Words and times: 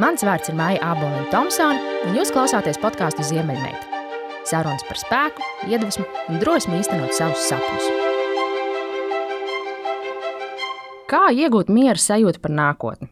Mans 0.00 0.22
vārds 0.24 0.48
ir 0.48 0.54
Maija 0.56 0.94
Aboliņa 0.94 1.26
Thompsone, 1.28 1.80
un 2.08 2.14
jūs 2.16 2.30
klausāties 2.32 2.78
podkāstu 2.80 3.20
Ziemeļmeita. 3.28 3.98
Sarunas 4.48 4.84
par 4.88 4.96
spēku, 4.96 5.44
iedvesmu 5.68 6.06
un 6.30 6.38
drosmi 6.40 6.78
īstenot 6.78 7.12
savus 7.12 7.42
sapņus. 7.50 7.90
Kā 11.10 11.26
iegūt 11.36 11.68
mieru 11.68 12.00
sajūtu 12.00 12.40
par 12.40 12.56
nākotni? 12.56 13.10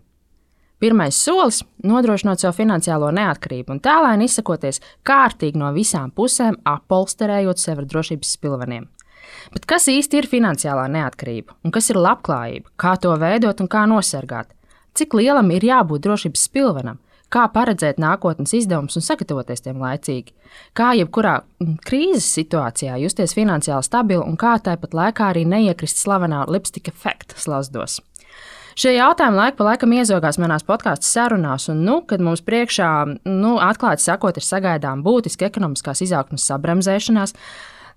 Pirmais 0.80 1.12
solis- 1.12 1.60
nodrošinot 1.92 2.40
savu 2.40 2.56
finansiālo 2.56 3.12
neatkarību 3.12 3.76
un 3.76 3.80
tēlēni 3.84 4.24
izsakoties 4.24 4.80
kārtīgi 5.04 5.60
no 5.60 5.68
visām 5.76 6.10
pusēm, 6.10 6.56
apolsterējot 6.64 7.58
sevi 7.58 7.84
ar 7.84 7.84
drošības 7.84 8.36
spilveniem. 8.38 8.88
Bet 9.52 9.66
kas 9.66 9.88
īsti 9.92 10.22
ir 10.22 10.26
finansiālā 10.26 10.88
neatkarība 10.88 11.52
un 11.64 11.70
kas 11.70 11.90
ir 11.90 11.96
labklājība, 11.96 12.64
kā 12.78 12.96
to 12.98 13.12
veidot 13.18 13.60
un 13.60 13.68
kā 13.68 13.84
nosargāt? 13.84 14.57
Cik 14.98 15.14
lielam 15.14 15.52
ir 15.54 15.62
jābūt 15.62 16.02
drošības 16.02 16.48
spilvenam, 16.48 16.96
kā 17.30 17.44
paredzēt 17.54 18.00
nākotnes 18.02 18.54
izdevumus 18.56 18.98
un 18.98 19.04
sagatavoties 19.06 19.62
tiem 19.62 19.78
laicīgi, 19.78 20.34
kā 20.74 20.90
jebkurā 20.98 21.36
mm, 21.62 21.76
krīzes 21.86 22.26
situācijā 22.40 22.96
justies 23.04 23.36
finansiāli 23.36 23.86
stabili 23.86 24.24
un 24.24 24.34
kā 24.40 24.56
tāpat 24.64 24.96
laikā 24.98 25.30
arī 25.30 25.44
neiekrist 25.46 26.02
slavenā 26.02 26.46
lipstika 26.50 26.90
efekta 26.94 27.38
slazdos. 27.38 28.00
Šie 28.78 28.92
jautājumi 28.94 29.40
laika 29.40 29.58
pa 29.58 29.70
laikam 29.72 29.94
iezogās 29.96 30.36
manās 30.38 30.66
podkāstu 30.66 31.06
sarunās, 31.06 31.66
un, 31.70 31.80
nu, 31.86 31.96
kad 32.06 32.22
mums 32.22 32.44
priekšā, 32.46 32.90
nu, 33.26 33.56
atklāti 33.62 34.06
sakot, 34.06 34.38
ir 34.38 34.46
sagaidām 34.46 35.02
būtiska 35.06 35.48
ekonomiskās 35.48 36.04
izaugsmas 36.06 36.46
sabremzēšanās, 36.46 37.34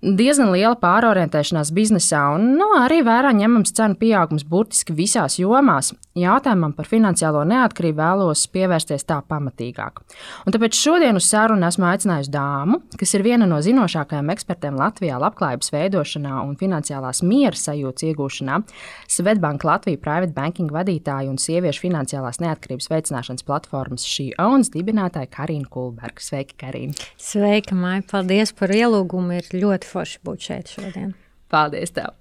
diezgan 0.02 0.50
liela 0.50 0.74
pārorientēšanās 0.82 1.70
biznesā 1.74 2.24
un 2.34 2.56
nu, 2.58 2.66
arī 2.80 2.98
vērā 3.06 3.30
ņemams 3.38 3.74
cenu 3.78 3.98
pieaugums 4.00 4.42
burtiski 4.42 4.94
visās 4.98 5.38
jomās. 5.38 5.92
Jautājumam 6.12 6.74
par 6.76 6.84
finansiālo 6.84 7.40
neatkarību 7.48 7.96
vēlos 7.96 8.42
pievērsties 8.52 9.06
tā 9.08 9.16
pamatīgāk. 9.24 10.02
Un 10.44 10.52
tāpēc 10.52 10.76
šodien 10.76 11.16
uz 11.16 11.24
sarunu 11.24 11.64
esmu 11.64 11.86
aicinājusi 11.88 12.32
dāmu, 12.34 12.82
kas 13.00 13.14
ir 13.16 13.24
viena 13.24 13.48
no 13.48 13.62
zinošākajām 13.64 14.28
ekspertēm 14.34 14.76
Latvijā 14.76 15.16
labklājības 15.22 15.72
veidošanā 15.72 16.42
un 16.44 16.58
finansiālās 16.60 17.22
miera 17.24 17.56
sajūtas 17.56 18.10
iegūšanā, 18.10 18.60
Svetbank 19.08 19.64
Latvija 19.64 20.02
Private 20.04 20.36
Banking 20.36 20.74
vadītāja 20.74 21.32
un 21.32 21.40
sieviešu 21.40 21.86
finansiālās 21.86 22.42
neatkarības 22.44 22.92
veicināšanas 22.92 23.48
platformas 23.48 24.04
šī 24.04 24.34
ONS 24.42 24.74
dibinātāja 24.76 25.32
Karina 25.32 25.72
Kulberga. 25.72 26.20
Sveika, 26.20 26.60
Karina! 26.66 26.92
Sveika, 27.16 27.72
Maija! 27.72 28.04
Paldies 28.12 28.52
par 28.52 28.76
ielūgumu! 28.76 29.40
Ir 29.40 29.52
ļoti 29.64 29.94
forši 29.96 30.24
būt 30.28 30.50
šeit 30.50 30.76
šodien. 30.76 31.14
Paldies! 31.52 31.90
Tev. 31.92 32.14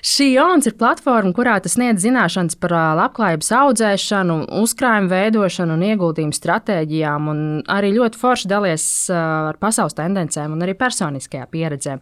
Šī 0.00 0.30
jauns 0.32 0.64
ir 0.68 0.72
platforma, 0.80 1.34
kurā 1.36 1.58
tas 1.60 1.74
sniedz 1.76 2.00
zināšanas 2.06 2.56
par 2.60 2.72
labklājības 2.96 3.50
audzēšanu, 3.58 4.36
uzkrājumu 4.62 5.10
veidošanu 5.12 5.76
un 5.76 5.84
ieguldījumu 5.90 6.36
stratēģijām, 6.36 7.28
un 7.28 7.42
arī 7.68 7.92
ļoti 7.98 8.20
forši 8.20 8.48
dalies 8.48 8.86
ar 9.12 9.58
pasaules 9.60 9.96
tendencēm 9.98 10.56
un 10.56 10.64
arī 10.64 10.72
personiskajā 10.78 11.44
pieredzē. 11.52 11.98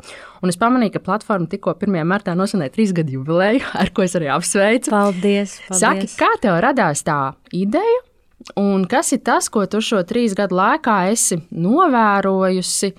Un 0.46 0.52
es 0.52 0.60
pamanīju, 0.60 0.94
ka 0.94 1.04
platforma 1.08 1.50
tikko 1.50 1.74
1. 1.74 1.98
martā 2.06 2.36
nosvinēja 2.38 2.76
trīs 2.76 2.94
gadu 2.94 3.18
jubileju, 3.18 3.64
ar 3.82 3.90
ko 3.90 4.06
es 4.06 4.14
arī 4.18 4.30
apsveicu. 4.36 4.94
Paldies! 4.94 5.58
paldies. 5.66 5.82
Saki, 5.82 6.12
kā 6.22 6.30
tev 6.44 6.60
radās 6.62 7.02
tā 7.06 7.20
ideja? 7.50 8.02
Un 8.62 8.86
kas 8.86 9.10
ir 9.16 9.24
tas, 9.26 9.50
ko 9.50 9.64
tu 9.66 9.82
šo 9.82 10.04
trīs 10.06 10.36
gadu 10.38 10.54
laikā 10.60 11.00
esi 11.10 11.40
novērojusi? 11.50 12.94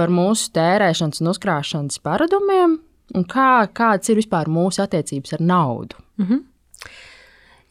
par 0.00 0.12
mūsu 0.12 0.48
tērēšanas 0.56 1.20
un 1.20 1.28
uzkrāšanas 1.34 2.00
paradumiem, 2.04 2.78
un 3.14 3.26
kā, 3.28 3.66
kādas 3.74 4.10
ir 4.10 4.20
vispār 4.20 4.50
mūsu 4.50 4.82
attiecības 4.84 5.32
ar 5.36 5.40
naudu. 5.40 5.96
Mm 6.18 6.26
-hmm. 6.26 6.40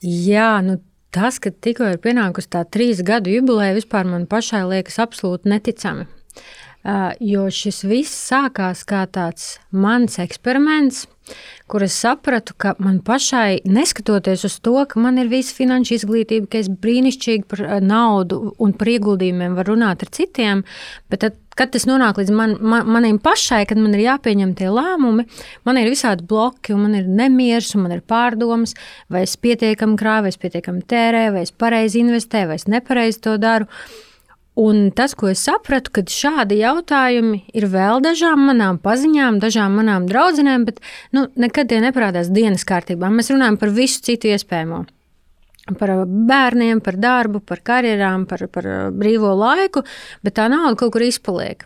Jā, 0.01 0.61
nu 0.61 0.79
tas, 1.11 1.39
ka 1.39 1.51
tikko 1.51 1.83
ir 1.83 1.97
pienākusi 1.97 2.49
tā 2.49 2.63
trīs 2.69 3.03
gadu 3.05 3.29
jubileja, 3.29 3.75
vispār 3.77 4.05
man 4.05 4.27
pašai 4.27 4.63
liekas 4.69 4.99
absolūti 4.99 5.49
neticami. 5.49 6.05
Uh, 6.79 7.11
jo 7.19 7.49
šis 7.51 7.83
viss 7.83 8.29
sākās 8.29 8.85
kā 8.87 9.01
tāds 9.11 9.57
mans 9.71 10.15
eksperiments, 10.23 11.07
kur 11.67 11.83
es 11.83 11.97
sapratu, 11.99 12.55
ka 12.55 12.72
man 12.79 13.01
pašai, 13.03 13.59
neskatoties 13.67 14.45
uz 14.47 14.55
to, 14.63 14.78
ka 14.88 15.01
man 15.03 15.19
ir 15.19 15.28
visa 15.28 15.53
finanšu 15.57 15.97
izglītība, 15.97 16.47
ka 16.47 16.61
es 16.63 16.69
brīnišķīgi 16.72 17.45
par 17.51 17.66
naudu 17.83 18.55
un 18.63 18.73
par 18.79 18.94
ieguldījumiem 18.94 19.59
varu 19.59 19.75
runāt 19.75 20.07
ar 20.07 20.13
citiem, 20.16 20.63
bet 21.11 21.25
tad 21.25 21.38
kad 21.59 21.74
tas 21.74 21.86
nonāk 21.90 22.20
līdz 22.22 22.34
man, 22.36 22.58
man, 22.64 22.88
manim 22.88 23.20
pašai, 23.22 23.66
kad 23.70 23.80
man 23.81 23.96
ir 23.97 24.06
jāpieņem 24.06 24.56
tie 24.59 24.70
lēmumi, 24.74 25.25
man 25.68 25.80
ir 25.81 25.92
visādi 25.92 26.25
bloki, 26.28 26.74
un 26.75 26.86
man 26.88 27.00
ir 27.00 27.08
nemieris, 27.08 27.74
un 27.75 27.86
man 27.86 27.97
ir 27.97 28.03
pārdomas, 28.08 28.75
vai 29.12 29.25
es 29.28 29.36
pietiekami 29.40 30.00
krāju, 30.00 30.28
vai 30.28 30.34
es 30.34 30.40
pietiekami 30.42 30.86
tērēju, 30.90 31.34
vai 31.36 31.47
es 31.47 31.56
pareizi 31.56 32.03
investēju, 32.06 32.52
vai 32.52 32.59
es 32.62 32.70
nepareizi 32.72 33.25
to 33.25 33.40
daru. 33.42 33.68
Un 34.59 34.90
tas, 34.92 35.14
ko 35.16 35.30
es 35.31 35.40
sapratu, 35.46 35.94
ka 35.96 36.03
šādi 36.03 36.58
jautājumi 36.59 37.46
ir 37.56 37.70
vēl 37.72 38.02
dažām 38.03 38.44
manām 38.50 38.80
paziņām, 38.84 39.40
dažām 39.40 39.78
manām 39.80 40.09
draudzenēm, 40.09 40.68
bet 40.68 40.84
nu, 41.16 41.30
nekad 41.40 41.72
tie 41.72 41.80
neparādās 41.84 42.31
dienas 42.36 42.68
kārtībā. 42.68 43.12
Mēs 43.14 43.31
runājam 43.31 43.59
par 43.62 43.72
visu 43.76 44.03
citu 44.09 44.34
iespējamo 44.34 44.84
par 45.78 45.94
bērniem, 46.06 46.81
par 46.84 46.97
darbu, 47.00 47.41
par 47.46 47.63
karjerām, 47.66 48.25
par, 48.30 48.47
par 48.53 48.68
brīvo 48.96 49.34
laiku, 49.38 49.85
bet 50.25 50.40
tā 50.40 50.50
nauda 50.52 50.78
kaut 50.80 50.96
kur 50.96 51.06
izpaliek. 51.06 51.66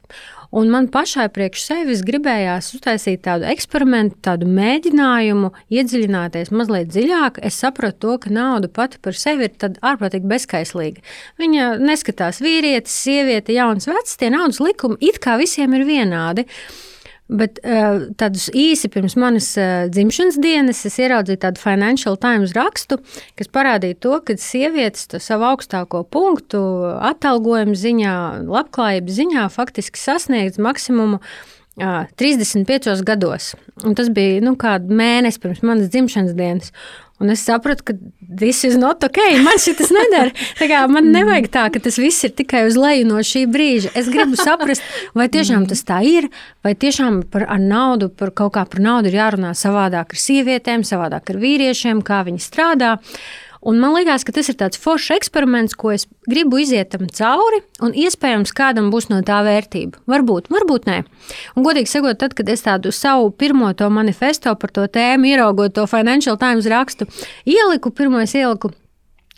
Un 0.53 0.69
man 0.69 0.85
pašai 0.93 1.31
priekš 1.33 1.63
sevis 1.65 2.03
gribējās 2.05 2.67
uztaisīt 2.75 3.23
tādu 3.25 3.47
eksperimentu, 3.49 4.19
tādu 4.27 4.45
mēģinājumu, 4.53 5.49
iedziļināties 5.73 6.53
mazliet 6.53 6.91
dziļāk. 6.93 7.39
Es 7.41 7.57
sapratu 7.63 8.03
to, 8.05 8.19
ka 8.21 8.33
nauda 8.35 8.69
pati 8.69 9.01
par 9.01 9.17
sevi 9.17 9.49
ir 9.49 9.57
ārprātīgi 9.81 10.29
bezskaislīga. 10.29 11.01
Viņa 11.41 11.73
neskatās 11.81 12.43
vīrietis, 12.45 13.01
sieviete, 13.01 13.57
jauns, 13.57 13.89
vecs, 13.89 14.13
tie 14.21 14.29
naudas 14.33 14.61
likumi 14.61 15.01
it 15.01 15.17
kā 15.23 15.39
visiem 15.41 15.73
ir 15.73 15.89
vienādi. 15.89 16.45
Uh, 16.45 16.92
Bet 17.33 17.57
uh, 17.65 18.11
tādus 18.19 18.45
īsi 18.53 18.89
pirms 18.93 19.15
manas 19.17 19.47
uh, 19.57 19.87
dzimšanas 19.89 20.37
dienas 20.43 20.83
es 20.85 20.99
ieraudzīju 21.01 21.41
tādu 21.41 21.61
Financial 21.63 22.17
Times 22.21 22.53
rakstu, 22.53 22.99
kas 23.39 23.49
parādīja 23.49 23.97
to, 24.05 24.19
ka 24.27 24.35
sievietes 24.37 25.09
to 25.09 25.21
savu 25.23 25.47
augstāko 25.49 26.03
punktu 26.13 26.61
atalgojuma 27.09 27.73
ziņā, 27.79 28.13
labklājības 28.45 29.17
ziņā 29.17 29.47
faktiski 29.55 30.01
sasniedz 30.01 30.61
maksimumu 30.61 31.17
uh, 31.17 32.05
35 32.21 33.01
gados. 33.07 33.55
Un 33.83 33.95
tas 33.97 34.11
bija 34.13 34.43
nu, 34.45 34.53
mēnesis 34.53 35.41
pirms 35.41 35.63
manas 35.65 35.89
dzimšanas 35.89 36.37
dienas. 36.37 36.73
Un 37.23 37.31
es 37.31 37.43
sapratu, 37.47 37.85
ka 37.87 37.93
tas 38.39 38.63
ir 38.67 38.73
not 38.81 39.03
ok. 39.07 39.19
Man 39.45 39.61
šis 39.61 39.91
nedara. 39.95 40.81
Man 40.91 41.07
nevajag 41.13 41.47
tā, 41.53 41.67
ka 41.71 41.79
tas 41.83 41.95
viss 42.01 42.25
ir 42.27 42.33
tikai 42.35 42.65
uz 42.67 42.75
leju 42.79 43.07
no 43.07 43.21
šī 43.23 43.45
brīža. 43.51 43.93
Es 43.95 44.09
gribu 44.11 44.35
saprast, 44.39 44.83
vai 45.15 45.29
tiešām 45.31 45.63
tas 45.69 45.85
tā 45.87 46.01
ir, 46.03 46.27
vai 46.65 46.73
tiešām 46.75 47.21
par 47.31 47.47
naudu, 47.63 48.11
par 48.11 48.33
kaut 48.35 48.57
kā 48.57 48.65
par 48.67 48.83
naudu 48.83 49.11
ir 49.11 49.21
jārunā 49.21 49.53
savādāk 49.55 50.17
ar 50.17 50.23
sievietēm, 50.25 50.83
savādāk 50.83 51.31
ar 51.31 51.39
vīriešiem, 51.45 52.03
kā 52.03 52.25
viņi 52.27 52.43
strādā. 52.43 52.97
Un 53.63 53.79
man 53.79 53.93
liekas, 53.95 54.25
ka 54.27 54.33
tas 54.35 54.49
ir 54.51 54.57
tāds 54.59 54.79
foršs 54.81 55.13
eksperiments, 55.15 55.75
ko 55.79 55.93
es 55.93 56.03
gribu 56.27 56.59
iziet 56.59 56.91
tam 56.91 57.07
cauri, 57.07 57.61
un 57.85 57.95
iespējams, 57.95 58.51
kādam 58.55 58.89
būs 58.91 59.07
no 59.11 59.21
tā 59.23 59.39
vērtība. 59.47 60.03
Varbūt, 60.11 60.51
varbūt 60.51 60.89
nē. 60.89 60.99
Un, 61.55 61.63
godīgi 61.63 61.93
sakot, 61.93 62.19
tad, 62.19 62.35
kad 62.35 62.51
es 62.51 62.65
tādu 62.67 62.91
savu 62.91 63.31
pirmo 63.31 63.71
to 63.79 63.87
manifesto 63.93 64.51
par 64.59 64.75
to 64.75 64.87
tēmu, 64.91 65.31
ieraugot 65.31 65.77
to 65.77 65.87
Financial 65.87 66.39
Times 66.39 66.67
rakstu, 66.67 67.07
ieliku, 67.47 67.93
pirmo 67.95 68.19
es 68.23 68.35
ieliku 68.35 68.73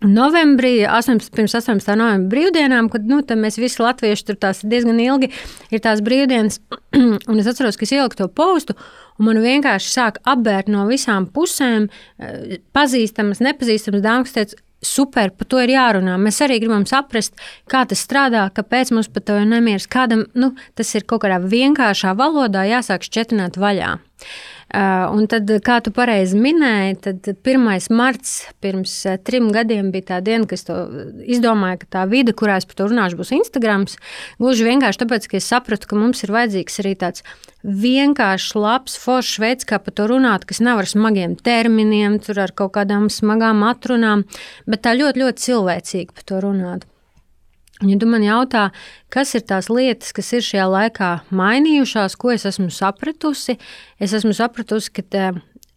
Novembrī, 0.10 0.86
18, 0.88 1.32
pirms 1.36 1.56
18. 1.58 1.96
novembra 1.98 2.32
brīvdienām, 2.32 2.90
kad 2.94 3.08
nu, 3.10 3.22
mēs 3.40 3.60
visi 3.62 3.82
latvieši 3.84 4.28
tur 4.28 4.40
diezgan 4.64 5.00
ilgi 5.02 5.32
ir 5.74 5.84
tās 5.84 6.04
brīvdienas, 6.06 6.60
un 7.32 7.42
es 7.42 7.50
atceros, 7.52 7.80
ka 7.80 7.88
es 7.88 7.96
ieliku 7.96 8.20
to 8.20 8.30
postu, 8.30 8.78
un 9.20 9.30
man 9.30 9.42
vienkārši 9.44 9.92
sāk 9.92 10.22
apbērt 10.28 10.70
no 10.72 10.86
visām 10.90 11.28
pusēm 11.32 11.90
eh, 11.90 12.60
pazīstamas, 12.76 13.44
nepazīstamas 13.46 14.06
dāmas, 14.06 14.32
kas 14.32 14.40
teica, 14.40 14.62
super, 14.86 15.32
par 15.34 15.50
to 15.50 15.62
ir 15.64 15.74
jārunā. 15.74 16.18
Mēs 16.22 16.42
arī 16.46 16.60
gribam 16.62 16.86
saprast, 16.90 17.36
kā 17.72 17.84
tas 17.90 18.04
strādā, 18.06 18.46
kāpēc 18.56 18.94
mums 18.96 19.10
par 19.12 19.26
to 19.26 19.38
ir 19.42 19.48
nemieris. 19.50 19.88
Kādam 19.92 20.28
nu, 20.38 20.54
tas 20.78 20.94
ir 20.96 21.08
kaut 21.10 21.26
kādā 21.26 21.40
vienkāršā 21.42 22.14
valodā 22.20 22.68
jāsāk 22.70 23.08
šķietināt 23.08 23.58
vaļā. 23.62 23.96
Uh, 24.76 25.06
un 25.16 25.24
tad, 25.32 25.48
kā 25.64 25.78
tu 25.80 25.92
pareizi 25.96 26.36
minēji, 26.36 26.96
tad 27.06 27.28
1. 27.32 27.68
marts 27.96 28.32
pirms 28.60 28.92
uh, 29.08 29.14
trim 29.24 29.46
gadiem 29.56 29.88
bija 29.94 30.10
tā 30.10 30.18
diena, 30.26 30.44
kad 30.44 30.58
es 30.58 30.66
to 30.68 30.76
izdomāju, 31.32 31.78
ka 31.86 31.88
tā 31.96 32.02
vide, 32.12 32.34
kurā 32.36 32.58
es 32.60 32.68
par 32.68 32.82
to 32.82 32.90
runāšu, 32.92 33.16
būs 33.22 33.32
Instagram. 33.38 33.86
Gluži 34.42 34.68
vienkārši 34.68 35.00
tāpēc, 35.06 35.30
ka 35.32 35.38
es 35.40 35.48
sapratu, 35.48 35.88
ka 35.88 36.00
mums 36.00 36.26
ir 36.28 36.34
vajadzīgs 36.36 36.82
arī 36.84 36.92
tāds 37.06 37.24
vienkāršs, 37.64 38.58
labs, 38.60 38.98
foršs 39.00 39.40
veids, 39.46 39.70
kā 39.70 39.80
par 39.80 39.96
to 39.96 40.10
runāt, 40.12 40.44
kas 40.50 40.60
nav 40.60 40.84
ar 40.84 40.90
smagiem 40.92 41.38
terminiem, 41.40 42.20
ar 42.36 42.52
kaut 42.52 42.76
kādām 42.76 43.08
smagām 43.08 43.64
atrunām, 43.70 44.26
bet 44.68 44.84
tā 44.84 44.98
ļoti, 45.00 45.24
ļoti 45.24 45.48
cilvēcīgi 45.48 46.12
par 46.12 46.28
to 46.28 46.44
runāt. 46.50 46.84
Un, 47.84 47.90
ja 47.92 47.98
tu 48.00 48.08
man 48.08 48.24
jautā, 48.24 48.70
kas 49.12 49.34
ir 49.36 49.44
tās 49.50 49.68
lietas, 49.68 50.14
kas 50.16 50.32
ir 50.38 50.46
šajā 50.46 50.68
laikā 50.72 51.10
mainījušās, 51.36 52.16
ko 52.16 52.32
es 52.32 52.46
esmu 52.48 52.70
sapratusi, 52.72 53.58
es 54.00 54.16
esmu 54.16 54.32
sapratusi, 54.38 54.94
ka 54.96 55.04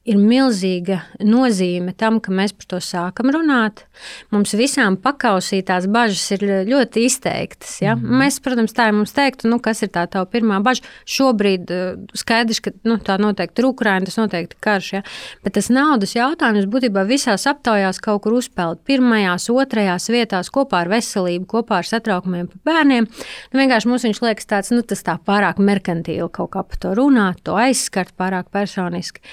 ir 0.09 0.19
milzīga 0.21 1.03
nozīme 1.25 1.93
tam, 1.99 2.19
ka 2.25 2.33
mēs 2.35 2.55
par 2.57 2.69
to 2.73 2.81
sākam 2.85 3.31
runāt. 3.35 3.85
Mums 4.33 4.55
visām 4.57 4.97
pakausītās 5.01 5.89
bažas 5.93 6.25
ir 6.37 6.45
ļoti 6.69 7.05
izteiktas. 7.09 7.77
Ja? 7.85 7.95
Mm. 7.97 8.23
Mēs, 8.23 8.39
protams, 8.45 8.75
tā 8.77 8.89
ir 8.89 8.97
mums 8.97 9.13
teiktu, 9.17 9.51
nu, 9.53 9.61
kas 9.63 9.83
ir 9.85 9.93
tā 9.95 10.07
tā 10.11 10.23
pirmā 10.31 10.61
bažas. 10.65 10.87
Šobrīd 11.09 11.73
uh, 11.75 11.99
skaidrs, 12.17 12.63
ka 12.65 12.73
nu, 12.89 12.97
tā 13.05 13.19
noteikti 13.21 13.63
ir 13.63 13.69
Ukraina, 13.69 14.09
tas 14.09 14.19
noteikti 14.21 14.57
ir 14.57 14.63
karš. 14.65 14.91
Ja? 14.97 15.03
Bet 15.45 15.59
tas 15.59 15.69
naudas 15.73 16.17
jautājums 16.17 16.71
būtībā 16.73 17.05
visās 17.09 17.45
aptaujās 17.51 18.01
kaut 18.05 18.25
kur 18.25 18.39
uzpeld. 18.41 18.83
Pirmajās, 18.89 19.51
otrajās 19.53 20.09
vietās 20.13 20.53
kopā 20.55 20.85
ar 20.85 20.93
veselību, 20.95 21.49
kopā 21.53 21.83
ar 21.83 21.91
satraukumiem 21.91 22.49
par 22.55 22.65
bērniem. 22.73 23.11
Nu, 23.53 23.61
vienkārši 23.61 23.93
mums 23.93 24.09
viņš 24.09 24.25
liekas 24.25 24.49
tāds, 24.49 24.73
nu, 24.75 24.83
tas 24.87 25.05
tā 25.05 25.19
pārāk 25.21 25.61
merkantīli 25.61 26.33
kaut 26.33 26.55
kā 26.57 26.65
par 26.65 26.81
to 26.81 26.97
runāt, 26.97 27.45
to 27.45 27.57
aizskart 27.61 28.17
pārāk 28.19 28.49
personiski 28.55 29.25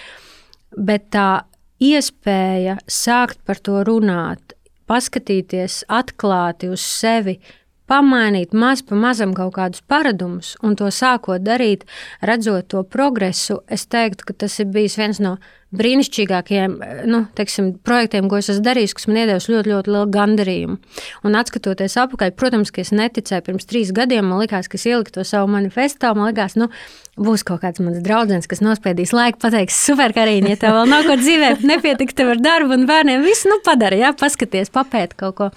bet 0.78 1.10
tā 1.16 1.46
iespēja 1.84 2.78
sākt 2.88 3.42
par 3.46 3.60
to 3.60 3.84
runāt, 3.88 4.56
paskatīties 4.90 5.84
atklāti 5.92 6.70
uz 6.72 6.84
sevi, 6.86 7.40
pamainīt 7.90 8.54
maz 8.54 8.82
pa 8.86 8.98
mazam 8.98 9.36
kaut 9.38 9.56
kādus 9.58 9.84
paradumus 9.88 10.56
un 10.66 10.78
to 10.80 10.90
sākot 10.94 11.44
darīt, 11.46 11.86
redzot 12.26 12.70
to 12.74 12.84
progresu, 12.84 13.62
es 13.70 13.86
teiktu, 13.86 14.30
ka 14.30 14.40
tas 14.46 14.60
ir 14.60 14.72
bijis 14.74 14.98
viens 15.00 15.22
no 15.22 15.38
brīnišķīgākajiem 15.76 16.76
nu, 17.10 17.22
teiksim, 17.36 17.72
projektiem, 17.86 18.30
ko 18.32 18.40
es 18.40 18.50
esmu 18.54 18.64
darījis, 18.66 18.94
kas 18.96 19.08
man 19.10 19.20
iedevis 19.22 19.48
ļoti, 19.52 19.72
ļoti 19.74 19.92
lielu 19.92 20.12
gandarījumu. 20.14 20.78
Un 21.28 21.40
atskatoties 21.40 21.98
atpakaļ, 22.00 22.32
protams, 22.40 22.72
ka 22.72 22.84
es 22.84 22.94
neticēju 22.96 23.48
pirms 23.50 23.68
trīs 23.70 23.92
gadiem, 23.96 24.30
man 24.30 24.44
liekas, 24.44 24.70
ka 24.72 24.80
es 24.80 24.86
ieliku 24.88 25.18
to 25.18 25.26
savu 25.28 25.50
manifestā, 25.52 26.14
man 26.16 26.32
liekas, 26.32 26.56
nu, 26.60 26.70
būs 27.20 27.44
kaut 27.48 27.64
kāds 27.66 27.84
mans 27.84 28.00
draugs, 28.06 28.48
kas 28.52 28.64
nospiedīs 28.64 29.12
laiku, 29.16 29.42
pateiks, 29.44 29.82
super, 29.88 30.16
Karīna, 30.16 30.54
ja 30.54 30.62
tev 30.62 30.78
vēl 30.78 30.94
nav 30.94 31.10
ko 31.10 31.18
dzīvē, 31.20 31.52
nepietika 31.74 32.22
tev 32.22 32.36
ar 32.36 32.46
darbu 32.46 32.78
un 32.78 32.88
bērniem, 32.90 33.26
visu 33.26 33.52
nu 33.52 33.60
padara, 33.66 34.00
jā, 34.00 34.16
paskaties, 34.16 34.72
papēt 34.76 35.18
kaut 35.20 35.38
ko. 35.42 35.52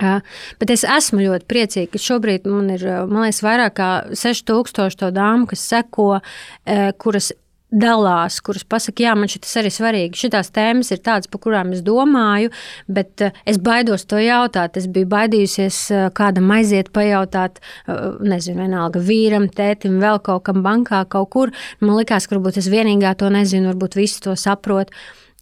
Bet 0.00 0.72
es 0.74 0.82
esmu 0.82 1.22
ļoti 1.22 1.46
priecīga, 1.46 1.92
ka 1.92 2.02
šobrīd 2.02 2.48
man 2.50 2.72
ir 2.74 2.82
man 3.06 3.28
liekas, 3.28 3.44
vairāk 3.44 3.74
nekā 3.74 4.16
6000 4.18 4.98
to 4.98 5.10
dāmu, 5.14 5.46
kas 5.50 5.62
seko, 5.70 6.18
uh, 6.18 6.90
kuras 6.98 7.32
dalās, 7.74 8.36
kuras 8.44 8.62
pasakā, 8.70 9.02
jā, 9.02 9.14
man 9.18 9.30
šis 9.30 9.56
arī 9.58 9.70
svarīgi. 9.74 10.18
Šīs 10.18 10.50
tēmas 10.54 10.92
ir 10.94 11.00
tādas, 11.02 11.26
par 11.30 11.40
kurām 11.42 11.72
es 11.74 11.82
domāju, 11.82 12.52
bet 12.86 13.24
uh, 13.24 13.34
es 13.46 13.58
baidos 13.58 14.06
to 14.06 14.20
jautāt. 14.22 14.78
Es 14.78 14.86
biju 14.86 15.10
baidījusies 15.10 15.80
kādam 16.14 16.52
aiziet, 16.54 16.92
pajautāt, 16.94 17.58
nezinu, 18.22 18.62
vienalga 18.62 19.02
vīram, 19.02 19.48
tētim, 19.50 19.98
vēl 20.02 20.22
kaut 20.22 20.46
kam 20.46 20.62
bankā, 20.66 21.04
kaut 21.10 21.30
kur. 21.34 21.54
Man 21.80 21.98
liekas, 21.98 22.28
ka 22.28 22.38
varbūt 22.38 22.62
es 22.62 22.70
vienīgā 22.70 23.16
to 23.18 23.30
nezinu, 23.34 23.72
varbūt 23.72 23.98
visi 23.98 24.22
to 24.26 24.38
saprot. 24.38 24.94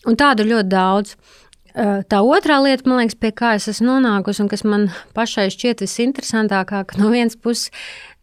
Un 0.08 0.16
tādu 0.18 0.48
ļoti 0.48 0.72
daudz. 0.72 1.16
Tā 1.72 2.18
otrā 2.20 2.58
lieta, 2.60 2.84
man 2.84 3.00
liekas, 3.00 3.16
pie 3.16 3.30
kā 3.32 3.54
es 3.56 3.68
esmu 3.70 3.88
nonākusi 3.88 4.42
un 4.44 4.50
kas 4.52 4.64
man 4.68 4.90
pašai 5.16 5.46
šķiet 5.54 5.80
visinteresantākā, 5.86 6.82
ka 6.84 7.00
no 7.00 7.08
vienas 7.14 7.38
puses 7.40 7.70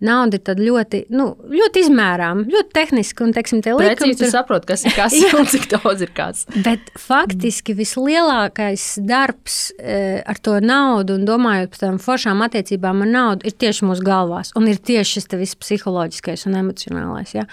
nauda 0.05 0.39
ir 0.39 0.61
ļoti, 0.63 1.01
nu, 1.13 1.27
ļoti 1.51 1.83
izmērāma, 1.83 2.45
ļoti 2.49 2.73
tehniska. 2.75 3.25
Un, 3.25 3.33
teiksim, 3.35 3.61
tie 3.63 3.73
likumi 3.75 4.15
tur 4.19 4.31
saprot, 4.31 4.65
kas 4.67 4.85
ir 4.87 4.95
kas 4.99 5.15
un 5.35 5.47
cik 5.49 5.67
daudz 5.73 6.03
ir 6.05 6.13
kāds. 6.15 6.45
Bet 6.65 6.91
faktiski 6.99 7.75
vislielākais 7.77 8.85
darbs 9.07 9.59
e, 9.77 10.19
ar 10.23 10.39
to 10.43 10.55
naudu 10.63 11.17
un 11.19 11.25
domājot 11.27 11.73
par 11.73 11.83
tām 11.83 11.99
foršām 12.03 12.43
attiecībām 12.47 13.03
ar 13.05 13.11
naudu 13.11 13.49
ir 13.49 13.57
tieši 13.59 13.87
mūsu 13.89 14.05
galvās. 14.07 14.53
Un 14.59 14.69
ir 14.71 14.79
tieši 14.79 15.19
šis 15.19 15.29
viss 15.39 15.59
psiholoģiskais 15.59 16.47
un 16.49 16.57
emocionālais. 16.61 17.35
Ja? 17.35 17.45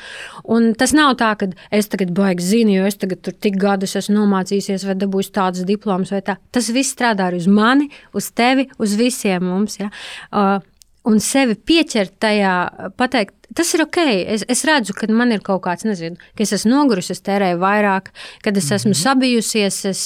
Un 0.45 0.73
tas 0.79 0.95
nav 0.97 1.17
tā, 1.21 1.33
ka 1.41 1.51
es 1.75 1.91
tagad 1.93 2.15
baigi 2.17 2.47
zinu, 2.47 2.79
jo 2.79 2.87
es 2.89 2.99
tagad 3.01 3.25
tur 3.27 3.35
tik 3.35 3.59
gadus 3.61 3.97
esmu 3.99 4.21
nomācījusies 4.21 4.87
vai 4.87 4.97
dabūjis 4.99 5.35
tādas 5.35 5.67
diplomas 5.69 6.15
vai 6.15 6.23
tā. 6.27 6.39
Tas 6.55 6.71
viss 6.75 6.95
strādā 6.95 7.29
arī 7.31 7.43
uz 7.43 7.51
mani, 7.51 7.91
uz 8.17 8.31
tevi, 8.37 8.69
uz 8.79 8.97
visiem 8.99 9.45
mums. 9.47 9.81
Ja? 9.81 9.91
Uh, 10.31 10.59
un 11.07 11.21
sevi 11.23 11.57
pieķert 11.57 12.17
tajā, 12.23 12.55
pateikt, 12.99 13.35
tas 13.57 13.71
ir 13.77 13.85
ok. 13.87 14.01
Es, 14.37 14.45
es 14.51 14.65
redzu, 14.69 14.97
ka 14.97 15.09
man 15.13 15.35
ir 15.35 15.45
kaut 15.47 15.63
kāds, 15.67 15.87
nezinu, 15.89 16.19
ka 16.37 16.45
es 16.47 16.55
esmu 16.57 16.73
nogurusi, 16.75 17.15
es 17.15 17.25
tērēju 17.27 17.63
vairāk, 17.63 18.13
kad 18.45 18.59
es 18.59 18.71
esmu 18.75 18.93
mhm. 18.95 19.03
sabijusies. 19.05 19.83
Es, 19.93 20.05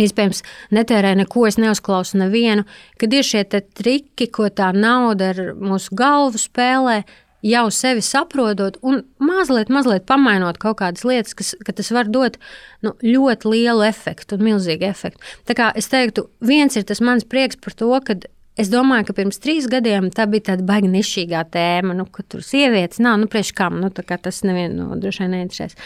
Iespējams, 0.00 0.38
netērēju 0.72 1.18
neko, 1.18 1.42
es 1.44 1.58
neuzklausu 1.60 2.16
nevienu, 2.16 2.62
kad 2.96 3.12
ir 3.12 3.26
šie 3.26 3.42
triki, 3.44 4.30
ko 4.32 4.46
tā 4.48 4.70
nauda 4.72 5.34
ar 5.34 5.40
mūsu 5.60 5.92
galvu 5.98 6.40
spēlē, 6.40 7.02
jau 7.44 7.66
sevi 7.74 8.00
saprotot 8.04 8.78
un 8.86 9.02
mazliet, 9.20 9.68
mazliet 9.72 10.06
pamainot 10.08 10.60
kaut 10.62 10.78
kādas 10.80 11.04
lietas, 11.04 11.36
kas, 11.36 11.52
ka 11.66 11.74
tas 11.76 11.90
var 11.92 12.08
dot 12.08 12.38
nu, 12.84 12.94
ļoti 13.04 13.52
lielu 13.52 13.84
efektu 13.88 14.38
un 14.38 14.46
milzīgu 14.48 14.88
efektu. 14.88 15.20
Tā 15.48 15.56
kā 15.58 15.70
es 15.76 15.90
teiktu, 15.92 16.30
viens 16.40 16.76
ir 16.76 16.86
tas 16.88 17.02
mans 17.04 17.26
prieks 17.28 17.60
par 17.60 17.76
to, 17.76 17.92
ka 18.06 18.16
Es 18.60 18.68
domāju, 18.68 19.06
ka 19.08 19.14
pirms 19.16 19.40
trīs 19.40 19.66
gadiem 19.70 20.10
tā 20.12 20.26
bija 20.28 20.50
tāda 20.50 20.64
baigta 20.68 20.90
nišķīgā 20.92 21.44
tēma, 21.54 21.94
nu, 21.96 22.04
ka 22.12 22.24
tur 22.28 22.42
sievietes 22.44 23.00
nav, 23.00 23.16
nu, 23.22 23.28
priekš 23.30 23.54
kam, 23.56 23.78
nu, 23.80 23.88
tas 23.94 24.42
nevienu 24.44 24.90
nu, 24.90 24.98
droši 25.00 25.24
vien 25.24 25.32
neinteresēs. 25.38 25.78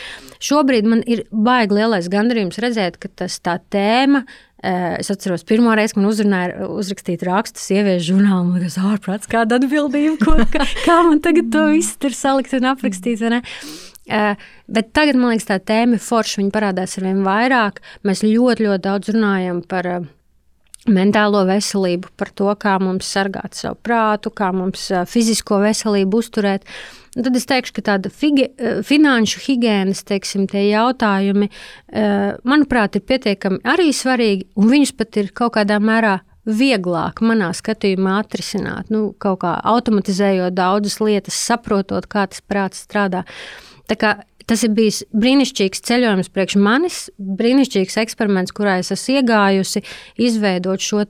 Šobrīd 0.42 0.88
man 0.90 1.04
ir 1.06 1.22
baigi 1.30 1.78
lielais 1.78 2.10
gandarījums 2.10 2.58
redzēt, 2.64 2.98
ka 2.98 3.12
tas 3.22 3.38
tā 3.44 3.60
tēma. 3.70 4.24
Eh, 4.64 4.96
es 5.02 5.12
atceros, 5.12 5.44
pirmo 5.44 5.74
reizi, 5.76 5.92
kad 5.92 6.00
man 6.00 6.08
uzrunāja, 6.08 6.66
uzrakstīt 6.72 7.22
rakstu 7.28 7.60
sieviešu 7.60 8.14
žurnālā, 8.14 8.40
man 8.46 8.62
liekas, 8.62 8.78
ārprāts, 8.80 9.28
kāda 9.28 9.60
atbildība, 9.60 10.16
ko, 10.24 10.38
kā, 10.50 10.64
kā 10.86 10.98
man 11.04 11.20
tagad 11.22 11.52
to 11.52 11.66
visu 11.74 11.98
tur 12.00 12.16
salikt 12.16 12.56
un 12.56 12.70
aprakstīt. 12.72 13.22
Uh, 13.24 14.40
bet 14.72 14.90
tagad 14.96 15.20
man 15.20 15.34
liekas, 15.34 15.50
tā 15.52 15.60
tēma 15.60 15.98
ir 15.98 16.02
forša. 16.02 16.40
Viņa 16.40 16.52
parādās 16.56 16.96
ar 16.96 17.06
vien 17.06 17.22
vairāk. 17.26 17.84
Mēs 18.08 18.24
ļoti, 18.24 18.66
ļoti 18.66 18.86
daudz 18.88 19.12
runājam 19.12 19.60
par 19.68 19.90
uh, 19.92 20.08
mentālo 20.90 21.44
veselību, 21.48 22.10
par 22.18 22.30
to, 22.36 22.50
kā 22.60 22.74
mums 22.82 23.08
sargāt 23.08 23.56
savu 23.56 23.78
prātu, 23.84 24.32
kā 24.34 24.50
mums 24.52 24.90
fizisko 25.08 25.62
veselību 25.62 26.20
uzturēt. 26.20 26.66
Un 27.14 27.22
tad 27.22 27.38
es 27.38 27.46
teikšu, 27.46 27.76
ka 27.76 27.84
tāda 27.92 28.10
fige, 28.10 28.48
finanšu 28.84 29.40
higiēnas 29.44 30.02
teiksim, 30.08 30.48
jautājumi, 30.50 31.48
manuprāt, 32.44 32.98
ir 32.98 33.06
pietiekami 33.06 33.62
arī 33.70 33.92
svarīgi, 33.94 34.48
un 34.58 34.72
viņus 34.72 34.94
pat 34.98 35.20
ir 35.22 35.30
kaut 35.36 35.54
kādā 35.56 35.78
mērā 35.78 36.18
vieglāk 36.44 37.22
manā 37.24 37.52
skatījumā 37.56 38.18
atrisināt, 38.20 38.90
nu, 38.92 39.12
kaut 39.16 39.40
kā 39.44 39.54
automatizējot 39.64 40.56
daudzas 40.58 40.98
lietas, 41.00 41.38
saprotot, 41.38 42.08
kā 42.10 42.26
tas 42.28 42.44
prāts 42.44 42.84
strādā. 42.84 43.24
Tā 43.88 43.96
kā 44.00 44.14
Tas 44.50 44.64
ir 44.66 44.74
bijis 44.76 45.02
brīnišķīgs 45.16 45.80
ceļojums 45.88 46.28
priekš 46.34 46.58
manis, 46.60 46.98
brīnišķīgs 47.18 47.96
eksperiments, 48.02 48.52
kurā 48.56 48.78
es 48.82 48.92
esmu 48.92 49.20
iegājusi, 49.20 49.84
izveidot 50.20 50.84
šo 50.84 51.04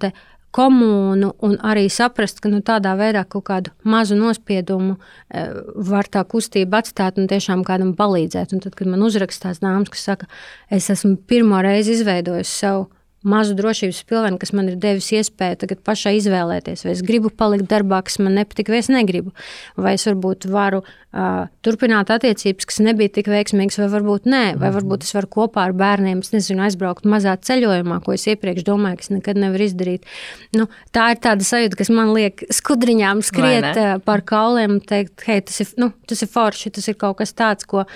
komunu 0.54 1.32
un 1.42 1.56
arī 1.66 1.88
saprast, 1.90 2.38
ka 2.42 2.50
nu, 2.52 2.60
tādā 2.62 2.92
veidā 2.98 3.24
kaut 3.26 3.46
kādu 3.48 3.72
mazu 3.90 4.14
nospiedumu 4.14 4.94
e, 4.94 5.46
var 5.90 6.06
tā 6.06 6.22
kustība 6.30 6.78
atstāt 6.78 7.18
un 7.18 7.26
tiešām 7.30 7.64
kādam 7.66 7.90
palīdzēt. 7.98 8.54
Un 8.54 8.62
tad, 8.62 8.76
kad 8.78 8.90
man 8.90 9.02
uzrakstās 9.02 9.58
dāmas, 9.64 9.90
kas 9.90 10.06
saka, 10.12 10.30
es 10.70 10.86
esmu 10.94 11.16
pirmo 11.26 11.58
reizi 11.64 11.96
izveidojis 11.98 12.54
savu 12.62 12.86
mazu 13.24 13.56
drošības 13.56 14.02
pilvenu, 14.08 14.38
kas 14.40 14.52
man 14.56 14.68
ir 14.68 14.76
devis 14.80 15.08
iespēju 15.16 15.62
tagad 15.62 15.80
pašai 15.86 16.14
izvēlēties, 16.18 16.84
vai 16.84 16.92
es 16.92 17.02
gribu 17.06 17.30
palikt 17.32 17.70
darbā, 17.70 18.02
kas 18.04 18.18
man 18.20 18.36
nepatīk, 18.38 18.68
vai 18.72 18.82
es 18.82 18.90
negribu. 18.92 19.32
Vai 19.80 19.94
es 19.96 20.04
varbūt 20.08 20.46
varu 20.52 20.82
uh, 20.84 21.46
turpināt 21.64 22.12
attiecības, 22.12 22.68
kas 22.68 22.80
nebija 22.84 23.12
tik 23.16 23.30
veiksmīgas, 23.32 23.78
vai 23.80 23.88
varbūt 23.96 24.28
nē, 24.28 24.42
vai 24.60 24.68
mhm. 24.68 24.76
varbūt 24.78 25.06
es 25.08 25.14
varu 25.16 25.30
kopā 25.38 25.68
ar 25.68 25.76
bērniem, 25.78 26.20
es 26.24 26.34
nezinu, 26.34 26.64
aizbraukt 26.66 27.08
mazā 27.08 27.36
ceļojumā, 27.40 28.00
ko 28.04 28.16
es 28.16 28.26
iepriekš 28.28 28.66
domāju, 28.68 29.00
ka 29.00 29.08
es 29.08 29.14
nekad 29.14 29.40
nevaru 29.40 29.68
izdarīt. 29.68 30.10
Nu, 30.56 30.68
tā 30.94 31.10
ir 31.14 31.22
tāda 31.24 31.46
sajūta, 31.48 31.80
kas 31.80 31.92
man 31.94 32.12
liek 32.16 32.44
skudriņām 32.52 33.24
skriet 33.24 33.80
par 34.04 34.24
kauliem 34.28 34.76
un 34.76 34.84
teikt, 34.84 35.16
hei, 35.28 35.40
tas 35.44 35.64
ir, 35.64 35.72
nu, 35.80 35.94
tas 36.08 36.20
ir 36.24 36.30
forši, 36.30 36.74
tas 36.76 36.92
ir 36.92 37.00
kaut 37.00 37.22
kas 37.22 37.32
tāds, 37.36 37.64
ko 37.68 37.86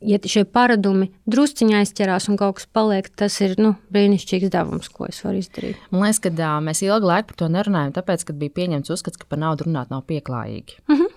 ja 0.00 0.18
šie 0.22 0.44
paradumi 0.48 1.08
drusciņā 1.30 1.82
aizķerās 1.82 2.28
un 2.30 2.38
kaut 2.40 2.58
kas 2.58 2.68
paliek, 2.74 3.08
tas 3.18 3.38
ir 3.44 3.56
nu, 3.60 3.74
brīnišķīgs 3.94 4.52
devums, 4.54 4.90
ko 4.92 5.08
es 5.10 5.20
varu 5.24 5.42
izdarīt. 5.42 5.80
Man 5.90 6.06
liekas, 6.06 6.22
ka 6.24 6.32
uh, 6.34 6.58
mēs 6.64 6.82
ilgu 6.86 7.10
laiku 7.10 7.32
par 7.32 7.40
to 7.42 7.50
nerunājam, 7.52 7.94
tāpēc, 7.98 8.26
ka 8.28 8.36
bija 8.38 8.56
pieņemts 8.60 8.94
uzskats, 8.94 9.20
ka 9.20 9.28
par 9.30 9.42
naudu 9.42 9.68
runāt 9.68 9.92
nav 9.94 10.04
pieklājīgi. 10.10 10.82
Mm 10.88 10.96
-hmm. 11.00 11.14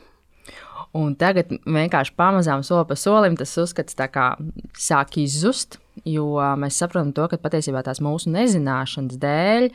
Un 0.94 1.16
tagad 1.16 1.48
vienkārši 1.66 2.12
pamazām 2.18 2.64
soli 2.64 2.86
pa 2.88 2.96
solim 2.96 3.38
tas 3.38 3.58
uzskats 3.58 3.96
sāk 3.96 5.18
izzust, 5.18 5.80
jo 6.06 6.26
mēs 6.58 6.76
saprotam 6.76 7.14
to, 7.14 7.28
ka 7.28 7.38
patiesībā 7.38 7.84
tās 7.84 8.02
mūsu 8.02 8.28
nezināšanas 8.28 9.18
dēļ 9.18 9.64
uh, 9.66 9.72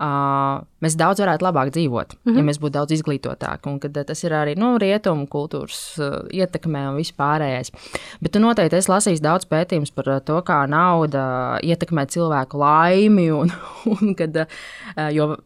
mēs 0.00 0.96
daudz 0.96 1.20
varētu 1.20 1.44
labāk 1.44 1.70
dzīvot, 1.74 2.14
mm 2.14 2.30
-hmm. 2.30 2.36
ja 2.38 2.44
mēs 2.46 2.58
būtu 2.60 2.72
daudz 2.72 2.92
izglītotāki. 2.96 3.68
Un 3.68 3.78
kad, 3.80 3.92
tas 4.06 4.24
ir 4.24 4.32
arī 4.32 4.56
nu, 4.56 4.78
rietumu 4.78 5.26
kultūras 5.26 5.98
uh, 6.00 6.24
ietekmē 6.32 6.86
un 6.88 6.96
vispārējais. 6.96 7.72
Bet 8.20 8.32
tu 8.32 8.40
noteikti 8.40 8.76
esi 8.76 8.90
lasījis 8.90 9.20
daudz 9.20 9.44
pētījumus 9.44 9.92
par 9.94 10.20
to, 10.24 10.38
kā 10.40 10.66
nauda 10.66 11.58
ietekmē 11.62 12.06
cilvēku 12.06 12.58
laimi. 12.58 13.30
Un, 13.32 13.52
un 13.92 14.14
kad, 14.14 14.36
uh, 14.36 15.10
jo, 15.12 15.36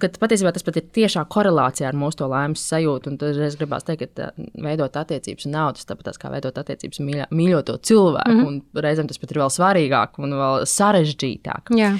kad 0.00 0.18
patiesībā 0.18 0.52
tas 0.52 0.66
pat 0.66 0.76
ir 0.76 0.82
tiešā 0.82 1.24
korelācijā 1.28 1.88
ar 1.88 1.94
mūsu 1.94 2.26
laimes 2.28 2.66
sajūtu. 2.68 3.10
Un 3.10 3.18
tad 3.18 3.38
es 3.38 3.56
gribētu 3.56 3.86
teikt, 3.92 4.18
ka 4.18 4.32
veidot 4.62 4.96
attiecības 4.96 5.46
naudas, 5.46 5.86
tāpat 5.86 6.18
kā 6.18 6.30
veidot 6.30 6.58
attiecības 6.58 6.98
mīļo, 7.00 7.30
mīļoto 7.30 7.78
cilvēku. 7.78 8.30
Mm 8.30 8.44
-hmm. 8.44 8.46
Un 8.74 8.82
reizēm 8.82 9.06
tas 9.06 9.18
pat 9.18 9.30
ir 9.30 9.38
vēl 9.38 9.50
svarīgāk 9.50 10.18
un 10.18 10.34
vēl 10.34 10.66
sarežģītāk. 10.66 11.74
Jā. 11.78 11.96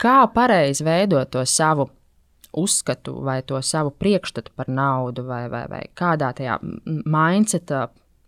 Kā 0.00 0.26
pareizi 0.32 0.84
veidot 0.84 1.30
to 1.32 1.44
savu 1.48 1.88
uzskatu 2.56 3.20
vai 3.24 3.42
to 3.42 3.60
savu 3.62 3.90
priekšstatu 3.90 4.52
par 4.56 4.68
naudu, 4.68 5.24
vai, 5.28 5.44
vai, 5.52 5.66
vai 5.68 5.82
kādā 5.96 6.32
tajā 6.36 6.58
mindsetā 6.84 7.86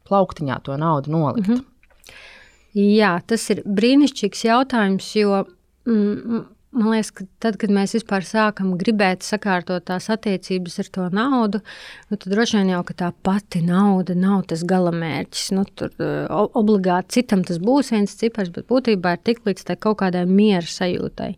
plauktiņā 0.08 0.60
to 0.64 0.76
naudu 0.76 1.10
nolikt? 1.10 1.48
Mm 1.48 1.54
-hmm. 1.54 1.64
Jā, 2.78 3.20
tas 3.26 3.50
ir 3.50 3.62
brīnišķīgs 3.64 4.44
jautājums, 4.44 5.16
jo 5.16 5.44
mm, 5.86 6.44
Man 6.68 6.90
liekas, 6.92 7.08
ka 7.16 7.24
tad, 7.40 7.56
kad 7.56 7.72
mēs 7.72 7.94
vispār 7.96 8.26
sākam 8.28 8.74
gribēt 8.76 9.24
sakārtot 9.24 9.86
tās 9.88 10.10
attiecības 10.12 10.74
ar 10.82 10.90
to 10.92 11.06
naudu, 11.16 11.62
nu, 12.10 12.18
tad 12.18 12.26
droši 12.28 12.58
vien 12.58 12.72
jau 12.74 12.82
tā 12.92 13.08
pati 13.24 13.62
nauda 13.64 14.12
nav 14.18 14.42
tas 14.50 14.66
galamērķis. 14.68 15.46
Nu, 15.56 15.64
tur 15.64 15.94
obligāti 16.60 17.18
citam 17.18 17.46
tas 17.48 17.56
būs 17.62 17.94
viens 17.94 18.12
cipars, 18.20 18.52
bet 18.52 18.68
būtībā 18.68 19.16
ir 19.16 19.24
tik 19.24 19.40
līdz 19.48 19.64
kaut 19.80 20.02
kādai 20.02 20.26
miera 20.28 20.68
sajūtai. 20.68 21.32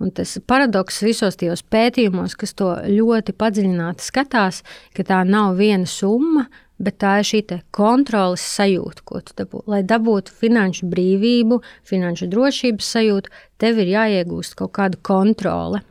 Un 0.00 0.14
tas 0.14 0.38
paradoks 0.46 1.02
visos 1.02 1.36
tajos 1.40 1.66
pētījumos, 1.66 2.38
kas 2.38 2.54
to 2.54 2.70
ļoti 2.86 3.34
padziļināti 3.36 4.06
skatās, 4.06 4.62
ka 4.94 5.04
tā 5.04 5.24
nav 5.26 5.58
viena 5.58 5.90
summa, 5.90 6.46
bet 6.80 6.98
tā 7.02 7.18
ir 7.20 7.28
šī 7.28 7.42
kontrolas 7.76 8.44
sajūta, 8.56 9.04
ko 9.04 9.20
tu 9.20 9.36
dabū. 9.38 9.62
Lai 9.70 9.82
dabūtu 9.84 10.32
finanšu 10.42 10.88
brīvību, 10.90 11.60
finanšu 11.88 12.30
drošības 12.32 12.90
sajūtu, 12.96 13.32
tev 13.60 13.80
ir 13.84 13.94
jāiegūst 13.94 14.56
kaut 14.58 14.74
kāda 14.78 15.00
kontrole 15.02 15.84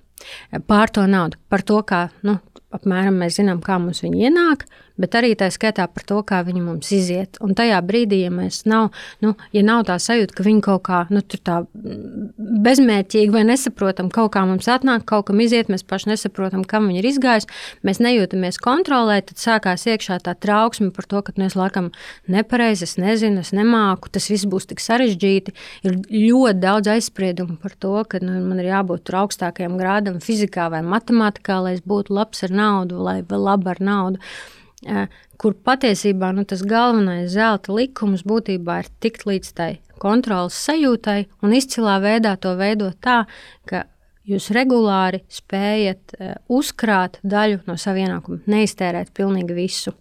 pār 0.68 0.92
to 0.92 1.06
naudu, 1.08 1.40
par 1.50 1.64
to, 1.64 1.80
kā 1.88 2.10
nu, 2.28 2.38
apmēram 2.76 3.20
mēs 3.22 3.40
zinām, 3.40 3.62
kā 3.64 3.80
mums 3.82 4.04
viņi 4.04 4.28
ienāk, 4.28 4.66
bet 5.00 5.16
arī 5.16 5.34
tā 5.40 5.48
skaitā 5.54 5.88
par 5.92 6.06
to, 6.08 6.20
kā 6.28 6.42
viņi 6.48 6.62
mums 6.64 6.92
iziet. 6.96 7.40
Un 7.44 7.56
tajā 7.58 7.80
brīdī, 7.86 8.22
ja 8.26 8.34
mēs 8.34 8.62
nav, 8.70 8.90
nu, 9.24 9.34
ja 9.56 9.64
nav 9.66 9.86
tā 9.88 9.96
sajūta, 10.02 10.36
ka 10.36 10.46
viņi 10.46 10.64
kaut 10.66 10.84
kā 10.90 11.02
nu, 11.14 11.24
tā 11.24 11.62
bezmērķīgi 11.74 13.34
vai 13.34 13.46
nesaprotam, 13.48 14.12
kaut 14.14 14.34
kā 14.36 14.44
mums 14.50 14.68
atnāk, 14.72 15.06
kaut 15.10 15.30
kam 15.30 15.40
iziet, 15.44 15.72
mēs 15.72 15.86
paši 15.88 16.12
nesaprotam, 16.14 16.66
kam 16.68 16.90
viņi 16.90 17.02
ir 17.02 17.10
izgājuši, 17.14 17.50
mēs 17.88 18.02
nejūtamies 18.04 18.60
kontrolē, 18.64 19.22
tad 19.26 19.42
sākās 19.42 19.88
iekšā 19.90 20.20
tā 20.26 20.36
trauksme 20.36 20.92
par 20.96 21.08
to, 21.10 21.24
ka 21.26 21.36
nu, 21.38 21.48
es 21.48 21.58
laikam 21.60 21.92
nepareizi, 22.32 22.88
es 22.90 22.98
nezinu, 23.00 23.46
es 23.46 23.54
nemāku, 23.56 24.12
tas 24.12 24.30
viss 24.32 24.50
būs 24.50 24.68
tik 24.70 24.84
sarežģīti. 24.84 25.56
Ir 25.88 26.00
ļoti 26.12 26.60
daudz 26.60 26.92
aizspriedumu 26.96 27.60
par 27.62 27.76
to, 27.80 27.96
ka 28.10 28.22
nu, 28.24 28.40
man 28.46 28.62
ir 28.62 28.72
jābūt 28.74 29.14
augstākajam 29.20 29.80
grādam 29.80 30.20
fizikā 30.24 30.70
vai 30.74 30.84
matemātikā, 30.86 31.60
lai 31.64 31.76
es 31.78 31.84
būtu 31.86 32.16
labs 32.16 32.46
ar 32.48 32.56
naudu, 32.56 33.02
lai 33.04 33.20
vēl 33.28 33.46
labi 33.52 33.74
ar 33.74 33.84
naudu 33.84 34.24
kur 35.40 35.56
patiesībā 35.66 36.32
nu, 36.36 36.46
tas 36.48 36.64
galvenais 36.64 37.32
zelta 37.34 37.74
likums 37.76 38.24
būtībā 38.28 38.80
ir 38.84 38.92
tikt 39.04 39.26
līdz 39.28 39.54
tai 39.56 39.72
kontrolas 40.00 40.58
sajūtai 40.66 41.26
un 41.44 41.56
izcilā 41.56 41.98
veidā 42.04 42.36
to 42.40 42.56
veidot 42.60 42.96
tā, 43.04 43.26
ka 43.68 43.84
jūs 44.30 44.52
regulāri 44.56 45.24
spējat 45.32 46.16
uzkrāt 46.48 47.20
daļu 47.24 47.64
no 47.68 47.76
sava 47.82 48.06
ienākuma, 48.06 48.44
neiztērēt 48.48 49.12
pilnīgi 49.18 49.58
visu. 49.58 49.96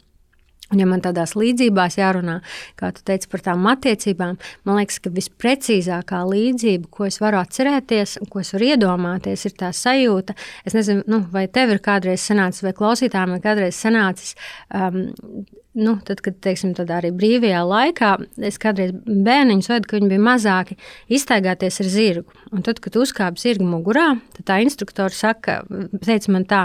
Un, 0.69 0.83
ja 0.83 0.87
man 0.89 1.01
tādās 1.01 1.33
līdzībās 1.39 1.97
jārunā, 1.97 2.39
kā 2.77 2.91
tu 2.93 3.05
teici 3.09 3.31
par 3.33 3.41
tām 3.47 3.65
attiecībām, 3.71 4.37
man 4.69 4.81
liekas, 4.81 4.99
ka 5.01 5.13
visprecīzākā 5.15 6.21
līdzība, 6.29 6.91
ko 6.93 7.07
es 7.09 7.17
varu 7.23 7.41
atcerēties, 7.41 8.19
ko 8.29 8.43
es 8.43 8.53
varu 8.53 8.69
iedomāties, 8.75 9.47
ir 9.49 9.57
tā 9.61 9.73
sajūta. 9.73 10.37
Es 10.69 10.77
nezinu, 10.77 11.07
nu, 11.09 11.23
vai 11.33 11.47
tev 11.49 11.73
ir 11.73 11.81
kādreiz 11.85 12.27
sanācis, 12.29 12.67
vai 12.67 12.75
klausītājiem 12.77 13.39
ir 13.39 13.47
kādreiz 13.47 13.81
sanācis. 13.81 14.37
Um, 14.69 15.09
Nu, 15.79 15.93
tad, 16.03 16.19
kad 16.25 16.35
teiksim, 16.43 16.73
arī 16.91 17.13
brīvajā 17.15 17.61
laikā 17.63 18.09
es 18.49 18.57
kādreiz 18.59 18.91
bērniņus 19.05 19.69
veidu, 19.71 19.87
ka 19.87 19.99
viņi 19.99 20.09
bija 20.11 20.23
mazāki, 20.27 20.75
iztaigāties 21.15 21.79
ar 21.85 21.91
zirgu. 21.93 22.35
Un 22.51 22.65
tad, 22.67 22.81
kad 22.83 22.99
uzkāpa 22.99 23.39
zirga 23.39 23.69
mugurā, 23.69 24.09
tad 24.35 24.49
tā 24.49 24.59
instruktore 24.65 25.15
saka, 25.15 25.61
teica 26.03 26.35
man 26.35 26.49
tā, 26.51 26.65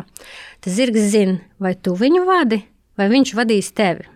tas 0.66 0.78
zirgs 0.80 1.12
zina, 1.14 1.38
vai 1.62 1.76
tu 1.78 1.94
viņu 2.00 2.24
vadi, 2.26 2.64
vai 3.00 3.10
viņš 3.12 3.36
vadīs 3.38 3.72
tevi. 3.76 4.08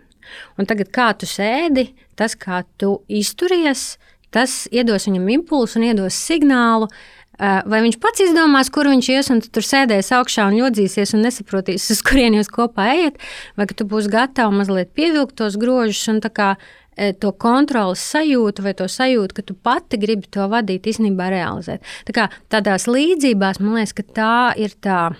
Un 0.60 0.68
tagad, 0.68 0.90
kā 0.92 1.12
tu 1.18 1.28
sēdi, 1.28 1.88
tas, 2.18 2.34
kā 2.36 2.62
tu 2.80 2.98
izturies, 3.08 3.96
tas 4.34 4.66
iedos 4.74 5.08
viņam 5.08 5.30
impulsu 5.38 5.80
un 5.80 5.88
iedos 5.88 6.18
signālu. 6.28 6.90
Eh, 7.38 7.60
vai 7.70 7.78
viņš 7.84 8.00
pats 8.02 8.24
izdomās, 8.24 8.66
kur 8.74 8.88
viņš 8.90 9.08
ies, 9.14 9.28
un 9.30 9.40
tu 9.44 9.50
tur 9.54 9.62
sēdēs 9.62 10.10
augšā 10.16 10.48
un 10.50 10.56
jodzīsies 10.58 11.14
un 11.14 11.22
nesaprotīs, 11.22 11.86
uz 11.94 12.02
kurien 12.02 12.34
jūs 12.34 12.50
kopā 12.50 12.88
ejat, 12.96 13.22
vai 13.54 13.68
ka 13.70 13.78
tu 13.78 13.86
būsi 13.86 14.10
gatavs 14.10 14.56
mazliet 14.58 14.90
pievilkt 14.98 15.36
tos 15.38 15.54
grožus 15.60 16.02
un 16.10 16.18
kā, 16.18 16.56
eh, 16.98 17.12
to 17.14 17.30
kontrolas 17.30 18.02
sajūtu, 18.02 18.66
vai 18.66 18.74
to 18.74 18.90
sajūtu, 18.90 19.38
ka 19.38 19.46
tu 19.46 19.54
pati 19.54 20.02
gribi 20.02 20.26
to 20.26 20.50
vadīt, 20.50 20.90
īstenībā 20.90 21.30
realizēt. 21.30 21.86
Tā 22.10 22.16
kā 22.16 22.26
tādās 22.50 22.90
līdzībās 22.90 23.62
man 23.62 23.78
liekas, 23.78 23.94
ka 23.94 24.02
tā 24.18 24.34
ir 24.58 24.74
tā 24.82 25.14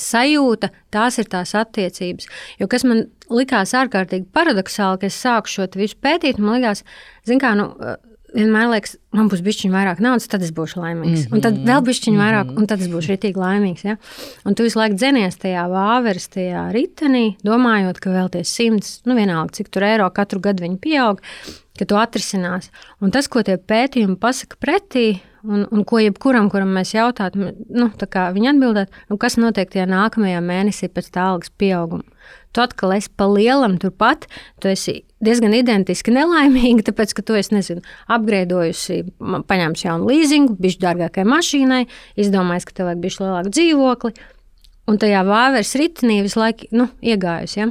sajūta, 0.00 0.70
tās 0.94 1.18
ir 1.22 1.30
tās 1.32 1.54
attiecības. 1.58 2.28
Jo 2.60 2.68
kas 2.70 2.86
man 2.88 3.06
likās 3.32 3.74
ārkārtīgi 3.76 4.28
paradoxāli, 4.34 5.02
ka 5.02 5.10
es 5.10 5.20
sāku 5.22 5.52
šo 5.52 5.68
visu 5.76 5.98
pētīt, 6.02 6.38
man 6.42 6.60
liekas, 6.60 6.84
kā, 7.40 7.54
nu, 7.58 7.72
vienmēr 8.36 8.70
liekas, 8.70 8.96
man 9.16 9.28
būs 9.32 9.42
bišķiņš 9.44 9.72
vairāk 9.72 10.00
naudas, 10.04 10.28
tad 10.30 10.44
es 10.44 10.52
būšu 10.54 10.80
laimīgs. 10.82 11.26
Mm 11.26 11.26
-hmm. 11.26 11.34
Un 11.34 11.44
tad 11.44 11.58
vēl 11.66 11.84
bišķiņš 11.88 12.18
vairāk, 12.20 12.52
un 12.56 12.66
tad 12.70 12.82
es 12.84 12.90
būšu 12.92 13.12
rītīgi 13.12 13.42
laimīgs. 13.42 13.84
Ja? 13.84 13.96
Un 14.44 14.54
tu 14.54 14.66
visu 14.66 14.78
laiku 14.78 14.96
dzenies 14.96 15.38
tajā 15.42 15.66
vāveres, 15.72 16.28
tajā 16.32 16.66
ritenī, 16.74 17.36
domājot, 17.44 18.00
ka 18.00 18.10
vēl 18.10 18.30
tie 18.30 18.44
simts, 18.44 19.00
nu 19.06 19.14
vienalga, 19.14 19.52
cik 19.52 19.70
tur 19.70 19.82
eiro 19.82 20.10
katru 20.10 20.40
gadu 20.40 20.64
viņi 20.64 20.78
pieaug, 20.78 21.20
ka 21.78 21.84
tu 21.84 21.96
atrisinās. 21.96 22.70
Un 23.00 23.10
tas, 23.10 23.28
ko 23.28 23.42
tie 23.42 23.56
pētījumi 23.56 24.16
pasaka 24.16 24.56
pretī, 24.60 25.20
Un, 25.46 25.62
un 25.70 25.82
ko 25.86 26.00
jebkuram, 26.02 26.48
kuram 26.50 26.72
mēs 26.74 26.90
jautātu, 26.96 27.52
nu, 27.70 27.86
viņi 27.94 28.48
atbildētu, 28.50 29.02
nu, 29.12 29.18
kas 29.22 29.36
notiek 29.38 29.70
tajā 29.70 29.84
nākamajā 29.86 30.40
mēnesī 30.42 30.88
pēc 30.90 31.10
tā 31.14 31.28
algas 31.30 31.52
pieauguma. 31.54 32.02
Tu 32.50 32.62
atkal 32.64 32.96
esi 32.96 33.12
pa 33.14 33.28
lielam 33.30 33.76
turpat, 33.78 34.26
tu 34.62 34.70
esi 34.72 34.96
diezgan 35.22 35.54
identiski 35.54 36.10
nelaimīga, 36.14 36.88
tāpēc, 36.88 37.14
ka 37.14 37.24
tu 37.26 37.36
esi, 37.38 37.54
nezinu, 37.54 37.84
apgraidojusi, 38.16 39.02
paņēmusi 39.20 39.86
jaunu 39.86 40.10
līzingu, 40.10 40.56
bišķi 40.64 40.82
dārgākai 40.82 41.26
mašīnai, 41.28 41.84
izdomājis, 42.24 42.66
ka 42.66 42.78
tev 42.80 42.90
vajag 42.90 43.04
bišķi 43.04 43.24
lielāku 43.24 43.54
dzīvokli, 43.54 44.12
un 44.90 45.00
tajā 45.02 45.22
vāveres 45.30 45.74
ritenī 45.78 46.20
visu 46.26 46.42
laiku 46.42 46.70
nu, 46.74 46.88
iegājusi. 47.04 47.60
Ja? 47.62 47.70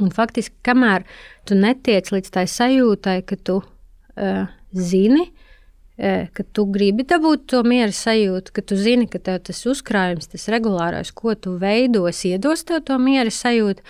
Un 0.00 0.14
faktiski, 0.14 0.54
kamēr 0.66 1.04
tu 1.48 1.58
netiec 1.58 2.12
līdz 2.14 2.32
tai 2.36 2.46
sajūtai, 2.50 3.20
ka 3.26 3.36
tu 3.42 3.60
uh, 3.60 4.44
zini, 4.76 5.30
ka 6.00 6.44
tu 6.56 6.64
gribi 6.72 7.04
dabūt 7.08 7.44
to 7.52 7.60
miera 7.66 7.92
sajūtu, 7.92 8.54
ka 8.56 8.64
tu 8.64 8.78
zini, 8.80 9.08
ka 9.10 9.20
tev 9.20 9.40
tas 9.44 9.60
uzkrājums, 9.68 10.30
tas 10.32 10.46
regulārais, 10.52 11.12
ko 11.12 11.34
tu 11.36 11.56
veidosi, 11.60 12.34
iedos 12.36 12.64
tev 12.68 12.82
to 12.88 12.96
miera 13.02 13.32
sajūtu. 13.34 13.84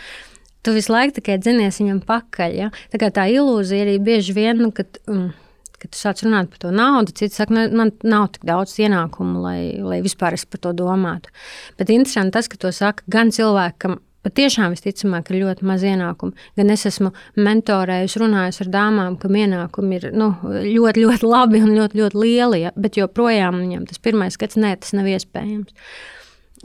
Tu 0.67 0.75
visu 0.76 0.93
laiku 0.93 1.21
tikai 1.21 1.38
dzinies 1.40 1.79
viņam 1.81 2.02
pakaļ. 2.09 2.57
Ja? 2.57 2.73
Tā, 2.93 3.09
tā 3.14 3.29
ilūzija 3.33 3.87
arī 3.87 3.95
bieži 4.02 4.35
vien, 4.37 4.59
nu, 4.61 4.69
kad, 4.76 4.99
um, 5.09 5.31
kad 5.81 5.95
tu 5.95 6.00
sāc 6.00 6.21
runāt 6.26 6.50
par 6.52 6.61
to 6.67 6.75
naudu, 6.75 7.14
cits 7.17 7.40
saka, 7.40 7.55
nu, 7.57 7.64
man 7.79 7.95
nav 8.05 8.29
tik 8.35 8.45
daudz 8.50 8.75
ienākumu, 8.83 9.40
lai, 9.47 9.61
lai 9.81 10.02
vispār 10.05 10.37
es 10.37 10.45
par 10.45 10.61
to 10.67 10.75
domātu. 10.76 11.33
Bet 11.81 11.95
interesanti 11.95 12.37
tas, 12.37 12.50
ka 12.50 12.61
to 12.61 12.75
saka 12.76 13.07
gan 13.09 13.33
cilvēkam, 13.33 14.00
Patiešām 14.20 14.74
visticamāk, 14.74 15.30
ir 15.30 15.46
ļoti 15.46 15.64
maz 15.64 15.84
ienākumu. 15.86 16.34
Gan 16.58 16.72
es 16.74 16.84
esmu 16.90 17.08
mentorējusi, 17.40 18.20
runājusi 18.20 18.64
ar 18.66 18.72
dāmām, 18.74 19.16
kam 19.20 19.38
ienākumi 19.40 19.96
ir 19.96 20.06
nu, 20.12 20.28
ļoti, 20.44 21.06
ļoti 21.06 21.30
labi 21.30 21.62
un 21.64 21.72
ļoti, 21.78 22.02
ļoti 22.02 22.20
lieli, 22.20 22.62
ja, 22.66 22.74
bet 22.76 23.00
joprojām 23.00 23.62
viņam 23.62 23.88
tas 23.88 24.02
pirmais 24.02 24.36
skats, 24.36 24.60
nē, 24.60 24.74
tas 24.82 24.92
nav 24.96 25.08
iespējams. 25.08 25.72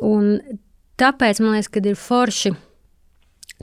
Un 0.03 0.59
tāpēc 0.99 1.39
man 1.43 1.55
liekas, 1.55 1.71
ka 1.71 1.83
ir 1.85 1.99
forši 1.99 2.51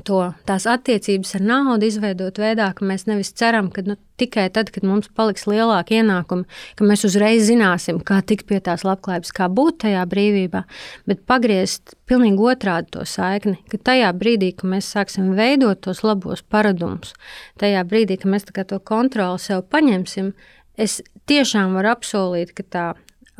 to 0.06 0.20
tās 0.49 0.64
attiecības 0.68 1.34
ar 1.37 1.44
naudu 1.44 1.87
izveidot 1.87 2.38
veidā, 2.40 2.70
ka 2.75 2.87
mēs 2.87 3.04
nevis 3.06 3.32
ceram, 3.37 3.68
ka 3.72 3.84
nu, 3.87 3.96
tikai 4.20 4.46
tad, 4.54 4.70
kad 4.72 4.87
mums 4.87 5.11
paliks 5.14 5.44
lielāka 5.50 5.99
ienākuma, 5.99 6.46
ka 6.78 6.87
mēs 6.88 7.04
uzreiz 7.06 7.44
zināsim, 7.49 8.00
kā 8.00 8.22
tikt 8.26 8.49
pie 8.49 8.58
tās 8.64 8.87
labklājības, 8.88 9.34
kā 9.37 9.49
būt 9.52 9.82
tajā 9.84 10.02
brīvībā, 10.08 10.64
bet 11.11 11.22
pagriezt 11.28 11.94
pilnīgi 12.08 12.49
otrādi 12.52 12.92
to 12.96 13.06
saikni, 13.08 13.58
ka 13.70 13.80
tajā 13.92 14.11
brīdī, 14.16 14.52
kad 14.56 14.72
mēs 14.75 14.90
sāksim 14.96 15.32
veidot 15.38 15.84
tos 15.84 16.02
labos 16.06 16.42
paradumus, 16.42 17.14
tajā 17.62 17.84
brīdī, 17.88 18.18
kad 18.22 18.32
mēs 18.32 18.49
to 18.49 18.80
kontroli 18.80 19.42
sev 19.42 19.66
paņemsim, 19.70 20.32
es 20.80 21.00
tiešām 21.30 21.76
varu 21.76 21.92
apsolīt, 21.94 22.56
ka 22.56 22.64
tā 22.64 22.87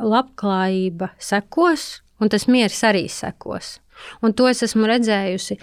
labklājība 0.03 1.13
sekos, 1.21 2.03
un 2.21 2.29
tas 2.31 2.47
miers 2.47 2.83
arī 2.85 3.07
sekos. 3.11 3.79
Un 4.25 4.33
to 4.33 4.47
es 4.49 4.63
esmu 4.65 4.87
redzējusi 4.89 5.59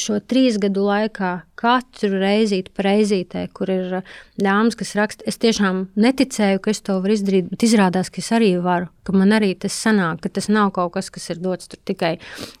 šo 0.00 0.18
trīs 0.20 0.56
gadu 0.62 0.84
laikā, 0.86 1.32
katru 1.58 2.18
reizi 2.20 2.60
reizītē, 2.64 3.44
kur 3.56 3.70
ir 3.72 3.94
dāmas, 4.40 4.76
kas 4.78 4.94
raksta, 4.98 5.26
es 5.28 5.38
tiešām 5.42 5.84
neticēju, 6.00 6.62
ka 6.64 6.72
es 6.74 6.82
to 6.84 6.98
varu 7.02 7.16
izdarīt, 7.16 7.50
bet 7.52 7.66
izrādās, 7.66 8.10
ka 8.12 8.22
es 8.22 8.32
arī 8.36 8.54
varu, 8.64 8.90
ka 9.06 9.14
man 9.16 9.36
arī 9.36 9.52
tas 9.58 9.76
sanāk, 9.86 10.24
ka 10.24 10.32
tas 10.38 10.50
nav 10.52 10.72
kaut 10.76 10.94
kas, 10.96 11.12
kas 11.14 11.30
ir 11.34 11.40
dots 11.44 11.70
tikai 11.74 12.16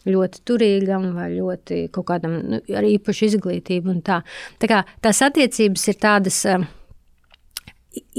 ļoti 0.08 0.44
turīgam 0.48 1.10
vai 1.16 1.32
ļoti 1.34 1.86
kaut 1.94 2.08
kādam 2.12 2.38
nu, 2.42 2.62
ar 2.74 2.86
īpašu 2.88 3.30
izglītību. 3.32 3.98
Tā. 4.04 4.22
tā 4.60 4.70
kā 4.70 4.84
tās 5.04 5.22
attiecības 5.24 5.90
ir 5.92 6.00
tādas. 6.02 6.40
Uh, 6.48 6.64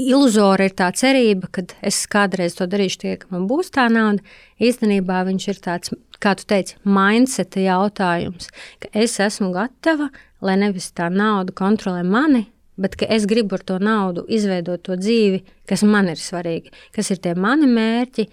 iluzora 0.00 0.66
ir 0.68 0.74
tā 0.76 0.88
cerība, 0.96 1.48
ka 1.52 1.64
es 1.84 1.98
kādreiz 2.10 2.56
to 2.58 2.66
darīšu, 2.70 3.00
tie, 3.02 3.14
ka 3.20 3.28
man 3.32 3.46
būs 3.50 3.72
tā 3.74 3.86
nauda. 3.92 4.24
Īstenībā 4.62 5.20
viņš 5.28 5.48
ir 5.52 5.58
tāds 5.64 5.92
kā 6.22 6.34
tu 6.38 6.46
teici, 6.48 6.76
mindset 6.84 7.56
jautājums, 7.60 8.50
ka 8.82 8.90
es 8.92 9.18
esmu 9.20 9.52
gatava, 9.54 10.10
lai 10.44 10.56
nevis 10.60 10.90
tā 10.96 11.08
nauda 11.12 11.54
kontrolē 11.56 12.02
mani, 12.06 12.46
bet 12.76 12.96
ka 13.00 13.08
es 13.12 13.26
gribu 13.28 13.56
ar 13.56 13.64
to 13.64 13.78
naudu 13.82 14.26
izveidot 14.28 14.82
to 14.84 14.98
dzīvi, 15.00 15.42
kas 15.68 15.84
man 15.86 16.10
ir 16.12 16.20
svarīgi, 16.20 16.72
kas 16.94 17.10
ir 17.12 17.22
tie 17.24 17.34
mani 17.38 17.68
mērķi, 17.70 18.28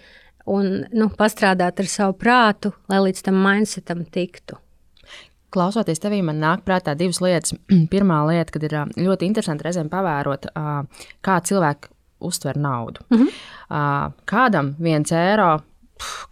un 0.51 0.83
nu, 0.91 1.07
pastrādāt 1.17 1.79
ar 1.79 1.89
savu 1.89 2.17
prātu, 2.19 2.73
lai 2.91 2.99
līdz 3.05 3.23
tam 3.29 3.39
mindsetam 3.43 4.03
tiktu. 4.11 4.59
Klausoties 5.53 6.01
tevī, 6.01 6.23
man 6.25 6.39
nāk 6.41 6.63
prātā 6.65 6.95
divas 6.97 7.21
lietas. 7.21 7.53
Pirmā 7.93 8.23
lieta, 8.27 8.55
kad 8.55 8.63
ir 8.65 8.77
ļoti 8.97 9.29
interesanti 9.29 9.67
reizēm 9.67 9.91
pavērot, 9.91 10.49
kā 11.23 11.35
cilvēki 11.47 11.91
uztver 12.23 12.57
naudu. 12.57 13.03
Mm 13.09 13.19
-hmm. 13.19 14.11
Kādam 14.25 14.75
viens 14.79 15.11
eiro 15.11 15.59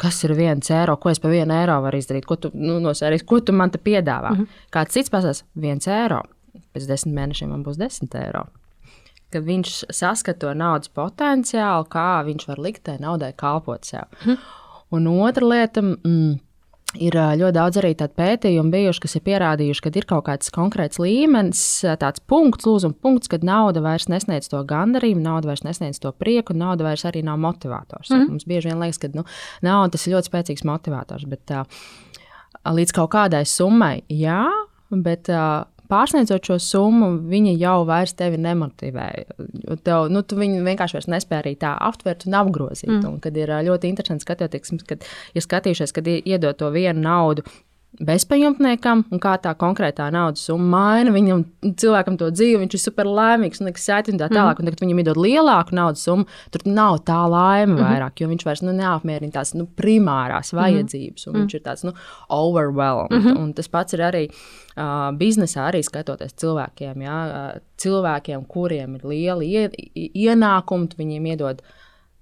kas 0.01 0.23
ir 0.23 0.33
viens 0.37 0.71
eiro, 0.71 0.97
ko 0.97 1.09
es 1.09 1.19
par 1.19 1.31
vienu 1.31 1.53
eiro 1.53 1.79
varu 1.81 1.97
izdarīt, 1.97 2.25
ko 2.25 2.35
tu, 2.35 2.51
nu, 2.53 2.79
no 2.83 2.93
sērijas, 2.97 3.25
ko 3.27 3.39
tu 3.39 3.53
man 3.53 3.71
te 3.71 3.77
piedāvā. 3.77 4.31
Mm 4.31 4.37
-hmm. 4.37 4.47
Kāds 4.71 4.97
cits 4.97 5.09
pasakās, 5.09 5.43
viens 5.55 5.87
eiro, 5.87 6.23
pēc 6.73 6.87
desmit 6.87 7.15
mēnešiem 7.15 7.49
man 7.49 7.63
būs 7.63 7.77
desmit 7.77 8.15
eiro. 8.15 8.45
Kad 9.31 9.43
viņš 9.43 9.83
saskata 9.89 10.39
to 10.39 10.53
naudas 10.53 10.89
potenciālu, 10.89 11.85
kā 11.87 12.23
viņš 12.25 12.47
var 12.47 12.59
likt 12.59 12.83
tai 12.83 12.97
naudai 12.99 13.33
kalpot 13.33 13.85
sev. 13.85 14.03
Mm 14.25 14.31
-hmm. 14.31 14.37
Un 14.91 15.07
otra 15.07 15.47
lieta. 15.47 15.81
Mm, 15.81 16.39
Ir 16.99 17.15
ļoti 17.15 17.55
daudz 17.55 17.77
arī 17.79 17.93
tādu 17.95 18.17
pētījumu 18.19 18.73
bijuši, 18.73 19.01
kas 19.05 19.15
ir 19.15 19.23
pierādījuši, 19.23 19.83
ka 19.85 19.91
ir 19.95 20.07
kaut 20.09 20.25
kāds 20.27 20.51
konkrēts 20.51 20.99
līmenis, 20.99 21.61
tāds 22.01 22.19
punkts, 22.27 22.67
lūzuma 22.67 22.97
punkts, 22.99 23.31
kad 23.31 23.45
nauda 23.47 23.83
vairs 23.85 24.09
nesniedz 24.11 24.51
to 24.51 24.59
gandarījumu, 24.67 25.23
nauda 25.23 25.53
vairs 25.53 25.63
nesniedz 25.63 26.01
to 26.03 26.11
prieku, 26.11 26.55
nauda 26.57 26.89
vairs 26.89 27.05
arī 27.07 27.23
nav 27.23 27.39
motivators. 27.39 28.11
Mm. 28.11 28.27
Mums 28.33 28.47
bieži 28.49 28.73
vien 28.73 28.83
liekas, 28.83 28.99
ka 28.99 29.11
nu, 29.15 29.23
nauda 29.63 29.95
tas 29.95 30.03
ir 30.03 30.17
ļoti 30.17 30.31
spēcīgs 30.33 30.67
motivators, 30.67 31.23
bet 31.31 31.55
uh, 31.55 31.63
līdz 32.67 32.97
kaut 32.99 33.13
kādai 33.15 33.45
summai, 33.47 34.01
jā, 34.11 34.43
bet 34.91 35.31
uh, 35.31 35.63
pārsniedzot 35.91 36.47
šo 36.47 36.57
summu, 36.63 37.11
viņa 37.31 37.55
jau 37.59 37.77
vairs 37.89 38.15
tevi 38.17 38.39
nemotivē. 38.41 39.07
Tev, 39.85 40.07
nu, 40.13 40.23
tu 40.23 40.39
viņu 40.39 40.63
vienkārši 40.65 41.03
nespēji 41.11 41.41
arī 41.43 41.55
tā 41.59 41.73
aptvert 41.89 42.27
un 42.29 42.37
apgrozīt. 42.41 42.91
Mm. 42.91 43.03
Un, 43.09 43.19
kad 43.23 43.37
ir 43.37 43.51
ļoti 43.67 43.91
interesanti 43.91 44.25
skatoties, 44.25 44.73
kad 44.87 45.05
ir 45.35 45.45
skatījušies, 45.45 45.95
kad 45.95 46.07
iedod 46.11 46.57
to 46.59 46.71
vienu 46.73 47.03
naudu 47.03 47.45
bezpajumtniekam, 47.99 49.03
un 49.11 49.19
kā 49.21 49.33
tā 49.43 49.51
konkrētā 49.59 50.07
naudas 50.13 50.45
summa 50.47 50.69
maina 50.71 51.11
viņam, 51.11 51.43
cilvēkam 51.81 52.15
to 52.19 52.29
dzīvi, 52.31 52.61
viņš 52.63 52.77
ir 52.77 52.81
super 52.81 53.09
laimīgs 53.09 53.59
un 53.61 53.69
excited 53.69 54.13
un 54.13 54.21
tā 54.21 54.29
tālāk. 54.31 54.61
Mm. 54.61 54.63
Un, 54.63 54.71
kad 54.71 54.83
viņam 54.85 55.01
iedod 55.03 55.19
lielāku 55.19 55.75
naudas 55.75 56.05
summu, 56.07 56.25
tur 56.53 56.63
nav 56.69 57.01
tā 57.07 57.19
laime 57.27 57.75
mm. 57.75 57.81
vairāk, 57.83 58.23
jo 58.23 58.29
viņš 58.31 58.47
vairs 58.47 58.63
nu, 58.63 58.73
neapmierina 58.77 59.35
tās 59.35 59.53
nu, 59.57 59.67
primārās 59.77 60.53
mhm. 60.53 60.61
vajadzības, 60.61 61.27
un 61.27 61.35
mm. 61.35 61.43
viņš 61.43 61.57
ir 61.57 61.65
tāds 61.67 61.85
nu, 61.87 61.93
overwhelmed. 62.31 63.11
Mm 63.11 63.27
-hmm. 63.27 63.43
Un 63.43 63.53
tas 63.53 63.67
pats 63.67 63.93
ir 63.93 64.05
arī 64.07 64.23
uh, 64.31 65.11
biznesā, 65.17 65.67
arī 65.67 65.83
skatoties 65.83 66.33
cilvēkiem, 66.33 67.01
ja, 67.01 67.19
uh, 67.27 67.61
cilvēkiem, 67.77 68.47
kuriem 68.47 68.95
ir 68.95 69.05
lieli 69.05 69.51
ie, 69.51 69.69
ienākumi, 70.15 70.89
viņiem 70.97 71.25
iedod 71.25 71.61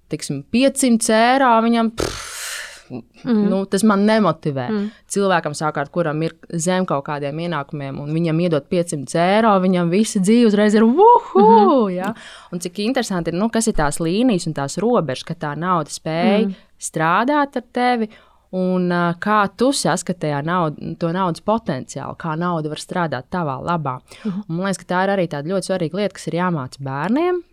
tiksim, 0.10 0.44
500 0.52 1.14
eiro, 1.14 1.62
viņam. 1.62 1.92
Pff, 1.92 2.49
Mm. 2.90 3.42
Nu, 3.50 3.62
tas 3.70 3.84
man 3.88 4.06
nemotivē. 4.08 4.68
Mm. 4.70 4.86
Cilvēkam, 5.12 5.56
savukārt, 5.58 5.92
kuram 5.94 6.22
ir 6.26 6.36
zem 6.50 6.88
kaut 6.90 7.06
kādiem 7.08 7.42
ienākumiem, 7.46 8.00
un 8.02 8.14
viņam 8.16 8.40
iedod 8.46 8.70
500 8.72 9.20
eiro, 9.24 9.54
viņam 9.64 9.92
visa 9.94 10.22
dzīve 10.24 10.48
uzreiz 10.50 10.78
ir 10.78 10.86
uhu! 10.88 11.04
Mm 11.36 11.44
-hmm. 11.44 11.92
ja? 11.96 12.14
Un 12.52 12.60
cik 12.60 12.80
interesanti 12.80 13.30
ir, 13.30 13.38
nu, 13.38 13.50
kas 13.50 13.68
ir 13.68 13.74
tās 13.74 14.00
līnijas 14.00 14.48
un 14.48 14.54
tās 14.54 14.78
robežas, 14.78 15.24
ka 15.24 15.34
tā 15.34 15.56
nauda 15.58 15.90
spēj 15.90 16.46
mm. 16.46 16.56
strādāt 16.80 17.56
ar 17.56 17.64
tevi. 17.74 18.10
Un 18.52 18.92
uh, 18.92 19.14
kā 19.22 19.48
tu 19.58 19.70
saskatīji 19.70 20.42
naudu, 20.44 20.96
to 20.98 21.12
naudas 21.14 21.42
potenciālu, 21.42 22.16
kā 22.18 22.34
nauda 22.36 22.70
var 22.70 22.78
strādāt 22.78 23.30
tavā 23.30 23.62
labā. 23.62 24.00
Mm 24.00 24.32
-hmm. 24.32 24.44
Un, 24.50 24.56
man 24.56 24.66
liekas, 24.66 24.78
ka 24.78 24.96
tā 24.96 25.04
ir 25.04 25.10
arī 25.10 25.28
tāda 25.28 25.50
ļoti 25.50 25.66
svarīga 25.68 25.96
lieta, 25.98 26.14
kas 26.14 26.28
ir 26.28 26.34
jāmāca 26.34 26.78
bērniem 26.80 27.44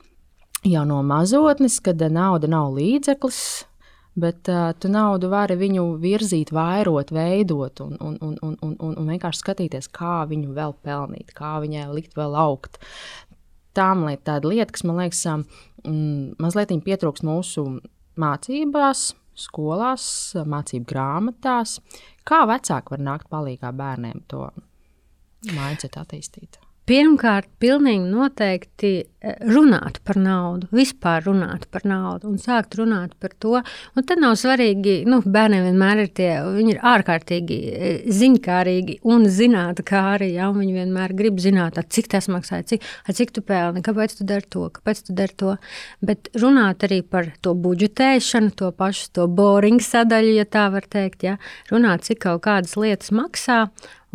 jau 0.71 0.85
no 0.85 1.03
mazotnes, 1.03 1.81
kad 1.81 2.01
nauda 2.11 2.49
nav 2.51 2.75
līdzeklis 2.77 3.41
bet 4.17 4.49
uh, 4.49 4.71
tu 4.81 4.89
naudu 4.93 5.29
vari 5.33 5.57
viņu 5.61 5.85
virzīt, 6.01 6.53
vairot, 6.57 7.13
veidot 7.15 7.83
un, 7.85 7.97
un, 8.01 8.17
un, 8.25 8.39
un, 8.43 8.57
un, 8.65 8.79
un, 8.97 9.13
vienkārši 9.13 9.43
skatīties, 9.43 9.91
kā 9.95 10.25
viņu 10.31 10.57
vēl 10.57 10.75
pelnīt, 10.87 11.35
kā 11.37 11.57
viņai 11.65 11.87
likt 11.93 12.17
vēl 12.19 12.37
augt. 12.41 12.81
Tā 13.77 13.91
ir 14.09 14.21
tāda 14.25 14.49
lieta, 14.49 14.73
kas 14.73 14.87
man 14.89 15.03
liekas, 15.03 15.23
um, 15.29 15.47
mazliet 16.41 16.73
pietrūks 16.85 17.25
mūsu 17.27 17.67
mācībās, 18.17 19.11
skolās, 19.37 20.07
mācību 20.49 20.89
grāmatās. 20.89 21.79
Kā 22.27 22.47
vecāki 22.49 22.97
var 22.97 23.05
nākt 23.13 23.29
palīdzīgā 23.33 23.75
bērniem 23.77 24.25
to 24.33 24.49
mācīt, 25.53 26.01
attīstīt? 26.01 26.57
Pirmkārt, 26.87 27.49
pilnīgi 27.59 28.05
noteikti 28.07 28.91
eh, 29.03 29.33
runāt 29.51 29.97
par 30.07 30.21
naudu, 30.23 30.69
vispār 30.71 31.25
runāt 31.27 31.65
par 31.75 31.83
naudu 31.83 32.29
un 32.31 32.37
sākt 32.39 32.77
runāt 32.79 33.17
par 33.19 33.33
to. 33.43 33.57
Un 33.99 34.07
tad 34.07 34.23
nav 34.23 34.37
svarīgi, 34.39 35.01
nu, 35.11 35.19
bērniem 35.19 35.65
vienmēr 35.67 36.05
ir 36.05 36.13
tie, 36.15 36.29
viņi 36.45 36.77
ir 36.77 36.85
ārkārtīgi 36.87 37.59
eh, 37.73 37.97
ziņkārīgi 38.21 39.01
un 39.03 39.27
arī, 39.27 40.31
ja 40.37 40.53
viņi 40.55 40.77
vienmēr 40.77 41.17
grib 41.19 41.43
zināt, 41.43 41.83
cik 41.91 42.13
tas 42.15 42.31
maksā, 42.31 42.63
cik, 42.63 42.87
cik 43.11 43.35
tu 43.35 43.43
pelni, 43.43 43.83
kāpēc 43.83 44.21
tu 44.21 44.29
dari 44.31 44.47
to, 44.47 44.71
kāpēc 44.79 45.03
tu 45.09 45.19
dari 45.19 45.35
to. 45.35 45.59
Bet 46.07 46.31
runāt 46.39 46.87
arī 46.87 47.03
par 47.03 47.33
to 47.43 47.59
budžetēšanu, 47.67 48.55
to 48.55 48.71
pašu, 48.71 49.11
to 49.11 49.27
boring 49.27 49.83
sadaļu, 49.83 50.39
ja 50.39 50.47
tā 50.47 50.71
var 50.71 50.87
teikt, 50.87 51.27
ja? 51.27 51.39
runāt, 51.75 52.07
cik 52.07 52.23
kaut 52.29 52.47
kādas 52.47 52.79
lietas 52.79 53.11
maksā 53.11 53.65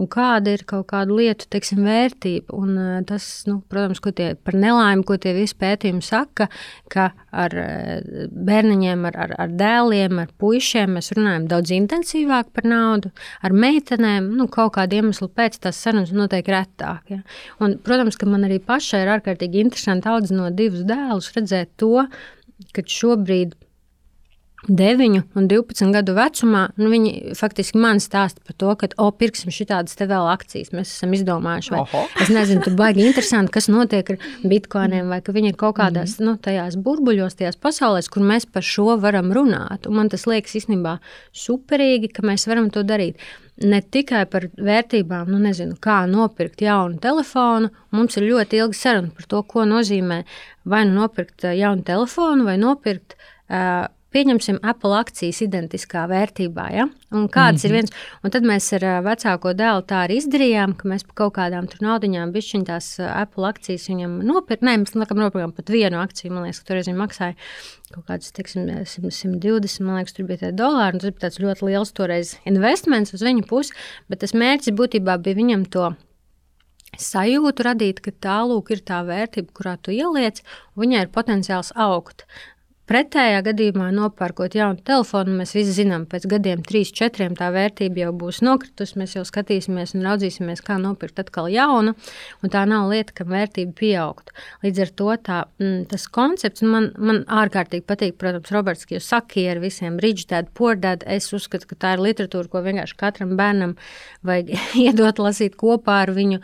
un 0.02 0.10
kāda 0.12 0.56
ir 0.56 0.64
kaut 0.70 0.88
kāda 0.90 1.14
lietu 1.16 1.48
teiksim, 1.52 1.84
vērtība. 1.86 2.56
Un, 2.58 2.74
eh, 2.78 3.04
tas, 3.08 3.26
nu, 3.48 3.60
protams, 3.70 4.02
tie, 4.18 4.34
par 4.36 4.58
nelaimi, 4.58 5.06
ko 5.08 5.18
tie 5.22 5.34
visi 5.38 5.56
pētījumi 5.62 6.04
saka, 6.06 6.48
ka 6.92 7.12
ar 7.32 7.56
eh, 7.62 8.28
bērniņiem, 8.32 9.06
ar, 9.12 9.20
ar, 9.26 9.36
ar 9.46 9.56
dēliem, 9.62 10.20
ar 10.24 10.34
puišiem 10.42 10.98
mēs 10.98 11.14
runājam 11.18 11.48
daudz 11.52 11.74
intensīvāk 11.78 12.52
par 12.56 12.68
naudu. 12.70 13.14
Ar 13.46 13.54
meitenēm 13.54 14.32
nu, 14.38 14.50
kaut 14.52 14.76
kāda 14.78 15.00
iemesla 15.00 15.30
pēc 15.30 15.62
tās 15.62 15.80
sarunas 15.82 16.14
notiek 16.16 16.48
retāk. 16.52 17.04
Ja? 17.14 17.22
Un, 17.62 17.78
protams, 17.84 18.18
ka 18.20 18.30
man 18.30 18.48
arī 18.48 18.62
pašai 18.64 19.06
ir 19.06 19.16
ārkārtīgi 19.18 19.66
interesanti 19.66 20.10
audzinot 20.12 20.58
divus 20.58 20.86
dēlus, 20.88 21.32
redzēt 21.38 21.76
to, 21.82 22.08
ka 22.76 22.86
šobrīd 22.86 23.56
9 24.68 25.24
un 25.34 25.48
12 25.50 25.90
gadu 25.90 26.14
vecumā, 26.14 26.68
nu, 26.78 26.90
viņi 26.92 27.34
faktiski 27.38 27.80
man 27.82 27.98
stāsta 28.04 28.44
par 28.46 28.56
to, 28.62 28.74
ka, 28.78 28.90
o, 29.02 29.08
pirksim 29.10 29.50
šādas 29.54 29.98
te 29.98 30.06
vēl 30.06 30.28
akcijas, 30.30 30.70
mēs 30.76 30.92
esam 30.94 31.16
izdomājuši. 31.18 31.72
Vai, 31.74 32.02
es 32.22 32.30
nezinu, 32.30 32.62
tur 32.68 32.76
baigi 32.78 33.02
interesanti, 33.08 33.50
kas 33.56 33.72
notiek 33.74 34.12
ar 34.14 34.20
bitkoiniem, 34.46 35.10
vai 35.10 35.18
ka 35.26 35.34
viņi 35.34 35.54
ir 35.54 35.58
kaut 35.58 35.80
kādās, 35.80 36.14
mm 36.14 36.22
-hmm. 36.22 36.30
nu, 36.30 36.38
tajās 36.46 36.78
burbuļos, 36.78 37.40
tajās 37.40 37.58
pasaulēs, 37.58 38.10
kur 38.14 38.22
mēs 38.22 38.46
par 38.46 38.62
šo 38.62 39.00
varam 39.02 39.32
runāt. 39.34 39.88
Un 39.90 39.96
man 39.98 40.10
tas 40.10 40.28
liekas 40.30 40.54
īstenībā 40.56 41.00
superīgi, 41.34 42.12
ka 42.14 42.22
mēs 42.22 42.46
varam 42.48 42.70
to 42.70 42.84
darīt. 42.84 43.18
Ne 43.64 43.82
tikai 43.82 44.26
par 44.26 44.46
vērtībām, 44.58 45.30
nu, 45.30 45.40
nezinu, 45.40 45.76
kā 45.82 46.06
nopirkt 46.06 46.62
jaunu 46.62 47.00
telefonu. 47.00 47.70
Mums 47.92 48.18
ir 48.18 48.24
ļoti 48.24 48.58
ilga 48.58 48.74
saruna 48.74 49.10
par 49.10 49.26
to, 49.26 49.44
ko 49.44 49.66
nozīmē 49.66 50.24
vai 50.66 50.86
nu 50.86 51.02
nopirkt 51.02 51.44
jaunu 51.44 51.84
telefonu, 51.84 52.46
vai 52.46 52.58
nopirkt 52.58 53.16
uh, 53.50 53.90
pieņemsim 54.12 54.60
Apple 54.68 54.98
akcijas 55.00 55.42
identiskā 55.46 56.04
vērtībā. 56.12 56.66
Ja? 56.76 56.88
Un 57.12 57.28
kāds 57.28 57.64
mm 57.64 57.66
-hmm. 57.66 57.66
ir 57.66 57.72
mhm. 57.72 57.78
viens, 57.78 57.92
un 58.24 58.32
tad 58.32 58.44
mēs 58.44 58.68
ar 58.76 58.86
vecāko 59.06 59.54
dēlu 59.54 59.86
tā 59.88 60.04
arī 60.06 60.18
izdarījām, 60.22 60.76
ka 60.78 60.88
mēs 60.88 61.06
par 61.08 61.16
kaut 61.16 61.34
kādām 61.38 61.68
tur 61.68 61.80
naudiņām 61.88 62.32
bišķiņ 62.32 62.66
tās 62.66 63.00
Apple 63.00 63.48
akcijas 63.48 63.90
viņam 63.90 64.20
nopirkt. 64.24 64.64
Nē, 64.64 64.78
mēs 64.78 64.96
laikam 64.96 65.18
nopirkām 65.18 65.52
pat 65.52 65.70
vienu 65.70 65.98
akciju, 66.00 66.34
man 66.34 66.44
liekas, 66.44 66.60
ka 66.60 66.68
toreiz 66.68 66.88
viņi 66.88 67.04
maksāja 67.04 67.36
kaut 67.92 68.06
kādus, 68.08 68.32
teiksim, 68.32 68.70
120, 68.86 69.84
man 69.84 69.96
liekas, 69.96 70.14
tur 70.14 70.26
bija 70.26 70.38
tie 70.38 70.52
dolāri, 70.52 71.00
tas 71.00 71.12
bija 71.12 71.28
tāds 71.28 71.40
ļoti 71.40 71.66
liels 71.66 71.92
toreiz 71.92 72.38
investments 72.46 73.14
uz 73.14 73.22
viņu 73.22 73.44
pusi, 73.48 73.74
bet 74.10 74.20
tas 74.20 74.34
mērķis 74.34 74.76
būtībā 74.76 75.18
bija 75.18 75.36
viņam 75.36 75.66
to 75.66 75.96
sajūtu 77.00 77.64
radīt, 77.64 78.02
ka 78.04 78.12
tālūk 78.12 78.72
ir 78.76 78.82
tā 78.88 79.02
vērtība, 79.08 79.54
kurā 79.56 79.78
tu 79.82 79.94
ieliec, 79.96 80.42
un 80.76 80.86
viņai 80.86 81.06
ir 81.06 81.14
potenciāls 81.14 81.72
augt. 81.76 82.26
Pretējā 82.90 83.44
gadījumā, 83.46 83.92
nopērkot 83.94 84.56
jaunu 84.58 84.82
telefonu, 84.84 85.36
mēs 85.38 85.54
visi 85.54 85.76
zinām, 85.78 86.08
pēc 86.10 86.26
gadiem, 86.32 86.64
trīs, 86.66 86.90
četriem 86.98 87.36
tā 87.38 87.52
vērtība 87.54 88.02
jau 88.02 88.14
būs 88.24 88.42
nokritusi. 88.42 88.98
Mēs 89.00 89.14
jau 89.16 89.22
skatīsimies 89.28 89.94
un 89.96 90.08
raudzīsimies, 90.08 90.64
kā 90.66 90.80
nopirkt 90.82 91.22
atkal 91.22 91.48
jaunu, 91.54 91.94
un 92.42 92.52
tā 92.52 92.64
nav 92.68 92.90
lieta, 92.90 93.14
ka 93.20 93.28
vērtība 93.30 93.76
pieaugtu. 93.78 94.34
Līdz 94.66 94.82
ar 94.84 94.94
to 94.98 95.10
tā, 95.30 95.38
m, 95.62 95.68
mm, 95.68 95.86
tas 95.94 96.08
koncepts 96.18 96.66
man, 96.66 96.90
man 96.98 97.22
ārkārtīgi 97.30 97.86
patīk. 97.88 98.18
Protams, 98.22 98.52
Roberts, 98.52 98.88
ka 98.90 98.98
jūs 98.98 99.08
saki 99.14 99.46
ar 99.54 99.62
visiem 99.64 100.02
poor 100.58 100.76
dad, 100.76 101.06
es 101.08 101.32
uzskatu, 101.34 101.70
ka 101.70 101.76
tā 101.76 101.94
ir 101.96 102.04
literatūra, 102.04 102.50
ko 102.50 102.66
vienkārši 102.66 102.98
katram 102.98 103.38
bērnam 103.38 103.78
vajag 104.28 104.52
iedot 104.86 105.22
lasīt 105.22 105.56
kopā 105.60 106.02
ar 106.06 106.14
viņu, 106.16 106.42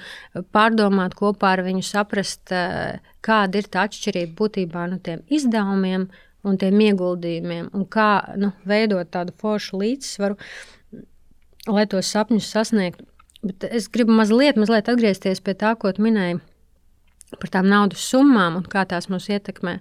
pārdomāt 0.55 1.17
kopā 1.17 1.55
ar 1.57 1.65
viņu, 1.67 1.83
saprast, 1.85 2.53
eh, 2.55 3.03
kāda 3.25 3.61
ir 3.61 3.69
tā 3.71 3.87
atšķirība 3.87 4.35
būtībā 4.39 4.87
no 4.91 5.01
tiem 5.03 5.23
izdevumiem 5.27 6.07
un 6.47 6.57
tiem 6.61 6.79
ieguldījumiem, 6.87 7.71
un 7.75 7.85
kā 7.91 8.11
nu, 8.39 8.53
veidot 8.67 9.09
tādu 9.11 9.35
foršu 9.41 9.81
līdzsvaru, 9.81 10.37
lai 11.67 11.87
tos 11.91 12.11
sapņus 12.13 12.51
sasniegtu. 12.53 13.07
Bet 13.47 13.67
es 13.69 13.89
gribu 13.93 14.15
mazliet, 14.17 14.57
mazliet 14.57 14.87
atgriezties 14.89 15.43
pie 15.43 15.53
tā, 15.57 15.75
ko 15.77 15.91
minēji 16.01 16.39
par 17.35 17.51
tām 17.51 17.67
naudas 17.67 18.03
summām 18.07 18.55
un 18.61 18.67
kā 18.71 18.85
tās 18.87 19.09
mūs 19.11 19.27
ietekmē. 19.33 19.73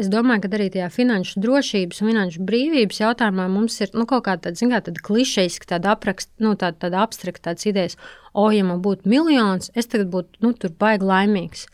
Es 0.00 0.08
domāju, 0.12 0.46
ka 0.46 0.50
arī 0.56 0.70
tajā 0.72 0.88
finanšu 0.94 1.42
drošības 1.44 2.00
un 2.00 2.10
finanšu 2.12 2.46
brīvības 2.48 3.02
jautājumā 3.02 3.48
mums 3.52 3.76
ir 3.84 3.92
nu, 3.92 4.06
kaut 4.08 4.24
kāda 4.28 4.54
tāda 4.56 5.04
klišejiska, 5.04 5.68
tāda, 5.74 5.92
aprakst, 5.92 6.32
nu, 6.40 6.54
tāda, 6.56 6.80
tāda 6.86 7.04
abstrakta 7.04 7.52
idejas. 7.68 7.98
O, 8.32 8.48
ja 8.54 8.64
man 8.64 8.80
būtu 8.84 9.08
miljons, 9.10 9.72
es 9.76 9.88
tagad 9.90 10.08
būtu 10.12 10.40
nu, 10.44 10.52
baigi 10.80 11.08
laimīgs. 11.08 11.66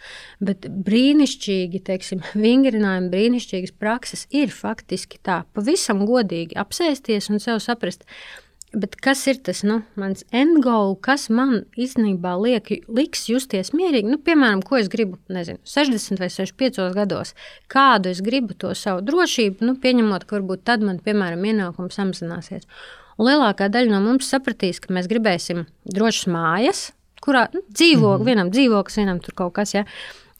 Bet 0.42 0.66
brīnišķīgi, 0.66 1.82
teiksim, 1.86 2.24
vingrinājumi, 2.46 3.12
brīnišķīgas 3.14 3.76
prakses 3.78 4.26
ir 4.34 4.50
faktiski 4.54 5.22
tā, 5.22 5.44
pavisam 5.54 6.02
godīgi 6.08 6.58
apsēsties 6.58 7.30
un 7.30 7.42
sev 7.42 7.62
saprast, 7.62 8.08
Bet 8.74 8.96
kas 9.02 9.20
ir 9.30 9.38
tas 9.46 9.60
nu, 9.66 9.78
mans 10.00 10.24
endgoal, 10.34 10.96
kas 10.98 11.28
man 11.30 11.62
īstenībā 11.78 12.32
liek, 12.40 12.72
liks 12.90 13.28
justies 13.30 13.70
mierīgi? 13.76 14.10
Nu, 14.10 14.18
piemēram, 14.18 14.64
ko 14.66 14.80
es 14.80 14.90
gribu, 14.90 15.20
nezinu, 15.30 15.60
60 15.68 16.18
vai 16.22 16.28
65 16.32 16.90
gados, 16.96 17.34
kādu 17.70 18.10
es 18.10 18.22
gribu 18.24 18.56
to 18.58 18.72
savu 18.78 19.04
drošību, 19.06 19.62
nu, 19.68 19.76
pieņemot, 19.82 20.26
ka 20.26 20.38
varbūt 20.40 20.64
tad 20.66 20.82
man, 20.86 20.98
piemēram, 21.04 21.46
ienākums 21.52 22.00
samazināsies. 22.00 22.66
Un 23.14 23.30
lielākā 23.30 23.70
daļa 23.70 23.94
no 23.94 24.02
mums 24.08 24.28
sapratīs, 24.32 24.82
ka 24.82 24.94
mēs 24.94 25.06
gribēsim 25.10 25.66
drošas 25.86 26.28
mājas, 26.34 26.84
kurā 27.24 27.46
nu, 27.54 27.62
dzīvo, 27.70 28.10
mm 28.10 28.20
-hmm. 28.20 28.26
vienam 28.26 28.50
dzīvoklis, 28.50 29.00
vienam 29.00 29.20
tur 29.22 29.38
kaut 29.38 29.54
kas. 29.60 29.74
Ja? 29.74 29.84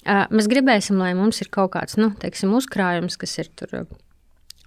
Mēs 0.05 0.51
gribēsim, 0.51 0.99
lai 0.99 1.15
mums 1.15 1.41
ir 1.41 1.49
kaut 1.55 1.73
kāds 1.77 1.97
nu, 1.97 2.11
teiksim, 2.21 2.53
uzkrājums, 2.53 3.17
kas 3.17 3.39
ir 3.39 3.49
tur 3.57 3.87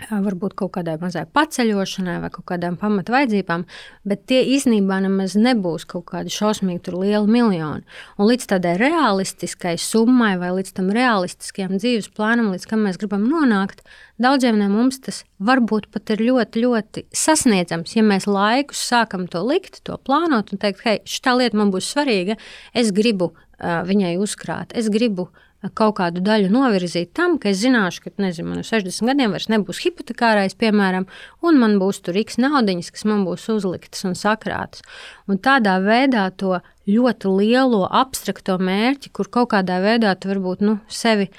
varbūt 0.06 0.54
kaut 0.58 0.76
kādai 0.78 0.96
mazai 1.02 1.24
paceļošanai 1.34 2.18
vai 2.22 2.30
kaut 2.34 2.46
kādām 2.52 2.78
pamatvaidzībām, 2.80 3.66
bet 4.08 4.26
tie 4.30 4.44
īstenībā 4.56 5.00
nemaz 5.04 5.36
nebūs 5.40 5.88
kaut 5.90 6.06
kādi 6.12 6.34
šausmīgi 6.34 6.94
lieli 6.94 7.26
miljoni. 7.32 7.86
Un 8.18 8.30
līdz 8.30 8.50
tādai 8.54 8.76
realistiskai 8.82 9.76
summai 9.82 10.36
vai 10.42 10.54
līdz 10.60 10.76
tam 10.78 10.92
realistiskajam 10.94 11.80
dzīves 11.80 12.12
plānam, 12.14 12.52
līdz 12.54 12.70
kam 12.70 12.86
mēs 12.86 13.00
gribam 13.02 13.26
nonākt, 13.30 13.82
daudziem 14.22 14.60
no 14.62 14.70
mums 14.72 15.02
tas 15.02 15.24
varbūt 15.42 15.90
pat 15.94 16.14
ir 16.14 16.24
ļoti, 16.30 16.64
ļoti 16.66 17.06
sasniedzams. 17.14 17.98
Ja 17.98 18.06
mēs 18.06 18.30
laikus 18.30 18.86
sākam 18.92 19.26
to 19.32 19.42
likt, 19.46 19.82
to 19.88 19.98
plānot 19.98 20.54
un 20.54 20.62
teikt, 20.62 20.86
hei, 20.86 21.02
šī 21.06 21.40
lieta 21.42 21.58
man 21.58 21.74
būs 21.74 21.90
svarīga, 21.94 22.38
es 22.78 22.94
gribu 22.96 23.34
uh, 23.34 23.82
viņai 23.88 24.16
uzkrāt, 24.22 24.78
es 24.78 24.90
gribu 24.94 25.28
uh, 25.28 25.44
kaut 25.78 25.96
kādu 25.98 26.22
daļu 26.22 26.52
novirzīt 26.54 27.12
tam, 27.18 27.38
ka 27.42 27.50
es 27.50 27.60
zināšu, 27.64 28.04
ka 28.06 28.12
nezinu, 28.22 28.52
man 28.52 28.66
60 28.66 29.10
gadiem 29.10 29.34
vairs 29.34 29.50
nebūs 29.50 29.82
hipotekārais, 29.84 30.54
piemēram, 30.60 31.08
un 31.42 31.60
man 31.62 31.78
būs 31.82 32.04
tur 32.06 32.18
x 32.22 32.38
naudiņas, 32.42 32.92
kas 32.94 33.08
man 33.10 33.26
būs 33.26 33.48
uzliktas 33.54 34.06
un 34.08 34.14
sakrātas. 34.18 34.86
Un 35.28 35.42
tādā 35.42 35.80
veidā 35.84 36.28
to 36.38 36.60
ļoti 36.88 37.34
lielo 37.34 37.88
abstrakto 37.90 38.60
mērķi, 38.62 39.12
kur 39.12 39.32
kaut 39.34 39.52
kādā 39.56 39.82
veidā 39.84 40.14
tu 40.16 40.30
varbūt 40.32 40.62
nu, 40.66 40.78
sevi 40.88 41.32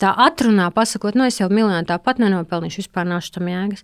tā 0.00 0.14
atrunā, 0.26 0.70
pasakot, 0.74 1.18
nu 1.18 1.26
es 1.26 1.40
jau 1.42 1.50
miljonu 1.50 1.82
tāpat 1.88 2.22
nenopelnīšu, 2.22 2.84
vispār 2.86 3.10
nav 3.10 3.26
tam 3.34 3.50
jēgas. 3.50 3.82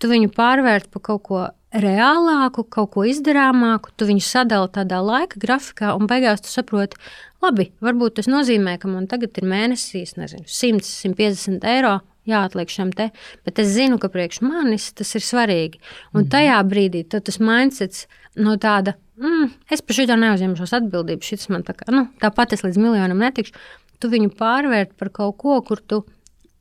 Tu 0.00 0.08
viņu 0.08 0.30
pārvērt 0.36 0.92
par 0.92 1.02
kaut 1.04 1.24
ko 1.24 1.40
reālāku, 1.70 2.64
kaut 2.66 2.90
ko 2.94 3.04
izdarāmāku, 3.06 3.92
tu 3.96 4.08
viņu 4.08 4.24
sadali 4.26 4.70
tādā 4.74 4.98
laika 5.04 5.38
grafikā, 5.42 5.94
un 5.94 6.08
beigās 6.10 6.42
tu 6.44 6.50
saproti, 6.52 6.98
Labi, 7.40 7.70
varbūt 7.80 8.18
tas 8.18 8.28
nozīmē, 8.28 8.74
ka 8.76 8.88
man 8.90 9.06
tagad 9.08 9.38
ir 9.40 9.46
mēnesīs 9.48 10.18
nezinu, 10.18 10.44
100, 10.44 10.84
150 10.84 11.64
eiro 11.72 11.94
jāatliek 12.28 12.68
šam 12.68 12.90
te, 12.92 13.08
bet 13.48 13.60
es 13.62 13.70
zinu, 13.72 13.96
ka 14.00 14.10
priekš 14.12 14.42
manis 14.44 14.90
tas 14.96 15.14
ir 15.16 15.24
svarīgi. 15.24 15.80
Un 16.12 16.24
mhm. 16.26 16.30
tajā 16.34 16.58
brīdī 16.68 17.04
tas 17.08 17.40
mindsets 17.40 18.04
no 18.36 18.58
tāda, 18.60 18.94
mm, 19.20 19.54
es 19.72 19.80
par 19.80 19.96
šo 19.96 20.18
neuzņemšos 20.20 20.76
atbildību, 20.82 21.26
šis 21.26 21.48
man 21.54 21.64
tā 21.66 21.74
kā, 21.78 21.88
nu, 21.94 22.06
tāpat 22.20 22.58
es 22.58 22.64
līdz 22.66 22.80
miljonam 22.82 23.24
netikšu, 23.24 23.56
tu 24.00 24.12
viņu 24.12 24.34
pārvērt 24.36 24.92
par 25.00 25.12
kaut 25.16 25.38
ko, 25.40 25.60
kur 25.64 25.80
tu 25.80 26.04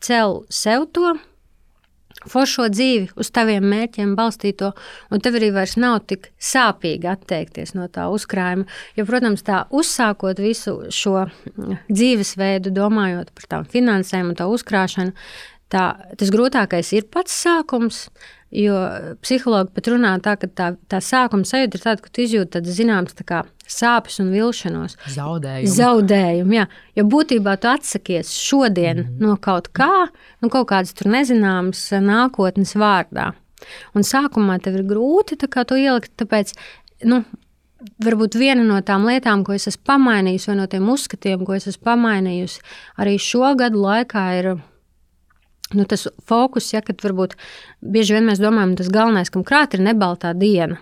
cel 0.04 0.44
sev 0.48 0.88
to 0.96 1.18
foršo 2.28 2.68
dzīvi, 2.74 3.12
uz 3.20 3.30
taviem 3.32 3.64
mērķiem 3.72 4.16
balstīto, 4.18 4.74
un 5.12 5.24
tev 5.24 5.38
arī 5.40 5.52
vairs 5.56 5.78
nav 5.80 6.02
tik 6.10 6.32
sāpīgi 6.36 7.08
atteikties 7.10 7.76
no 7.78 7.88
tā 7.92 8.10
uzkrājuma. 8.12 8.68
Jo, 8.98 9.06
protams, 9.08 9.46
tā 9.48 9.64
uzsākot 9.72 10.42
visu 10.44 10.76
šo 10.94 11.28
dzīvesveidu, 11.88 12.74
domājot 12.76 13.32
par 13.36 13.50
tām 13.54 13.70
finansēm 13.70 14.34
un 14.34 14.40
tā 14.40 14.50
uzkrāšanu, 14.52 15.16
tā, 15.72 15.86
tas 16.20 16.34
grūtākais 16.34 16.92
ir 16.98 17.08
pats 17.14 17.36
sākums. 17.46 18.08
Jo 18.50 18.76
psihologi 19.22 19.76
pat 19.76 19.88
runā 19.92 20.16
tā, 20.26 20.34
ka 20.42 20.48
tā, 20.50 20.70
tā 20.90 20.98
sākuma 21.06 21.46
sajūta 21.46 21.78
ir 21.78 21.84
tāda, 21.84 22.02
ka 22.02 22.10
tu 22.10 22.24
izjūti 22.24 22.56
tādas 22.56 22.78
zināmas 22.80 23.18
tā 23.18 23.44
sāpes 23.70 24.18
un 24.24 24.32
vilšanos. 24.34 24.96
Zaudējumu. 25.14 25.74
Zaudējumu, 25.76 26.56
jā. 26.58 26.66
Jo 26.98 27.06
būtībā 27.12 27.54
tu 27.62 27.70
atsakies 27.70 28.32
šodien 28.34 29.04
mm. 29.04 29.20
no 29.22 29.36
kaut 29.42 29.70
kā, 29.78 30.08
no 30.42 30.50
kaut 30.50 30.72
kādas 30.72 30.96
tur 30.98 31.12
nezināmas 31.14 31.84
nākotnes 32.02 32.74
vārdā. 32.80 33.32
Un 33.94 34.08
sākumā 34.08 34.58
tev 34.64 34.80
ir 34.80 34.88
grūti 34.88 35.38
to 35.38 35.78
ielikt, 35.78 36.16
tāpēc, 36.18 36.56
nu, 37.12 37.22
varbūt 38.04 38.38
viena 38.40 38.64
no 38.66 38.80
tām 38.86 39.06
lietām, 39.08 39.44
ko 39.46 39.56
es 39.56 39.68
esmu 39.70 39.86
pamainījusi, 39.92 40.52
vai 40.52 40.58
no 40.60 40.68
tiem 40.72 40.90
uzskatiem, 40.90 41.46
ko 41.48 41.56
es 41.58 41.68
esmu 41.70 41.86
pamainījusi, 41.92 42.64
arī 43.00 43.18
šo 43.22 43.54
gadu 43.60 43.84
laikā 43.84 44.26
ir 44.40 44.52
nu, 45.74 45.86
tas 45.90 46.08
fokus, 46.30 46.72
ja, 46.74 46.82
kad 46.86 47.02
varbūt 47.04 47.36
bieži 47.82 48.18
vien 48.18 48.28
mēs 48.30 48.42
domājam, 48.42 48.76
tas 48.80 48.92
galvenais, 48.94 49.32
kam 49.34 49.46
krāt 49.48 49.76
ir 49.78 49.84
nebaltā 49.86 50.34
diena. 50.38 50.80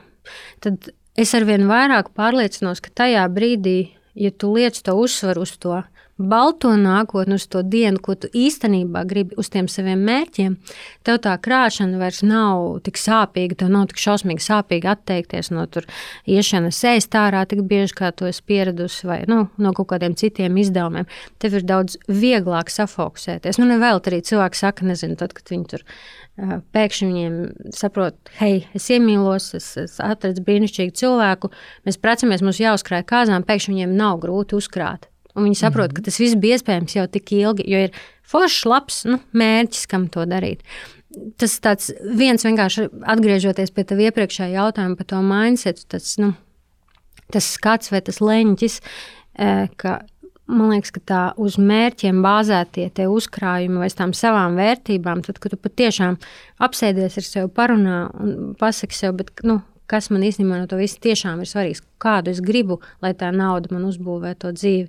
Tad 0.63 0.89
es 1.17 1.33
arvien 1.37 1.67
vairāk 1.69 2.13
pārliecinos, 2.17 2.81
ka 2.83 2.93
tajā 3.03 3.25
brīdī, 3.33 3.77
ja 4.17 4.31
tu 4.31 4.53
liec 4.55 4.79
to 4.83 4.95
uzsvaru 4.97 5.45
uz 5.47 5.55
to, 5.61 5.81
balto 6.17 6.73
nākotni, 6.77 7.37
uz 7.37 7.45
to 7.47 7.61
dienu, 7.61 8.01
ko 8.03 8.15
tu 8.17 8.29
īstenībā 8.33 9.03
gribi, 9.07 9.37
uz 9.37 9.49
tiem 9.53 9.69
saviem 9.71 10.01
mērķiem, 10.07 10.57
tev 11.07 11.19
tā 11.23 11.35
krāšana 11.41 11.99
vairs 12.01 12.23
nav 12.25 12.81
tik 12.85 12.99
sāpīga, 13.01 13.59
tev 13.61 13.71
nav 13.73 13.87
tik 13.91 14.01
šausmīgi 14.01 14.43
sāpīgi 14.43 14.89
atteikties 14.91 15.51
no 15.53 15.65
tur 15.71 15.87
iešanas 16.25 16.81
ēst 16.91 17.17
ārā 17.17 17.45
tik 17.49 17.63
bieži, 17.69 17.95
kā 17.97 18.11
to 18.11 18.29
es 18.29 18.41
pieradusi, 18.41 19.07
vai 19.09 19.21
nu, 19.29 19.45
no 19.57 19.73
kaut 19.77 19.91
kādiem 19.93 20.17
citiem 20.17 20.57
izdevumiem. 20.61 21.09
Tev 21.41 21.59
ir 21.59 21.67
daudz 21.67 21.99
vieglāk 22.09 22.73
safokusēties. 22.73 23.61
Nu, 23.61 23.69
nevēl 23.69 24.01
arī 24.01 24.21
cilvēki 24.25 24.57
saka, 24.57 24.87
nezinu, 24.87 25.17
tad, 25.19 25.35
kad 25.37 25.53
viņi 25.53 25.69
tur 25.73 25.85
pēkšņi 26.37 27.07
viņiem 27.09 27.37
saprot, 27.73 28.17
hei, 28.37 28.67
es 28.77 28.85
iemīlos, 28.93 29.49
es, 29.57 29.71
es 29.81 29.97
atradu 30.03 30.43
brīnišķīgu 30.45 30.93
cilvēku, 30.97 31.49
mēs 31.87 31.97
precamies, 32.01 32.45
mums 32.45 32.61
jāuzkrāj 32.61 33.05
kāzām, 33.09 33.45
pēkšņi 33.47 33.73
viņiem 33.73 33.95
nav 33.97 34.21
grūti 34.21 34.57
uzkrāt. 34.59 35.09
Un 35.37 35.45
viņi 35.45 35.59
saprot, 35.59 35.93
ka 35.93 36.01
tas 36.05 36.17
viss 36.21 36.37
bija 36.39 36.57
iespējams 36.57 36.97
jau 36.97 37.05
tik 37.13 37.31
ilgi, 37.37 37.65
jo 37.69 37.83
ir 37.87 37.97
foršs, 38.27 38.65
labs 38.69 39.03
nu, 39.09 39.19
mērķis, 39.37 39.85
kam 39.91 40.07
to 40.13 40.25
darīt. 40.29 40.65
Tas 41.39 41.55
tāds 41.63 41.91
viens 42.17 42.43
vienkārši 42.45 42.89
atgriežoties 43.13 43.71
pie 43.73 43.85
tā 43.87 43.97
iepriekšējā 44.07 44.57
jautājuma 44.57 44.97
par 44.99 45.07
to 45.13 45.21
mindset, 45.25 45.85
tas, 45.93 46.15
nu, 46.21 46.33
tas 47.33 47.47
skats 47.55 47.93
vai 47.93 48.01
tas 48.05 48.19
leņķis, 48.21 48.81
ka 49.81 49.95
man 50.47 50.71
liekas, 50.71 50.91
ka 50.95 51.03
tā 51.03 51.21
uz 51.41 51.57
mērķiem 51.59 52.21
bāzētie 52.23 53.07
uzkrājumi 53.11 53.81
vai 53.81 53.89
tām 53.91 54.13
savām 54.15 54.57
vērtībām, 54.59 55.23
tad, 55.25 55.41
kad 55.43 55.53
tu 55.53 55.59
patiešām 55.61 56.19
apsēdies 56.63 57.19
ar 57.19 57.27
sevi, 57.27 57.51
parunā 57.53 57.99
un 58.23 58.53
pasaki 58.59 58.97
sev, 58.97 59.17
bet, 59.19 59.33
nu, 59.47 59.59
kas 59.91 60.09
man 60.11 60.25
īstenībā 60.27 60.61
no 60.61 60.69
to 60.69 60.79
viss 60.79 60.99
tiešām 61.03 61.43
ir 61.43 61.51
svarīgs, 61.51 61.83
kādu 62.03 62.31
es 62.33 62.41
gribu, 62.43 62.81
lai 63.03 63.13
tā 63.17 63.31
nauda 63.35 63.71
man 63.75 63.87
uzbūvē 63.89 64.35
to 64.39 64.53
dzīvi 64.55 64.87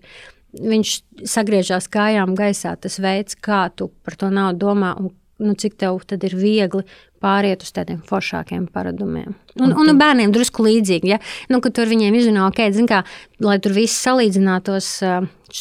viņš 0.52 0.94
sagriežās 1.28 1.88
kājām 1.92 2.34
gaisā. 2.38 2.74
Tas 2.80 2.98
veids, 3.02 3.36
kā 3.36 3.66
tu 3.74 3.90
par 4.04 4.16
to 4.20 4.30
naudu 4.32 4.66
domā 4.66 4.94
un 4.98 5.12
nu, 5.38 5.54
cik 5.54 5.76
tev 5.78 6.00
ir 6.26 6.34
viegli 6.34 6.82
pāriet 7.22 7.62
uz 7.62 7.70
tādiem 7.74 8.00
foršākiem 8.06 8.66
paradumiem. 8.74 9.34
Un, 9.58 9.72
un, 9.72 9.90
un 9.90 9.98
bērniem 9.98 10.32
drusku 10.34 10.64
līdzīgi, 10.66 11.12
ja? 11.12 11.18
nu, 11.50 11.60
tur 11.62 11.90
viņiem 11.90 12.14
izrunā, 12.18 12.46
ok, 12.50 12.62
kā, 12.90 13.02
lai 13.42 13.56
tur 13.62 13.74
viss 13.76 14.02
salīdzinātos, 14.06 14.90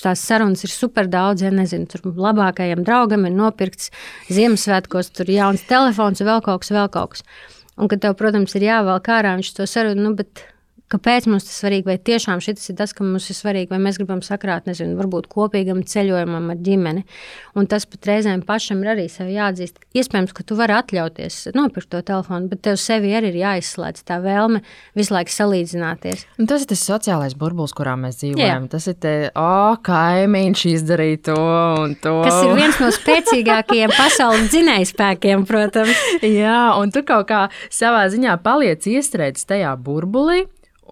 tās 0.03 0.25
sarunas 0.25 0.65
ir 0.65 0.73
super 0.73 1.09
daudz, 1.09 1.45
ja 1.45 1.53
nezinu, 1.53 1.89
tur 1.89 2.05
labākajam 2.09 2.83
draugam 2.85 3.25
ir 3.29 3.37
nopirkts 3.37 3.91
Ziemassvētkos, 4.33 5.13
tur 5.17 5.29
jauns 5.33 5.65
telefons, 5.69 6.25
vēl 6.25 6.43
kaut 6.45 6.65
kas, 6.65 6.73
vēl 6.73 6.91
kaut 6.93 7.15
kas. 7.15 7.25
Un 7.77 7.89
ka 7.89 7.99
tev, 8.01 8.17
protams, 8.17 8.57
ir 8.57 8.65
jāvelk 8.65 9.09
ārā 9.13 9.35
viņš 9.37 9.53
to 9.57 9.69
sarunu, 9.69 10.09
nu, 10.09 10.15
bet 10.17 10.45
Kāpēc 10.87 11.25
mums 11.27 11.43
tas 11.43 11.51
ir 11.51 11.59
svarīgi? 11.59 11.83
Vai 11.89 11.97
tiešām 11.99 12.39
šis 12.39 12.69
ir 12.71 12.77
tas, 12.79 12.93
kas 12.95 13.03
mums 13.03 13.25
ir 13.27 13.35
svarīgi, 13.35 13.67
vai 13.73 13.79
mēs 13.83 13.97
gribam 13.99 14.21
sakrāt, 14.23 14.69
nezinu, 14.69 14.95
varbūt 14.95 15.25
kopīgam 15.27 15.81
ceļojumam 15.83 16.53
ar 16.53 16.61
ģimeni. 16.63 17.03
Un 17.59 17.67
tas 17.67 17.83
pat 17.91 18.07
reizēm 18.07 18.45
pašam 18.47 18.85
ir 18.85 18.93
arī 18.93 19.07
sev 19.11 19.27
jāatzīst. 19.33 19.81
Iespējams, 19.99 20.31
ka 20.31 20.45
tu 20.47 20.55
vari 20.55 20.77
atļauties 20.77 21.49
nopirkt 21.57 21.91
to 21.91 21.99
telefonu, 22.07 22.47
bet 22.53 22.63
tev 22.69 22.79
sevi 22.79 23.11
arī 23.19 23.33
ir 23.33 23.39
jāizslēdz 23.41 24.07
tā 24.07 24.21
vēlme 24.23 24.63
visu 24.95 25.15
laiku 25.17 25.35
salīdzināties. 25.35 26.23
Un 26.39 26.47
tas 26.47 26.63
ir 26.63 26.71
tas 26.71 26.87
sociālais 26.87 27.35
burbulis, 27.35 27.75
kurā 27.75 27.97
mēs 27.99 28.21
dzīvojam. 28.23 28.71
Jā. 28.71 28.71
Tas 28.71 28.87
ir 28.87 28.95
te, 29.03 29.15
oh, 29.35 29.75
kaimiņš 29.83 30.67
izdarīja 30.71 31.23
to 31.33 31.39
un 31.83 31.99
to. 31.99 32.15
Kas 32.23 32.39
ir 32.47 32.55
viens 32.55 32.79
no 32.79 32.93
spēcīgākajiem 32.95 33.91
pasaules 33.99 34.47
dzinējspēkiem, 34.55 35.43
protams. 35.51 36.05
Jā, 36.23 36.61
un 36.79 36.95
tu 36.95 37.03
kaut 37.03 37.27
kā 37.27 37.47
savā 37.67 38.07
ziņā 38.13 38.39
paliec 38.45 38.87
iestrēdzis 38.87 39.51
tajā 39.51 39.75
burbulī 39.83 40.45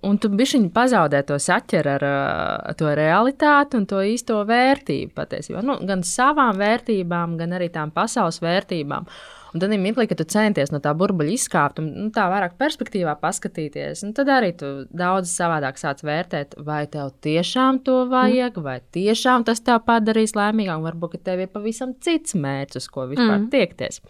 un 0.06 0.20
tu 0.22 0.30
bišķiņi 0.34 0.70
pazaudē 0.76 1.22
to 1.28 1.38
saķeru 1.42 1.94
ar 1.96 2.06
uh, 2.08 2.74
to 2.78 2.92
realitāti 2.98 3.80
un 3.80 3.88
to 3.90 4.02
īsto 4.06 4.42
vērtību 4.48 5.16
patiesībā. 5.18 5.64
Nu, 5.66 5.80
gan 5.88 6.04
savām 6.06 6.60
vērtībām, 6.62 7.38
gan 7.40 7.56
arī 7.58 7.72
tām 7.74 7.94
pasaules 7.96 8.42
vērtībām. 8.44 9.10
Un 9.56 9.62
tad 9.64 9.72
ir 9.72 9.80
mirklī, 9.80 10.04
ka 10.12 10.18
tu 10.20 10.26
centies 10.28 10.74
no 10.74 10.82
tā 10.84 10.92
burbuļa 11.00 11.32
izkāpt 11.32 11.78
un 11.80 11.86
nu, 11.96 12.10
tā 12.16 12.26
vairāk 12.28 12.58
perspektīvā 12.60 13.14
paskatīties. 13.22 14.02
Tad 14.18 14.32
arī 14.36 14.50
tu 14.60 14.72
daudz 14.92 15.32
savādāk 15.32 15.80
sāc 15.80 16.04
vērtēt, 16.04 16.58
vai 16.68 16.82
tev 16.92 17.14
tiešām 17.24 17.80
to 17.88 18.02
vajag, 18.12 18.60
mm. 18.60 18.66
vai 18.66 18.82
tiešām 18.98 19.48
tas 19.48 19.64
tev 19.64 19.80
padarīs 19.88 20.36
laimīgāku. 20.36 20.84
Varbūt 20.90 21.24
tev 21.24 21.46
ir 21.46 21.54
pavisam 21.54 21.96
cits 22.04 22.36
mērķis, 22.36 22.84
uz 22.84 22.92
ko 22.92 23.08
vispār 23.14 23.38
mm. 23.38 23.48
tiekties. 23.56 24.02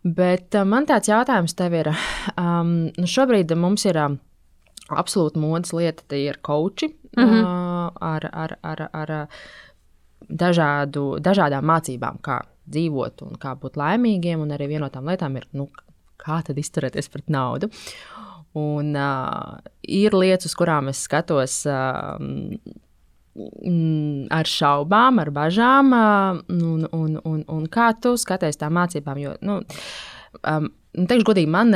Bet 0.00 0.56
man 0.64 0.88
tāds 0.88 1.12
jautājums 1.12 1.52
tev 1.58 1.76
ir, 1.76 1.92
um, 2.40 2.74
nu 2.96 3.12
šobrīd 3.12 3.52
mums 3.60 3.84
ir. 3.92 4.00
Um, 4.00 4.18
absolūti 4.98 5.40
modes 5.40 5.74
lieta, 5.76 6.02
tie 6.08 6.26
ir 6.28 6.38
koči 6.42 6.88
mm 6.88 7.24
-hmm. 7.24 7.42
uh, 7.42 7.90
ar, 8.00 8.28
ar, 8.32 8.56
ar, 8.62 8.88
ar 8.92 9.28
dažādu, 10.28 11.18
dažādām 11.20 11.64
mācībām, 11.64 12.20
kā 12.22 12.40
dzīvot 12.70 13.22
un 13.22 13.38
kā 13.38 13.54
būt 13.54 13.76
laimīgiem. 13.76 14.40
Un 14.40 14.50
arī 14.50 14.68
viena 14.68 14.86
no 14.86 14.90
tām 14.90 15.08
lietām 15.10 15.36
ir, 15.36 15.46
nu, 15.52 15.68
kā 16.18 16.42
tad 16.46 16.58
izturēties 16.58 17.08
pret 17.08 17.28
naudu. 17.28 17.70
Un 18.54 18.96
uh, 18.96 19.58
ir 19.82 20.12
lietas, 20.12 20.46
uz 20.46 20.54
kurām 20.54 20.88
es 20.88 21.02
skatos. 21.06 21.66
Uh, 21.66 22.18
ar 24.30 24.48
šaubām, 24.48 25.20
ar 25.22 25.30
bažām, 25.30 25.92
un, 26.50 26.86
un, 26.92 27.18
un, 27.24 27.44
un 27.46 27.66
kā 27.70 27.92
tu 28.02 28.16
skaties 28.18 28.58
tā 28.58 28.68
mācībām. 28.74 29.20
Jo, 29.22 29.36
nu, 29.46 29.60
um, 30.42 30.66
teikšu, 30.96 31.28
godīgi, 31.30 31.50
man, 31.50 31.70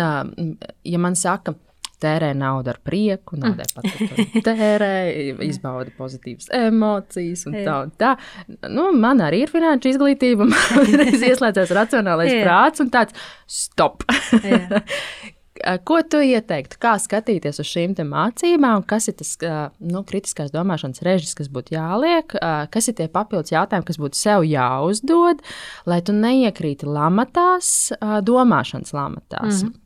ja 0.85 1.01
man 1.01 1.17
saka, 1.19 1.55
tērē 2.03 2.33
naudu 2.37 2.73
ar 2.73 2.81
prieku, 2.85 3.39
naudai 3.41 3.67
patīk 3.75 4.41
tērē, 4.45 4.95
izbauda 5.51 5.95
pozitīvas 5.99 6.51
emocijas 6.55 7.47
un 7.51 7.59
tā 7.61 7.77
un 7.87 7.95
tā. 8.01 8.15
Nu, 8.71 8.91
man 8.99 9.23
arī 9.25 9.45
ir 9.45 9.53
finanšu 9.53 9.95
izglītība, 9.95 10.49
man 10.51 10.99
reiz 11.01 11.23
ieslēdzās 11.23 11.75
racionālais 11.77 12.35
prāts 12.43 12.85
un 12.85 12.93
tāds 12.95 13.17
stop. 13.47 14.07
Ko 15.87 16.01
tu 16.11 16.19
ieteiktu, 16.19 16.77
kā 16.83 16.97
skatīties 16.99 17.61
uz 17.63 17.69
šīm 17.71 17.93
mācībām, 18.11 18.83
kas 18.91 19.07
ir 19.09 19.15
tas 19.21 19.31
nu, 19.79 20.03
kritiskās 20.05 20.51
domāšanas 20.53 21.05
režis, 21.07 21.37
kas 21.39 21.47
būtu 21.47 21.77
jāliek, 21.77 22.35
kas 22.75 22.91
ir 22.91 22.97
tie 22.99 23.07
papildus 23.07 23.55
jautājumi, 23.55 23.87
kas 23.87 24.01
būtu 24.03 24.19
sev 24.19 24.43
jāuzdod, 24.51 25.47
lai 25.87 26.01
tu 26.03 26.17
neiekrīti 26.19 26.91
lamatās, 26.91 27.71
domāšanas 28.27 28.93
lamatās. 28.99 29.63
Mm 29.63 29.71
-hmm. 29.71 29.81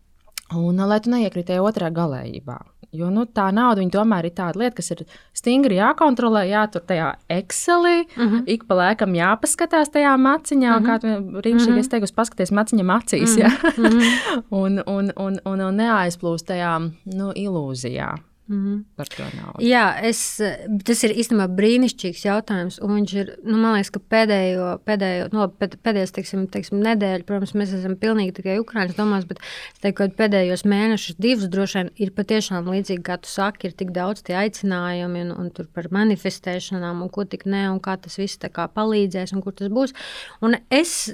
Un 0.56 0.80
lai 0.88 1.00
tu 1.04 1.11
neiekritēji 1.12 1.61
otrā 1.61 1.90
galējībā. 1.92 2.56
Jo 2.96 3.11
nu, 3.12 3.26
tā 3.28 3.50
nauda 3.52 3.82
tomēr 3.92 4.30
ir 4.30 4.32
tāda 4.32 4.62
lieta, 4.62 4.78
kas 4.78 4.94
ir 4.94 5.02
stingri 5.37 5.76
jākontrolē, 5.76 6.46
jātur 6.48 6.80
tajā 6.88 7.11
Excelī, 7.28 8.06
uh 8.06 8.22
mhm. 8.22 8.34
-huh. 8.34 8.42
ik 8.46 8.64
pa 8.64 8.74
laikam 8.74 9.12
jāpaskatās 9.12 9.92
tajā 9.92 10.16
maciņā, 10.16 10.76
uh 10.76 10.82
-huh. 10.82 10.87
kā 10.87 11.42
Rīgas 11.44 11.68
uh 11.68 11.76
-huh. 11.76 11.88
teikusi, 11.90 12.14
paskaties 12.14 12.50
maciņam 12.50 12.90
acīs, 12.90 13.30
uh 13.30 13.37
-huh. 13.37 13.40
ja? 13.40 13.50
uh 13.78 13.84
-huh. 13.84 14.42
un, 14.50 14.82
un, 14.87 15.12
un, 15.16 15.40
un, 15.44 15.61
un 15.61 15.76
neaizplūst 15.76 16.46
tajā 16.46 16.90
nu, 17.04 17.32
ilūzijā. 17.32 18.16
Mm 18.48 18.64
-hmm. 18.64 18.84
par 18.96 19.06
to 19.08 19.22
naudu. 19.22 19.61
Jā, 19.61 20.00
es, 20.02 20.40
tas 20.84 21.02
ir 21.04 21.12
īstenībā 21.12 21.46
brīnišķīgs 21.52 22.22
jautājums. 22.24 22.78
Viņš 22.80 23.12
ir, 23.20 23.32
nu, 23.44 23.58
man 23.61 23.74
liekas, 23.74 23.90
ka 23.92 24.00
pēdējo, 24.00 24.68
pēdējo 24.88 25.26
nu, 25.32 25.44
pēdējos, 25.61 26.12
teiksim, 26.16 26.46
teiksim, 26.48 26.80
nedēļu, 26.80 27.26
protams, 27.28 27.52
mēs 27.52 27.74
esam 27.76 27.96
pilnīgi 27.96 28.32
tikai 28.38 28.56
Ukrāņas 28.62 28.96
domās, 28.96 29.26
bet 29.28 29.42
teiktu, 29.82 30.08
pēdējos 30.16 30.64
mēnešus, 30.64 31.18
divus 31.18 31.48
droši 31.52 31.78
vien 31.78 31.90
ir 31.96 32.11
patiešām 32.16 32.70
līdzīgi, 32.72 33.02
kā 33.02 33.18
tu 33.20 33.28
saki, 33.28 33.66
ir 33.66 33.72
tik 33.76 33.90
daudz 33.90 34.22
tie 34.22 34.34
aicinājumi 34.34 35.20
un, 35.26 35.34
un 35.37 35.50
tur 35.50 35.68
par 35.74 35.90
manifestēšanām 35.90 37.02
un 37.02 37.08
ko 37.11 37.24
tik 37.24 37.44
ne 37.44 37.70
un 37.70 37.80
kā 37.80 37.98
tas 38.00 38.16
viss 38.16 38.40
tā 38.40 38.48
kā 38.48 38.68
palīdzēs 38.68 39.34
un 39.37 39.42
kur 39.42 39.52
tas 39.52 39.68
būs. 39.68 39.92
Un 40.40 40.56
es, 40.70 41.12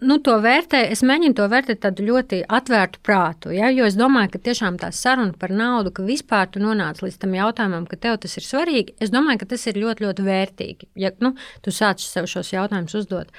nu, 0.00 0.18
to 0.18 0.34
vērtēju, 0.42 0.90
es 0.90 1.02
mēģinu 1.02 1.34
to 1.34 1.46
vērtēt 1.46 1.80
tādu 1.80 2.02
ļoti 2.10 2.42
atvērtu 2.48 2.98
prātu, 3.02 3.54
ja, 3.54 3.70
jo 3.70 3.86
es 3.86 3.94
domāju, 3.94 4.30
ka 4.34 4.38
tiešām 4.38 4.78
tā 4.82 4.90
saruna 4.90 5.32
par 5.38 5.50
naudu, 5.50 5.94
ka 5.94 6.02
vispār 6.02 6.55
tu 6.56 6.64
nonāc 6.64 7.02
līdz 7.04 7.20
tam 7.22 7.36
jautājumam, 7.36 7.86
ka 7.90 8.00
tev 8.00 8.18
tas 8.22 8.36
ir 8.40 8.46
svarīgi, 8.46 8.96
es 9.04 9.12
domāju, 9.12 9.42
ka 9.44 9.52
tas 9.52 9.66
ir 9.68 9.80
ļoti, 9.82 10.06
ļoti 10.06 10.26
vērtīgi. 10.26 10.90
Ja 11.04 11.12
nu, 11.20 11.34
tu 11.64 11.74
sāc 11.74 12.00
sev 12.00 12.28
šos 12.32 12.54
jautājumus 12.54 12.96
uzdot. 13.02 13.32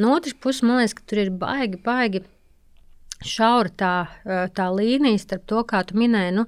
No 0.00 0.16
otras 0.16 0.36
puses, 0.40 0.64
man 0.64 0.80
liekas, 0.80 0.96
ka 0.96 1.04
tur 1.12 1.26
ir 1.26 1.34
baigi, 1.36 1.80
baigi 1.84 2.24
šaura 3.22 3.70
tā, 3.78 3.92
tā 4.56 4.66
līnija 4.74 5.20
starp 5.20 5.44
to, 5.50 5.62
kā 5.68 5.82
tu 5.86 5.96
minēji, 6.00 6.34
nu, 6.36 6.46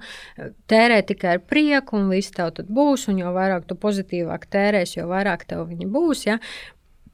tērē 0.71 1.01
tikai 1.07 1.37
ar 1.37 1.43
prieku, 1.47 1.99
un 1.99 2.09
viss 2.11 2.33
tev 2.35 2.51
būs, 2.67 3.07
un 3.11 3.21
jo 3.21 3.31
vairāk 3.35 3.67
tu 3.69 3.77
pozitīvāk 3.79 4.47
tērēsi, 4.51 4.99
jo 4.99 5.07
vairāk 5.11 5.45
tev 5.49 5.65
viņi 5.69 5.87
būs. 5.91 6.25
Ja? 6.27 6.39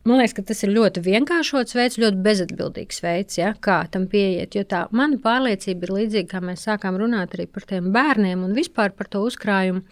Man 0.04 0.18
liekas, 0.18 0.34
ka 0.34 0.44
tas 0.50 0.64
ir 0.66 0.72
ļoti 0.74 1.04
vienkāršots 1.06 1.76
veids, 1.78 2.00
ļoti 2.02 2.24
bezatbildīgs 2.26 3.04
veids, 3.04 3.38
ja, 3.38 3.52
kā 3.62 3.84
tam 3.94 4.08
pieiet. 4.10 4.56
Jo 4.58 4.64
tā 4.66 4.88
mana 4.96 5.20
pārliecība 5.22 5.86
ir 5.86 5.94
līdzīga, 6.00 6.30
kā 6.32 6.42
mēs 6.42 6.66
sākām 6.66 6.98
runāt 6.98 7.36
arī 7.38 7.46
par 7.46 7.68
tiem 7.70 7.92
bērniem 7.94 8.42
un 8.48 8.56
vispār 8.58 8.96
par 8.98 9.12
to 9.14 9.22
uzkrājumu. 9.28 9.86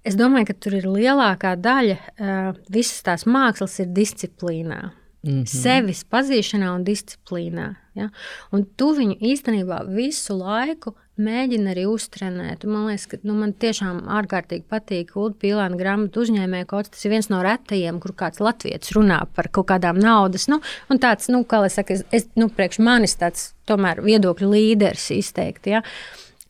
Es 0.00 0.16
domāju, 0.16 0.48
ka 0.48 0.56
tur 0.56 0.78
ir 0.78 0.86
lielākā 0.88 1.52
daļa 1.60 1.96
uh, 2.00 2.46
visas 2.72 3.02
tās 3.04 3.26
mākslas 3.28 3.76
ir 3.82 3.90
disciplīnā. 3.92 4.80
Mm 5.20 5.42
-hmm. 5.42 5.46
Sevis 5.46 6.04
pazīšanā 6.08 6.70
un 6.74 6.84
disciplīnā. 6.84 7.74
Ja? 7.94 8.08
Un 8.52 8.64
tu 8.64 8.94
viņu 8.96 9.18
īstenībā 9.20 9.82
visu 9.94 10.38
laiku 10.38 10.94
mēģina 11.20 11.72
arī 11.74 11.84
uztrenēt. 11.90 12.64
Man 12.68 12.88
liekas, 12.88 13.06
ka 13.10 13.20
nu, 13.26 13.36
man 13.38 13.52
tiešām 13.60 14.02
ārkārtīgi 14.18 14.66
patīk 14.70 15.14
Ulu 15.18 15.36
Pīlāna 15.40 15.78
grāmatu 15.78 16.24
uzņēmēja 16.24 16.68
kods. 16.70 16.92
Tas 16.94 17.06
ir 17.06 17.14
viens 17.14 17.30
no 17.32 17.42
retajiem, 17.44 18.00
kur 18.02 18.14
kāds 18.18 18.42
latviečs 18.42 18.94
runā 18.96 19.22
par 19.36 19.50
kaut 19.54 19.70
kādām 19.72 20.00
naudas. 20.00 20.48
Nu, 20.50 20.60
un 20.90 21.02
tāds, 21.02 21.30
nu, 21.32 21.42
kā 21.48 21.62
lai 21.64 21.72
saka, 21.72 21.98
es, 21.98 22.04
es 22.14 22.28
nu, 22.40 22.50
priekš 22.52 22.80
manis 22.84 23.18
tāds 23.20 23.50
tomēr 23.70 24.02
viedokļu 24.04 24.50
līderis 24.50 25.10
izteikti, 25.20 25.76
ja, 25.76 25.84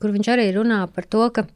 kur 0.01 0.15
viņš 0.15 0.33
arī 0.33 0.51
runā 0.57 0.85
par 0.95 1.09
to, 1.11 1.27
ka 1.35 1.49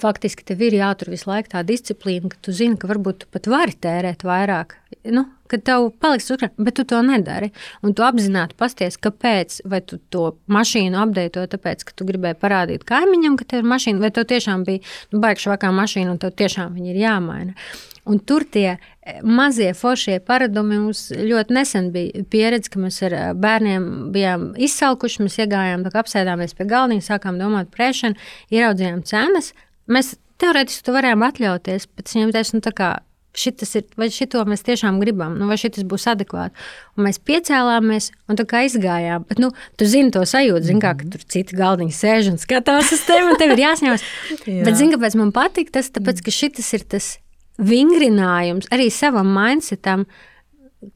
Faktiski 0.00 0.42
tev 0.48 0.62
ir 0.64 0.74
jātur 0.78 1.12
visu 1.12 1.28
laiku 1.28 1.52
tā 1.52 1.60
disciplīna, 1.66 2.30
ka 2.32 2.38
tu 2.42 2.54
zini, 2.56 2.78
ka 2.80 2.88
varbūt 2.90 3.20
tu 3.22 3.28
pat 3.30 3.46
vari 3.52 3.76
tērēt 3.84 4.24
vairāk. 4.26 4.74
Nu, 5.14 5.24
kad 5.50 5.62
tev 5.66 5.88
paliks 6.00 6.30
uzkrāt, 6.32 6.54
bet 6.56 6.76
tu 6.78 6.84
to 6.88 7.00
nedari. 7.04 7.50
Un 7.84 7.94
tu 7.96 8.04
apzināti 8.06 8.56
pasties, 8.58 8.98
kāpēc. 9.00 9.60
Vai 9.70 9.80
tu 9.84 9.98
to 10.12 10.34
mašīnu 10.52 10.98
apdeito, 11.00 11.44
tāpēc, 11.50 11.86
ka 11.88 11.96
tu 11.96 12.06
gribēji 12.08 12.38
parādīt 12.40 12.86
kaimiņam, 12.88 13.38
ka 13.40 13.48
tev 13.50 13.64
ir 13.64 13.72
mašīna, 13.74 14.02
vai 14.02 14.12
tev 14.14 14.28
tiešām 14.32 14.64
bija 14.66 14.82
nu, 15.12 15.20
baigta 15.24 15.46
švakā 15.48 15.72
mašīna 15.74 16.14
un 16.14 16.22
tev 16.22 16.34
tiešām 16.40 16.76
viņa 16.76 16.94
ir 16.94 17.02
jāmaina. 17.02 17.56
Un 18.04 18.18
tur 18.20 18.44
tie 18.44 18.66
e, 18.74 18.78
mazie 19.24 19.70
foršie 19.76 20.18
paradumi 20.26 20.76
mums 20.76 21.06
ļoti 21.14 21.56
nesen 21.56 21.88
bija 21.94 22.24
pieredze, 22.28 22.68
ka 22.72 22.82
mēs 22.82 23.00
ar 23.06 23.16
e, 23.16 23.22
bērniem 23.40 23.86
bijām 24.12 24.50
izsalkuši. 24.60 25.24
Mēs 25.24 25.38
iegājām, 25.40 25.86
apsēdāmies 25.88 26.52
pie 26.58 26.68
galdiņa, 26.68 27.06
sākām 27.08 27.40
domāt 27.40 27.70
par 27.72 27.80
prēšanu, 27.80 28.20
ieraudzījām 28.52 29.00
cenas. 29.08 29.54
Mēs 29.88 30.14
teorētiski 30.42 30.84
to 30.84 30.94
varējām 30.96 31.24
atļauties, 31.24 31.88
bet 31.96 32.12
viņiem 32.12 32.34
teica, 32.36 32.56
nu, 32.56 32.64
tā 32.64 32.72
kā 32.76 32.90
šitas 33.38 33.74
ir, 33.78 33.86
vai 33.98 34.08
šito 34.12 34.42
mēs 34.48 34.64
tiešām 34.66 35.00
gribam, 35.02 35.36
nu, 35.38 35.48
vai 35.50 35.56
šis 35.60 35.84
būs 35.88 36.06
adekvāti. 36.12 36.54
Un 36.96 37.08
mēs 37.08 37.20
piecēlāmies 37.26 38.10
un 38.30 38.38
tā 38.38 38.46
kā 38.48 38.64
izgājām. 38.68 39.26
Bet, 39.28 39.42
nu, 39.42 39.50
tu 39.78 39.88
zini 39.90 40.14
to 40.14 40.22
sajūtu, 40.28 40.68
zini, 40.68 40.82
kā, 40.82 40.94
ka 40.98 41.08
tur 41.14 41.24
citi 41.34 41.58
galdiņi 41.58 41.96
sēž 41.96 42.30
un 42.34 42.38
skatās 42.42 42.92
uz 42.94 43.02
tevi, 43.08 43.26
un 43.32 43.40
tev 43.40 43.54
ir 43.56 43.64
jāsņemas. 43.64 44.06
Jā. 44.46 44.62
Bet, 44.66 44.78
zini, 44.78 44.94
kāpēc 44.94 45.18
man 45.20 45.34
patīk 45.34 45.74
tas? 45.74 45.90
Tāpēc, 45.94 46.22
ka 46.24 46.34
šis 46.34 46.72
ir 46.78 46.86
tas 46.94 47.10
vingrinājums 47.58 48.70
arī 48.74 48.90
savam 48.94 49.30
mindsetam. 49.34 50.06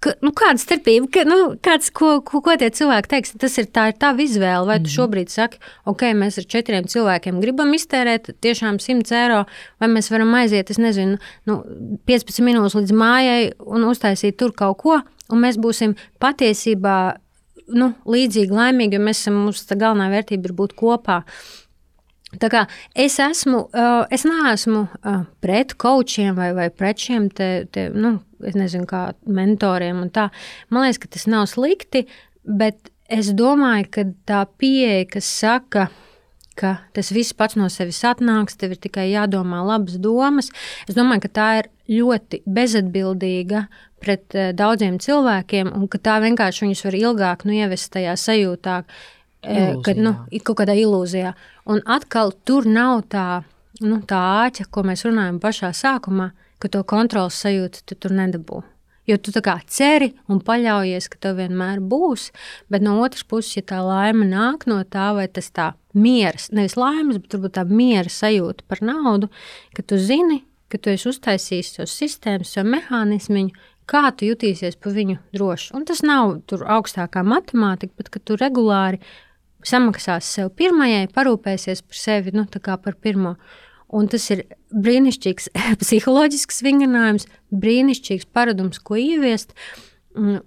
Ka, 0.04 0.14
nu, 0.24 0.32
kāda 0.36 0.60
starpība, 0.62 1.08
ka, 1.14 1.24
nu, 1.28 1.38
kāds, 1.64 1.90
ko, 1.94 2.18
ko, 2.26 2.40
ko 2.44 2.54
tie 2.60 2.70
cilvēki 2.74 3.12
teiks, 3.12 3.34
tas 3.40 3.58
ir 3.60 3.68
tā, 3.74 3.88
ir 3.92 3.98
tava 4.00 4.22
izvēle. 4.24 4.66
Vai 4.66 4.78
tu 4.78 4.82
mm 4.82 4.88
-hmm. 4.88 4.96
šobrīd 4.96 5.32
saki, 5.32 5.60
ok, 5.84 6.02
mēs 6.14 6.38
ar 6.38 6.48
četriem 6.54 6.88
cilvēkiem 6.88 7.40
gribam 7.40 7.74
iztērēt 7.74 8.30
tiešām 8.40 8.78
100 8.78 9.14
eiro, 9.22 9.44
vai 9.80 9.88
mēs 9.88 10.10
varam 10.10 10.34
aiziet, 10.34 10.70
es 10.70 10.78
nezinu, 10.78 11.18
nu, 11.46 11.62
15 12.06 12.42
minūtes 12.42 12.74
līdz 12.74 12.92
mājai 12.92 13.52
un 13.58 13.84
uztaisīt 13.84 14.36
tur 14.36 14.52
kaut 14.52 14.78
ko, 14.78 15.00
un 15.30 15.40
mēs 15.40 15.56
būsim 15.56 15.96
patiesībā 16.20 17.16
nu, 17.68 17.92
līdzīgi 18.06 18.54
laimīgi, 18.54 18.94
jo 18.96 19.00
mēs 19.00 19.20
esam, 19.20 19.34
mums 19.34 19.66
tā 19.68 19.76
galvenā 19.76 20.08
vērtība 20.10 20.48
ir 20.48 20.52
būt 20.52 20.74
kopā. 20.78 21.22
Tā 22.36 22.50
kā 22.52 22.66
es 22.94 23.18
esmu, 23.18 23.70
es 24.12 24.24
neesmu 24.28 24.88
pret 25.40 25.74
coachiem 25.80 26.34
vai, 26.36 26.52
vai 26.52 26.68
pret 26.68 26.98
šiem 26.98 27.30
te, 27.32 27.66
te, 27.72 27.88
nu, 27.94 28.18
nezinu, 28.40 28.86
kā 28.88 29.08
mentoriem 29.26 30.04
un 30.04 30.12
tā. 30.14 30.28
Man 30.70 30.86
liekas, 30.86 31.00
ka 31.02 31.10
tas 31.16 31.26
nav 31.30 31.48
slikti, 31.50 32.06
bet 32.44 32.92
es 33.08 33.32
domāju, 33.36 33.88
ka 33.92 34.06
tā 34.28 34.44
pieeja, 34.60 35.08
kas 35.14 35.28
saka, 35.40 35.88
ka 36.58 36.74
tas 36.96 37.10
viss 37.14 37.36
pats 37.36 37.56
no 37.58 37.68
sevis 37.72 38.00
atnāks, 38.06 38.58
tev 38.58 38.74
ir 38.74 38.80
tikai 38.82 39.08
jādomā 39.10 39.62
labas 39.66 39.98
domas, 40.02 40.50
es 40.88 40.96
domāju, 40.98 41.26
ka 41.26 41.34
tā 41.40 41.50
ir 41.60 41.70
ļoti 41.98 42.42
bezatbildīga 42.46 43.66
pret 44.02 44.34
daudziem 44.54 44.98
cilvēkiem 45.02 45.70
un 45.74 45.86
ka 45.90 46.00
tā 46.02 46.18
vienkārši 46.22 46.66
viņus 46.66 46.84
var 46.86 46.98
ilgāk 46.98 47.46
nu, 47.48 47.54
ievest 47.56 47.92
tajā 47.94 48.16
sajūtā, 48.18 48.82
Ilūzijā. 49.38 49.82
kad 49.86 50.00
nu, 50.02 50.12
kaut 50.42 50.58
kādā 50.58 50.74
ilūzijā. 50.74 51.32
Un 51.70 51.80
atkal 51.86 52.32
tur 52.44 52.66
nav 52.66 53.04
tā, 53.12 53.42
nu, 53.80 54.00
tā 54.02 54.18
āķa, 54.44 54.66
ko 54.70 54.82
mēs 54.86 55.06
runājam 55.06 55.38
pašā 55.42 55.70
sākumā, 55.76 56.32
ka 56.58 56.70
to 56.72 56.82
kontrols 56.88 57.38
sajūtu 57.44 57.84
tu 57.86 57.96
tur 57.98 58.14
nedabū. 58.18 58.62
Jo 59.08 59.16
tu 59.16 59.32
tā 59.32 59.40
kā 59.40 59.54
ceri 59.72 60.10
un 60.28 60.42
paļaujies, 60.44 61.06
ka 61.08 61.20
tev 61.22 61.38
vienmēr 61.40 61.80
būs, 61.80 62.26
bet 62.68 62.84
no 62.84 62.98
otras 63.00 63.24
puses, 63.24 63.54
ja 63.56 63.64
tā 63.64 63.78
laime 63.80 64.26
nāk 64.28 64.66
no 64.68 64.82
tā, 64.84 65.14
vai 65.16 65.24
tas 65.32 65.48
tā 65.48 65.70
mieras, 65.96 66.50
nevis 66.52 66.76
laimes, 66.76 67.16
bet 67.16 67.32
turbūt 67.32 67.56
tā 67.56 67.64
miera 67.64 68.12
sajūta 68.12 68.66
par 68.68 68.84
naudu, 68.84 69.30
ka 69.72 69.84
tu 69.86 69.96
zini, 69.96 70.42
ka 70.68 70.76
tu 70.76 70.92
esi 70.92 71.08
uztaisījis 71.08 71.72
savu 71.78 71.88
sistēmu, 71.88 72.44
savu 72.44 72.74
mehānismu, 72.74 73.46
kā 73.88 74.10
tu 74.12 74.28
jutīsies 74.28 74.76
pa 74.76 74.92
viņu 74.92 75.16
droši. 75.32 75.72
Un 75.78 75.88
tas 75.88 76.04
nav 76.04 76.34
tur 76.50 76.66
augstākā 76.68 77.24
matemātika, 77.24 77.96
bet 77.96 78.12
ka 78.12 78.20
tu 78.20 78.36
regulāri 78.36 79.00
samaksās 79.64 80.28
sev 80.36 80.52
pirmajai, 80.58 81.08
parūpēsies 81.14 81.82
par 81.86 81.98
sevi, 81.98 82.34
nu, 82.36 82.44
tā 82.44 82.60
kā 82.60 82.76
par 82.80 82.98
pirmo. 83.00 83.38
Un 83.96 84.08
tas 84.12 84.26
ir 84.34 84.44
brīnišķīgs 84.74 85.48
psiholoģisks 85.82 86.62
vingrinājums, 86.66 87.28
brīnišķīgs 87.54 88.28
paradums, 88.36 88.80
ko 88.84 88.98
ieviest. 89.00 89.54
Mm, 90.16 90.42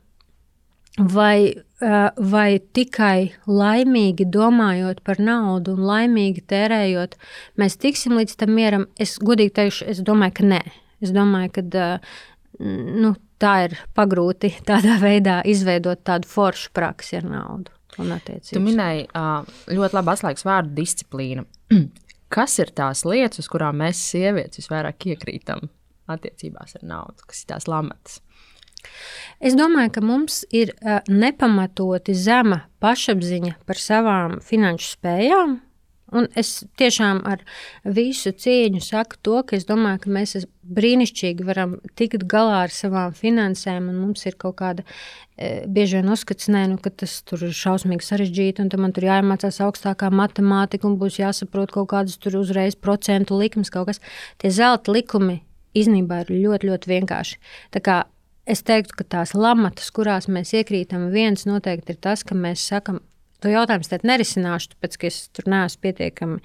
vai, 1.12 1.64
vai 1.82 2.50
tikai 2.76 3.32
laimīgi 3.48 4.28
domājot 4.30 5.02
par 5.08 5.22
naudu 5.24 5.76
un 5.78 5.88
laimīgi 5.88 6.44
tērējot, 6.52 7.18
mēs 7.62 7.80
tiksim 7.82 8.18
līdz 8.20 8.38
tam 8.44 8.54
mieram? 8.58 8.88
Es 9.02 9.18
godīgi 9.22 9.56
teikšu, 9.58 9.90
es 9.94 10.04
domāju, 10.06 10.38
ka 10.42 10.48
nē. 10.54 10.62
Es 11.02 11.14
domāju, 11.16 11.56
ka 11.58 11.66
nu, 12.62 13.16
tā 13.42 13.56
ir 13.66 13.78
pagrūti 13.98 14.54
tādā 14.70 15.00
veidā 15.02 15.42
izveidot 15.50 16.04
tādu 16.06 16.30
foršu 16.30 16.74
praksi 16.78 17.22
ar 17.22 17.30
naudu. 17.30 17.74
Tu 18.56 18.62
minēji 18.64 19.10
ļoti 19.12 19.98
labi 19.98 20.14
atslēgas 20.14 20.46
vārdu 20.48 20.78
disciplīna. 20.78 21.48
Kas 22.32 22.58
ir 22.64 22.72
tās 22.76 23.04
lietas, 23.08 23.44
uz 23.44 23.50
kurām 23.52 23.82
mēs, 23.84 24.00
sievietes, 24.14 24.62
visvairāk 24.62 25.10
iekrītam 25.14 25.68
attiecībās 26.12 26.78
ar 26.80 26.86
naudu, 26.88 27.26
kas 27.28 27.44
ir 27.44 27.50
tās 27.54 27.68
lamatas? 27.72 28.22
Es 29.42 29.56
domāju, 29.58 29.92
ka 29.98 30.04
mums 30.06 30.42
ir 30.56 30.72
nepamatoti 31.10 32.16
zema 32.18 32.64
pašapziņa 32.82 33.58
par 33.68 33.82
savām 33.82 34.40
finanšu 34.46 34.96
spējām, 34.96 35.60
Un 36.12 36.28
es 36.36 36.66
tiešām 36.80 37.22
ar 37.28 37.44
visu 37.88 38.34
cieņu 38.36 38.82
saku 38.84 39.20
to, 39.24 39.38
ka 39.48 39.56
es 39.56 39.68
domāju, 39.70 40.02
ka 40.04 40.12
mēs 40.12 40.46
brīnišķīgi 40.76 41.46
varam 41.48 41.78
tikt 42.00 42.26
galā 42.32 42.66
ar 42.66 42.74
savām 42.76 43.16
finansēm, 43.16 43.88
un 43.92 44.02
mums 44.04 44.26
ir 44.28 44.36
kaut 44.40 44.58
kāda 44.60 44.84
e, 44.84 45.64
bieži 45.72 46.00
vien 46.00 46.12
uzskats, 46.12 46.50
nē, 46.52 46.66
nu, 46.74 46.80
ka 46.84 46.92
tas 47.04 47.18
tur 47.28 47.46
ir 47.48 47.56
šausmīgi 47.56 48.08
sarežģīti, 48.08 48.66
un 48.66 48.84
man 48.84 48.96
tur 48.96 49.08
jāiemācās 49.08 49.62
augstākā 49.64 50.12
matemātika, 50.12 50.88
un 50.90 51.00
būs 51.00 51.22
jāsaprot 51.22 51.72
kaut 51.72 51.92
kādas 51.96 52.20
tur 52.20 52.36
uzreiz 52.42 52.76
procentu 52.76 53.40
likmes, 53.40 53.72
kaut 53.72 53.92
kas. 53.92 54.04
Tie 54.44 54.52
zelta 54.52 54.92
likumi 54.92 55.42
īstenībā 55.78 56.26
ir 56.26 56.34
ļoti, 56.42 56.72
ļoti 56.72 56.92
vienkārši. 56.92 57.40
Tā 57.72 57.84
kā 57.84 58.02
es 58.50 58.64
teiktu, 58.68 58.98
ka 59.00 59.08
tās 59.16 59.36
lamatas, 59.38 59.92
kurās 59.96 60.28
mēs 60.32 60.54
iekrītam, 60.58 61.10
viens 61.14 61.48
noteikti 61.48 61.96
ir 61.96 62.02
tas, 62.04 62.26
ka 62.28 62.36
mēs 62.36 62.64
sakam, 62.68 63.00
To 63.42 63.50
jautājumu 63.50 63.86
es 63.88 64.04
nerisināšu, 64.06 64.74
tāpēc, 64.76 64.98
ka 65.02 65.08
es 65.10 65.20
tur 65.34 65.48
neesmu 65.50 65.82
pietiekami 65.86 66.36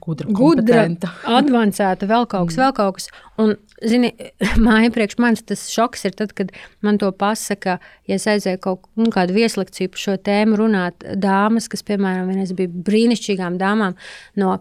gudra, 0.00 0.28
gudra 0.38 0.84
avansēta, 1.38 2.08
vēl 2.08 2.24
kaut 2.24 2.50
kas, 2.50 2.56
mm. 2.56 2.62
vēl 2.62 2.76
kaut 2.78 2.96
kas. 2.96 3.10
Un, 3.42 3.52
zini, 3.84 4.12
māja 4.66 4.92
priekš 4.94 5.18
manis 5.20 5.44
tas 5.44 5.66
šoks 5.72 6.08
ir 6.08 6.16
tad, 6.16 6.32
kad 6.36 6.54
man 6.86 7.00
to 7.02 7.10
pasaka, 7.12 7.76
ja 8.08 8.16
es 8.16 8.24
aizēju 8.30 8.62
kaut 8.64 8.88
nu, 8.96 9.10
kādu 9.12 9.36
vieslekciju 9.36 9.92
par 9.92 10.04
šo 10.06 10.16
tēmu 10.28 10.56
runāt, 10.62 11.04
dāmas, 11.20 11.68
kas, 11.72 11.84
piemēram, 11.86 12.32
vienreiz 12.32 12.56
bija 12.56 12.72
brīnišķīgām 12.88 13.60
dāmām 13.60 13.98
no 14.40 14.56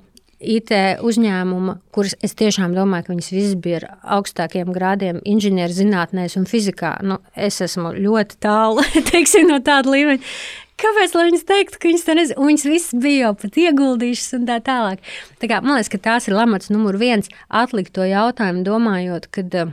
IT 0.45 0.71
uzņēmuma, 1.05 1.77
kuras 1.95 2.15
es 2.23 2.36
tiešām 2.38 2.75
domāju, 2.75 3.08
ka 3.08 3.13
viņas 3.13 3.31
visas 3.31 3.55
bija 3.62 3.79
ar 3.79 3.86
augstākiem 4.17 4.73
grādiem 4.75 5.21
inženierzinātnēs 5.23 6.36
un 6.39 6.47
fizikā. 6.49 6.97
Nu, 7.08 7.21
es 7.36 7.62
esmu 7.63 7.93
ļoti 7.95 8.39
tālu 8.43 8.84
teiksim, 9.12 9.47
no 9.51 9.62
tāda 9.63 9.95
līmeņa. 9.95 10.36
Kāpēc 10.81 11.13
viņas 11.15 11.47
teiktu, 11.47 11.79
ka 11.79 11.88
viņas 11.88 12.03
to 12.03 12.17
nezina? 12.17 12.41
Un 12.41 12.49
viņas 12.51 12.67
visas 12.67 12.99
bija 12.99 13.29
jau 13.29 13.31
pat 13.45 13.59
ieguldījušas 13.61 14.35
un 14.39 14.49
tā 14.49 14.59
tālāk. 14.65 15.05
Tā 15.39 15.47
kā, 15.51 15.61
man 15.63 15.77
liekas, 15.77 15.91
ka 15.93 16.01
tās 16.09 16.27
ir 16.27 16.35
lamats 16.35 16.71
numur 16.73 16.99
viens 16.99 17.31
atlikt 17.47 17.95
to 17.95 18.03
jautājumu, 18.09 18.65
domājot, 18.67 19.29
kad 19.31 19.55
uh, 19.61 19.71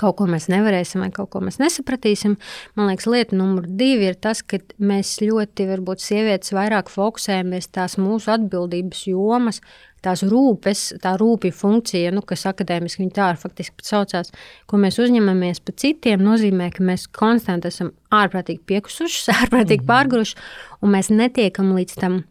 kaut 0.00 0.16
ko 0.18 0.28
mēs 0.30 0.46
nevarēsim 0.52 1.02
vai 1.04 1.10
kaut 1.14 1.32
ko 1.34 1.42
mēs 1.44 1.58
nesapratīsim. 1.62 2.36
Man 2.78 2.92
liekas, 2.92 3.08
lieta 3.10 3.38
numur 3.38 3.66
divi 3.66 4.08
ir 4.12 4.18
tas, 4.20 4.44
ka 4.46 4.60
mēs 4.78 5.16
ļoti, 5.24 5.66
varbūt 5.72 6.04
sievietes 6.04 6.54
vairāk 6.56 6.92
fokusējamies 6.92 7.72
tās 7.74 7.98
mūsu 8.00 8.32
atbildības 8.36 9.04
jomas, 9.10 9.60
tās 10.04 10.24
rūpes, 10.28 10.84
tā 11.02 11.14
rūpīga 11.20 11.56
funkcija, 11.56 12.12
nu, 12.14 12.24
kas 12.26 12.46
akadēmiski 12.50 13.04
viņa 13.04 13.16
tā 13.16 13.30
faktiski 13.40 13.78
pat 13.80 13.90
saucās, 13.90 14.34
ko 14.70 14.80
mēs 14.80 15.00
uzņemamies 15.02 15.64
par 15.64 15.78
citiem, 15.80 16.22
nozīmē, 16.24 16.70
ka 16.74 16.84
mēs 16.84 17.08
konstanti 17.14 17.72
esam 17.72 17.94
ārprātīgi 18.14 18.62
piekusuši, 18.68 19.26
ārprātīgi 19.40 19.82
mm 19.82 19.86
-hmm. 19.86 19.90
pārguruši, 19.92 20.38
un 20.82 20.96
mēs 20.96 21.10
netiekam 21.14 21.74
līdz 21.76 22.00
tam 22.00 22.22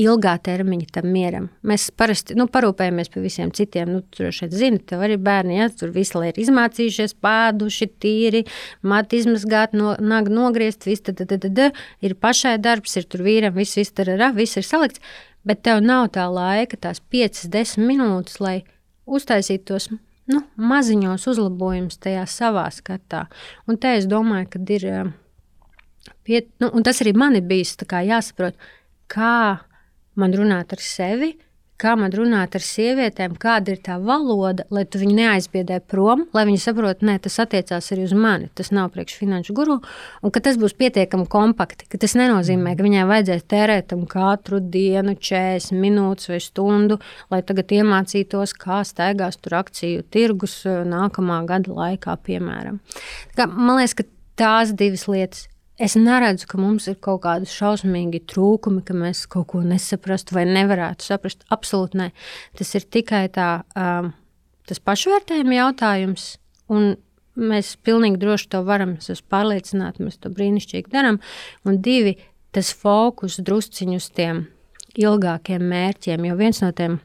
ilgā 0.00 0.32
termiņa 0.44 0.88
tam 0.94 1.08
mieram. 1.12 1.48
Mēs 1.66 1.88
parasti 1.96 2.36
nu, 2.38 2.46
parūpējamies 2.50 3.10
par 3.12 3.24
visiem 3.24 3.50
citiem. 3.54 3.90
Nu, 3.92 4.00
tur 4.14 4.32
šeit 4.34 4.54
zina, 4.56 4.80
tev 4.88 5.04
arī 5.04 5.18
bērni, 5.20 5.58
ja 5.58 5.68
tur 5.68 5.92
visi 5.94 6.16
ir 6.28 6.38
izmācījušies, 6.40 7.16
pāduši, 7.22 7.90
tīri, 8.02 8.44
mati 8.82 9.20
izmazgāt, 9.22 9.76
no, 9.76 9.94
nag 10.00 10.30
nogriezt, 10.32 10.86
viss 10.88 11.04
tad, 11.04 11.20
ir 12.02 12.14
pašai 12.14 12.56
darbs, 12.62 12.96
ir 12.96 13.04
tur 13.04 13.24
vīram, 13.26 13.54
viss, 13.56 13.76
viss, 13.76 13.92
tarara, 13.92 14.32
viss 14.36 14.56
ir 14.56 14.66
salikts 14.66 15.02
bet 15.48 15.62
tev 15.66 15.82
nav 15.84 16.08
tā 16.16 16.26
laika, 16.30 16.78
tās 16.78 17.02
5, 17.12 17.46
10 17.52 17.82
minūtes, 17.86 18.38
lai 18.42 18.62
uztaisītu 19.06 19.72
tos 19.72 19.88
nu, 20.30 20.42
maziņos 20.56 21.26
uzlabojumus 21.32 21.98
tajā 22.02 22.24
savā 22.30 22.68
skatā. 22.74 23.26
Un 23.66 23.78
te 23.82 23.96
es 23.98 24.08
domāju, 24.10 24.50
ka 24.52 24.62
ir. 24.76 24.86
Eh, 24.86 26.12
pie, 26.26 26.44
nu, 26.62 26.70
tas 26.86 27.02
arī 27.02 27.14
man 27.16 27.36
ir 27.38 27.46
bijis 27.46 27.76
jāsaprot, 27.76 28.54
kā 29.08 29.60
man 30.14 30.32
runāt 30.32 30.72
ar 30.72 30.82
sevi, 30.82 31.34
kā 31.82 31.94
man 31.98 32.12
runāt 32.14 32.54
ar 32.56 32.64
sievietēm, 32.64 33.34
kāda 33.40 33.74
ir 33.74 33.80
tā 33.84 33.98
valoda, 34.02 34.66
lai 34.72 34.84
tu 34.86 35.00
viņu 35.02 35.16
neaizbiedē 35.18 35.80
prom, 35.90 36.26
lai 36.36 36.44
viņi 36.48 36.62
saprotu, 36.62 37.06
ka 37.08 37.18
tas 37.26 37.38
attiecās 37.42 37.90
arī 37.94 38.06
uz 38.06 38.14
mani. 38.16 38.50
Tas 38.58 38.72
nav 38.74 38.92
priekš 38.94 39.18
finanšu 39.20 39.56
guru, 39.56 39.78
un 40.22 40.34
ka 40.34 40.42
tas 40.44 40.58
būs 40.60 40.76
pietiekami 40.78 41.26
kompakti. 41.32 41.88
Tas 41.92 42.16
nenozīmē, 42.18 42.76
ka 42.78 42.86
viņai 42.86 43.04
vajadzēs 43.10 43.46
tērēt 43.50 43.90
tam 43.92 44.06
katru 44.10 44.62
dienu 44.62 45.16
40 45.18 45.78
minūtes 45.82 46.30
vai 46.32 46.40
stundu, 46.42 46.98
lai 47.32 47.42
tagad 47.46 47.74
iemācītos, 47.74 48.56
kā 48.58 48.82
staigās 48.86 49.40
tur 49.42 49.58
akciju 49.62 50.06
tirgus 50.12 50.62
nākamā 50.66 51.42
gada 51.48 51.74
laikā, 51.76 52.18
piemēram. 52.26 52.82
Kā, 53.36 53.48
man 53.50 53.80
liekas, 53.80 53.98
ka 53.98 54.08
tās 54.38 54.74
divas 54.76 55.08
lietas 55.10 55.48
Es 55.82 55.96
neredzu, 55.98 56.46
ka 56.46 56.60
mums 56.62 56.86
ir 56.86 56.94
kaut 57.02 57.24
kādi 57.24 57.48
šausmīgi 57.50 58.20
trūkumi, 58.30 58.84
ka 58.86 58.94
mēs 58.94 59.24
kaut 59.30 59.48
ko 59.50 59.62
nesaprastu 59.66 60.36
vai 60.36 60.44
nevarētu 60.46 61.08
saprast. 61.08 61.42
Absolūti 61.50 61.98
nē. 61.98 62.10
Tas 62.58 62.70
ir 62.78 62.86
tikai 62.86 63.24
tā, 63.34 63.48
um, 63.74 64.12
tas 64.70 64.78
pašvērtējuma 64.78 65.58
jautājums. 65.58 66.28
Un 66.70 66.94
mēs 67.34 67.74
pilnīgi 67.82 68.20
droši 68.22 68.52
to 68.54 68.62
varam. 68.68 68.94
Es 69.02 69.10
esmu 69.10 69.26
pārliecināta, 69.34 70.04
mēs 70.06 70.20
to 70.22 70.30
brīnišķīgi 70.30 70.92
darām. 70.92 71.18
Un 71.66 71.82
divi, 71.82 72.14
tas 72.54 72.70
fokus 72.78 73.40
drusciņu 73.42 73.98
uz 73.98 74.06
tiem 74.14 74.44
ilgākiem 74.94 75.66
mērķiem. 75.66 76.30
Jo 76.30 76.38
viens 76.38 76.62
no 76.62 76.70
tiem 76.76 77.00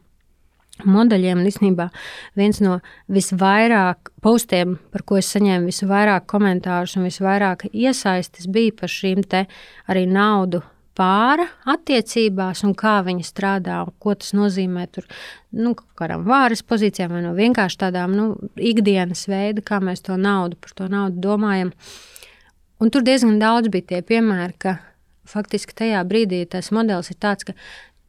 modeļiem. 0.85 1.41
Un 1.41 1.49
īstenībā 1.49 1.89
viens 2.37 2.61
no 2.63 2.79
visvairāk 3.13 4.11
postiem, 4.23 4.77
par 4.93 5.05
ko 5.07 5.19
es 5.21 5.29
saņēmu 5.33 5.71
visvairāk 5.71 6.27
komentārus 6.29 6.97
un 6.99 7.07
visvairāk 7.07 7.67
iesaistis, 7.71 8.49
bija 8.51 8.75
par 8.81 8.93
šīm 8.93 9.23
te 9.27 9.45
arī 9.89 10.05
naudu 10.09 10.63
pāra 10.97 11.45
attiecībās 11.69 12.63
un 12.65 12.73
kā 12.77 12.97
viņi 13.05 13.25
strādā, 13.25 13.83
ko 14.01 14.15
tas 14.17 14.33
nozīmē 14.37 14.87
tur, 14.93 15.05
nu, 15.53 15.75
kādām 15.99 16.25
vāras 16.27 16.63
pozīcijām 16.65 17.13
vai 17.13 17.23
no 17.25 17.35
vienkārši 17.37 17.81
tādām 17.85 18.15
nu, 18.17 18.27
ikdienas 18.57 19.27
veida, 19.29 19.63
kā 19.65 19.79
mēs 19.83 20.03
to 20.07 20.17
naudu, 20.17 20.57
par 20.61 20.73
to 20.77 20.89
naudu 20.91 21.21
domājam. 21.21 21.73
Un 22.81 22.93
tur 22.93 23.05
diezgan 23.05 23.39
daudz 23.41 23.71
bija 23.73 23.93
tie 23.93 24.01
piemēri, 24.05 24.57
ka 24.61 24.77
faktiski 25.27 25.75
tajā 25.77 26.01
brīdī 26.07 26.43
tas 26.49 26.71
modelis 26.73 27.11
ir 27.13 27.19
tāds, 27.21 27.47
ka 27.47 27.57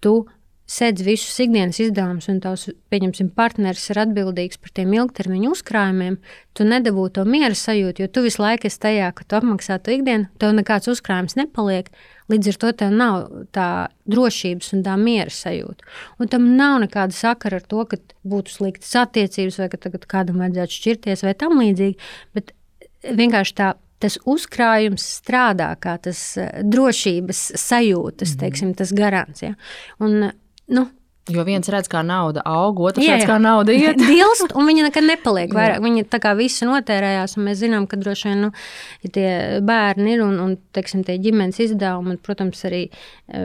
tu 0.05 0.23
sedz 0.69 1.01
visus 1.01 1.39
ikdienas 1.41 1.79
izdevumus, 1.81 2.27
un 2.29 2.43
tavs, 2.45 2.67
pieņemsim, 2.93 3.31
partneris 3.37 3.87
ir 3.89 4.03
atbildīgs 4.03 4.61
par 4.61 4.73
tiem 4.77 4.93
ilgtermiņa 4.99 5.53
uzkrājumiem, 5.55 6.19
tu 6.53 6.67
nedabū 6.69 7.07
to 7.17 7.25
miera 7.25 7.57
sajūtu, 7.57 8.05
jo 8.05 8.11
tu 8.13 8.25
visu 8.27 8.43
laiku 8.43 8.69
esi 8.69 8.83
tajā, 8.83 9.09
ka 9.17 9.25
tu 9.25 9.39
apmaksā 9.39 9.79
to 9.81 9.95
ikdienu, 9.97 10.29
tev 10.41 10.53
nekāds 10.59 10.91
uzkrājums 10.93 11.39
nepaliek. 11.41 11.89
Līdz 12.29 12.51
ar 12.53 12.59
to 12.61 12.73
tev 12.83 12.93
nav 12.93 13.17
tā 13.57 13.71
drošības 14.13 14.75
un 14.77 14.85
tā 14.85 14.99
miera 15.01 15.33
sajūta. 15.33 15.89
Un 16.21 16.29
tam 16.29 16.51
nav 16.61 16.83
nekāda 16.85 17.17
sakara 17.17 17.63
ar 17.63 17.65
to, 17.65 17.87
ka 17.89 17.97
būtu 18.29 18.53
sliktas 18.53 18.93
attiecības, 19.01 19.57
vai 19.63 19.71
ka 19.73 19.81
tagad 19.89 20.05
kādam 20.11 20.43
vajadzētu 20.45 20.77
šķirties, 20.83 21.25
vai 21.25 21.33
tam 21.41 21.57
līdzīgi. 21.63 21.97
Bet 22.37 22.53
vienkārši 23.09 23.57
tā 23.57 23.71
tas 24.03 24.19
uzkrājums 24.29 25.05
strādā 25.19 25.73
kā 25.83 25.97
tas 26.03 26.21
eh, 26.39 26.61
drošības 26.63 27.41
sajūtas, 27.59 28.35
mm. 28.35 28.41
teiksim, 28.43 28.75
tas 28.79 28.93
garants. 28.95 29.43
Ja? 29.43 29.57
Un, 30.05 30.31
nu, 30.75 30.89
Jo 31.29 31.43
viens 31.45 31.69
redz, 31.69 31.89
kā 31.93 32.01
nauda 32.07 32.41
aug, 32.49 32.79
otrs 32.89 33.05
jā, 33.05 33.11
jā. 33.11 33.17
redz, 33.19 33.29
kā 33.29 33.37
nauda 33.43 33.75
iet. 33.77 34.01
Dilst, 34.09 34.55
un 34.57 34.69
viņa 34.69 34.87
nekad 34.87 35.05
nepaliek 35.05 35.53
vairāk. 35.53 35.83
Viņa 35.85 36.07
tā 36.09 36.21
kā 36.25 36.33
visi 36.39 36.65
notērējās, 36.65 37.37
un 37.37 37.45
mēs 37.49 37.61
zinām, 37.61 37.85
ka 37.91 37.99
droši 38.01 38.31
vien, 38.31 38.47
nu, 38.47 38.51
ja 39.05 39.13
tie 39.13 39.29
bērni 39.69 40.15
ir 40.15 40.25
un, 40.25 40.39
un 40.45 40.55
teiksim, 40.77 41.05
tie 41.05 41.19
ģimenes 41.21 41.61
izdevumi, 41.67 42.15
un, 42.15 42.21
protams, 42.25 42.65
arī 42.69 42.87
e, 42.89 43.45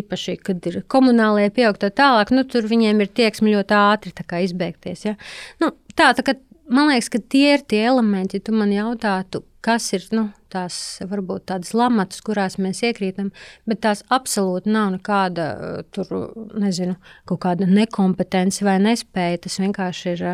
īpaši, 0.00 0.36
kad 0.44 0.68
ir 0.68 0.82
komunālajie 0.92 1.54
pieaug 1.56 1.80
tā 1.80 1.88
tālāk, 2.02 2.34
nu, 2.36 2.44
tur 2.48 2.68
viņiem 2.68 3.00
ir 3.00 3.12
tieksmi 3.22 3.56
ļoti 3.56 3.78
ātri 3.80 4.12
izbeigties. 4.44 5.06
Ja? 5.08 5.16
Nu, 5.62 5.72
tā, 5.96 6.12
tā 6.18 6.26
kā 6.26 6.36
man 6.72 6.92
liekas, 6.92 7.10
ka 7.12 7.22
tie 7.32 7.56
ir 7.56 7.64
tie 7.68 7.86
elementi, 7.88 8.40
ja 8.40 8.44
tu 8.44 8.56
man 8.56 8.72
jautātu, 8.74 9.44
kas 9.64 9.88
ir 9.96 10.04
nu, 10.12 10.28
tās 10.52 10.76
varbūt 11.08 11.46
tādas 11.50 11.72
lamatas, 11.76 12.22
kurās 12.24 12.58
mēs 12.62 12.82
iekrītam, 12.86 13.30
bet 13.68 13.82
tās 13.86 14.04
absolūti 14.12 14.72
nav 14.72 14.92
nekāda 14.96 15.46
tur, 15.94 16.10
nezinu, 16.58 16.96
kaut 17.28 17.42
kāda 17.46 17.68
nekompetence 17.68 18.64
vai 18.66 18.78
nespēja. 18.82 19.44
Tas 19.46 19.58
vienkārši 19.62 20.12
ir 20.14 20.26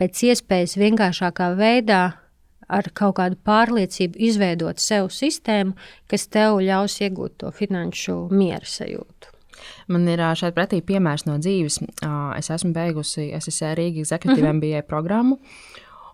pēc 0.00 0.24
iespējas 0.32 0.78
vienkāršākā 0.80 1.52
veidā. 1.58 2.02
Ar 2.72 2.86
kaut 2.96 3.18
kādu 3.18 3.36
pārliecību 3.44 4.16
izveidot 4.30 4.80
sev 4.80 5.10
sistēmu, 5.12 5.74
kas 6.08 6.24
tev 6.32 6.62
ļaus 6.64 6.94
iegūt 7.04 7.42
to 7.42 7.50
finanšu 7.52 8.14
miera 8.32 8.64
sajūtu. 8.64 9.32
Man 9.92 10.06
ir 10.10 10.22
šeit 10.38 10.56
pretī 10.56 10.80
piemērs 10.84 11.26
no 11.28 11.36
dzīves. 11.42 11.80
Es 12.38 12.50
esmu 12.54 12.72
beigusi 12.76 13.28
SSR 13.36 13.76
Rīgas 13.78 14.14
Executive 14.14 14.46
uh 14.46 14.52
-huh. 14.52 14.56
MBA 14.58 14.82
programmu. 14.88 15.38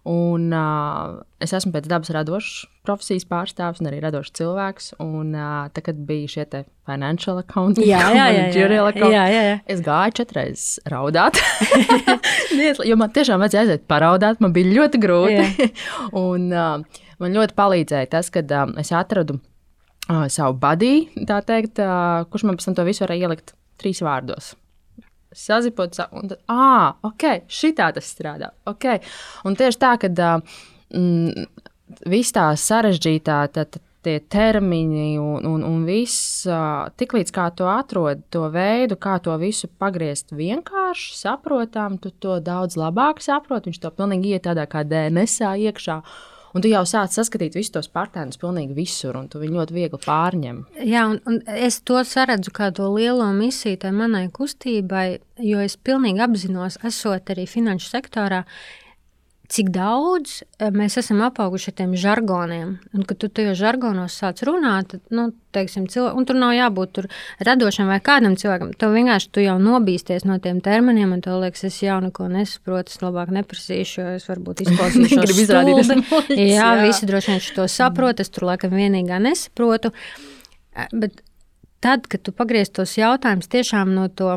Un, 0.07 0.53
uh, 0.55 1.19
es 1.43 1.53
esmu 1.57 1.73
pēc 1.75 1.89
dabas 1.91 2.11
radošs 2.15 2.67
profesijas 2.87 3.27
pārstāvis 3.29 3.83
un 3.83 3.91
arī 3.91 3.99
radošs 4.05 4.33
cilvēks. 4.39 4.93
Un, 5.03 5.35
uh, 5.35 5.67
tad, 5.75 5.83
kad 5.89 5.99
bija 6.09 6.31
šie 6.33 6.47
financial 6.89 7.41
accounts, 7.43 7.83
jā, 7.83 8.01
jā, 8.15 8.29
jā, 8.37 8.47
jā, 8.55 8.85
account, 8.87 9.13
jā, 9.13 9.25
jā, 9.33 9.43
jā. 9.51 9.59
es 9.75 9.83
gāju 9.85 10.17
četras 10.21 10.69
raudāt. 10.89 11.41
jo 12.89 12.99
man 13.01 13.13
tiešām 13.17 13.43
vajadzēja 13.43 13.67
aiziet 13.67 13.85
paraudāt, 13.91 14.41
man 14.45 14.55
bija 14.57 14.73
ļoti 14.79 15.03
grūti. 15.03 15.69
un, 16.25 16.49
uh, 16.55 17.03
man 17.19 17.37
ļoti 17.37 17.59
palīdzēja 17.59 18.13
tas, 18.15 18.33
kad 18.35 18.55
uh, 18.55 18.71
es 18.81 18.95
atradu 18.97 19.41
uh, 19.41 20.25
savu 20.33 20.57
teikt, 21.45 21.83
uh, 21.83 22.25
kurš 22.31 22.49
man 22.49 22.57
pēc 22.57 22.71
tam 22.71 22.79
to 22.79 22.89
visu 22.89 23.05
varēja 23.05 23.29
ielikt 23.29 23.55
trīs 23.83 24.01
vārdos. 24.05 24.55
Sazipot, 25.35 25.99
un 26.17 26.31
tad, 26.31 26.39
ah, 26.49 26.95
ok, 27.05 27.49
šitā 27.53 27.91
tas 27.97 28.07
strādā. 28.09 28.53
Okay. 28.69 29.03
Un 29.45 29.59
tieši 29.59 29.81
tā, 29.83 29.91
ka 30.01 30.09
mm, 30.09 31.49
viss 32.09 32.33
tā 32.33 32.47
sarežģītā, 32.57 33.43
tā, 33.53 33.67
tā, 33.69 33.83
tie 34.07 34.17
termiņi 34.33 35.19
un, 35.21 35.45
un, 35.49 35.65
un 35.67 35.85
viss, 35.89 36.47
tiklīdz 37.01 37.35
kā 37.35 37.49
to 37.59 37.69
atrod, 37.71 38.23
to 38.33 38.47
veidu, 38.55 38.97
kā 39.01 39.19
to 39.23 39.35
visu 39.41 39.69
pagriezt 39.81 40.33
vienkārši, 40.37 41.17
saprotam, 41.19 41.99
tu 42.01 42.11
to 42.11 42.39
daudz 42.45 42.79
labāk 42.81 43.23
saproti. 43.25 43.73
Viņš 43.73 43.85
to 43.85 43.93
pilnīgi 43.99 44.35
iet 44.35 44.47
tādā 44.49 44.69
kā 44.71 44.85
DNS 44.87 45.41
iekšā. 45.69 46.01
Un 46.57 46.65
tu 46.65 46.71
jau 46.71 46.83
sāc 46.89 47.13
saskatīt 47.13 47.57
visus 47.59 47.75
tos 47.75 47.91
partnerus 47.93 48.41
pilnīgi 48.41 48.77
visur, 48.77 49.19
un 49.21 49.29
tu 49.29 49.41
viņu 49.43 49.59
ļoti 49.59 49.77
viegli 49.77 50.01
pārņem. 50.05 50.61
Jā, 50.81 51.05
un, 51.13 51.21
un 51.29 51.41
es 51.53 51.81
to 51.85 52.01
saredzu 52.09 52.55
kā 52.57 52.71
to 52.75 52.89
lielo 52.95 53.29
misiju 53.37 53.81
tai 53.85 53.93
manai 53.97 54.27
kustībai, 54.33 55.07
jo 55.45 55.61
es 55.65 55.77
pilnīgi 55.77 56.25
apzinos, 56.25 56.81
esot 56.89 57.35
arī 57.35 57.45
finanšu 57.51 57.93
sektorā, 57.93 58.45
cik 59.49 59.71
daudz 59.73 60.43
eh, 60.61 60.69
mēs 60.75 60.99
esam 61.01 61.23
apauguši 61.25 61.71
ar 61.71 61.77
tiem 61.81 61.93
žargoniem. 61.99 62.75
Un, 62.93 63.05
kad 63.09 63.19
tu 63.23 63.31
tajos 63.33 63.57
žargonos 63.61 64.17
sāc 64.21 64.43
runāt, 64.45 64.91
tad, 64.93 65.03
nu, 65.15 65.31
teiksim, 65.57 65.87
cilvē, 65.89 66.13
tur 66.29 66.37
nav 66.37 66.53
jābūt 66.53 66.93
tur 66.99 67.09
radošam 67.49 67.89
vai 67.89 67.99
kādam 68.05 68.37
cilvēkam. 68.41 68.75
Tu 68.77 68.91
vienkārši 68.93 69.31
tu 69.33 69.45
jau 69.45 69.57
nobīsties 69.63 70.27
no 70.29 70.37
tiem 70.45 70.61
terminiem, 70.65 71.15
un 71.17 71.23
tev 71.25 71.41
liekas, 71.41 71.65
es 71.71 71.79
jau 71.81 71.97
neko 72.05 72.29
nesaprotu, 72.33 72.93
es 72.93 73.01
labāk 73.05 73.33
neprasīšu, 73.39 74.03
jo 74.03 74.19
es 74.19 74.29
varbūt 74.29 74.67
izklausīšos 74.67 75.33
stulbi. 75.39 75.79
jā, 76.37 76.51
jā, 76.53 76.69
visi 76.85 77.09
droši 77.09 77.33
vien 77.33 77.49
to 77.57 77.67
saprot, 77.73 78.21
es 78.21 78.35
tur 78.35 78.51
laikam 78.51 78.77
vienīgā 78.77 79.23
nesaprotu. 79.25 79.95
Eh, 80.77 80.93
bet 80.93 81.25
tad, 81.81 82.05
kad 82.11 82.21
tu 82.27 82.37
pagriez 82.37 82.69
tos 82.69 82.99
jautājumus 83.01 83.49
tiešām 83.49 83.97
no 83.97 84.11
to 84.13 84.37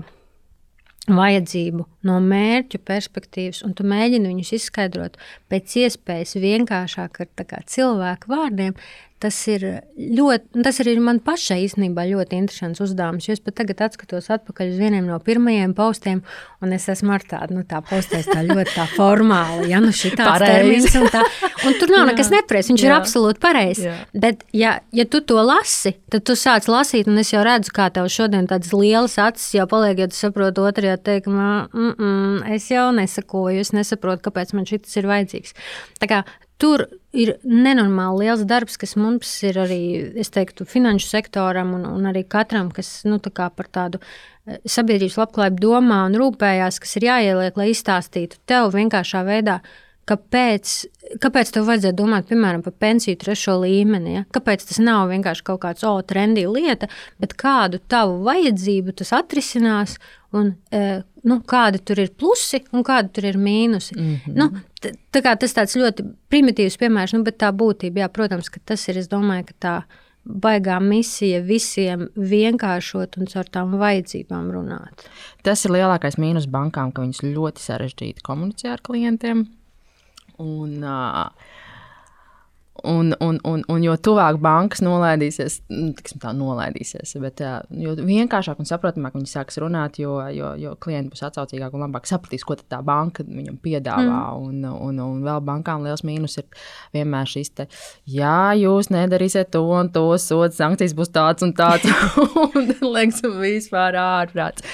vajadzību, 1.11 1.85
no 2.07 2.17
mērķu 2.23 2.81
perspektīvas, 2.87 3.61
un 3.67 3.75
tu 3.77 3.85
mēģini 3.87 4.33
viņus 4.33 4.55
izskaidrot 4.57 5.19
pēc 5.51 5.77
iespējas 5.85 6.35
vienkāršāk 6.41 7.23
ar 7.25 7.65
cilvēku 7.69 8.31
vārdiem, 8.31 8.77
Tas 9.21 9.35
ir 9.51 9.63
ļoti, 10.01 10.63
tas 10.65 10.79
arī 10.81 10.95
man 10.97 11.19
pašai 11.21 11.59
īstenībā 11.67 12.07
ļoti 12.09 12.39
interesants 12.41 12.81
uzdevums. 12.81 13.27
Es 13.29 13.41
pat 13.43 13.59
tagad 13.59 13.83
skatos 13.93 14.31
atpakaļ 14.33 14.71
uz 14.71 14.79
vieniem 14.81 15.05
no 15.05 15.19
pirmajiem 15.21 15.75
postiem, 15.77 16.23
un 16.65 16.73
es 16.73 16.87
esmu 16.89 17.13
ar 17.13 17.25
tādu 17.29 17.59
nu, 17.59 17.61
tā 17.69 17.83
postēs 17.85 18.25
tā 18.31 18.41
ļoti 18.47 18.73
tā 18.73 18.87
formāli. 18.95 19.69
Ja 19.69 19.81
nu 19.83 19.93
šī 19.93 20.15
tāds 20.17 20.41
termins 20.47 20.97
un 20.97 21.05
tā. 21.13 21.21
Un 21.69 21.77
tur 21.77 21.93
nav 21.93 22.07
nekas 22.09 22.31
nepareizs, 22.33 22.71
viņš 22.71 22.81
jā. 22.81 22.89
ir 22.89 22.95
absolūti 22.95 23.41
pareizs. 23.43 23.85
Bet, 24.17 24.41
ja, 24.57 24.79
ja 24.89 25.05
tu 25.05 25.21
to 25.21 25.37
lasi, 25.45 25.93
tad 26.09 26.25
tu 26.25 26.33
sāc 26.33 26.65
lasīt, 26.71 27.05
un 27.05 27.21
es 27.21 27.29
jau 27.29 27.43
redzu, 27.45 27.69
kā 27.77 27.91
tev 27.93 28.09
šodien 28.09 28.49
tādas 28.49 28.73
lielas 28.73 29.19
acis 29.21 29.51
jau 29.59 29.67
paliek, 29.69 30.01
ja 30.01 30.09
tu 30.09 30.17
saproti 30.17 30.65
otrajā 30.65 30.97
teikumā, 30.97 31.51
mm 31.69 31.90
-mm, 31.97 32.53
es 32.55 32.69
jau 32.71 32.91
nesakoju, 32.95 33.59
es 33.59 33.73
nesaprotu, 33.73 34.23
kāpēc 34.29 34.53
man 34.53 34.65
šis 34.65 34.97
ir 34.97 35.09
vajadzīgs. 35.11 35.53
Tā 35.99 36.09
kā 36.11 36.23
Tur 36.61 36.83
ir 37.17 37.33
nenormāli 37.41 38.27
liels 38.27 38.43
darbs, 38.45 38.77
kas 38.77 38.93
mums 38.99 39.29
ir 39.47 39.57
arī, 39.63 39.81
es 40.21 40.29
teiktu, 40.33 40.67
finanšu 40.69 41.07
sektoram 41.09 41.73
un, 41.73 41.87
un 41.89 42.09
arī 42.11 42.21
katram, 42.29 42.69
kas 42.75 42.99
nu, 43.07 43.17
tā 43.17 43.47
par 43.49 43.69
tādu 43.73 43.97
eh, 44.01 44.59
sabiedrības 44.69 45.17
labklājību 45.23 45.63
domā 45.63 46.03
un 46.09 46.19
rūpējās, 46.21 46.77
kas 46.83 46.99
ir 46.99 47.07
jāieliek, 47.09 47.57
lai 47.57 47.71
izstāstītu 47.71 48.43
tev 48.45 48.69
vienkāršā 48.75 49.23
veidā, 49.25 49.57
kāpēc, 50.11 50.75
kāpēc 51.23 51.53
tev 51.55 51.65
vajadzētu 51.71 51.97
domāt, 51.97 52.29
piemēram, 52.29 52.61
par 52.65 52.77
pensiju 52.85 53.17
trešo 53.23 53.57
līmeni. 53.63 54.19
Ja? 54.19 54.23
Kāpēc 54.37 54.69
tas 54.69 54.81
nav 54.83 55.09
vienkārši 55.09 55.47
kaut 55.49 55.63
kāds 55.65 55.85
o, 55.87 55.95
trendy 56.05 56.45
lieta, 56.45 56.91
bet 57.21 57.33
kādu 57.41 57.81
tavu 57.89 58.21
vajadzību 58.27 58.99
tas 59.01 59.15
atrisinās 59.17 59.97
un 60.37 60.53
e, 60.69 61.01
nu, 61.27 61.39
kādi 61.47 61.81
tur 61.85 62.01
ir 62.01 62.11
plusi 62.17 62.61
un 62.73 62.85
kādi 62.87 63.11
tur 63.15 63.27
ir 63.29 63.37
mīnusi. 63.37 63.95
Mm 63.97 64.15
-hmm. 64.25 64.35
nu, 64.35 64.91
tā 65.13 65.21
kā 65.21 65.35
tas 65.37 65.53
tāds 65.53 65.75
ļoti 65.77 66.05
primitīvs 66.29 66.77
piemērs, 66.77 67.13
nu, 67.13 67.23
bet 67.23 67.37
tā 67.37 67.51
būtība, 67.51 68.05
jā, 68.05 68.09
protams, 68.09 68.49
ka 68.49 68.59
tas 68.65 68.87
ir, 68.87 68.97
es 68.97 69.07
domāju, 69.07 69.45
ka 69.45 69.53
tā 69.59 69.75
baigā 70.25 70.79
misija 70.79 71.41
visiem 71.41 72.09
vienkāršot 72.15 73.17
un 73.17 73.27
caur 73.27 73.45
tām 73.49 73.77
vajadzībām 73.81 74.51
runāt. 74.51 75.07
Tas 75.43 75.65
ir 75.65 75.71
lielākais 75.71 76.17
mīnus 76.17 76.45
bankām, 76.45 76.91
ka 76.91 77.01
viņas 77.01 77.23
ļoti 77.23 77.59
sarežģīti 77.61 78.21
komunicē 78.21 78.69
ar 78.69 78.81
klientiem. 78.81 79.47
Un, 80.37 80.83
uh, 80.83 81.29
Un, 82.83 83.13
un, 83.21 83.37
un, 83.45 83.61
un 83.69 83.83
jo 83.83 83.93
tuvāk 84.01 84.39
bankas 84.41 84.81
nolaidīsies, 84.81 85.59
nu, 85.69 85.91
tiksim, 85.97 86.17
tā 86.23 86.31
nolaidīsies, 86.33 87.13
bet 87.21 87.43
jo 87.77 87.93
vienkāršāk 87.99 88.61
un 88.61 88.69
saprotamāk 88.69 89.13
viņi 89.17 89.29
sāks 89.29 89.59
runāt, 89.61 89.99
jo, 90.01 90.15
jo, 90.33 90.53
jo 90.57 90.73
klienti 90.81 91.11
būs 91.13 91.21
atsaucīgāki 91.27 91.77
un 91.77 91.85
labāk 91.85 92.09
sapratīs, 92.09 92.45
ko 92.47 92.57
tā 92.57 92.79
banka 92.85 93.25
viņam 93.27 93.59
piedāvā. 93.61 94.21
Mm. 94.33 94.47
Un, 94.47 94.65
un, 94.87 95.01
un 95.05 95.19
vēl 95.25 95.43
bankām 95.45 95.85
liels 95.85 96.01
mīnus 96.07 96.39
ir 96.41 96.47
vienmēr 96.95 97.29
šis 97.29 97.53
te, 97.59 97.67
ja 98.09 98.51
jūs 98.57 98.89
nedarīsiet 98.93 99.51
to 99.53 99.61
un 99.69 99.91
to, 99.93 100.07
sodu 100.21 100.57
sankcijas 100.57 100.97
būs 100.97 101.13
tāds 101.13 101.45
un 101.45 101.53
tāds, 101.57 101.85
un 102.47 102.73
liekas, 102.81 103.21
vispār 103.37 103.99
ārprāts. 104.01 104.65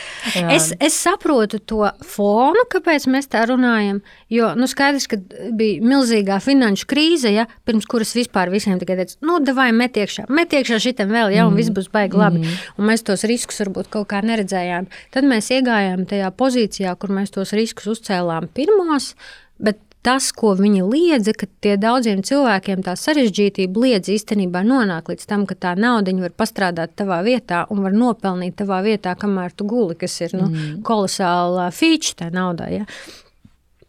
Es, 0.48 0.72
es 0.80 0.96
saprotu 0.96 1.60
to 1.60 1.84
fonu, 2.08 2.64
kāpēc 2.72 3.10
mēs 3.12 3.28
tā 3.34 3.44
runājam, 3.50 4.00
jo, 4.32 4.54
nu, 4.56 4.70
skaidrs, 4.70 5.10
ka 5.12 5.20
bija 5.58 5.84
milzīgā 5.84 6.40
finanšu 6.44 6.88
krīze, 6.90 7.36
ja, 7.36 7.48
pirms 7.68 7.88
kuras 7.90 7.97
kuras 7.98 8.14
vispār 8.18 8.54
visiem 8.54 8.78
tikai 8.82 9.00
teica, 9.02 9.18
nu, 9.26 9.40
vai 9.58 9.72
metiekšā, 9.74 10.28
metiekšā 10.30 10.78
šitam 10.84 11.10
vēl, 11.14 11.34
ja, 11.34 11.48
un 11.48 11.56
mm. 11.56 11.62
viss 11.64 11.74
būs 11.74 11.90
baigi 11.94 12.20
labi. 12.20 12.44
Mm. 12.44 12.62
Un 12.78 12.92
mēs 12.92 13.06
tos 13.08 13.26
riskus 13.30 13.64
varbūt 13.66 13.90
kaut 13.94 14.12
kā 14.14 14.22
neredzējām. 14.26 14.88
Tad 15.16 15.28
mēs 15.28 15.50
iegājām 15.58 16.06
tajā 16.10 16.30
pozīcijā, 16.38 16.94
kur 17.02 17.14
mēs 17.18 17.34
tos 17.34 17.56
riskus 17.58 17.90
uzcēlām 17.98 18.52
pirmos, 18.54 19.16
bet 19.58 19.82
tas, 20.06 20.30
ko 20.36 20.54
viņi 20.56 20.86
liedza, 20.88 21.34
ka 21.36 21.50
tie 21.64 21.76
daudziem 21.82 22.22
cilvēkiem 22.26 22.84
tā 22.86 22.94
sarežģītība 23.00 23.84
liedz 23.84 24.12
īstenībā 24.14 24.62
nonākt 24.64 25.12
līdz 25.12 25.28
tam, 25.28 25.46
ka 25.50 25.58
tā 25.58 25.74
nauda 25.80 26.14
var 26.22 26.36
pastrādāt 26.38 26.96
tavā 27.00 27.20
vietā 27.26 27.66
un 27.74 27.84
var 27.84 27.96
nopelnīt 27.96 28.56
tavā 28.62 28.80
vietā, 28.86 29.18
kamēr 29.20 29.56
tu 29.58 29.68
guli, 29.68 29.98
kas 30.00 30.20
ir 30.24 30.38
nu, 30.38 30.48
mm. 30.48 30.84
kolosāla 30.88 31.72
feature 31.76 32.22
tajā 32.22 32.36
naudā. 32.36 32.70
Ja? 32.72 32.88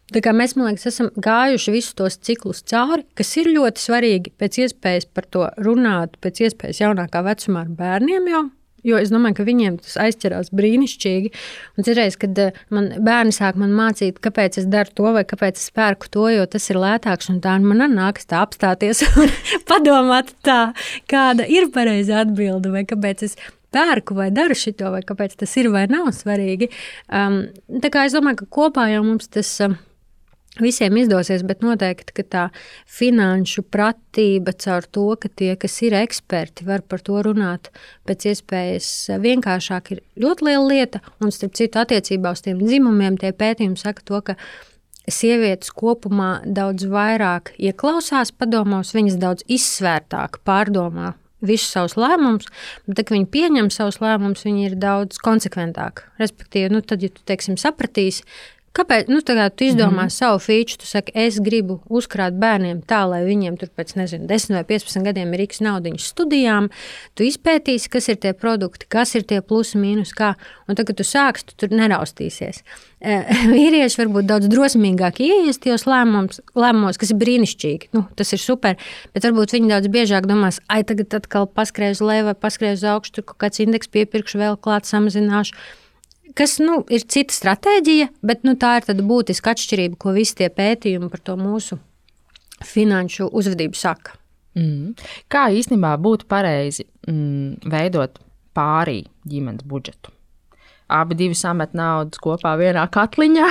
Mēs, 0.09 0.55
man 0.57 0.71
liekas, 0.71 0.87
esam 0.89 1.11
gājuši 1.21 1.73
visus 1.75 1.97
tos 1.97 2.17
ciklus 2.25 2.63
cauri, 2.65 3.05
kas 3.19 3.35
ir 3.37 3.51
ļoti 3.53 3.83
svarīgi 3.83 4.33
pēc 4.41 4.63
iespējas 4.65 5.09
par 5.13 5.27
to 5.29 5.49
runāt, 5.61 6.17
pēc 6.25 6.47
iespējas 6.47 6.81
jaunākā 6.81 7.21
vecumā 7.27 7.67
ar 7.67 7.75
bērniem 7.77 8.31
jau. 8.33 8.47
Jo 8.87 8.97
es 9.03 9.11
domāju, 9.11 9.41
ka 9.41 9.45
viņiem 9.45 9.77
tas 9.83 9.97
aizķerās 10.01 10.53
brīnišķīgi. 10.55 11.33
Un 11.77 11.87
citreiz, 11.87 12.15
kad 12.21 12.39
eh, 12.41 12.57
man 12.73 12.93
bērni 13.05 13.35
sāk 13.35 13.59
man 13.59 13.75
mācīt, 13.77 14.21
kāpēc 14.23 14.61
es 14.63 14.69
daru 14.71 14.95
to 14.95 15.13
vai 15.17 15.25
kāpēc 15.29 15.59
es 15.59 15.73
pērku 15.75 16.09
to, 16.15 16.29
jo 16.31 16.47
tas 16.49 16.71
ir 16.71 16.79
lētāks, 16.81 17.29
un 17.33 17.43
tā 17.45 17.57
man 17.61 17.83
nākas 17.93 18.31
tā 18.31 18.41
apstāties 18.47 19.03
un 19.21 19.35
padomāt, 19.69 20.31
tā, 20.47 20.73
kāda 21.11 21.45
ir 21.51 21.69
pareizā 21.75 22.23
atbilde, 22.23 22.71
vai 22.73 22.87
kāpēc 22.89 23.27
es 23.27 23.37
pērku 23.75 24.17
vai 24.17 24.31
daru 24.33 24.57
šito, 24.57 24.95
vai 24.95 25.03
kāpēc 25.05 25.37
tas 25.43 25.59
ir 25.61 25.69
vai 25.75 25.85
nav 25.91 26.09
svarīgi. 26.17 26.71
Um, 27.13 27.43
tā 27.83 27.93
kā 27.93 28.07
es 28.09 28.17
domāju, 28.17 28.45
ka 28.45 28.51
kopā 28.61 28.89
jau 28.95 29.05
mums 29.05 29.29
tas. 29.29 29.53
Um, 29.67 29.77
visiem 30.63 30.97
izdosies, 31.01 31.45
bet 31.47 31.63
noteikti 31.65 32.25
tā 32.29 32.49
finanšu 32.99 33.65
pratība 33.73 34.55
caur 34.59 34.87
to, 34.87 35.09
ka 35.21 35.31
tie, 35.31 35.53
kas 35.61 35.77
ir 35.87 35.97
eksperti, 35.99 36.67
var 36.69 36.85
par 36.87 37.03
to 37.05 37.21
runāt 37.27 37.71
pēc 38.09 38.31
iespējas 38.33 38.89
vienkāršāk, 39.23 39.93
ir 39.95 40.03
ļoti 40.25 40.49
liela 40.49 40.67
lieta. 40.67 41.03
Un, 41.23 41.33
starp 41.35 41.55
citu, 41.59 41.81
attiecībā 41.83 42.35
uz 42.35 42.43
tiem 42.45 42.61
dzimumiem, 42.65 43.21
tie 43.21 43.33
pētījumi 43.37 43.79
saka 43.81 44.05
to, 44.05 44.21
ka 44.25 44.39
sievietes 45.09 45.73
kopumā 45.73 46.39
daudz 46.45 46.85
vairāk 46.91 47.55
ieklausās 47.57 48.35
padomos, 48.37 48.93
viņas 48.97 49.17
daudz 49.21 49.47
izsvērtāk 49.49 50.43
pārdomā 50.47 51.15
visus 51.45 51.71
savus 51.71 51.95
lēmumus, 51.99 52.49
bet, 52.89 53.05
kad 53.05 53.15
viņi 53.15 53.29
pieņem 53.31 53.71
savus 53.71 54.01
lēmumus, 54.03 54.45
viņi 54.47 54.71
ir 54.71 54.79
daudz 54.81 55.21
konsekventāki. 55.23 56.09
Respektīvi, 56.19 56.73
nu, 56.75 56.83
tad, 56.83 57.05
ja 57.05 57.13
tu 57.15 57.23
teiksim, 57.29 57.59
sapratīsi, 57.61 58.27
Kāpēc? 58.77 59.09
Nu, 59.11 59.21
tu 59.23 59.33
izdomā 59.64 59.91
mm 59.91 60.07
-hmm. 60.07 60.09
savu 60.09 60.39
feature, 60.39 60.77
tu 60.79 60.87
saki, 60.87 61.12
es 61.14 61.39
gribu 61.41 61.81
uzkrāt 61.89 62.33
bērniem 62.39 62.83
tā, 62.83 63.09
lai 63.11 63.25
viņiem 63.25 63.57
tur 63.59 63.69
pēc 63.77 63.97
nezinu, 63.97 64.27
10 64.27 64.55
vai 64.55 64.64
15 64.64 65.05
gadiem 65.05 65.35
ir 65.35 65.41
x 65.41 65.61
naudiņas 65.61 66.09
studijām. 66.12 66.69
Tu 67.14 67.23
izpētīsi, 67.23 67.89
kas 67.89 68.09
ir 68.09 68.16
tie 68.16 68.33
produkti, 68.33 68.87
kas 68.89 69.14
ir 69.14 69.23
tie 69.23 69.41
plusi, 69.41 69.79
mīnus, 69.79 70.12
kā. 70.12 70.35
Un 70.69 70.75
tagad, 70.75 70.87
kad 70.87 70.97
tu 70.97 71.03
sāksi, 71.03 71.45
tu 71.47 71.55
tur 71.57 71.69
neraustīsies. 71.69 72.62
E, 73.01 73.25
vīrieši 73.55 73.99
varbūt 73.99 74.27
daudz 74.27 74.47
drosmīgāk 74.53 75.21
ieies 75.21 75.59
tajos 75.59 75.87
lēmumos, 75.87 76.41
lēmumos, 76.55 76.99
kas 76.99 77.11
ir 77.11 77.16
brīnišķīgi. 77.16 77.91
Nu, 77.93 78.07
tas 78.16 78.33
ir 78.33 78.39
super, 78.39 78.77
bet 79.14 79.25
varbūt 79.25 79.53
viņi 79.53 79.69
daudz 79.69 79.87
biežāk 79.89 80.27
domās, 80.27 80.61
ai, 80.69 80.85
tagad 80.85 81.14
atkal 81.14 81.47
paskrēju 81.47 81.99
uz 81.99 82.01
leju 82.01 82.25
vai 82.25 82.35
paskrēju 82.35 82.75
uz 82.81 82.85
augšu, 82.85 83.12
tur 83.12 83.25
kaut 83.25 83.39
kāds 83.39 83.61
indeks 83.61 83.89
piepirkšu, 83.89 84.39
vēl 84.39 84.57
klāt 84.57 84.87
samazināšu 84.87 85.55
kas 86.39 86.59
nu, 86.62 86.80
ir 86.93 87.03
cita 87.11 87.34
stratēģija, 87.34 88.12
bet 88.22 88.47
nu, 88.47 88.55
tā 88.61 88.78
ir 88.78 89.03
būtiska 89.11 89.55
atšķirība, 89.55 89.99
ko 89.99 90.14
visi 90.16 90.39
tie 90.39 90.49
pētījumi 90.55 91.11
par 91.11 91.24
to 91.26 91.36
mūsu 91.41 91.80
finanšu 92.64 93.30
uzvedību 93.34 93.78
saka. 93.78 94.14
Mm. 94.59 94.95
Kā 95.30 95.49
īstenībā 95.55 95.95
būtu 96.03 96.26
pareizi 96.30 96.86
mm, 97.07 97.68
veidot 97.70 98.18
pārī 98.57 99.03
ģimenes 99.28 99.66
budžetu? 99.68 100.14
Abi 100.89 101.18
divi 101.18 101.36
samet 101.36 101.74
naudas 101.76 102.16
kopā 102.24 102.55
vienā 102.57 102.86
katliņā. 102.89 103.49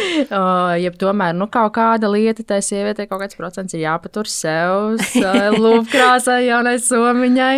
ja 0.84 0.90
tomēr 1.00 1.32
nu, 1.38 1.46
kaut 1.48 1.72
kāda 1.78 2.10
lieta, 2.12 2.44
tai 2.44 2.58
sievietei 2.60 3.08
kaut 3.08 3.22
kāds 3.22 3.38
procents 3.38 3.72
ir 3.72 3.86
jāpatur 3.86 4.28
sev, 4.28 5.00
lūpkrāsai, 5.64 6.42
jaunai 6.50 6.76
somiņai, 6.84 7.54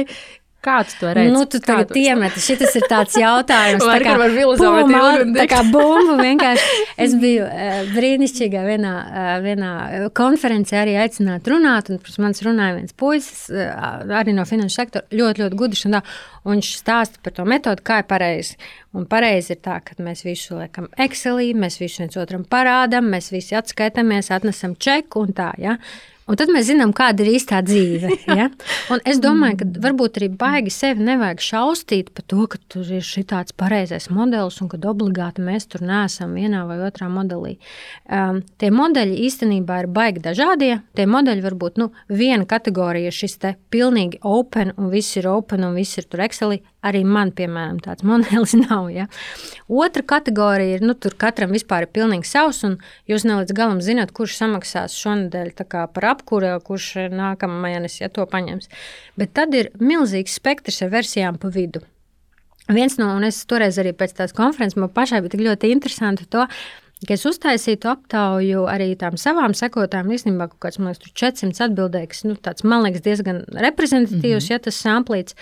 Kā 0.62 0.76
tu 0.86 0.94
to 1.00 1.10
redzi? 1.10 1.32
Nu, 1.34 1.42
tu 1.50 1.58
tagad 1.58 1.90
iemeti. 1.98 2.38
Šis 2.38 2.76
ir 2.78 2.84
tāds 2.86 3.16
jautājums, 3.18 3.82
tā 3.82 3.96
kā, 3.98 4.12
bumba, 4.14 5.00
tā 5.34 5.46
kā 5.50 5.62
bumba 5.66 6.14
vienkārši. 6.20 6.76
Es 7.02 7.16
biju 7.18 7.48
uh, 7.48 7.80
brīnišķīgā 7.96 8.62
vienā, 8.62 8.92
uh, 9.02 9.30
vienā 9.42 9.70
konferencē 10.14 10.78
arī 10.84 10.94
aicināt 11.02 11.50
runāt, 11.50 11.90
un 11.90 11.98
pirms 11.98 12.20
manis 12.22 12.44
runāja 12.46 12.76
viens 12.76 12.94
puisis, 12.94 13.48
uh, 13.50 14.04
arī 14.20 14.36
no 14.36 14.44
finanšu 14.46 14.76
sektora, 14.76 15.08
ļoti, 15.10 15.42
ļoti 15.42 15.58
gudrs, 15.58 15.82
un, 15.88 15.96
tā, 15.98 16.02
un 16.44 16.54
viņš 16.54 16.70
stāsta 16.78 17.18
par 17.26 17.34
to 17.40 17.48
metodu, 17.48 17.82
kā 17.90 17.98
ir 18.04 18.08
pareizi. 18.12 18.54
Un 18.94 19.08
pareizi 19.10 19.56
ir 19.56 19.62
tā, 19.66 19.80
ka 19.82 19.98
mēs 19.98 20.22
visu 20.22 20.60
liekam 20.60 20.86
Excelī, 21.00 21.50
mēs 21.58 21.80
visu 21.82 22.04
viens 22.04 22.22
otram 22.22 22.46
parādām, 22.46 23.10
mēs 23.10 23.32
visi 23.34 23.58
atskaitāmies, 23.58 24.30
atnesam 24.30 24.78
čeku 24.78 25.26
un 25.26 25.34
tā, 25.34 25.50
ja? 25.58 25.80
Un 26.30 26.38
tad 26.38 26.52
mēs 26.54 26.68
zinām, 26.68 26.92
kāda 26.94 27.24
ir 27.24 27.32
īstā 27.34 27.58
dzīve. 27.66 28.10
Ja? 28.32 28.46
Un 28.92 29.02
es 29.08 29.18
domāju, 29.22 29.58
ka 29.60 29.66
varbūt 29.84 30.20
arī 30.20 30.28
baigi 30.38 30.70
sevi 30.72 31.04
nevajag 31.04 31.42
šausmīt 31.42 32.12
par 32.14 32.24
to, 32.30 32.44
ka 32.50 32.60
tur 32.72 32.86
ir 32.86 33.02
šis 33.04 33.52
pareizais 33.58 34.08
modelis 34.12 34.60
un 34.62 34.70
ka 34.70 34.78
obligāti 34.88 35.44
mēs 35.44 35.66
tur 35.72 35.84
neesam 35.84 36.36
vienā 36.38 36.62
vai 36.68 36.78
otrā 36.86 37.10
modelī. 37.12 37.56
Um, 38.06 38.40
tie 38.62 38.70
modeļi 38.74 39.18
īstenībā 39.26 39.82
ir 39.82 39.90
baigi 39.92 40.22
dažādie. 40.24 40.72
Tie 40.96 41.06
modeļi 41.10 41.44
var 41.44 41.58
būt 41.58 41.82
nu, 41.82 41.90
viena 42.08 42.46
kategorija, 42.48 43.12
šis 43.12 43.38
te 43.42 43.54
pilnīgi 43.74 44.22
open 44.22 44.72
un 44.78 44.92
viss 44.94 45.18
ir 45.18 45.28
open 45.30 45.66
un 45.66 45.76
viss 45.76 46.00
ir 46.00 46.08
tur 46.08 46.24
Excelī. 46.24 46.62
Arī 46.82 47.04
man, 47.06 47.30
piemēram, 47.30 47.78
tāds 47.84 48.02
modelis 48.06 48.56
nav. 48.64 48.88
Ja? 48.90 49.06
Otra 49.70 50.02
kategorija 50.14 50.78
ir, 50.78 50.82
nu, 50.82 50.96
tur 50.98 51.14
katram 51.18 51.54
vispār 51.54 51.86
ir 51.86 51.92
pilnīgi 51.94 52.26
savs, 52.26 52.64
un 52.66 52.76
jūs 53.10 53.26
ne 53.28 53.38
līdz 53.38 53.54
galam 53.54 53.78
zināt, 53.84 54.10
kurš 54.16 54.34
samaksās 54.40 54.98
šonadēļ 54.98 55.54
par 55.94 56.08
apkūra, 56.16 56.56
kurš 56.66 57.08
nākamā 57.14 57.60
mēnesī 57.68 58.02
ja, 58.04 58.10
to 58.10 58.26
paņems. 58.26 58.70
Bet 59.18 59.34
tad 59.38 59.54
ir 59.54 59.70
milzīgs 59.78 60.38
spektrs 60.40 60.82
ar 60.82 60.94
versijām 60.94 61.38
pa 61.38 61.52
vidu. 61.54 61.84
Viens 62.70 62.94
no, 62.98 63.08
un 63.16 63.26
es 63.26 63.40
toreiz 63.50 63.78
arī 63.78 63.90
pēc 63.94 64.14
tās 64.18 64.34
konferences 64.34 64.78
man 64.78 64.90
pašai 64.94 65.22
bija 65.24 65.50
ļoti 65.50 65.72
interesanti 65.74 66.28
to, 66.30 66.46
ka 67.06 67.16
es 67.16 67.24
uztaisītu 67.26 67.90
aptauju 67.90 68.66
arī 68.70 68.92
tām 68.98 69.18
savām 69.18 69.54
sekotājām. 69.58 70.12
Īstenībā 70.14 70.48
kaut 70.52 70.60
kāds, 70.66 70.78
man 70.78 70.92
liekas, 70.92 71.14
400 71.18 71.66
atbildēja, 71.66 72.10
kas, 72.12 72.22
nu, 72.28 72.36
tāds, 72.38 72.66
man 72.66 72.84
liekas, 72.86 73.02
diezgan 73.06 73.42
reprezentatīvs, 73.50 74.22
mm 74.22 74.46
-hmm. 74.46 74.52
ja 74.52 74.58
tas 74.62 74.82
samplīts. 74.86 75.38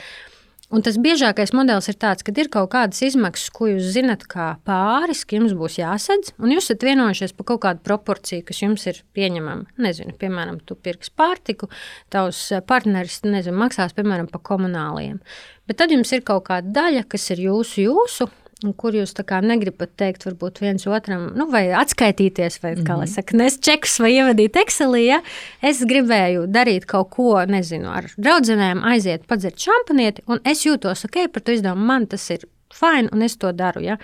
Un 0.71 0.85
tas 0.87 0.95
biežākais 1.03 1.51
modelis 1.51 1.89
ir 1.91 1.97
tāds, 1.99 2.23
ka 2.23 2.31
ir 2.39 2.47
kaut 2.53 2.69
kādas 2.71 3.01
izmaksas, 3.03 3.51
ko 3.51 3.67
jūs 3.73 3.89
zinat, 3.97 4.23
kā 4.31 4.53
pāris, 4.67 5.25
ka 5.27 5.35
jums 5.35 5.57
būs 5.59 5.81
jāsadz, 5.81 6.31
un 6.39 6.53
jūs 6.55 6.69
esat 6.69 6.87
vienojušies 6.87 7.35
par 7.35 7.49
kaut 7.49 7.63
kādu 7.65 7.83
proporciju, 7.89 8.45
kas 8.47 8.63
jums 8.63 8.87
ir 8.87 9.01
pieņemama. 9.19 9.67
Nezinu, 9.83 10.15
piemēram, 10.21 10.61
tu 10.63 10.77
pirks 10.79 11.11
pārtiku, 11.11 11.67
tavs 12.15 12.45
partneris 12.71 13.19
nezinu, 13.27 13.59
maksās 13.59 13.97
piemēram 13.99 14.31
par 14.31 14.45
komunāliem. 14.47 15.19
Bet 15.67 15.83
tad 15.83 15.91
jums 15.91 16.15
ir 16.15 16.23
kaut 16.23 16.47
kāda 16.47 16.71
daļa, 16.79 17.03
kas 17.11 17.27
ir 17.35 17.43
jūsu, 17.49 17.89
jūsu, 17.89 18.31
kur 18.77 18.97
jūs 18.97 19.15
negribat 19.43 19.95
teikt, 19.97 20.27
varbūt 20.29 20.61
viens 20.61 20.87
otram, 20.87 21.31
nu, 21.37 21.47
vai 21.51 21.71
atskaitīties, 21.73 22.61
vai 22.63 22.75
kā 22.77 22.97
lai 22.99 23.07
mhm. 23.07 23.15
saka, 23.15 23.37
nes 23.37 23.59
čekus 23.59 23.99
vai 24.01 24.13
ievadīt 24.19 24.59
Excelī. 24.61 25.07
Ja? 25.07 25.21
Es 25.63 25.81
gribēju 25.81 26.47
darīt 26.47 26.87
kaut 26.91 27.11
ko, 27.17 27.33
nezinu, 27.49 27.89
ar 27.89 28.11
draugiem, 28.17 28.85
aiziet, 28.85 29.25
padzert 29.31 29.61
šampanieti, 29.61 30.27
un 30.29 30.43
es 30.45 30.67
jūtos 30.67 31.07
ok 31.09 31.25
par 31.33 31.47
to 31.47 31.57
izdevumu. 31.57 31.89
Man 31.91 32.07
tas 32.11 32.29
ir 32.35 32.45
fini, 32.75 33.09
un 33.13 33.25
es 33.27 33.39
to 33.41 33.53
daru. 33.57 33.83
Ja? 33.87 33.97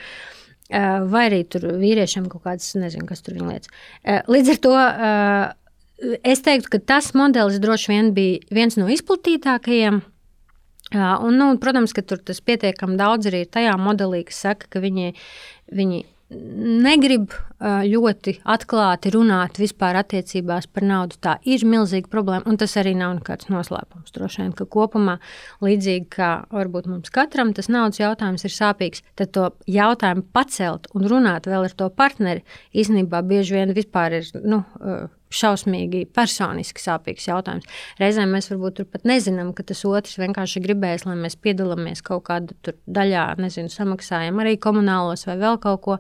Vai 0.67 1.29
arī 1.29 1.45
tur 1.47 1.69
vīriešiem 1.79 2.27
kaut 2.33 2.43
kādas, 2.49 2.73
nezinu, 2.79 3.07
kas 3.07 3.23
tur 3.23 3.37
viņa 3.37 3.53
lietas. 3.53 3.77
Līdz 4.27 4.55
ar 4.55 4.65
to 4.65 4.75
es 6.27 6.43
teiktu, 6.45 6.73
ka 6.73 6.83
tas 6.95 7.13
modelis 7.17 7.61
droši 7.63 7.93
vien 7.93 8.13
bija 8.17 8.41
viens 8.53 8.77
no 8.81 8.89
izplatītākajiem. 8.93 10.03
Un, 10.97 11.39
nu, 11.41 11.53
protams, 11.63 11.95
ka 11.97 12.05
tur 12.07 12.21
tas 12.23 12.43
pietiekami 12.45 12.99
daudz 13.01 13.31
arī 13.31 13.45
ir 13.45 13.55
tajā 13.55 13.77
modelī, 13.81 14.25
kas 14.29 14.43
saka, 14.49 14.71
ka 14.73 14.83
viņi, 14.85 15.13
viņi 15.75 16.05
negrib 16.27 17.35
ļoti 17.63 18.35
atklāti 18.51 19.13
runāt 19.15 19.61
vispār 19.61 19.97
attiecībās 20.01 20.67
par 20.67 20.85
naudu. 20.85 21.19
Tā 21.23 21.37
ir 21.47 21.63
milzīga 21.69 22.11
problēma, 22.11 22.45
un 22.51 22.59
tas 22.59 22.75
arī 22.81 22.97
nav 22.99 23.15
nekāds 23.21 23.49
noslēpums. 23.53 24.11
Droši 24.15 24.43
vien, 24.43 24.53
ka 24.57 24.67
kopumā, 24.67 25.17
līdzīgi 25.65 26.09
kā 26.17 26.31
varbūt 26.51 26.91
mums 26.91 27.15
katram 27.15 27.55
tas 27.57 27.71
naudas 27.71 28.03
jautājums 28.03 28.45
ir 28.45 28.55
sāpīgs, 28.57 29.05
tad 29.19 29.33
to 29.37 29.51
jautājumu 29.71 30.27
pacelt 30.35 30.91
un 30.99 31.07
runāt 31.07 31.47
vēl 31.47 31.69
ar 31.69 31.77
to 31.79 31.89
partneri 31.95 32.43
īstenībā 32.75 33.23
bieži 33.27 33.61
vien 33.61 33.77
vispār 33.77 34.19
ir. 34.19 34.33
Nu, 34.43 34.65
šausmīgi 35.33 36.05
personiski 36.15 36.83
sāpīgs 36.83 37.27
jautājums. 37.29 37.67
Reizēm 38.01 38.33
mēs 38.37 38.51
varbūt 38.53 38.85
pat 38.93 39.07
nezinām, 39.09 39.53
ka 39.57 39.67
tas 39.67 39.83
otrs 39.89 40.19
vienkārši 40.21 40.63
gribēs, 40.65 41.07
lai 41.09 41.17
mēs 41.19 41.39
piedalāmies 41.43 42.03
kaut 42.07 42.27
kādā 42.29 42.75
daļā, 42.87 43.27
nezinu, 43.43 43.73
samaksājam 43.73 44.43
arī 44.43 44.57
komunālos 44.63 45.27
vai 45.29 45.39
vēl 45.43 45.61
kaut 45.63 45.83
ko, 45.87 45.99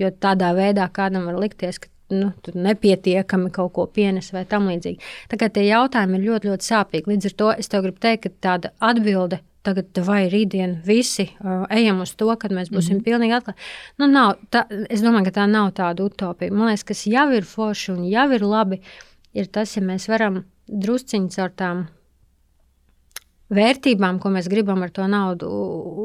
jo 0.00 0.10
tādā 0.10 0.52
veidā 0.56 0.88
kādam 0.92 1.28
var 1.30 1.38
likties, 1.40 1.78
ka 1.78 1.92
nu, 2.14 2.32
tur 2.44 2.58
nepietiekami 2.58 3.50
kaut 3.54 3.72
ko 3.76 3.86
pienes 3.86 4.32
vai 4.34 4.44
tam 4.48 4.68
līdzīgi. 4.70 5.02
Tā 5.30 5.40
kā 5.40 5.48
tie 5.52 5.68
jautājumi 5.68 6.18
ir 6.18 6.28
ļoti, 6.28 6.52
ļoti 6.52 6.70
sāpīgi. 6.70 7.10
Līdz 7.14 7.30
ar 7.30 7.36
to 7.40 7.50
es 7.58 7.70
tev 7.72 7.86
gribu 7.86 8.02
teikt, 8.04 8.26
ka 8.26 8.48
tāda 8.48 8.74
atbilde 8.84 9.40
tagad 9.64 9.98
vai 10.06 10.24
rītdien 10.32 10.76
visi 10.86 11.26
uh, 11.32 11.64
ejam 11.72 12.02
uz 12.04 12.14
to, 12.20 12.28
kad 12.40 12.52
mēs 12.52 12.70
būsim 12.72 12.98
mm 12.98 13.00
-hmm. 13.00 13.04
pilnīgi 13.04 13.36
atklāti. 13.38 13.60
Nu, 13.98 14.06
nav, 14.06 14.36
tā, 14.50 14.64
es 14.90 15.02
domāju, 15.02 15.24
ka 15.30 15.40
tā 15.40 15.46
nav 15.50 15.72
tāda 15.72 16.04
utopija. 16.04 16.52
Man 16.52 16.68
liekas, 16.68 16.84
kas 16.84 17.06
jau 17.06 17.30
ir 17.32 17.44
forši 17.44 17.92
un 17.92 18.04
jau 18.04 18.30
ir 18.32 18.42
labi, 18.42 18.80
ir 19.34 19.46
tas, 19.46 19.76
ja 19.76 19.82
mēs 19.82 20.08
varam 20.08 20.44
drusciņi 20.68 21.28
caur 21.30 21.50
tām 21.50 21.86
vērtībām, 23.54 24.18
ko 24.22 24.32
mēs 24.34 24.48
gribam 24.50 24.82
ar 24.84 24.92
to 24.94 25.06
naudu 25.10 25.50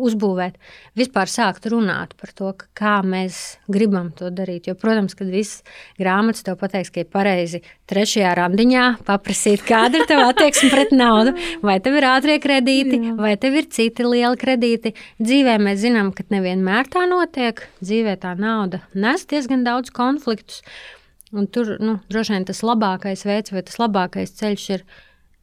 uzbūvēt, 0.07 0.59
vispār 0.99 1.31
sākt 1.31 1.67
runāt 1.71 2.15
par 2.19 2.33
to, 2.35 2.53
kā 2.77 2.99
mēs 3.05 3.59
gribam 3.71 4.11
to 4.15 4.31
darīt. 4.33 4.69
Jo, 4.69 4.77
protams, 4.79 5.17
kad 5.17 5.31
viss 5.31 5.63
grāmatas 5.99 6.45
tev 6.45 6.59
pateiks, 6.61 6.93
ka 6.93 7.03
ir 7.03 7.09
pareizi 7.11 7.63
trešajā 7.89 8.35
randiņā 8.39 8.85
paprasīt, 9.07 9.65
kāda 9.67 10.01
ir 10.01 10.09
tava 10.09 10.29
attieksme 10.33 10.71
pret 10.73 10.93
naudu, 10.95 11.35
vai 11.67 11.79
tev 11.83 11.97
ir 11.99 12.09
ātrie 12.11 12.37
kredīti, 12.43 13.01
Jā. 13.09 13.15
vai 13.19 13.33
tev 13.41 13.57
ir 13.61 13.69
citi 13.73 14.05
lieli 14.05 14.39
kredīti. 14.39 14.93
Dzīvē 15.23 15.57
mēs 15.63 15.81
zinām, 15.83 16.13
ka 16.15 16.27
nevienmēr 16.33 16.91
tā 16.91 17.07
notiek. 17.09 17.65
Dzīvē 17.81 18.19
tā 18.21 18.35
nauda 18.39 18.83
nes 18.99 19.25
diezgan 19.29 19.65
daudz 19.67 19.91
konfliktus. 19.95 20.63
Un 21.31 21.45
tur 21.47 21.75
nu, 21.81 21.99
droši 22.09 22.33
vien 22.33 22.47
tas 22.47 22.63
labākais 22.65 23.25
veids 23.27 23.53
vai 23.53 23.61
tas 23.65 23.77
labākais 23.77 24.33
ceļš 24.39 24.63
ir 24.73 24.85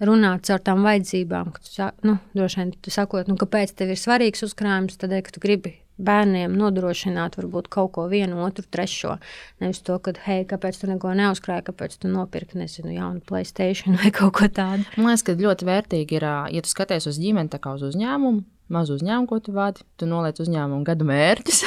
runāt 0.00 0.50
ar 0.52 0.62
tām 0.64 0.84
vajadzībām. 0.86 1.54
Tu, 1.64 1.88
nu, 2.06 2.18
droši 2.36 2.62
vien 2.62 2.76
tu 2.82 2.92
sakot, 2.94 3.28
nu, 3.30 3.38
kāpēc 3.40 3.74
tev 3.76 3.94
ir 3.94 4.00
svarīgs 4.00 4.44
uzkrājums, 4.46 4.98
tad, 5.00 5.14
ka 5.24 5.34
tu 5.34 5.42
gribi 5.42 5.76
bērniem 5.96 6.52
nodrošināt 6.56 7.38
varbūt 7.38 7.70
kaut 7.72 7.94
ko 7.94 8.06
vienu, 8.10 8.42
otru, 8.44 8.66
trešo. 8.68 9.16
Nevis 9.62 9.80
to, 9.86 9.96
ka, 10.02 10.12
hei, 10.26 10.44
kāpēc 10.48 10.82
tu 10.82 10.90
neko 10.90 11.14
neuzkrāji, 11.16 11.64
kāpēc 11.70 11.96
tu 12.02 12.10
nopirki, 12.12 12.60
nezinu, 12.60 12.92
jaunu 12.96 13.24
Playstation 13.24 13.96
vai 14.02 14.12
kaut 14.14 14.36
ko 14.40 14.50
tādu. 14.50 14.84
Man 14.98 15.14
liekas, 15.14 15.24
ka 15.26 15.38
ļoti 15.40 15.70
vērtīgi 15.70 16.20
ir, 16.20 16.28
ja 16.52 16.64
tu 16.64 16.72
skaties 16.72 17.08
uz 17.08 17.20
ģimeni 17.22 17.52
tā 17.52 17.62
kā 17.62 17.72
uz 17.78 17.86
uzņēmumu, 17.88 18.44
mazu 18.72 18.96
uzņēmumu, 18.96 19.28
ko 19.30 19.38
tu 19.42 19.52
vadi, 19.54 19.84
tu 20.00 20.08
noliec 20.08 20.38
uzņēmumu 20.42 20.86
gada 20.86 21.06
mērķus, 21.06 21.60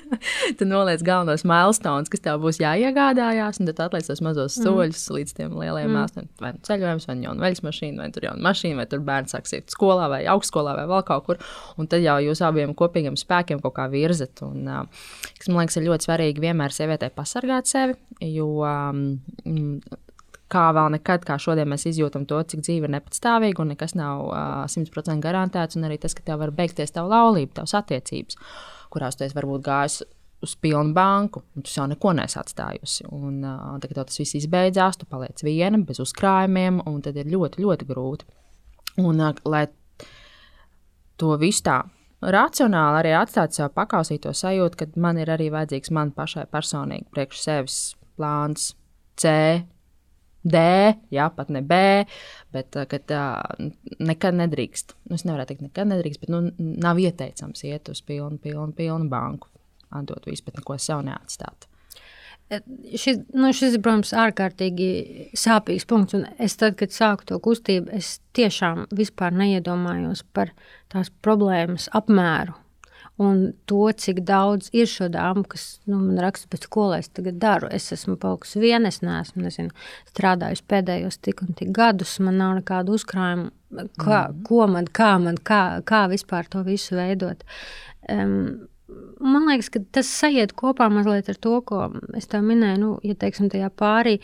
tu 0.58 0.66
noliec 0.68 1.02
galvenos 1.06 1.44
milestones, 1.46 2.10
kas 2.10 2.24
tev 2.24 2.40
būs 2.42 2.58
jāiegādājās, 2.62 3.60
un 3.60 3.70
tad 3.70 3.82
atliec 3.86 4.08
tos 4.08 4.22
mazos 4.24 4.58
mm. 4.58 4.66
soļus 4.66 5.04
līdz 5.16 5.36
tiem 5.38 5.54
lielajiem 5.54 5.92
mm. 5.92 5.98
māksliem. 6.00 6.28
Vai 6.42 6.52
nu 6.56 6.62
ceļojums, 6.66 7.06
vai 7.08 7.16
nu 7.18 7.28
jauna 7.28 7.46
veļas 7.46 7.64
mašīna, 7.68 8.02
vai 8.02 8.10
tur 8.16 8.28
jauna 8.28 8.46
mašīna, 8.48 8.80
vai 8.82 8.88
tur 8.90 9.04
bērns 9.06 9.36
sāks 9.36 9.56
iet 9.56 9.74
skolā, 9.74 10.10
vai 10.12 10.20
augstskolā, 10.34 10.74
vai 10.80 10.88
vēl 10.90 11.06
kaut 11.08 11.26
kur. 11.28 11.40
Un 11.78 11.90
tad 11.90 12.04
jau 12.04 12.18
jūs 12.26 12.42
abiem 12.46 12.74
kopīgiem 12.78 13.18
spēkiem 13.20 13.62
kaut 13.62 13.76
kā 13.78 13.86
virzat. 13.92 14.42
Un, 14.46 14.66
kas 15.38 15.50
man 15.50 15.62
liekas, 15.62 15.78
ir 15.78 15.88
ļoti 15.88 16.10
svarīgi 16.10 16.46
vienmēr 16.48 16.74
sievietei 16.74 17.12
pasargāt 17.14 17.70
sevi, 17.70 17.98
jo 18.26 18.52
um, 18.66 19.80
kā 20.50 20.68
vēl 20.76 20.94
nekad, 20.96 21.24
kā 21.26 21.36
šodien 21.40 21.68
mēs 21.70 21.86
izjūtam 21.90 22.26
to, 22.28 22.40
cik 22.52 22.64
dzīve 22.66 22.88
ir 22.88 22.94
nepatstāvīga 22.96 23.62
un 23.62 23.72
nekas 23.74 23.96
nav 23.98 24.24
uh, 24.28 25.18
garantēts. 25.26 25.78
Un 25.78 25.88
arī 25.88 25.98
tas, 26.02 26.14
ka 26.14 26.24
tev 26.26 26.40
var 26.42 26.54
beigties 26.54 26.94
tava 26.94 27.10
laulība, 27.14 27.60
tavas 27.60 27.76
attiecības, 27.78 28.38
kurās 28.90 29.16
tu 29.16 29.24
esi 29.24 29.36
varbūt 29.36 29.64
gājis 29.66 30.00
uz 30.40 30.56
pilnu 30.56 30.94
banku, 30.96 31.42
un 31.54 31.62
tu 31.62 31.72
jau 31.74 31.86
neko 31.86 32.14
nesi 32.16 32.38
atstājusi. 32.40 33.06
Un, 33.12 33.44
uh, 33.44 33.76
tagad 33.82 34.04
tas 34.06 34.20
viss 34.20 34.38
izbeidzās, 34.40 34.98
tu 35.00 35.08
paliec 35.08 35.42
viena, 35.44 35.78
bez 35.84 36.00
uzkrājumiem, 36.02 36.82
un 36.88 37.00
tad 37.04 37.16
ir 37.20 37.30
ļoti, 37.30 37.64
ļoti 37.64 37.88
grūti. 37.88 38.28
Un, 39.04 39.20
uh, 39.20 39.34
lai 39.44 39.66
to 41.20 41.34
visu 41.40 41.64
tā 41.68 41.82
racionāli 42.20 43.00
arī 43.00 43.12
atstāt 43.16 43.56
sev 43.56 43.72
pakausīto 43.76 44.32
sajūtu, 44.36 44.80
ka 44.80 44.88
man 45.00 45.20
ir 45.20 45.30
arī 45.32 45.48
vajadzīgs 45.52 45.92
man 45.96 46.12
pašai 46.16 46.46
personīgi 46.52 47.08
priekš 47.14 47.44
sevis 47.44 47.78
plāns 48.18 48.74
C, 49.20 49.32
D, 50.40 50.60
jā, 51.12 51.26
pat 51.36 51.50
ne 51.52 51.60
B, 51.60 51.78
bet 52.54 52.76
uh, 52.78 52.86
kad, 52.88 53.12
uh, 53.12 53.72
nekad 54.00 54.38
nedrīkst. 54.38 54.94
Nu, 55.10 55.18
es 55.18 55.26
nevaru 55.28 55.44
teikt, 55.48 55.64
nekad 55.66 55.90
nedrīkst, 55.90 56.22
bet 56.22 56.32
nu, 56.32 56.46
nav 56.58 57.00
ieteicams 57.02 57.66
iet 57.68 57.90
uz 57.92 58.00
pilnu, 58.06 58.40
pilnu, 58.40 58.72
pilnu 58.76 59.10
banku, 59.12 59.50
atdot 59.92 60.30
visu, 60.30 60.46
bet 60.46 60.56
neko 60.60 60.78
sev 60.80 61.04
neatstāt. 61.04 61.68
E, 62.50 62.62
šis, 62.98 63.20
nu, 63.36 63.52
šis 63.54 63.76
ir, 63.76 63.82
protams, 63.84 64.14
ārkārtīgi 64.16 64.88
sāpīgs 65.38 65.86
punkts. 65.90 66.16
Es 66.40 66.56
tad, 66.58 66.78
kad 66.80 66.94
sāku 66.94 67.28
to 67.28 67.38
kustību, 67.44 67.92
es 68.00 68.16
tiešām 68.38 68.88
neiedomājos 68.90 70.24
par 70.32 70.54
tās 70.90 71.12
problēmas 71.22 71.90
apmēru 71.92 72.56
un 73.20 73.40
to, 73.68 73.82
cik 73.92 74.22
daudz 74.28 74.70
ir 74.76 74.88
šo 74.88 75.10
dāmu, 75.12 75.44
kas 75.50 75.64
nu, 75.84 75.98
man 76.00 76.20
raksta, 76.24 76.48
pēc 76.52 76.66
ko 76.72 76.86
es 76.96 77.10
tagad 77.12 77.36
daru. 77.42 77.68
Es 77.74 77.90
esmu 77.92 78.16
palikusi 78.20 78.62
viena, 78.62 78.88
es 78.88 79.02
neesmu 79.04 79.44
nezinu, 79.44 79.74
strādājusi 80.08 80.64
pēdējos 80.70 81.20
tik 81.26 81.42
un 81.44 81.52
tik 81.58 81.72
gadus, 81.76 82.16
man 82.24 82.40
nav 82.40 82.56
nekādu 82.62 82.96
uzkrājumu. 82.96 83.50
Kā, 84.00 84.24
mm. 84.24 84.40
Ko 84.48 84.64
man, 84.72 84.88
kā 84.88 85.12
man, 85.22 85.36
kā, 85.36 85.62
kā 85.86 86.06
vispār 86.10 86.48
to 86.50 86.64
visu 86.66 86.96
veidot? 86.98 87.44
Um, 88.10 88.70
man 89.20 89.46
liekas, 89.50 89.68
ka 89.74 89.84
tas 89.98 90.08
sajiet 90.10 90.56
kopā 90.58 90.88
mazliet 90.92 91.28
ar 91.30 91.38
to, 91.44 91.58
ko 91.66 91.90
es 92.16 92.30
tev 92.30 92.46
minēju, 92.48 92.80
nu, 92.80 92.90
ja 93.06 93.18
teiksim, 93.20 93.50
tajā 93.52 93.68
pārī. 93.76 94.16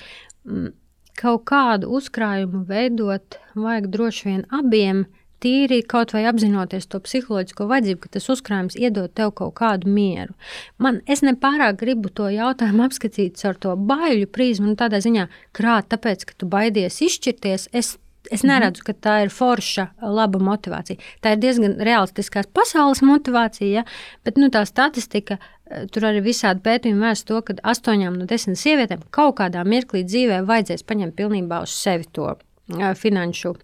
Kaut 1.17 1.47
kādu 1.49 1.93
uzkrājumu 1.97 2.65
veidot 2.69 3.39
vajag 3.57 3.93
droši 3.93 4.29
vien 4.31 4.43
abiem, 4.57 5.05
tīri 5.43 5.83
kaut 5.87 6.15
vai 6.17 6.25
apzinoties 6.31 6.89
to 6.91 7.01
psiholoģisko 7.05 7.67
vajadzību, 7.71 8.01
ka 8.03 8.15
tas 8.17 8.29
uzkrājums 8.33 8.79
iedod 8.79 9.13
tev 9.17 9.35
kaut 9.39 9.55
kādu 9.61 9.91
mieru. 9.93 10.35
Man, 10.83 11.03
es 11.07 11.25
nepārāk 11.27 11.79
gribu 11.83 12.13
to 12.13 12.31
jautājumu 12.33 12.85
apskatīt 12.89 13.39
caur 13.43 13.61
to 13.61 13.77
baiļu 13.77 14.31
prizmu, 14.33 14.73
un 14.73 14.81
tādā 14.81 15.03
ziņā 15.05 15.29
krāt, 15.57 15.91
tāpēc, 15.93 16.27
ka 16.29 16.41
tu 16.41 16.51
baidies 16.51 17.03
izšķirties. 17.07 17.71
Es 17.77 17.97
Es 18.27 18.43
mhm. 18.43 18.49
neredzu, 18.51 18.83
ka 18.87 18.91
tā 18.91 19.13
ir 19.23 19.31
forša, 19.31 19.85
laba 20.03 20.41
motivācija. 20.43 20.99
Tā 21.23 21.37
ir 21.37 21.43
diezgan 21.43 21.77
realistiskās 21.87 22.49
pasaules 22.51 23.03
motivācija, 23.07 23.69
ja? 23.71 23.85
bet 24.27 24.41
nu, 24.41 24.49
tā 24.51 24.65
statistika, 24.67 25.39
eh, 25.39 25.87
tur 25.93 26.09
arī 26.11 26.25
visādi 26.25 26.65
pētījumi 26.65 27.07
vērst 27.07 27.29
to, 27.29 27.39
ka 27.47 27.55
astoņām 27.75 28.19
no 28.19 28.27
desmit 28.27 28.59
sievietēm 28.59 29.07
kaut 29.15 29.39
kādā 29.39 29.63
mirklī 29.63 30.03
dzīvē 30.09 30.43
vajadzēs 30.49 30.83
paņemt 30.89 31.15
pilnībā 31.15 31.63
uz 31.69 31.77
sevi 31.77 32.11
to 32.11 32.33
uh, 32.35 32.91
finanšu 32.99 33.55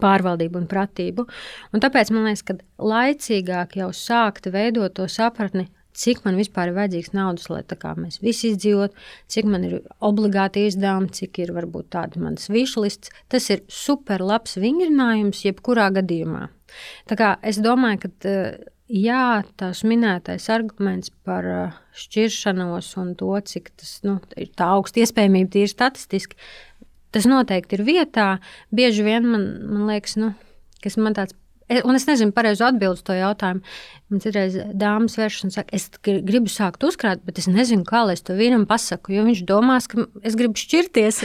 pārvaldību 0.00 0.60
un 0.62 0.68
pratību. 0.70 1.26
Un 1.72 1.84
tāpēc 1.84 2.12
man 2.14 2.28
liekas, 2.28 2.44
ka 2.46 2.58
laicīgāk 2.82 3.78
jau 3.80 3.90
sākt 3.94 4.50
veidot 4.54 4.94
to 4.96 5.08
sapratni, 5.10 5.68
cik 5.94 6.24
man 6.26 6.38
vispār 6.38 6.70
ir 6.70 6.78
vajadzīgs 6.78 7.12
naudas, 7.14 7.46
lai 7.52 7.62
mēs 8.02 8.18
visi 8.22 8.50
izdzīvotu, 8.50 8.94
cik 9.30 9.46
man 9.46 9.64
ir 9.68 9.76
obligāti 10.02 10.66
izdevumi, 10.68 11.12
cik 11.14 11.38
ir 11.44 11.54
varbūt 11.54 11.92
tāda 11.94 12.20
manas 12.20 12.50
višlists. 12.50 13.14
Tas 13.30 13.48
ir 13.50 13.62
super 13.70 14.24
labs 14.24 14.58
vingrinājums 14.58 15.44
jebkurā 15.46 15.90
gadījumā. 15.94 16.48
Tā 17.06 17.18
kā 17.18 17.34
es 17.46 17.60
domāju, 17.62 18.08
ka 18.08 18.34
jā, 18.90 19.42
tās 19.60 19.82
minētais 19.86 20.48
arguments 20.52 21.12
par 21.24 21.46
eh, 21.48 21.76
šķiršanos 21.96 22.90
un 23.00 23.14
to, 23.18 23.32
cik 23.40 23.70
tas 23.78 23.96
nu, 24.06 24.18
ir 24.36 24.50
tā 24.56 24.72
augsta 24.76 25.04
iespējamība 25.04 25.54
tīri 25.54 25.70
statistiski, 25.70 26.38
Tas 27.14 27.28
noteikti 27.30 27.78
ir 27.78 27.86
vietā. 27.86 28.28
Bieži 28.74 29.06
vien 29.06 29.26
man, 29.28 29.48
man 29.70 29.88
liekas, 29.92 30.18
nu, 30.18 30.34
kas 30.82 30.98
man 30.98 31.16
tāds. 31.16 31.36
E, 31.64 31.78
un 31.80 31.96
es 31.96 32.04
nezinu, 32.04 32.34
pareizi 32.36 32.60
atbildēt 32.66 32.98
uz 32.98 33.04
to 33.06 33.14
jautājumu. 33.16 33.62
Man 34.12 34.20
citreiz 34.20 34.58
dāmas 34.76 35.14
vēršas 35.16 35.46
un 35.46 35.54
saka, 35.54 35.78
es 35.78 35.86
gribu 36.04 36.50
sākt 36.52 36.84
uzkrāt, 36.84 37.22
bet 37.24 37.38
es 37.40 37.48
nezinu, 37.48 37.86
kā 37.88 38.02
lai 38.04 38.18
es 38.18 38.24
to 38.26 38.36
vīram 38.36 38.66
pasaku. 38.68 39.14
Jo 39.14 39.24
viņš 39.24 39.44
domās, 39.48 39.88
ka 39.88 40.04
es 40.26 40.36
gribu 40.36 40.60
šķirties. 40.60 41.22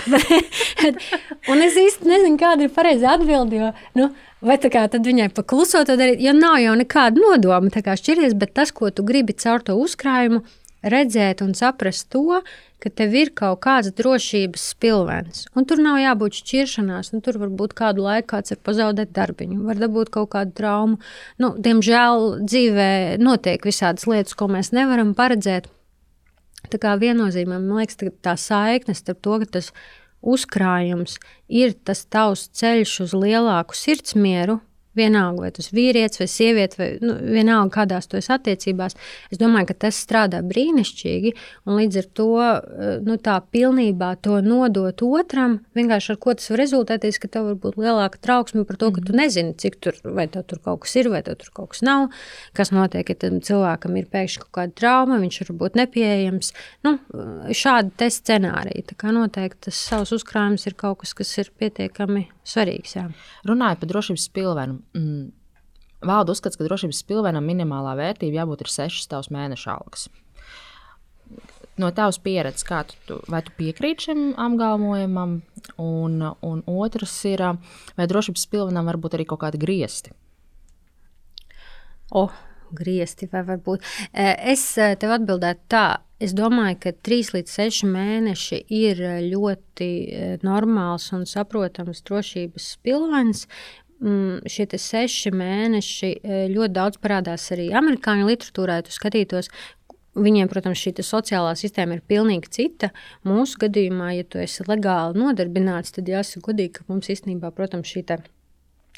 un 1.51 1.65
es 1.65 1.75
īsti 1.81 2.07
nezinu, 2.07 2.39
kāda 2.39 2.69
ir 2.69 2.73
pareizā 2.77 3.17
atbilde. 3.17 3.73
Nu, 3.99 4.13
Vai 4.39 4.55
tā 4.55 4.69
kā 4.71 4.85
tad 4.87 5.03
viņai 5.03 5.33
pakluso 5.35 5.81
to 5.83 5.97
darīt, 5.99 6.21
jo 6.23 6.31
nav 6.31 6.61
jau 6.63 6.71
nekāda 6.79 7.19
nodoma 7.19 7.67
šķirties, 7.67 8.37
bet 8.39 8.53
tas, 8.55 8.71
ko 8.71 8.87
tu 8.87 9.03
gribi 9.03 9.35
caur 9.35 9.59
to 9.59 9.75
uzkrājumu, 9.75 10.45
redzēt 10.83 11.43
un 11.43 11.53
saprast 11.57 12.09
to, 12.13 12.41
ka 12.79 12.91
tev 12.93 13.15
ir 13.17 13.31
kaut 13.35 13.59
kāds 13.65 13.91
drošības 13.95 14.67
spilvens. 14.73 15.43
Un 15.57 15.67
tur 15.67 15.81
nav 15.83 15.99
jābūt 15.99 16.39
šķiršanās, 16.39 17.11
un 17.13 17.23
tur 17.25 17.39
var 17.41 17.51
būt 17.61 17.75
kādu 17.77 18.05
laiku 18.05 18.31
kāds 18.35 18.55
var 18.55 18.61
pazaudēt 18.69 19.11
darbiņu, 19.15 19.59
var 19.67 19.81
dabūt 19.81 20.13
kaut 20.15 20.31
kādu 20.35 20.55
traumu. 20.55 20.99
Nu, 21.41 21.51
diemžēl 21.59 22.39
dzīvē 22.45 22.91
notiek 23.19 23.67
visādas 23.67 24.07
lietas, 24.07 24.37
ko 24.39 24.47
mēs 24.51 24.71
nevaram 24.75 25.15
paredzēt. 25.17 25.67
Tā 26.69 26.79
kā 26.79 26.95
viennozīmīgi 26.99 27.63
man 27.65 27.79
liekas, 27.79 27.99
tā 28.23 28.35
saikne 28.39 28.95
starp 28.95 29.21
to, 29.23 29.39
ka 29.43 29.51
tas 29.59 29.73
uzkrājums 30.19 31.17
ir 31.47 31.75
tas 31.87 32.03
tavs 32.11 32.49
ceļš 32.59 32.95
uz 33.07 33.15
lielāku 33.15 33.77
sirdsmieru, 33.77 34.59
Vienalga, 34.99 35.45
vai 35.45 35.51
tas 35.55 35.69
ir 35.69 35.77
vīrietis 35.79 36.21
vai 36.21 36.27
sieviete, 36.31 36.79
vai 36.79 36.89
nu, 37.03 37.15
vienalga, 37.37 37.71
kādās 37.79 38.09
tu 38.09 38.19
esi 38.19 38.31
attiecībās. 38.35 38.97
Es 39.31 39.41
domāju, 39.41 39.69
ka 39.71 39.77
tas 39.85 39.99
strādā 40.03 40.41
brīnišķīgi. 40.45 41.33
Un 41.69 41.79
līdz 41.79 42.01
ar 42.01 42.09
to 42.19 42.29
eh, 42.43 42.91
nu, 43.05 43.17
tā 43.23 43.37
pilnībā 43.53 44.11
to 44.25 44.39
nodot 44.45 45.03
otram, 45.05 45.59
vienkārši 45.77 46.13
ar 46.15 46.19
ko 46.21 46.35
tas 46.37 46.51
var 46.51 46.63
rezultēties, 46.63 47.21
ka 47.21 47.31
tev 47.31 47.49
var 47.51 47.59
būt 47.63 47.79
lielāka 47.79 48.21
trauksme 48.23 48.65
par 48.67 48.79
to, 48.81 48.91
ka 48.95 49.03
tu 49.05 49.13
mhm. 49.13 49.21
nezini, 49.23 49.55
cik 49.59 49.79
tur, 49.83 49.97
vai 50.03 50.27
tev 50.31 50.45
tur 50.49 50.61
kaut 50.65 50.83
kas 50.85 50.97
ir, 50.99 51.11
vai 51.13 51.23
tev 51.25 51.39
tur 51.41 51.53
kaut 51.55 51.73
kas 51.73 51.83
nav. 51.85 52.09
Kas 52.57 52.73
notiek, 52.75 53.07
ja 53.09 53.19
tam 53.23 53.39
cilvēkam 53.45 53.97
ir 53.99 54.09
pēkšņi 54.11 54.43
kaut 54.43 54.53
kāda 54.59 54.77
trauma, 54.79 55.19
viņš 55.23 55.41
var 55.45 55.55
būt 55.63 55.79
nepieejams. 55.79 56.53
Nu, 56.87 56.97
šādi 57.55 58.09
scenāriji. 58.13 58.85
Tā 58.91 58.97
kā 58.99 59.13
noteikti 59.15 59.69
tas 59.69 59.79
savs 59.89 60.13
uzkrājums 60.15 60.65
ir 60.69 60.75
kaut 60.79 61.01
kas, 61.03 61.15
kas 61.17 61.31
ir 61.41 61.51
pietiekami 61.59 62.27
svarīgs. 62.47 62.95
Jā. 62.97 63.07
Runājot 63.47 63.83
par 63.83 63.91
drošības 63.93 64.27
pilvenu. 64.35 64.79
Mm, 64.97 65.29
Valda 66.05 66.31
uzskats, 66.31 66.55
ka 66.55 66.63
drošības 66.63 67.01
pilvenam 67.09 67.43
minimālā 67.43 67.97
vērtība 67.99 68.39
jābūt 68.39 68.63
ir 68.63 68.71
6 68.71 69.09
tavs 69.11 69.27
mēneša 69.35 69.73
algas. 69.73 70.07
No 71.79 71.89
tavas 71.95 72.19
pieredzes, 72.23 72.63
kā 72.67 72.85
tu, 73.07 73.19
vai 73.31 73.41
tu 73.43 73.51
piekrīti 73.55 74.07
šim 74.07 74.21
apgalvojumam, 74.39 75.37
un, 75.79 76.15
un 76.23 76.63
otrs 76.71 77.13
ir, 77.27 77.43
vai 77.99 78.07
drošības 78.11 78.47
pilvenam 78.51 78.87
var 78.87 78.99
būt 78.99 79.17
arī 79.17 79.27
kaut 79.27 79.43
kādi 79.43 79.59
griezti? 79.59 80.15
Oh, 82.15 82.31
griezti 82.75 83.27
vai 83.31 83.43
varbūt. 83.47 83.83
Es 84.13 84.71
tev 84.75 85.15
atbildētu 85.19 85.67
tā, 85.71 85.87
Es 86.19 86.33
domāju, 86.35 86.75
ka 86.83 86.91
3 87.07 87.29
līdz 87.31 87.51
6 87.55 87.85
mēneši 87.87 88.57
ir 88.75 88.99
ļoti 89.31 89.87
normāls 90.43 91.05
un 91.15 91.23
saprotams 91.23 92.01
drošības 92.03 92.65
pilvens. 92.83 93.45
Mm, 93.99 94.45
šie 94.47 94.63
seši 94.79 95.33
mēneši 95.35 96.09
ļoti 96.53 96.71
daudz 96.71 97.01
parādās 97.03 97.49
arī 97.51 97.67
amerikāņu 97.75 98.29
literatūrā. 98.29 98.79
Ja 98.79 98.95
skatītos, 98.95 99.51
Viņiem, 100.19 100.49
protams, 100.49 100.81
šī 100.81 101.03
sociālā 101.05 101.51
sistēma 101.55 101.95
ir 101.95 102.01
pilnīgi 102.09 102.49
cita. 102.51 102.89
Mūsu 103.27 103.59
gadījumā, 103.61 104.09
ja 104.17 104.25
tu 104.25 104.41
esi 104.41 104.65
legāli 104.67 105.19
nodarbināts, 105.21 105.93
tad 105.95 106.09
jāsaka 106.09 106.49
godīgi, 106.49 106.79
ka 106.79 106.87
mums 106.89 107.11
īstenībā, 107.13 107.51
protams, 107.55 107.91
šī 107.93 108.03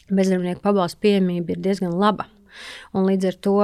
bezdarbnieku 0.09 0.63
pabalsta 0.63 0.99
pieejamība 1.03 1.53
ir 1.53 1.61
diezgan 1.67 1.93
laba. 1.99 2.29
Un 2.95 3.05
līdz 3.07 3.27
ar 3.27 3.37
to 3.47 3.57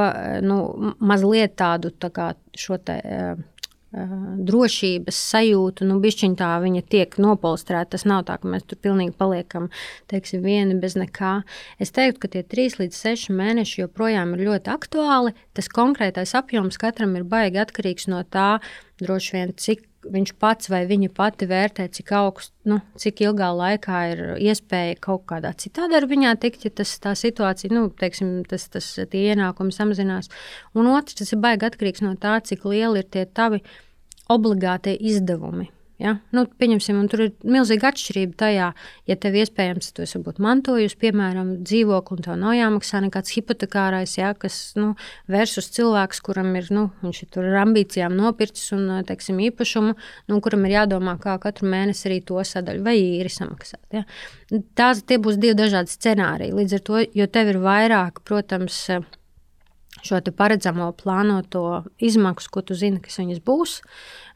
nu, 0.45 0.57
mazliet 0.99 1.55
tādu 1.59 1.91
tā 1.91 2.11
kā 2.13 2.33
šo 2.55 2.77
te. 2.79 2.99
Uh, 3.03 3.57
drošības 4.48 5.20
sajūtu, 5.32 5.88
nu, 5.89 5.98
bišķiņ 6.04 6.38
tā 6.39 6.52
viņa 6.64 6.84
tiek 6.91 7.18
nopolstrēta. 7.22 7.95
Tas 7.95 8.06
nav 8.10 8.26
tā, 8.28 8.38
ka 8.41 8.52
mēs 8.52 8.68
tur 8.68 8.80
pilnīgi 8.84 9.16
paliekam, 9.18 9.70
teiksim, 10.12 10.43
vieni 10.45 10.78
bez 10.82 10.98
nekā. 11.00 11.41
Es 11.84 11.93
teiktu, 11.95 12.22
ka 12.24 12.32
tie 12.36 12.45
trīs 12.48 12.78
līdz 12.82 12.98
seši 12.98 13.36
mēneši 13.38 13.84
joprojām 13.84 14.36
ir 14.36 14.45
ļoti 14.50 14.74
aktuāli. 14.74 15.36
Tas 15.58 15.72
konkrētais 15.74 16.36
apjoms 16.38 16.80
katram 16.82 17.16
ir 17.20 17.28
baigi 17.28 17.62
atkarīgs 17.64 18.10
no 18.12 18.24
tā, 18.24 18.58
droši 19.02 19.38
vien, 19.38 19.54
cik 19.58 19.86
viņš 20.12 20.34
pats 20.39 20.70
vai 20.72 20.84
viņa 20.89 21.10
pati 21.16 21.48
vērtē, 21.50 21.88
cik 21.93 22.12
augstu, 22.16 22.54
nu, 22.70 22.80
cik 23.00 23.22
ilgā 23.26 23.50
laikā 23.56 24.02
ir 24.14 24.22
iespēja 24.50 24.98
kaut 25.04 25.26
kādā 25.30 25.54
citā 25.60 25.88
darbiņā 25.91 26.36
tikt, 26.41 26.68
ja 26.68 26.72
tas, 26.82 26.93
tā 27.04 27.14
situācija, 27.18 27.74
nu, 27.74 27.88
teiksim, 27.89 28.39
tas, 28.50 28.68
tas 28.74 28.88
tie 29.12 29.26
ienākumi 29.34 29.76
samazinās. 29.76 30.32
Un 30.78 30.91
otrs, 30.93 31.18
tas 31.22 31.34
ir 31.34 31.41
baigi 31.43 31.70
atkarīgs 31.70 32.06
no 32.06 32.16
tā, 32.20 32.38
cik 32.45 32.66
lieli 32.70 33.04
ir 33.04 33.12
tie 33.12 33.26
tavi 33.28 33.64
obligātie 34.34 34.95
izdevumi. 34.99 35.71
Ja? 36.01 36.13
Nu, 36.36 36.43
pieņemsim, 36.45 36.99
tur 37.09 37.23
ir 37.25 37.32
milzīga 37.47 37.89
atšķirība 37.89 38.38
tajā, 38.38 38.67
ja 39.09 39.15
tev 39.17 39.38
iespējams, 39.41 39.89
tu 39.97 40.03
esi 40.05 40.21
mantojusi, 40.21 40.97
piemēram, 41.01 41.55
dzīvokli, 41.65 42.17
un 42.19 42.25
tev 42.28 42.38
nav 42.38 42.53
jāmaksā 42.53 43.01
nekāds 43.07 43.34
hipotekārais, 43.34 44.13
ja, 44.19 44.34
kas 44.38 44.59
nu, 44.78 44.91
versus 45.32 45.71
cilvēks, 45.73 46.21
kuram 46.25 46.53
ir, 46.59 46.69
nu, 46.73 46.88
viņš 47.01 47.23
ir 47.23 47.32
tur 47.34 47.49
ar 47.49 47.63
ambīcijām 47.63 48.13
nopircis 48.17 48.75
un, 48.78 48.88
teiksim, 49.09 49.41
īpašumu, 49.49 49.97
nu, 50.30 50.41
kuram 50.45 50.69
ir 50.69 50.78
jādomā, 50.78 51.17
kā 51.23 51.39
katru 51.41 51.69
mēnesi 51.73 52.11
arī 52.11 52.21
to 52.30 52.45
sadaļu 52.45 52.86
vai 52.86 52.97
īri 53.01 53.34
samaksāt. 53.34 53.82
Ja. 53.97 54.05
Tās 54.78 55.01
tie 55.01 55.17
būs 55.17 55.41
divi 55.41 55.57
dažādi 55.57 55.97
scenāriji. 55.97 56.53
Līdz 56.61 56.78
ar 56.78 56.89
to, 56.91 57.05
jo 57.17 57.32
tev 57.32 57.55
ir 57.55 57.63
vairāk, 57.63 58.21
protams, 58.28 58.86
šo 60.08 60.20
paredzamo, 60.38 60.89
plānoto 60.97 61.84
izmaksu, 62.03 62.51
ko 62.53 62.64
tu 62.66 62.78
zini, 62.78 63.01
kas 63.03 63.20
viņas 63.22 63.41
būs. 63.45 63.78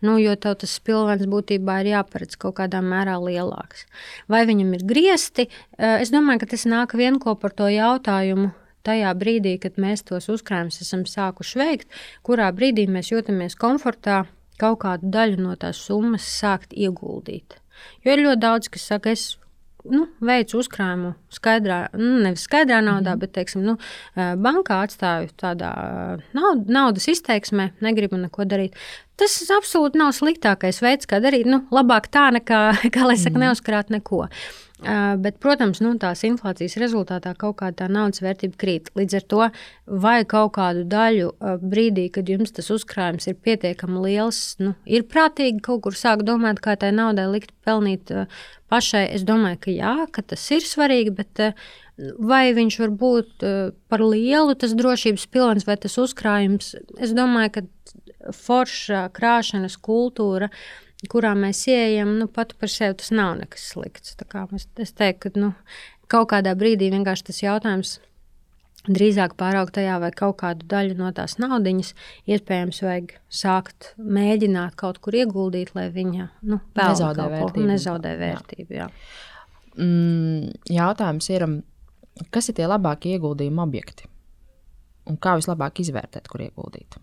Nu, 0.05 0.17
jo 0.21 0.35
tev 0.35 0.57
tas 0.63 0.73
pilvens 0.83 1.27
būtībā 1.29 1.81
ir 1.81 1.91
jāparedz 1.93 2.37
kaut 2.41 2.57
kādā 2.59 2.81
mērā 2.85 3.17
lielāks. 3.21 3.85
Vai 4.31 4.43
viņam 4.49 4.73
ir 4.77 4.85
griezti? 4.87 5.47
Es 5.77 6.13
domāju, 6.13 6.43
ka 6.43 6.51
tas 6.53 6.67
nāk 6.69 6.97
vienkopā 6.97 7.51
ar 7.51 7.57
to 7.57 7.69
jautājumu. 7.71 8.51
Tajā 8.81 9.11
brīdī, 9.13 9.59
kad 9.61 9.75
mēs 9.77 10.01
tos 10.07 10.25
uzkrājumus 10.33 10.81
esam 10.81 11.03
sākuši 11.05 11.59
veikt, 11.61 11.99
kurā 12.25 12.47
brīdī 12.49 12.87
mēs 12.89 13.11
jūtamies 13.11 13.53
komfortā 13.61 14.23
kaut 14.61 14.79
kādu 14.81 15.11
daļu 15.13 15.37
no 15.41 15.53
tās 15.59 15.77
summas 15.85 16.25
sākt 16.25 16.73
ieguldīt. 16.73 17.59
Jo 18.05 18.15
ir 18.15 18.25
ļoti 18.25 18.41
daudz, 18.41 18.69
kas 18.73 18.87
saka, 18.89 19.13
es 19.13 19.35
nu, 19.89 20.05
veicu 20.21 20.59
uzkrājumu 20.61 21.13
skaidrā, 21.33 21.83
nu, 21.97 22.19
nevis 22.25 22.45
skaidrā 22.47 22.81
naudā, 22.85 23.15
mm. 23.15 23.21
bet, 23.23 23.33
teiksim, 23.37 23.63
nu, 23.65 23.77
bankā 24.15 24.81
atstāju 24.85 25.31
tādā 25.41 25.71
naud, 26.37 26.67
naudas 26.71 27.07
izteiksmē, 27.11 27.71
negribu 27.83 28.19
neko 28.21 28.45
darīt. 28.49 28.77
Tas 29.21 29.37
absolūti 29.53 29.99
nav 30.01 30.15
sliktākais 30.17 30.81
veids, 30.81 31.05
kā 31.05 31.19
darīt. 31.21 31.45
Nu, 31.45 31.61
labāk 31.73 32.09
tā, 32.09 32.31
nekā, 32.33 32.61
kā 32.95 33.05
lai 33.05 33.19
saka, 33.21 33.37
mm. 33.37 33.43
neuzkrāt 33.45 33.93
neko. 33.93 34.25
Uh, 34.81 35.11
bet, 35.21 35.35
protams, 35.37 35.77
nu, 35.85 35.91
tās 36.01 36.23
inflācijas 36.25 36.73
rezultātā 36.81 37.35
kaut 37.37 37.59
kāda 37.59 37.85
naudas 37.85 38.23
vērtība 38.25 38.57
krīt. 38.57 38.89
Līdz 38.97 39.17
ar 39.19 39.25
to, 39.29 39.41
vai 40.01 40.15
kaut 40.25 40.55
kādu 40.55 40.87
daļu 40.89 41.27
uh, 41.29 41.59
brīdī, 41.61 42.07
kad 42.15 42.31
jums 42.33 42.55
tas 42.57 42.71
uzkrājums 42.73 43.29
ir 43.29 43.37
pietiekami 43.45 44.01
liels, 44.07 44.39
nu, 44.57 44.73
ir 44.89 45.05
prātīgi 45.05 45.61
kaut 45.69 45.83
kur 45.85 45.99
sākt 45.99 46.25
domāt, 46.25 46.63
kā 46.65 46.73
tai 46.81 46.89
naudai 46.97 47.27
likt 47.29 47.53
pelnīt 47.61 48.09
uh, 48.09 48.41
pašai. 48.73 49.03
Es 49.13 49.21
domāju, 49.27 49.61
ka 49.67 49.75
jā, 49.75 49.93
ka 50.17 50.25
tas 50.33 50.47
ir 50.49 50.65
svarīgi, 50.65 51.13
bet 51.13 51.45
vai 52.19 52.51
viņš 52.57 52.77
var 52.81 52.93
būt 53.01 53.47
par 53.91 54.03
lielu, 54.05 54.55
tas 54.59 54.75
drošības 54.77 55.27
pilns 55.31 55.67
vai 55.67 55.77
tas 55.81 55.97
uzkrājums, 56.01 56.75
es 57.01 57.15
domāju, 57.17 57.57
ka 57.57 58.33
forša 58.37 59.07
krāšanas 59.15 59.77
kultūra 59.81 60.51
kurā 61.09 61.33
mēs 61.37 61.63
ieejam, 61.69 62.13
nu, 62.19 62.27
pat 62.29 62.53
par 62.61 62.69
sevi 62.69 62.99
tas 62.99 63.09
nav 63.15 63.33
nekas 63.39 63.71
slikts. 63.71 64.13
Es, 64.13 64.67
es 64.77 64.93
teiktu, 64.93 65.31
ka 65.31 65.41
nu, 65.41 65.51
kaut 66.11 66.29
kādā 66.33 66.53
brīdī 66.57 66.91
vienkārši 66.93 67.27
tas 67.31 67.41
jautājums 67.41 67.95
drīzāk 68.89 69.35
pāraugt 69.37 69.75
tajā, 69.77 69.99
vai 70.01 70.09
kaut 70.13 70.39
kādu 70.41 70.65
daļu 70.69 70.97
no 70.97 71.11
tās 71.13 71.37
naudas 71.41 71.93
iespējams 72.29 72.81
vajag 72.85 73.15
sākt 73.29 73.91
mēģināt 73.97 74.77
kaut 74.79 74.97
kur 75.01 75.17
ieguldīt, 75.17 75.75
lai 75.77 75.89
viņa 75.93 76.29
nu, 76.49 76.61
nezaudē 76.77 77.27
vērtību. 77.35 77.67
Nezaudē 77.69 78.15
vērtību 78.21 78.79
jā. 78.79 78.87
Jā. 78.87 79.19
Mm, 79.77 80.49
jautājums 80.67 81.29
ir, 81.31 81.45
kas 82.29 82.51
ir 82.51 82.59
tie 82.59 82.67
labākie 82.69 83.15
ieguldījuma 83.15 83.65
objekti? 83.65 84.07
Un 85.09 85.17
kā 85.21 85.33
vislabāk 85.39 85.81
izvērtēt, 85.81 86.27
kur 86.29 86.43
ieguldīt? 86.45 86.99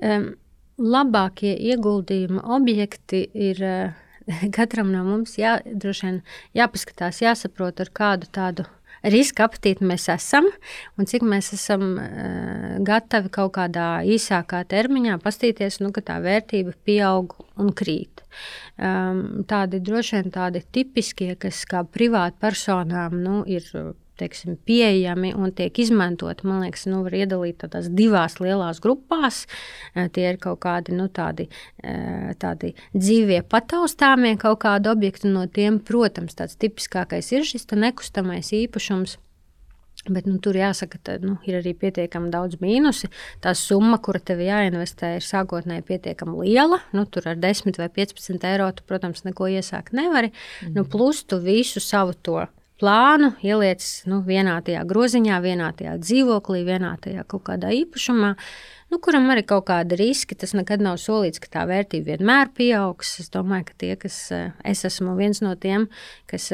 Um, 0.00 0.32
labākie 0.78 1.52
ieguldījuma 1.70 2.44
objekti 2.56 3.24
ir 3.34 3.60
eh, 3.62 3.92
katram 4.56 4.92
no 4.94 5.04
mums 5.06 5.36
jā, 5.38 5.58
vien, 5.64 6.22
jāpaskatās, 6.56 7.22
jāsaprot, 7.22 7.84
ar 7.84 7.92
kādu 7.94 8.30
tādu 8.34 8.66
riska 9.04 9.44
apetīti 9.48 9.84
mēs 9.84 10.08
esam 10.12 10.46
un 10.98 11.08
cik 11.08 11.26
mēs 11.28 11.52
esam 11.56 11.86
uh, 12.00 12.76
gatavi 12.86 13.30
kaut 13.34 13.54
kādā 13.58 13.88
īsākā 14.08 14.62
termiņā 14.70 15.18
pastīties, 15.22 15.80
nu, 15.84 15.92
ka 15.92 16.00
tā 16.04 16.20
vērtība 16.24 16.72
pieaug 16.86 17.36
un 17.60 17.74
krīt. 17.76 18.13
Um, 18.74 19.44
tādi 19.50 19.82
droši 19.84 20.18
vien 20.18 20.32
tādi 20.34 20.64
tipiskie, 20.74 21.34
kas 21.40 21.64
kā 21.70 21.84
privātpersonām 21.86 23.20
nu, 23.22 23.42
ir 23.46 23.68
teiksim, 24.18 24.56
pieejami 24.66 25.32
un 25.34 25.52
tiek 25.54 25.78
izmantoti. 25.78 26.46
Man 26.46 26.62
liekas, 26.64 26.86
nu, 26.90 27.02
var 27.06 27.16
iedalīt 27.18 27.58
tādās 27.64 27.90
divās 27.90 28.38
lielās 28.42 28.80
grupās. 28.84 29.44
Eh, 29.94 30.08
tie 30.14 30.28
ir 30.32 30.38
kaut 30.42 30.60
kādi, 30.64 30.94
nu, 30.94 31.08
tādi, 31.08 31.48
eh, 31.82 32.32
tādi 32.38 32.74
dzīvie 32.94 33.42
pataustāmie 33.42 34.36
kaut 34.38 34.62
kādi 34.64 34.90
objekti. 34.92 35.30
No 35.30 35.46
tiem, 35.46 35.80
protams, 35.80 36.34
tāds 36.38 36.56
tipiskākais 36.56 37.32
ir 37.32 37.42
šis 37.42 37.66
nekustamais 37.74 38.52
īpašums. 38.54 39.18
Bet 40.04 40.26
nu, 40.28 40.36
tur 40.42 40.56
jāsaka, 40.58 40.98
ka 41.00 41.14
nu, 41.22 41.38
ir 41.48 41.62
arī 41.62 41.72
pietiekami 41.80 42.28
daudz 42.32 42.58
mīnusi. 42.60 43.08
Tā 43.44 43.54
summa, 43.56 43.96
kura 44.04 44.20
tev 44.20 44.42
jāinvestē, 44.44 45.14
ir 45.16 45.24
sākotnēji 45.24 45.86
pietiekami 45.88 46.44
liela. 46.44 46.82
Nu, 46.92 47.06
tur 47.08 47.30
ar 47.30 47.38
10 47.40 47.80
vai 47.80 47.88
15 47.88 48.44
eiro, 48.50 48.68
tu, 48.76 48.84
protams, 48.88 49.24
neko 49.24 49.48
iesākt 49.48 49.96
nevari. 49.96 50.34
Mm. 50.60 50.74
Nu, 50.76 50.84
plus 50.84 51.22
tu 51.24 51.38
visu 51.40 51.80
savu 51.80 52.12
to 52.20 52.42
plānu, 52.82 53.30
ieliec 53.44 53.84
nu, 54.10 54.18
vienā 54.26 54.58
tajā 54.66 54.82
groziņā, 54.90 55.38
vienā 55.40 55.70
tajā 55.78 55.94
dzīvoklī, 56.02 56.64
vienā 56.66 56.94
tajā 57.00 57.24
kaut 57.30 57.46
kādā 57.46 57.70
īpašumā, 57.72 58.34
nu, 58.92 58.98
kuram 59.00 59.30
arī 59.32 59.44
kaut 59.48 59.68
kāda 59.70 59.96
riska. 59.96 60.36
Tas 60.36 60.52
nekad 60.58 60.84
nav 60.84 60.98
solīts, 61.00 61.40
ka 61.40 61.48
tā 61.54 61.62
vērtība 61.70 62.12
vienmēr 62.12 62.52
pieaugs. 62.56 63.16
Es 63.24 63.32
domāju, 63.32 63.70
ka 63.70 63.78
tie, 63.80 63.94
kas 64.00 64.18
es 64.34 64.84
esmu 64.90 65.16
viens 65.16 65.40
no 65.44 65.54
tiem, 65.56 65.88
kas. 66.28 66.50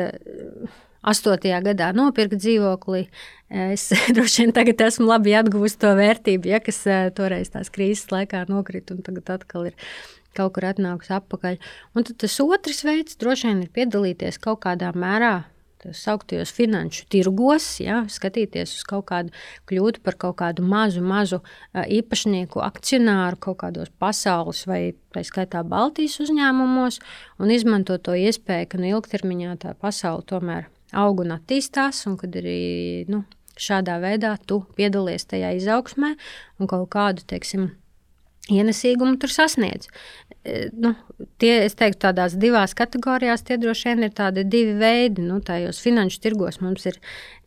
Astotajā 1.00 1.62
gadā 1.64 1.90
nopirka 1.96 2.36
dzīvokli. 2.36 3.06
Es 3.72 3.88
droši 4.16 4.44
vien 4.44 4.54
tagad 4.56 4.82
esmu 4.88 5.08
labi 5.08 5.34
atguvusi 5.38 5.78
to 5.80 5.94
vērtību, 5.96 6.50
ja, 6.52 6.60
kas 6.64 6.82
toreiz 7.16 7.52
tās 7.54 7.72
krīzes 7.72 8.10
laikā 8.12 8.44
nokrita 8.50 8.96
un 8.96 9.04
tagad 9.06 9.38
atkal 9.38 9.70
ir 9.70 9.78
kaut 10.36 10.54
kur 10.54 10.68
atnākusi 10.68 11.14
atpakaļ. 11.16 11.56
Un 11.96 12.06
tad 12.06 12.20
tas 12.22 12.36
otrs 12.44 12.84
veids 12.86 13.16
droši 13.20 13.48
vien 13.48 13.64
ir 13.64 13.72
piedalīties 13.74 14.38
kaut 14.42 14.62
kādā 14.66 14.92
mērā 14.94 15.40
sauktajos 15.80 16.50
finanšu 16.52 17.06
tirgos, 17.08 17.64
ja, 17.80 18.02
skatīties 18.12 18.74
uz 18.76 18.82
kaut 18.84 19.06
kādu, 19.08 19.32
kļūt 19.70 20.02
par 20.04 20.18
kaut 20.20 20.36
kādu 20.42 20.64
mazu, 20.66 21.00
mazu 21.00 21.40
īpašnieku, 21.72 22.60
akcionāru 22.60 23.40
kaut 23.40 23.62
kādos 23.62 23.88
pasaules 24.02 24.66
vai 24.68 24.82
tā 25.14 25.24
skaitā 25.24 25.62
Baltijas 25.64 26.18
uzņēmumos 26.20 27.00
un 27.40 27.54
izmantot 27.54 28.04
to 28.04 28.18
iespēju, 28.18 28.68
ka 28.68 28.82
nu, 28.82 28.92
ilgtermiņā 28.92 29.56
tā 29.64 29.72
pasaule 29.80 30.26
tomēr 30.28 30.68
aug 30.96 31.24
un 31.24 31.36
attīstās, 31.36 32.04
un 32.10 32.16
kad 32.20 32.34
arī 32.40 33.04
nu, 33.10 33.24
šādā 33.60 33.98
veidā 34.02 34.36
tu 34.46 34.62
piedalies 34.78 35.28
tajā 35.30 35.52
izaugsmē 35.58 36.14
un 36.60 36.70
kaut 36.70 36.88
kādu, 36.94 37.26
teiksim, 37.28 37.70
ienesīgumu 38.50 39.18
tur 39.20 39.32
sasniedz. 39.32 39.88
E, 40.40 40.70
nu, 40.72 40.94
tie, 41.42 41.52
es 41.66 41.76
teiktu, 41.78 42.00
tādās 42.06 42.34
divās 42.40 42.72
kategorijās 42.78 43.44
tie 43.46 43.58
droši 43.60 43.90
vien 43.90 44.06
ir 44.06 44.14
tādi 44.16 44.44
divi 44.48 44.72
veidi. 44.80 45.24
Nu, 45.26 45.40
tajos 45.44 45.82
finanšu 45.84 46.22
tirgos 46.24 46.60
mums 46.64 46.86
ir 46.88 46.96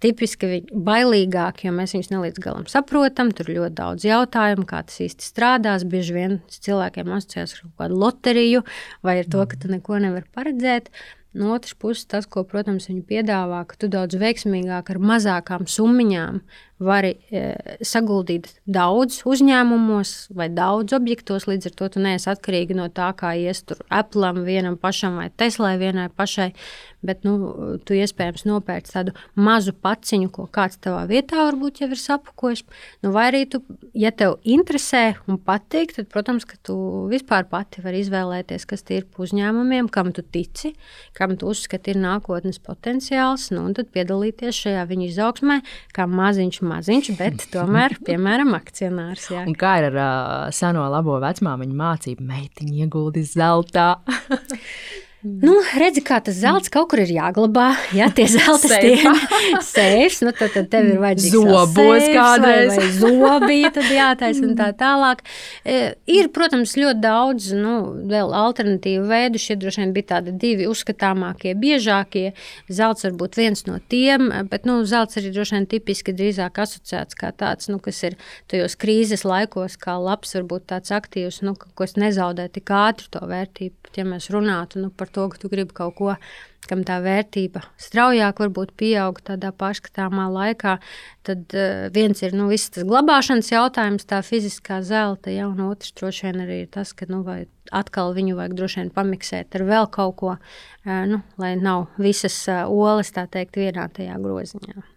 tipiski 0.03 0.61
bailīgāki, 0.71 1.67
jo 1.67 1.73
mēs 1.75 1.95
viņus 1.97 2.11
nelīdz 2.13 2.43
galam 2.43 2.69
saprotam. 2.71 3.33
Tur 3.35 3.49
ir 3.49 3.59
ļoti 3.61 3.77
daudz 3.79 4.07
jautājumu, 4.07 4.67
kā 4.69 4.83
tas 4.87 5.01
īsti 5.07 5.27
strādās. 5.27 5.87
Bieži 5.89 6.15
vien 6.19 6.39
cilvēkiem 6.53 7.11
asociējas 7.17 7.57
ar 7.57 7.65
kaut 7.65 7.75
kādu 7.83 7.99
loteriju 8.05 8.63
vai 9.05 9.19
ar 9.23 9.33
to, 9.33 9.43
ka 9.49 9.59
tu 9.59 9.73
neko 9.73 9.99
nevari 10.05 10.29
paredzēt. 10.35 10.93
No 11.33 11.55
otras 11.55 11.73
puses, 11.73 12.05
tas, 12.05 12.27
ko, 12.29 12.43
protams, 12.45 12.85
viņi 12.91 13.01
piedāvā, 13.09 13.63
ka 13.65 13.77
tu 13.81 13.89
daudz 13.89 14.19
veiksmīgāk 14.21 14.91
ar 14.93 14.99
mazākām 15.01 15.65
summiņām 15.65 16.43
vari 16.81 17.13
e, 17.31 17.43
saguldīt 17.85 18.49
daudz 18.65 19.21
uzņēmumos 19.29 20.13
vai 20.35 20.49
daudz 20.53 20.95
objektos. 20.95 21.47
Līdz 21.49 21.69
ar 21.69 21.75
to 21.79 21.89
tu 21.95 22.03
neesi 22.03 22.29
atkarīgi 22.31 22.77
no 22.77 22.89
tā, 22.93 23.11
kā 23.17 23.33
ies 23.39 23.63
tur 23.67 23.83
Apple 23.93 24.33
vienam 24.43 24.77
pašam 24.79 25.19
vai 25.21 25.29
Teslai 25.37 25.75
vienai 25.81 26.09
pašai. 26.09 26.51
Bet 27.03 27.25
nu, 27.27 27.33
tu 27.83 27.95
iespējams 27.97 28.45
nopērci 28.47 28.93
tādu 28.95 29.13
mazu 29.35 29.73
paciņu, 29.75 30.29
ko 30.31 30.45
kāds 30.47 30.79
tavā 30.79 31.01
vietā 31.09 31.41
varbūt 31.49 31.81
jau 31.83 31.89
ir 31.91 31.99
sapakojis. 31.99 32.63
Nu, 33.03 33.11
vai 33.15 33.25
arī, 33.31 33.41
tu, 33.51 33.59
ja 33.97 34.13
tev 34.15 34.37
interesē 34.47 35.17
un 35.27 35.35
patīk, 35.35 35.91
tad, 35.97 36.07
protams, 36.13 36.47
ka 36.47 36.55
tu 36.63 36.77
vispār 37.11 37.43
pati 37.51 37.83
vari 37.83 37.99
izvēlēties, 38.05 38.67
kas 38.69 38.87
ir 38.95 39.03
uzņēmumiem, 39.19 39.91
kam 39.91 40.13
tu 40.15 40.23
tici, 40.23 40.71
kam 41.17 41.35
tu 41.35 41.51
uzskati 41.51 41.91
ir 41.91 41.99
nākotnes 41.99 42.61
potenciāls, 42.63 43.49
nu, 43.51 43.65
un 43.67 43.75
tad 43.75 43.91
piedalīties 43.91 44.63
šajā 44.63 44.87
viņa 44.87 45.09
izaugsmē, 45.09 45.59
kā 45.91 46.07
maziņš 46.07 46.62
maziņš, 46.67 47.11
bet 47.19 47.45
tomēr, 47.53 47.97
piemēram, 48.07 48.53
akcionārs. 48.57 49.29
Jā. 49.33 49.45
Un 49.47 49.57
kā 49.59 49.77
ir 49.81 49.89
ar 49.91 49.97
uh, 50.01 50.51
seno 50.55 50.85
labo 50.93 51.19
vecmāmiņu 51.23 51.79
mācību, 51.79 52.27
meitiņu 52.33 52.85
ieguldi 52.85 53.25
zeltā? 53.27 53.89
Nu, 55.23 55.53
redzi, 55.79 56.01
kā 56.03 56.17
tas 56.19 56.35
zelts 56.35 56.67
kaut 56.71 56.89
kur 56.91 56.99
ir 56.99 57.11
jāglabā. 57.15 57.69
Jā, 57.95 58.09
tie 58.11 58.25
zelta 58.33 58.67
stieni 58.67 59.61
sēž, 59.63 60.17
nu 60.27 60.33
tad, 60.35 60.51
tad 60.51 60.67
tev 60.73 60.89
ir 60.91 60.97
vajadzīgs 60.99 61.37
zobos 61.37 62.07
kādreiz. 62.11 62.73
Vai, 62.73 62.79
vai 62.81 62.89
zobi, 62.97 63.59
tad 63.71 63.87
jātais 63.87 64.41
un 64.43 64.51
tā 64.59 64.67
tālāk. 64.75 65.23
E, 65.63 65.77
ir, 66.11 66.27
protams, 66.35 66.73
ļoti 66.75 66.99
daudz, 67.05 67.47
nu, 67.55 67.75
vēl 68.11 68.35
alternatīvu 68.35 69.05
veidu. 69.07 69.39
Šie 69.39 69.55
droši 69.61 69.85
vien 69.85 69.93
bija 69.95 70.09
tādi 70.17 70.33
divi 70.41 70.67
uzskatāmākie, 70.67 71.55
biežākie. 71.55 72.25
Zelts 72.67 73.07
var 73.07 73.15
būt 73.23 73.39
viens 73.39 73.63
no 73.69 73.79
tiem, 73.79 74.27
bet, 74.51 74.67
nu, 74.67 74.81
zelts 74.89 75.21
arī 75.21 75.31
droši 75.31 75.55
vien 75.55 75.69
tipiski 75.71 76.15
drīzāk 76.19 76.59
asociēts 76.65 77.15
kā 77.15 77.31
tāds, 77.31 77.71
nu, 77.71 77.79
kas 77.79 78.03
ir 78.09 78.19
tajos 78.51 78.75
krīzes 78.75 79.23
laikos, 79.23 79.79
kā 79.79 79.95
labs, 80.03 80.35
varbūt 80.35 80.67
tāds 80.75 80.91
aktīvs, 80.91 81.39
nu, 81.47 81.55
kas 81.79 81.95
nezaudē 81.95 82.49
tik 82.51 82.75
ātri 82.75 83.07
to 83.15 83.23
vērtību. 83.31 83.95
Ja 83.95 84.03
mēs 84.09 84.27
runātu 84.33 84.81
nu, 84.81 84.91
par 84.91 85.12
to, 85.13 85.27
ka 85.31 85.39
tu 85.41 85.51
gribi 85.51 85.75
kaut 85.75 85.95
ko, 85.97 86.15
kam 86.67 86.83
tā 86.87 86.99
vērtība 87.03 87.63
straujāk 87.81 88.39
varbūt 88.43 88.71
pieaug 88.79 89.19
tādā 89.25 89.51
pašskatāmā 89.55 90.29
laikā, 90.31 90.77
tad 91.27 91.55
uh, 91.57 91.87
viens 91.93 92.23
ir 92.23 92.35
nu, 92.37 92.49
tas 92.53 92.87
glabāšanas 92.87 93.51
jautājums, 93.51 94.07
tā 94.09 94.21
fiziskā 94.25 94.79
zelta, 94.85 95.31
ja, 95.33 95.49
un 95.49 95.59
otrs 95.67 95.93
droši 95.99 96.29
vien 96.29 96.43
arī 96.45 96.61
ir 96.63 96.71
tas, 96.73 96.93
ka 96.95 97.07
nu, 97.11 97.23
atkal 97.71 98.15
viņu 98.15 98.37
vajag 98.39 98.55
droši 98.59 98.81
vien 98.81 98.93
pamiksēt 98.95 99.57
ar 99.59 99.65
vēl 99.67 99.89
kaut 99.93 100.15
ko, 100.21 100.35
uh, 100.37 101.03
nu, 101.09 101.23
lai 101.41 101.55
nav 101.59 101.89
visas 102.01 102.37
uh, 102.51 102.63
olas, 102.69 103.11
tā 103.15 103.27
teikt, 103.31 103.59
vienā 103.59 103.89
tajā 103.91 104.19
groziņā. 104.23 104.87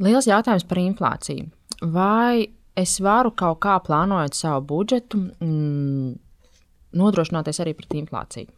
Liels 0.00 0.30
jautājums 0.30 0.64
par 0.64 0.80
inflāciju. 0.80 1.50
Vai 1.92 2.48
es 2.78 2.96
varu 3.04 3.34
kaut 3.36 3.60
kā 3.64 3.76
plānojot 3.84 4.36
savu 4.36 4.64
budžetu, 4.72 5.20
mm, 5.44 6.14
nodrošināties 6.96 7.60
arī 7.60 7.76
pret 7.76 7.98
inflāciju? 8.00 8.48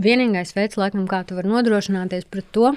Vienīgais 0.00 0.54
veids, 0.56 0.78
laikam, 0.80 1.04
kā 1.04 1.20
tu 1.28 1.36
vari 1.36 1.50
nodrošināties 1.52 2.24
pret 2.32 2.46
to, 2.56 2.70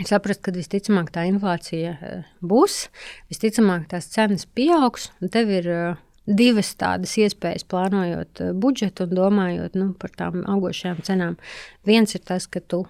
ir 0.00 0.08
saprast, 0.08 0.40
ka 0.44 0.54
visticamāk 0.54 1.10
tā 1.12 1.26
inflācija 1.28 1.92
eh, 1.92 2.22
būs, 2.40 2.86
visticamāk 3.32 3.84
tās 3.90 4.08
cenas 4.14 4.46
pieaugs, 4.48 5.10
un 5.20 5.32
tev 5.32 5.52
ir 5.52 5.68
eh, 5.68 5.98
divas 6.26 6.72
tādas 6.80 7.12
iespējas 7.20 7.66
plānojot 7.68 8.40
eh, 8.40 8.54
budžetu 8.56 9.04
un 9.04 9.12
domājot 9.18 9.76
nu, 9.76 9.90
par 10.00 10.14
tām 10.16 10.40
augošajām 10.48 11.04
cenām. 11.04 11.36
Viens 11.84 12.16
ir 12.16 12.24
tas, 12.24 12.48
ka 12.48 12.64
tu 12.64 12.86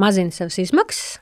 mazini 0.00 0.32
savas 0.32 0.56
izmaksas, 0.64 1.19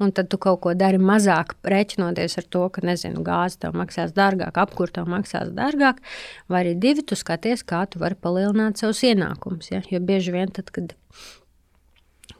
un 0.00 0.12
tad 0.16 0.30
tu 0.32 0.38
kaut 0.40 0.60
ko 0.64 0.74
dari 0.74 0.98
mazāk, 0.98 1.54
rēķinoties 1.66 2.38
ar 2.40 2.46
to, 2.54 2.66
ka, 2.74 2.84
nezinu, 2.86 3.24
gāze 3.26 3.60
tev 3.60 3.76
maksās 3.78 4.14
dārgāk, 4.16 4.56
apkurss 4.62 4.96
tev 4.96 5.10
maksās 5.10 5.52
dārgāk, 5.56 6.00
vai 6.48 6.64
arī 6.64 6.76
divi, 6.80 7.04
tu 7.06 7.18
skaties, 7.18 7.62
kā 7.66 7.84
tu 7.90 8.00
vari 8.02 8.16
palielināt 8.16 8.80
savus 8.80 9.04
ienākumus. 9.06 9.70
Ja? 9.74 9.82
Jo 9.90 10.00
bieži 10.00 10.34
vien 10.36 10.52
tad, 10.54 10.72
kad 10.74 10.96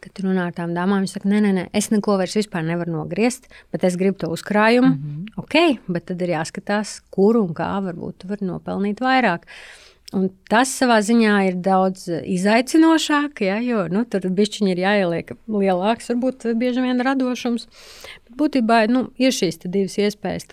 kad 0.00 0.22
runā 0.24 0.46
ar 0.48 0.54
tām 0.56 0.72
dāmām, 0.72 1.02
viņa 1.04 1.12
saka, 1.12 1.28
nē, 1.28 1.42
nē, 1.44 1.50
nē, 1.56 1.64
es 1.76 1.90
neko 1.92 2.16
vairs 2.20 2.36
nevaru 2.64 2.94
nogriezt, 2.94 3.50
bet 3.72 3.84
es 3.84 3.98
gribu 4.00 4.18
to 4.18 4.30
uzkrājumu. 4.32 4.88
Mm 4.88 5.02
-hmm. 5.02 5.26
Ok, 5.36 5.82
bet 5.88 6.06
tad 6.06 6.22
ir 6.22 6.28
jāskatās, 6.28 7.00
kur 7.10 7.36
un 7.36 7.54
kā 7.54 7.68
varbūt 7.84 8.18
tu 8.18 8.28
vari 8.28 8.46
nopelnīt 8.46 9.00
vairāk. 9.00 9.44
Un 10.10 10.26
tas 10.50 10.72
savā 10.74 10.96
ziņā 11.06 11.34
ir 11.46 11.58
daudz 11.62 12.08
izaicinošāk, 12.10 13.44
ja, 13.46 13.60
jo 13.62 13.84
nu, 13.94 14.02
tur 14.10 14.24
bišķiņi 14.26 14.72
ir 14.74 14.82
jāieliek 14.82 15.36
lielāks, 15.46 16.10
varbūt 16.10 16.48
bieži 16.58 16.82
vien 16.82 17.02
radošums. 17.06 17.68
Bet 18.26 18.34
būtībā 18.40 18.80
nu, 18.90 19.04
ir 19.22 19.36
šīs 19.36 19.62
divas 19.68 20.00
iespējas. 20.02 20.50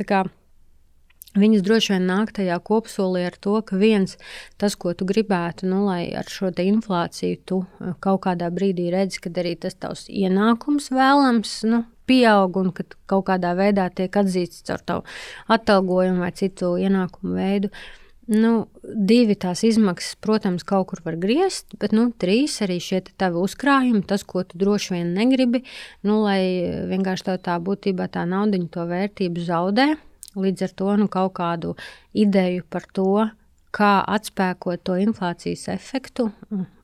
Viņas 1.38 1.66
droši 1.66 1.94
vien 1.94 2.06
nāk 2.10 2.32
tajā 2.38 2.56
kopsolī 2.66 3.26
ar 3.28 3.36
to, 3.42 3.58
ka 3.66 3.78
viens, 3.78 4.16
tas, 4.62 4.78
ko 4.78 4.94
tu 4.98 5.06
gribētu, 5.10 5.68
nu, 5.70 5.84
lai 5.86 6.14
ar 6.18 6.30
šo 6.30 6.50
inflāciju 6.50 7.42
tu 7.46 7.60
eh, 7.66 7.94
kaut 8.02 8.24
kādā 8.26 8.50
brīdī 8.54 8.88
redzi, 8.94 9.22
ka 9.22 9.34
arī 9.42 9.54
tas 9.58 9.78
tavs 9.78 10.08
ienākums 10.10 10.90
vēlams 10.94 11.60
nu, 11.70 11.84
pieaug 12.10 12.58
un 12.62 12.74
ka 12.74 12.88
kaut 13.10 13.28
kādā 13.30 13.54
veidā 13.58 13.90
tiek 13.94 14.18
atzīts 14.18 14.66
caur 14.70 14.82
tavu 14.82 15.06
atalgojumu 15.54 16.26
vai 16.26 16.34
citu 16.34 16.74
ienākumu 16.82 17.38
veidu. 17.38 17.74
Uh, 17.74 18.07
Nu, 18.28 18.68
divi 18.84 19.38
tās 19.40 19.62
izmaksas, 19.64 20.18
protams, 20.20 20.66
kaut 20.68 20.90
kur 20.90 21.00
var 21.06 21.16
griezt, 21.16 21.78
bet 21.80 21.94
nu, 21.96 22.10
trīs 22.12 22.58
arī 22.66 22.76
šie 22.84 23.00
tavi 23.16 23.40
uzkrājumi, 23.40 24.02
tas, 24.08 24.26
ko 24.28 24.44
tu 24.44 24.60
droši 24.60 24.98
vien 24.98 25.14
negribi, 25.16 25.62
nu, 26.04 26.20
lai 26.26 26.42
vienkārši 26.90 27.30
tā, 27.30 27.38
tā 27.46 27.56
būtībā 27.64 28.10
tā 28.12 28.26
nauda 28.28 28.60
to 28.74 28.84
vērtību 28.90 29.46
zaudē. 29.48 29.94
Līdz 30.38 30.66
ar 30.68 30.74
to 30.76 30.96
nu, 31.00 31.08
kaut 31.08 31.38
kādu 31.40 31.78
ideju 32.12 32.66
par 32.70 32.84
to, 32.92 33.30
kā 33.72 33.94
atspēkot 34.04 34.84
to 34.84 34.98
inflācijas 35.00 35.70
efektu, 35.72 36.28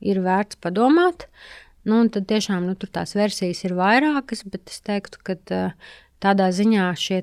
ir 0.00 0.22
vērts 0.24 0.56
padomāt. 0.64 1.28
Nu, 1.84 2.00
tad 2.08 2.24
tiešām 2.30 2.64
nu, 2.64 2.74
tās 2.80 3.12
versijas 3.18 3.60
ir 3.66 3.76
vairākas, 3.76 4.46
bet 4.48 4.72
es 4.72 4.80
teiktu, 4.80 5.20
ka 5.20 5.36
tādā 6.24 6.48
ziņā 6.56 6.88
šie 6.96 7.20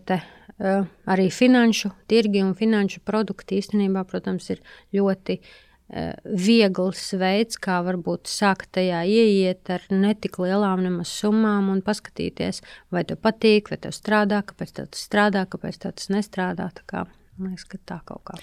arī 0.62 1.28
finanšu 1.34 1.92
tirgi 2.12 2.44
un 2.46 2.54
finanšu 2.58 3.02
produkti 3.08 3.60
īstenībā, 3.62 4.04
protams, 4.10 4.50
ir 4.54 4.62
ļoti 4.96 5.38
eh, 5.40 6.14
viegls 6.26 7.04
veids, 7.18 7.58
kā 7.62 7.80
varbūt 7.86 8.30
sākt 8.30 8.72
tajā 8.78 9.02
ieiet 9.10 9.74
ar 9.74 9.88
netik 9.90 10.38
lielām 10.42 10.84
nemaz 10.86 11.14
summām 11.22 11.72
un 11.74 11.82
paskatīties, 11.86 12.62
vai 12.94 13.04
tev 13.10 13.22
patīk, 13.26 13.74
vai 13.74 13.82
tev 13.82 13.96
strādā, 13.98 14.44
kāpēc 14.46 14.78
tev 14.78 14.92
tas 14.94 15.04
strādā, 15.10 15.46
kāpēc 15.50 15.82
tev 15.82 15.98
tas 15.98 16.14
nestrādā. 16.14 16.70
Tā 16.78 16.88
kā, 16.88 17.06
liekas, 17.42 17.68
ka 17.68 17.82
tā 17.82 18.02
kaut 18.06 18.26
kā. 18.30 18.42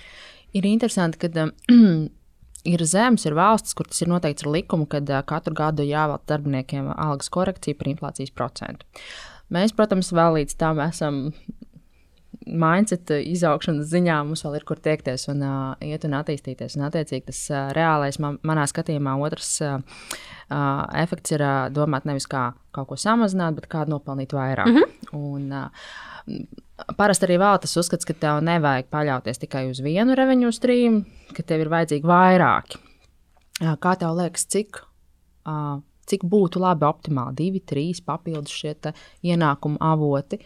Ir 0.56 0.66
interesanti, 0.66 1.20
ka 1.22 1.50
Ir 2.68 2.82
zemes, 2.84 3.22
ir 3.24 3.36
valstis, 3.38 3.72
kur 3.78 3.86
tas 3.86 4.02
ir 4.02 4.10
noteikts 4.10 4.44
ar 4.44 4.50
likumu, 4.50 4.84
uh, 4.90 5.20
katru 5.24 5.54
gadu 5.56 5.84
jāvēl 5.86 6.18
darbiniekiem 6.28 6.90
algas 6.90 7.30
korekcija 7.32 7.78
par 7.78 7.88
inflācijas 7.88 8.34
procentu. 8.34 8.84
Mēs, 9.54 9.72
protams, 9.72 10.10
vēl 10.12 10.40
līdz 10.40 10.56
tam 10.60 10.82
esam 10.84 11.20
mindset 12.48 13.10
izaugšanas 13.16 13.88
ziņā 13.90 14.18
mums 14.26 14.44
vēl 14.44 14.58
ir 14.58 14.66
kur 14.68 14.80
tiekties 14.82 15.28
un 15.32 15.42
uh, 15.44 15.74
iet 15.84 16.04
un 16.08 16.16
attīstīties. 16.18 16.76
Un, 16.78 16.86
attiecīgi, 16.88 17.26
tas 17.30 17.40
uh, 17.52 17.68
reālais 17.76 18.18
man, 18.22 18.38
manā 18.46 18.66
skatījumā 18.70 19.16
otrs 19.24 19.50
uh, 19.66 19.78
uh, 20.48 20.84
efekts 21.02 21.36
ir 21.36 21.44
uh, 21.44 21.66
domāt 21.74 22.08
nevis 22.08 22.28
kā 22.30 22.50
kaut 22.74 22.90
ko 22.90 22.98
samazināt, 23.00 23.58
bet 23.58 23.68
kā 23.72 23.84
nopelnīt 23.88 24.34
vairāk. 24.36 24.70
Mm 24.70 24.76
-hmm. 24.76 25.18
un, 25.18 25.52
uh, 25.52 26.94
parasti 26.96 27.26
arī 27.26 27.38
vēl 27.38 27.60
tas 27.60 27.76
uzskats, 27.76 28.04
ka 28.04 28.14
tev 28.14 28.40
nevajag 28.42 28.90
paļauties 28.90 29.38
tikai 29.38 29.70
uz 29.70 29.80
vienu 29.80 30.14
revenue 30.14 30.52
streamu, 30.52 31.04
ka 31.36 31.42
tev 31.42 31.60
ir 31.60 31.68
vajadzīgi 31.68 32.06
vairāki. 32.06 32.78
Uh, 33.60 33.76
kā 33.76 33.96
tev 33.98 34.16
liekas, 34.16 34.46
cik? 34.46 34.82
Uh, 35.46 35.82
Cik 36.08 36.24
būtu 36.24 36.60
labi 36.62 36.86
optimāli 36.88 37.36
divi, 37.36 37.60
trīs 37.60 38.00
papildus 38.00 38.48
šie 38.48 38.74
ienākumu 39.22 39.76
avoti, 39.80 40.38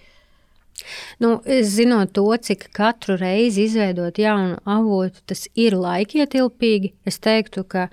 Nu, 1.22 1.34
zinot 1.46 2.14
to, 2.16 2.26
cik 2.36 2.68
katru 2.76 3.16
reizi 3.20 3.66
izveidot 3.68 4.18
jaunu 4.18 4.58
avotu, 4.68 5.22
tas 5.32 5.46
ir 5.54 5.76
laikietilpīgi, 5.78 6.94
es 7.08 7.20
teiktu, 7.22 7.64
ka 7.64 7.88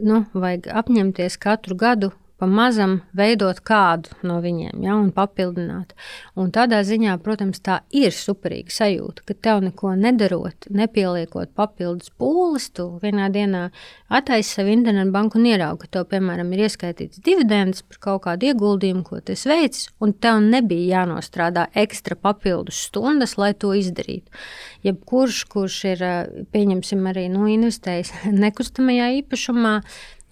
nu, 0.00 0.24
vajag 0.34 0.68
apņemties 0.82 1.38
katru 1.40 1.78
gadu 1.78 2.12
pamazam 2.42 2.96
veidot 3.14 3.60
kādu 3.62 4.16
no 4.26 4.40
viņiem, 4.42 4.82
ja, 4.82 4.96
un 4.98 5.12
papildināt. 5.14 5.92
Un 6.38 6.50
tādā 6.54 6.80
ziņā, 6.86 7.14
protams, 7.22 7.60
tā 7.62 7.80
ir 7.94 8.14
superīga 8.16 8.74
sajūta, 8.74 9.22
ka 9.28 9.36
tev 9.46 9.62
neko 9.62 9.92
nedarot, 9.98 10.66
nepieliekot 10.74 11.52
papildus 11.58 12.10
pūles, 12.18 12.66
tu 12.74 12.88
vienā 13.02 13.28
dienā 13.34 13.68
attaisi 14.12 14.56
savu 14.56 14.74
internetu 14.74 15.14
banku 15.14 15.38
un 15.38 15.46
ieraugi, 15.52 15.84
ka 15.84 15.92
tev, 15.98 16.08
piemēram, 16.10 16.50
ir 16.56 16.64
ieskaitīts 16.66 17.22
dividends 17.22 17.84
par 17.86 18.02
kaut 18.08 18.24
kādu 18.26 18.50
ieguldījumu, 18.50 19.04
ko 19.06 19.20
tu 19.22 19.38
veici, 19.52 19.86
un 20.02 20.16
tev 20.18 20.42
nebija 20.42 21.02
jānostrādā 21.02 21.68
ekstra 21.78 22.18
papildus 22.18 22.82
stundas, 22.88 23.36
lai 23.38 23.52
to 23.54 23.70
izdarītu. 23.78 24.42
Jebkurš, 24.88 25.44
kurš 25.52 25.78
ir, 25.94 26.04
pieņemsim, 26.50 27.06
arī 27.12 27.28
nu, 27.30 27.46
investējis 27.54 28.16
nekustamajā 28.44 29.12
īpašumā, 29.22 29.78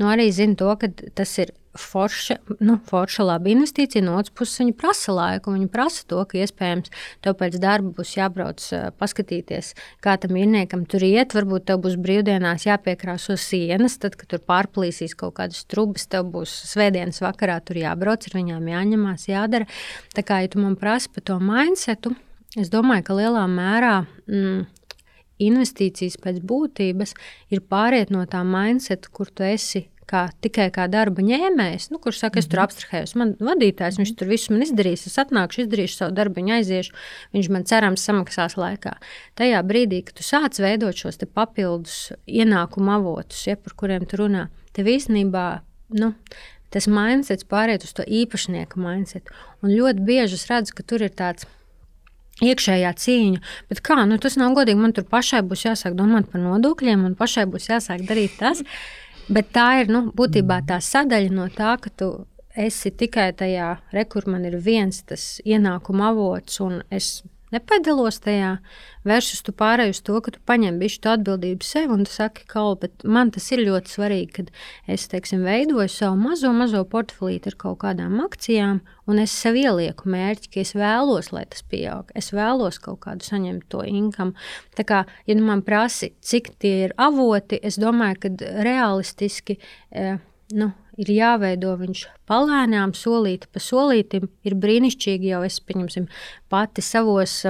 nu, 0.02 0.11
arī 0.11 0.30
zina 0.34 0.58
to, 0.58 0.74
ka 0.80 0.90
tas 1.14 1.38
ir 1.38 1.54
forša, 1.78 2.36
nu, 2.60 2.76
forša 2.86 3.24
laba 3.24 3.50
investīcija. 3.50 4.02
No 4.04 4.16
otras 4.18 4.32
puses, 4.34 4.58
viņi 4.62 4.74
prasa 4.78 5.14
laiku. 5.14 5.54
Viņi 5.54 5.68
prasa 5.72 6.04
to, 6.10 6.22
ka 6.28 6.40
iespējams 6.40 6.90
tev 7.24 7.36
pēc 7.40 7.58
darba 7.62 7.92
būs 7.98 8.14
jābrauc 8.16 8.64
paskatīties, 8.98 9.72
kā 10.04 10.16
tam 10.20 10.38
īrniekam 10.40 10.84
tur 10.90 11.04
iet. 11.06 11.36
Varbūt 11.36 11.68
tev 11.70 11.82
būs 11.84 11.98
brīvdienās 12.00 12.66
jāpiekrāso 12.66 13.38
sienas, 13.40 13.98
tad, 14.02 14.18
kad 14.20 14.32
tur 14.32 14.42
pārplīsīs 14.50 15.14
kaut 15.18 15.36
kādas 15.38 15.62
trubas, 15.70 16.08
tev 16.10 16.26
būs 16.34 16.54
svētdienas 16.72 17.22
vakarā 17.22 17.60
tur 17.62 17.78
jābrauc, 17.80 18.26
ar 18.26 18.40
viņām 18.40 18.66
jāņemās, 18.74 19.28
jādara. 19.30 19.70
Tā 20.16 20.26
kā 20.26 20.42
ja 20.44 20.50
tu 20.50 20.62
man 20.62 20.76
prasi 20.80 21.12
par 21.14 21.26
to 21.30 21.38
mindsetu, 21.42 22.16
es 22.58 22.72
domāju, 22.72 23.06
ka 23.06 23.18
lielā 23.22 23.46
mērā. 23.50 23.96
Mm, 24.26 24.68
investīcijas 25.40 26.18
pēc 26.20 26.42
būtības 26.44 27.14
ir 27.54 27.62
pāriet 27.64 28.12
no 28.12 28.26
tā 28.28 28.42
mindset, 28.44 29.08
kur 29.08 29.30
tu 29.32 29.46
esi 29.46 29.86
kā, 30.11 30.24
tikai 30.44 30.68
kā 30.74 30.86
darba 30.90 31.22
ņēmējs, 31.24 31.88
nu, 31.94 32.00
kurš 32.02 32.24
saka, 32.24 32.42
es 32.42 32.48
tur 32.50 32.61
mhm. 32.61 32.68
abstrahējos. 32.68 33.16
Man 33.20 33.34
vadītājs, 33.40 34.00
viņš 34.00 34.14
tur 34.18 34.30
visu 34.30 34.54
man 34.54 34.66
izdarīs, 34.66 35.06
es 35.08 35.18
atnākšu, 35.22 35.64
izdarīšu 35.64 36.00
savu 36.02 36.16
darbu, 36.18 36.44
aiziešu, 36.58 36.94
viņš 37.36 37.50
man 37.54 37.66
cerams 37.70 38.06
samaksās 38.06 38.58
laikā. 38.61 38.96
Tajā 39.38 39.61
brīdī, 39.66 40.02
kad 40.06 40.18
tu 40.18 40.26
sāc 40.26 40.58
veidot 40.62 40.98
šos 40.98 41.20
papildus 41.30 42.11
ienākumu 42.26 42.96
avotus, 42.98 43.44
ja, 43.48 43.58
par 43.61 43.76
kuriem 43.78 44.08
tu 44.08 44.22
runā, 44.24 44.48
tev 44.76 44.90
īstenībā. 44.90 45.48
Nu, 46.00 46.14
Tas 46.70 46.86
mindsets 46.86 47.42
pāriet 47.50 47.82
uz 47.82 47.90
to 47.98 48.04
īpašnieku 48.06 48.78
mindset. 48.78 49.26
Un 49.58 49.72
ļoti 49.74 50.04
bieži 50.06 50.36
es 50.38 50.46
redzu, 50.46 50.76
ka 50.78 50.84
tur 50.86 51.02
ir 51.02 51.11
tāds 51.18 51.48
iekšējā 52.44 52.92
cīņa. 53.02 53.42
Bet 53.70 53.82
kā, 53.84 53.98
nu, 54.08 54.18
tas 54.22 54.38
nav 54.40 54.54
godīgi. 54.56 54.80
Man 54.80 54.94
tur 54.96 55.06
pašai 55.08 55.42
būs 55.46 55.66
jāsāk 55.66 55.96
domāt 55.98 56.30
par 56.32 56.42
nodokļiem, 56.44 57.04
un 57.08 57.16
pašai 57.18 57.46
būs 57.50 57.68
jāsāk 57.72 58.06
darīt 58.08 58.38
tas. 58.40 58.62
Bet 59.31 59.53
tā 59.55 59.66
ir 59.83 59.91
nu, 59.93 60.09
būtībā 60.16 60.61
tā 60.66 60.81
sadaļa 60.83 61.31
no 61.35 61.47
tā, 61.55 61.76
ka 61.78 61.93
tu 61.95 62.09
esi 62.59 62.91
tikai 62.91 63.31
tajā, 63.39 63.68
re, 63.95 64.05
kur 64.11 64.26
man 64.26 64.45
ir 64.49 64.57
viens 64.59 65.05
tas 65.07 65.26
ienākuma 65.47 66.11
avots, 66.11 66.59
un 66.64 66.81
es 66.91 67.20
nepiedalos 67.55 68.20
tajā, 68.24 68.57
versus 69.07 69.42
tu 69.46 69.53
pārēji 69.57 69.94
uz 69.94 70.01
to, 70.05 70.16
ka 70.24 70.32
tu 70.34 70.40
paņem 70.46 70.78
bišķi 70.80 71.11
atbildību 71.14 71.66
sev 71.66 71.92
un 71.94 72.05
tu 72.07 72.12
saki, 72.12 72.44
ka 72.51 72.62
man 73.05 73.32
tas 73.34 73.46
ir 73.55 73.62
ļoti 73.66 73.94
svarīgi, 73.94 74.30
kad 74.38 74.51
es, 74.90 75.07
teiksim, 75.11 75.44
veidoju 75.46 75.88
savu 75.92 76.18
mazo, 76.20 76.53
mazo 76.57 76.82
portfelīti 76.88 77.53
ar 77.53 77.59
kaut 77.61 77.80
kādām 77.84 78.18
akcijām, 78.24 78.82
un 79.11 79.22
es 79.22 79.34
sev 79.34 79.59
ielieku 79.61 80.11
mērķi, 80.12 80.53
ka 80.55 80.62
es 80.64 80.74
vēlos, 80.78 81.32
lai 81.34 81.46
tas 81.51 81.64
pieaug. 81.66 82.12
Es 82.18 82.30
vēlos 82.36 82.80
kaut 82.82 83.03
kādu 83.07 83.26
saņemt 83.26 83.68
to 83.72 83.82
inkamu. 83.86 84.36
Tā 84.78 84.86
kā, 84.86 85.05
ja 85.26 85.38
nu 85.38 85.46
man 85.48 85.64
prasi, 85.66 86.12
cik 86.20 86.55
tie 86.62 86.76
ir 86.88 86.96
avoti, 87.01 87.61
es 87.62 87.80
domāju, 87.80 88.20
ka 88.24 88.53
realistiski, 88.66 89.59
eh, 89.90 90.20
nu, 90.55 90.72
ir 90.99 91.12
jāveido 91.14 91.74
viņš 91.80 92.05
palēnām, 92.30 92.95
solīti 92.97 93.51
pa 93.53 93.62
solītim. 93.62 94.28
Ir 94.47 94.57
brīnišķīgi 94.61 95.32
jau 95.32 95.43
es, 95.47 95.61
pieņemsim, 95.62 96.09
pati 96.51 96.84
savos 96.84 97.43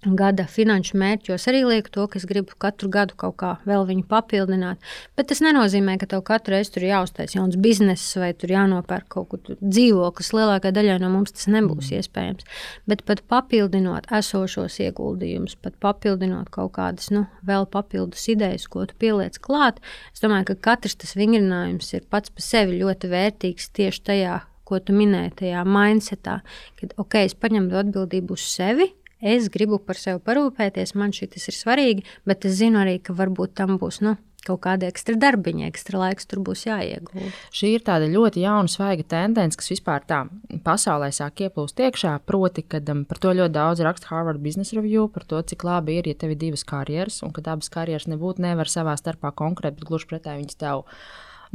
gada 0.00 0.46
finanšu 0.48 0.96
mērķos 1.00 1.44
arī 1.50 1.60
lieku 1.66 1.90
to, 1.92 2.06
ka 2.08 2.16
es 2.20 2.24
gribu 2.28 2.54
katru 2.60 2.88
gadu 2.92 3.16
kaut 3.20 3.36
kā 3.40 3.50
vēl 3.68 3.84
viņu 3.88 4.06
papildināt. 4.08 4.80
Bet 5.16 5.28
tas 5.28 5.42
nenozīmē, 5.44 5.98
ka 6.00 6.08
tev 6.08 6.22
katru 6.24 6.54
reizi 6.54 6.72
tur 6.76 6.86
jāuztais 6.88 7.34
jauns 7.36 7.58
bizness 7.60 8.16
vai 8.16 8.30
tur 8.32 8.52
jānopērk 8.54 9.10
kaut 9.12 9.28
kur 9.32 9.58
dzīvoklis. 9.60 10.32
Lielākajai 10.36 10.76
daļai 10.78 10.98
no 11.02 11.10
mums 11.12 11.34
tas 11.36 11.50
nebūs 11.52 11.90
mm. 11.90 12.00
iespējams. 12.00 12.48
Bet 12.88 13.04
pat 13.08 13.20
papildinot 13.28 14.08
esošos 14.20 14.78
ieguldījumus, 14.86 15.58
pat 15.60 15.76
papildinot 15.84 16.48
kaut 16.54 16.72
kādas 16.78 17.10
nu, 17.12 17.26
vēl 17.46 17.68
papildus 17.70 18.24
idejas, 18.32 18.68
ko 18.72 18.86
tu 18.88 18.96
pieliec 19.00 19.36
klāt, 19.42 19.82
es 20.14 20.24
domāju, 20.24 20.52
ka 20.52 20.72
katrs 20.72 20.96
tas 21.02 21.12
vingrinājums 21.18 21.92
ir 21.92 22.06
pats 22.08 22.32
par 22.32 22.46
sevi 22.46 22.80
ļoti 22.80 23.10
vērtīgs 23.12 23.68
tieši 23.76 24.06
tajā, 24.08 24.38
ko 24.64 24.78
tu 24.78 24.94
minēji, 24.94 25.34
tajā 25.42 25.66
mindsetā, 25.66 26.38
kad 26.78 26.94
ok, 27.02 27.18
es 27.26 27.34
paņemu 27.34 27.74
atbildību 27.82 28.38
uz 28.38 28.46
sevi 28.46 28.86
es 29.20 29.50
gribu 29.52 29.78
par 29.78 30.00
sevi 30.00 30.22
parūpēties, 30.24 30.96
man 30.98 31.14
šis 31.16 31.48
ir 31.52 31.56
svarīgi, 31.56 32.08
bet 32.26 32.48
es 32.48 32.58
zinu 32.60 32.82
arī, 32.82 32.98
ka 33.02 33.16
varbūt 33.16 33.56
tam 33.60 33.78
būs. 33.80 34.00
Nu, 34.04 34.16
Kaut 34.40 34.62
kāda 34.64 34.88
ekstra 34.88 35.18
darbiņa, 35.20 35.66
ekstra 35.68 35.98
laiks 36.00 36.24
tur 36.28 36.40
būs 36.44 36.62
jāiegulda. 36.64 37.28
Šī 37.52 37.74
ir 37.76 37.82
tāda 37.84 38.06
ļoti 38.08 38.40
jauna, 38.46 38.70
svaiga 38.72 39.04
tendence, 39.12 39.58
kas 39.60 39.68
vispār 39.68 40.06
tā 40.08 40.22
pasaulē 40.64 41.10
sāk 41.12 41.42
ieplūst 41.44 41.82
iekšā. 41.84 42.14
Proti, 42.24 42.64
ka 42.64 42.80
um, 42.88 43.02
par 43.08 43.20
to 43.20 43.34
ļoti 43.36 43.52
daudz 43.58 43.84
raksta 43.84 44.08
Harvard 44.14 44.40
Business 44.40 44.72
Review, 44.76 45.10
par 45.12 45.28
to, 45.28 45.42
cik 45.44 45.66
labi 45.68 45.98
ir, 46.00 46.08
ja 46.08 46.16
tev 46.16 46.32
ir 46.32 46.40
divas 46.40 46.64
karjeras, 46.64 47.20
un 47.26 47.34
ka 47.36 47.44
abas 47.44 47.68
karjeras 47.72 48.08
nebūtu 48.08 48.40
nevar 48.46 48.70
savā 48.72 48.96
starpā 48.96 49.34
konkurēt, 49.36 49.76
bet 49.76 49.90
gluži 49.90 50.08
pretēji 50.08 50.46
viņas 50.46 50.62
tev 50.64 50.86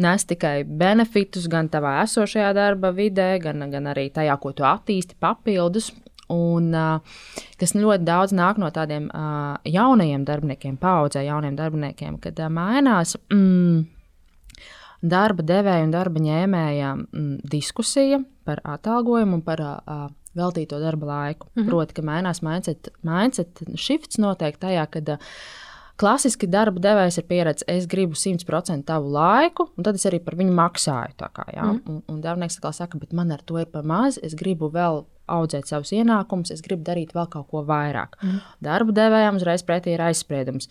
nes 0.05 0.25
tikai 0.27 0.65
benefitus 0.67 1.47
gan 1.49 1.69
tavā 1.71 2.01
esošajā 2.03 2.49
darba 2.53 2.91
vidē, 2.93 3.37
gan, 3.41 3.65
gan 3.71 3.87
arī 3.93 4.09
tajā, 4.13 4.35
ko 4.43 4.51
tu 4.53 4.67
attīsti 4.67 5.17
papildus. 5.23 5.93
Un, 6.33 6.71
kas 7.59 7.75
ļoti 7.77 8.05
daudz 8.07 8.33
nāk 8.33 8.57
no 8.57 8.71
tādiem 8.73 9.11
uh, 9.13 9.57
jaunajiem 9.69 10.23
darbiniekiem, 10.25 10.77
paudzē 10.81 11.21
jauniem 11.21 11.57
darbiniekiem, 11.57 12.17
kad 12.23 12.39
uh, 12.41 12.49
mainās 12.49 13.13
mm, 13.29 13.83
darba 15.05 15.45
devēja 15.45 15.85
un 15.85 15.93
darba 15.93 16.23
ņēmēja 16.23 16.95
mm, 16.95 17.35
diskusija 17.51 18.23
par 18.45 18.63
atalgojumu 18.65 19.37
un 19.37 19.45
par 19.45 19.61
uh, 19.61 20.07
veltīto 20.35 20.79
darba 20.81 21.05
laiku. 21.11 21.47
Mm 21.53 21.61
-hmm. 21.61 21.69
Proti, 21.69 21.93
ka 21.93 22.01
mainās 22.01 22.41
mindset, 22.41 22.89
mindset 23.03 23.61
shifts 23.75 24.17
noteikti 24.17 24.65
tajā, 24.65 24.87
kad 24.89 25.09
uh, 25.09 25.29
Klasiski 25.95 26.47
darba 26.51 26.81
devējs 26.83 27.21
ir 27.21 27.23
pieredzējis, 27.29 27.67
es 27.71 27.85
gribu 27.87 28.17
100% 28.19 28.83
tavu 28.83 29.13
laiku, 29.15 29.69
un 29.77 29.83
tad 29.83 29.95
es 29.95 30.03
arī 30.05 30.19
par 30.23 30.35
viņu 30.35 30.51
maksāju. 30.51 31.15
Kā, 31.15 31.45
ja? 31.55 31.63
mm. 31.63 31.81
un, 31.87 32.01
un 32.11 32.21
darbinieks 32.21 32.59
saka, 32.59 32.99
bet 32.99 33.13
man 33.13 33.31
ar 33.31 33.41
to 33.45 33.61
ir 33.61 33.69
par 33.71 33.83
maz, 33.87 34.19
es 34.21 34.35
gribu 34.35 34.69
vēl 34.73 35.05
audzēt 35.31 35.69
savus 35.71 35.93
ienākumus, 35.95 36.53
es 36.53 36.63
gribu 36.65 36.85
darīt 36.87 37.15
vēl 37.15 37.27
kaut 37.31 37.49
ko 37.51 37.63
vairāk. 37.67 38.19
Mm. 38.21 38.43
Darba 38.65 38.95
devējiem 38.99 39.39
uzreiz 39.41 39.65
pretī 39.65 39.95
ir 39.95 40.05
aizspriedums. 40.05 40.69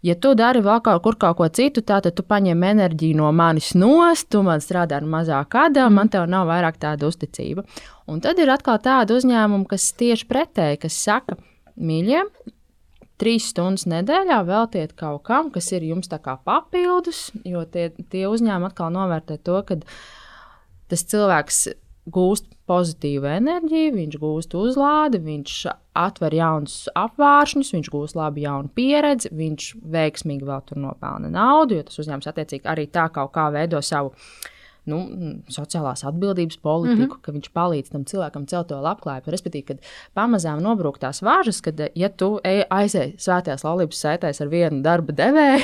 Ja 0.00 0.14
tu 0.16 0.32
dari 0.32 0.62
vēl 0.64 0.80
kaut 0.80 1.02
kur 1.04 1.16
kaut 1.20 1.36
ko 1.36 1.48
citu, 1.52 1.82
tad 1.84 2.06
tu 2.16 2.24
paņem 2.24 2.62
enerģiju 2.70 3.18
no 3.18 3.28
manis 3.36 3.74
nost, 3.76 4.30
tu 4.32 4.40
man 4.46 4.62
strādā 4.64 4.96
ar 4.96 5.04
mazāk 5.04 5.50
kādām, 5.52 5.98
man 5.98 6.08
te 6.08 6.22
nav 6.24 6.48
vairāk 6.48 6.78
tāda 6.80 7.10
uzticība. 7.10 7.66
Un 8.08 8.22
tad 8.24 8.40
ir 8.40 8.48
atkal 8.48 8.80
tāda 8.80 9.18
uzņēmuma, 9.18 9.68
kas 9.68 9.90
tieši 10.00 10.24
pretēji, 10.30 10.80
kas 10.86 10.96
saka, 11.04 11.36
mīļie, 11.76 12.24
trīs 13.20 13.50
stundas 13.52 13.84
nedēļā 13.90 14.40
veltiet 14.48 14.96
kaut 14.96 15.26
kam, 15.28 15.52
kas 15.52 15.68
ir 15.76 15.84
jums 15.84 16.08
papildus, 16.08 17.28
jo 17.44 17.66
tie, 17.68 17.90
tie 18.08 18.24
uzņēmumi 18.30 18.70
atkal 18.70 18.88
novērtē 18.94 19.36
to, 19.44 19.60
ka 19.68 19.76
tas 20.88 21.04
cilvēks 21.12 21.60
gūst 22.08 22.46
pozitīvu 22.70 23.28
enerģiju, 23.28 23.92
viņš 23.96 24.16
gūst 24.22 24.54
uzlādi, 24.56 25.20
viņš 25.24 25.56
atver 26.00 26.36
jaunus 26.38 26.76
apvāršņus, 26.96 27.72
viņš 27.76 27.90
gūst 27.92 28.16
labu 28.18 28.44
jaunu 28.44 28.70
pieredzi, 28.74 29.32
viņš 29.36 29.72
veiksmīgi 29.92 30.48
vēl 30.48 30.64
tur 30.68 30.80
nopelna 30.80 31.30
naudu, 31.32 31.76
jo 31.76 31.88
tas 31.88 32.00
uzņēmums 32.00 32.30
attiecīgi 32.30 32.70
arī 32.70 32.86
tā 32.92 33.10
kaut 33.12 33.34
kā 33.36 33.50
veido 33.52 33.82
savu 33.84 34.14
nu, 34.88 34.98
sociālās 35.52 36.04
atbildības 36.08 36.56
politiku, 36.62 37.00
mm 37.00 37.10
-hmm. 37.10 37.20
ka 37.22 37.32
viņš 37.32 37.50
palīdz 37.56 37.90
tam 37.92 38.04
cilvēkam 38.04 38.46
celt 38.46 38.68
to 38.68 38.80
labklājību. 38.80 39.30
Respektīvi, 39.30 39.66
kad 39.66 39.78
pamazām 40.14 40.62
nobrūk 40.64 40.98
tās 40.98 41.22
vāžas, 41.22 41.60
kad, 41.60 41.80
ja 41.94 42.08
tu 42.08 42.40
aizēji 42.70 43.16
svētajās 43.18 43.64
laulības 43.64 44.04
sētēs 44.04 44.40
ar 44.40 44.48
vienu 44.48 44.82
darba 44.82 45.12
devēju, 45.12 45.62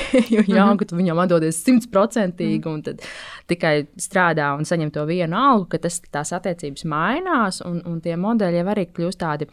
jau 0.56 0.66
mm 0.66 0.78
-hmm. 0.78 0.96
viņam 0.96 1.18
atdodies 1.18 1.64
simtprocentīgi, 1.64 2.58
mm 2.58 2.72
-hmm. 2.72 2.74
un 2.74 3.46
tikai 3.46 3.86
strādā 3.96 4.56
un 4.58 4.64
saņem 4.64 4.90
to 4.90 5.04
vienu 5.04 5.36
algu, 5.36 5.66
ka 5.66 5.78
tas, 5.78 6.00
tās 6.00 6.32
attiecības 6.32 6.84
mainās, 6.84 7.60
un, 7.60 7.82
un 7.86 8.00
tie 8.00 8.16
modeļi 8.16 8.56
jau 8.56 8.66
arī 8.66 8.86
kļūst 8.86 9.18
tādi 9.18 9.46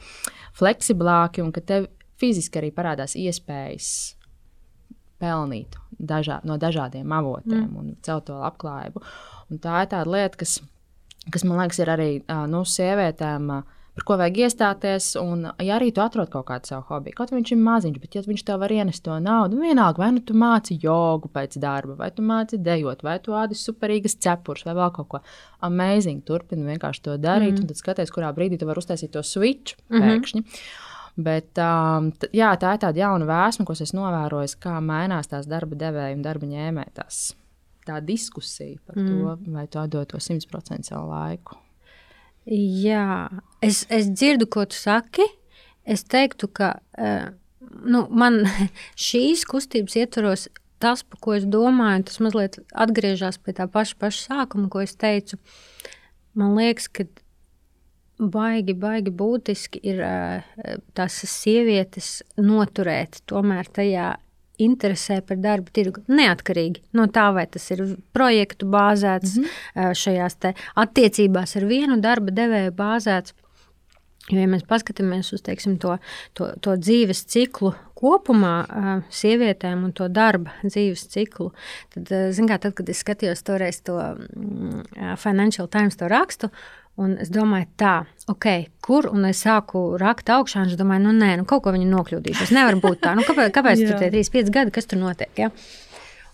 fleksiblāki, 0.54 1.42
un 1.42 1.52
ka 1.52 1.62
tev 1.62 1.88
fiziski 2.20 2.60
arī 2.60 2.72
parādās 2.72 3.16
iespējas 3.16 4.16
pelnīt 5.24 5.78
dažā, 6.00 6.40
no 6.48 6.58
dažādiem 6.60 7.12
avotiem 7.16 7.64
mm. 7.64 7.78
un 7.80 7.96
celt 8.06 8.28
to 8.30 8.38
labklājību. 8.40 9.04
Un 9.52 9.62
tā 9.64 9.84
ir 9.84 9.92
tāda 9.92 10.10
lieta, 10.10 10.40
kas, 10.40 10.58
kas 11.32 11.46
man 11.48 11.62
liekas, 11.62 11.80
ir 11.84 11.94
arī 11.94 12.10
nu, 12.52 12.66
sievietēm. 12.68 13.56
Par 13.94 14.06
ko 14.08 14.16
vajag 14.18 14.40
iestāties, 14.42 15.12
un 15.22 15.44
ja 15.62 15.76
arī 15.76 15.92
tu 15.94 16.02
atrod 16.02 16.32
kaut 16.34 16.48
kādu 16.48 16.66
savu 16.66 16.82
hobiju, 16.88 17.14
kaut 17.20 17.30
viņš 17.30 17.52
ir 17.54 17.60
maziņš, 17.62 18.00
bet 18.02 18.16
ja 18.18 18.24
viņš 18.26 18.42
tev 18.48 18.64
var 18.64 18.72
ienest 18.74 19.04
to 19.06 19.14
naudu, 19.22 19.60
vienalga, 19.62 20.02
vai 20.02 20.08
nu 20.16 20.24
tu 20.26 20.34
māci 20.34 20.80
jogu 20.82 21.30
pēc 21.30 21.60
darba, 21.62 21.94
vai 22.00 22.08
tu 22.10 22.26
māci 22.26 22.58
dejot, 22.58 23.04
vai 23.06 23.20
tu 23.22 23.36
ādi 23.38 23.54
superīgas 23.54 24.18
cepures, 24.26 24.66
vai 24.66 24.74
vēl 24.80 24.90
kaut 24.96 25.12
ko 25.12 25.22
amazing, 25.70 26.24
turpini 26.26 26.66
vienkārši 26.72 27.06
to 27.06 27.20
darīt, 27.22 27.60
mm. 27.60 27.62
un 27.62 27.70
tad 27.70 27.84
skaties, 27.84 28.16
kurā 28.16 28.34
brīdī 28.34 28.58
tu 28.58 28.66
vari 28.66 28.82
uztaisīt 28.82 29.14
to 29.14 29.22
switch 29.22 29.78
pēkšņi. 29.94 30.42
Mm 30.42 30.48
-hmm. 30.48 30.90
Bet 31.16 31.62
um, 31.62 32.10
t, 32.18 32.32
jā, 32.34 32.50
tā 32.58 32.74
ir 32.74 32.82
tāda 32.82 32.98
jauna 32.98 33.30
vēsma, 33.30 33.66
ko 33.66 33.78
es 33.78 33.94
novēroju, 33.94 34.58
kā 34.58 34.80
mainās 34.82 35.30
tās 35.30 35.46
darba 35.46 35.78
devēja 35.78 36.16
un 36.16 36.26
darba 36.26 36.50
ņēmēja 36.50 36.94
tās 36.98 37.36
tā 37.88 38.00
diskusija 38.04 38.80
par 38.88 39.00
mm. 39.00 39.10
to, 39.10 39.54
vai 39.54 39.68
tu 39.68 39.82
atdod 39.82 40.10
to 40.12 40.22
100% 40.22 40.90
savu 40.90 41.12
laiku. 41.12 41.60
Jā, 42.46 43.30
es, 43.64 43.86
es 43.94 44.10
dzirdu, 44.12 44.50
ko 44.52 44.66
tu 44.68 44.76
saki. 44.76 45.26
Es 45.88 46.04
teiktu, 46.08 46.50
ka 46.52 46.76
uh, 47.00 47.32
nu, 47.84 48.06
man 48.12 48.44
šīs 49.08 49.46
kustības 49.50 49.98
ietvaros 50.00 50.50
tas, 50.84 51.04
par 51.08 51.20
ko 51.24 51.36
es 51.38 51.48
domāju, 51.48 52.10
tas 52.10 52.20
mazliet 52.24 52.60
atgriežas 52.76 53.40
pie 53.40 53.56
tā 53.56 53.70
paša, 53.72 53.96
paša 54.02 54.24
sākuma, 54.28 54.68
ko 54.72 54.84
es 54.84 54.98
teicu. 55.00 55.40
Man 56.36 56.58
liekas, 56.58 56.90
ka 56.92 57.06
baigi, 58.20 58.76
baigi 58.76 59.14
būtiski 59.16 59.80
ir 59.94 60.04
uh, 60.04 60.76
tās 60.98 61.22
sievietes 61.30 62.18
noturēt 62.40 63.22
tomēr 63.30 63.72
tajā 63.72 64.14
interesē 64.62 65.22
par 65.26 65.40
darbu 65.42 65.74
tirgu. 65.74 66.04
Neatkarīgi 66.08 66.84
no 66.98 67.08
tā, 67.12 67.30
vai 67.36 67.46
tas 67.50 67.66
ir 67.74 67.84
projektu 68.14 68.68
bāzēts, 68.70 69.38
mm 69.38 69.44
-hmm. 69.44 69.94
šajās 69.94 70.38
attiecībās 70.76 71.56
ar 71.56 71.66
vienu 71.66 72.02
darba 72.02 72.32
devēju 72.32 72.72
bāzēts. 72.72 73.34
Jo, 74.32 74.40
ja 74.40 74.48
mēs 74.48 74.64
paskatāmies 74.64 75.34
uz 75.34 75.42
teiksim, 75.42 75.78
to, 75.78 75.98
to, 76.34 76.54
to 76.62 76.78
dzīves 76.80 77.26
ciklu 77.28 77.74
kopumā, 77.94 78.54
sievietēm 79.12 79.84
un 79.84 79.92
to 79.92 80.08
darba 80.08 80.54
dzīves 80.64 81.08
ciklu, 81.12 81.52
tad, 81.94 82.08
kā, 82.48 82.58
tad 82.58 82.74
kad 82.74 82.90
es 82.90 83.04
skatījos 83.04 83.44
toreiz 83.44 83.82
to 83.82 84.00
Financial 85.18 85.68
Times 85.68 86.00
to 86.00 86.08
rakstu, 86.08 86.50
Un 87.02 87.16
es 87.18 87.32
domāju, 87.34 87.66
tā, 87.82 87.94
ok, 88.30 88.48
kur? 88.86 89.08
Un 89.10 89.26
es 89.26 89.40
sāku 89.42 89.80
rakt 89.98 90.28
augšā, 90.30 90.62
un 90.62 90.70
es 90.70 90.78
domāju, 90.78 91.08
nu, 91.08 91.14
nē, 91.18 91.32
nu, 91.40 91.46
kaut 91.50 91.64
ko 91.66 91.74
viņi 91.74 91.88
nokļūdījušies. 91.90 92.54
Nevar 92.54 92.78
būt 92.84 93.02
tā. 93.08 93.16
Nu, 93.18 93.26
kāpēc 93.26 93.50
kāpēc 93.58 93.82
tur 93.82 93.98
tie 93.98 94.12
3, 94.14 94.30
5 94.36 94.54
gadi, 94.54 94.74
kas 94.76 94.90
tur 94.92 95.02
notiek? 95.02 95.32
Ja? 95.42 95.50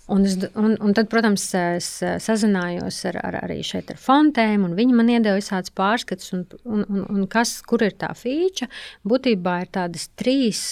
Un, 0.10 0.26
es, 0.26 0.36
un, 0.58 0.74
un 0.82 0.96
tad, 0.98 1.08
protams, 1.12 1.46
es 1.56 1.88
sazinājos 2.26 2.98
ar, 3.12 3.20
ar, 3.30 3.38
arī 3.46 3.60
šeit 3.66 3.92
ar 3.94 4.00
fontēm, 4.02 4.66
un 4.66 4.74
viņi 4.76 4.98
man 4.98 5.12
iedeva 5.14 5.38
visādus 5.38 5.72
pārskatus, 5.78 6.34
un, 6.36 6.44
un, 6.66 6.84
un, 6.90 7.06
un 7.14 7.30
kas, 7.32 7.60
kur 7.64 7.86
ir 7.86 7.96
tā 8.02 8.10
fīča. 8.18 8.68
Būtībā 9.08 9.60
ir 9.64 9.72
tādas 9.80 10.10
trīs. 10.20 10.64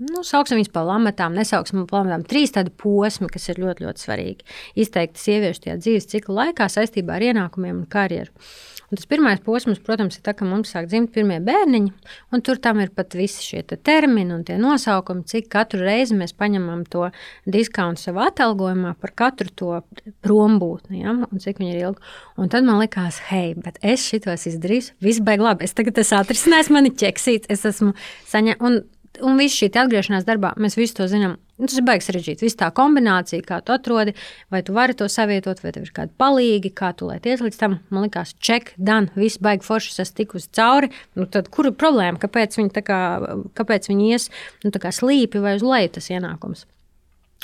Nu, 0.00 0.24
sauksim 0.26 0.58
viņus 0.58 0.72
par 0.74 0.88
lamatām, 0.88 1.36
nesauksim 1.38 1.84
par 1.86 2.00
lamatām. 2.00 2.24
Trīs 2.26 2.56
tādi 2.56 2.72
posmi, 2.72 3.28
kas 3.30 3.46
ir 3.52 3.60
ļoti, 3.62 3.84
ļoti 3.86 4.08
svarīgi. 4.08 4.48
Izteikti 4.80 5.22
sieviešu 5.22 5.66
tajā 5.68 5.80
dzīves 5.84 6.10
cikla 6.16 6.40
laikā 6.48 6.66
saistībā 6.72 7.20
ar 7.20 7.28
ienākumiem 7.28 7.84
un 7.84 7.90
karjeru. 7.92 8.32
Un 8.94 8.98
tas 9.00 9.08
pirmais 9.10 9.40
posms, 9.42 9.80
protams, 9.82 10.14
ir 10.14 10.22
tas, 10.22 10.36
ka 10.38 10.46
mums 10.46 10.70
sāk 10.70 10.84
dzimt 10.86 11.10
pirmie 11.10 11.40
bērniņi, 11.42 11.88
un 12.30 12.42
tur 12.46 12.60
tam 12.62 12.78
ir 12.78 12.92
pat 12.94 13.16
visi 13.18 13.42
šie 13.42 13.64
te 13.66 13.74
termini 13.74 14.30
un 14.36 14.44
tie 14.46 14.54
nosaukumi, 14.60 15.24
cik 15.26 15.48
katru 15.50 15.80
reizi 15.82 16.14
mēs 16.14 16.30
paņemam 16.38 16.84
to 16.92 17.08
diskontu 17.50 18.04
savā 18.04 18.28
atalgojumā 18.30 18.94
par 19.02 19.10
katru 19.18 19.50
to 19.50 19.72
prombūtni, 20.22 21.02
ja? 21.02 21.16
un 21.26 21.42
cik 21.42 21.58
viņi 21.58 21.74
ir 21.74 21.82
ilgi. 21.88 22.14
Un 22.38 22.54
tad 22.54 22.70
man 22.70 22.78
likās, 22.78 23.18
hei, 23.32 23.56
bet 23.58 23.82
es 23.82 24.06
šitos 24.06 24.46
izdarīšu, 24.52 24.94
viss 25.02 25.24
beigas 25.26 25.48
labi. 25.48 25.66
Es 25.66 25.74
tagad 25.74 25.98
esmu 25.98 26.22
atrisinājis, 26.22 26.70
man 26.78 26.86
ir 26.86 26.94
ķeksīts, 27.02 27.50
es 27.50 27.66
esmu 27.74 27.96
saņēmis. 28.30 28.92
Un 29.22 29.38
viss 29.38 29.54
šī 29.54 29.68
atgriešanās 29.70 30.24
darbā, 30.26 30.50
mēs 30.58 30.74
visi 30.74 30.96
to 30.98 31.06
zinām. 31.10 31.36
Nu, 31.54 31.68
tas 31.68 31.76
ir 31.78 31.84
baigs 31.86 32.08
sarežģīts. 32.08 32.42
Viss 32.42 32.58
tā 32.58 32.66
kombinācija, 32.74 33.44
kā 33.46 33.60
tu 33.62 33.70
atrodi, 33.70 34.16
vai 34.50 34.64
tu 34.66 34.74
vari 34.74 34.96
to 34.98 35.06
savietot, 35.12 35.60
vai 35.62 35.70
tev 35.76 35.84
ir 35.86 35.92
kādi 35.94 36.10
palīgi, 36.18 36.72
kā 36.74 36.90
tu 36.98 37.06
lai 37.06 37.20
tiec 37.22 37.44
līdz 37.44 37.60
tam. 37.60 37.76
Man 37.94 38.08
liekas, 38.08 38.34
check, 38.42 38.72
done, 38.74 39.12
viss 39.14 39.38
baigi 39.38 39.66
forši, 39.68 39.94
es 40.02 40.10
tikusi 40.18 40.50
cauri. 40.58 40.90
Nu, 41.14 41.28
tad 41.30 41.52
kur 41.54 41.70
ir 41.70 41.76
problēma? 41.78 42.18
Kāpēc 42.22 42.58
viņi, 42.58 42.74
kā, 42.82 43.00
kāpēc 43.54 43.86
viņi 43.92 44.10
ies 44.16 44.30
nu, 44.66 44.74
slīpi 44.74 45.44
vai 45.44 45.54
uz 45.60 45.62
leju 45.62 45.94
tas 45.94 46.10
ienākums? 46.10 46.66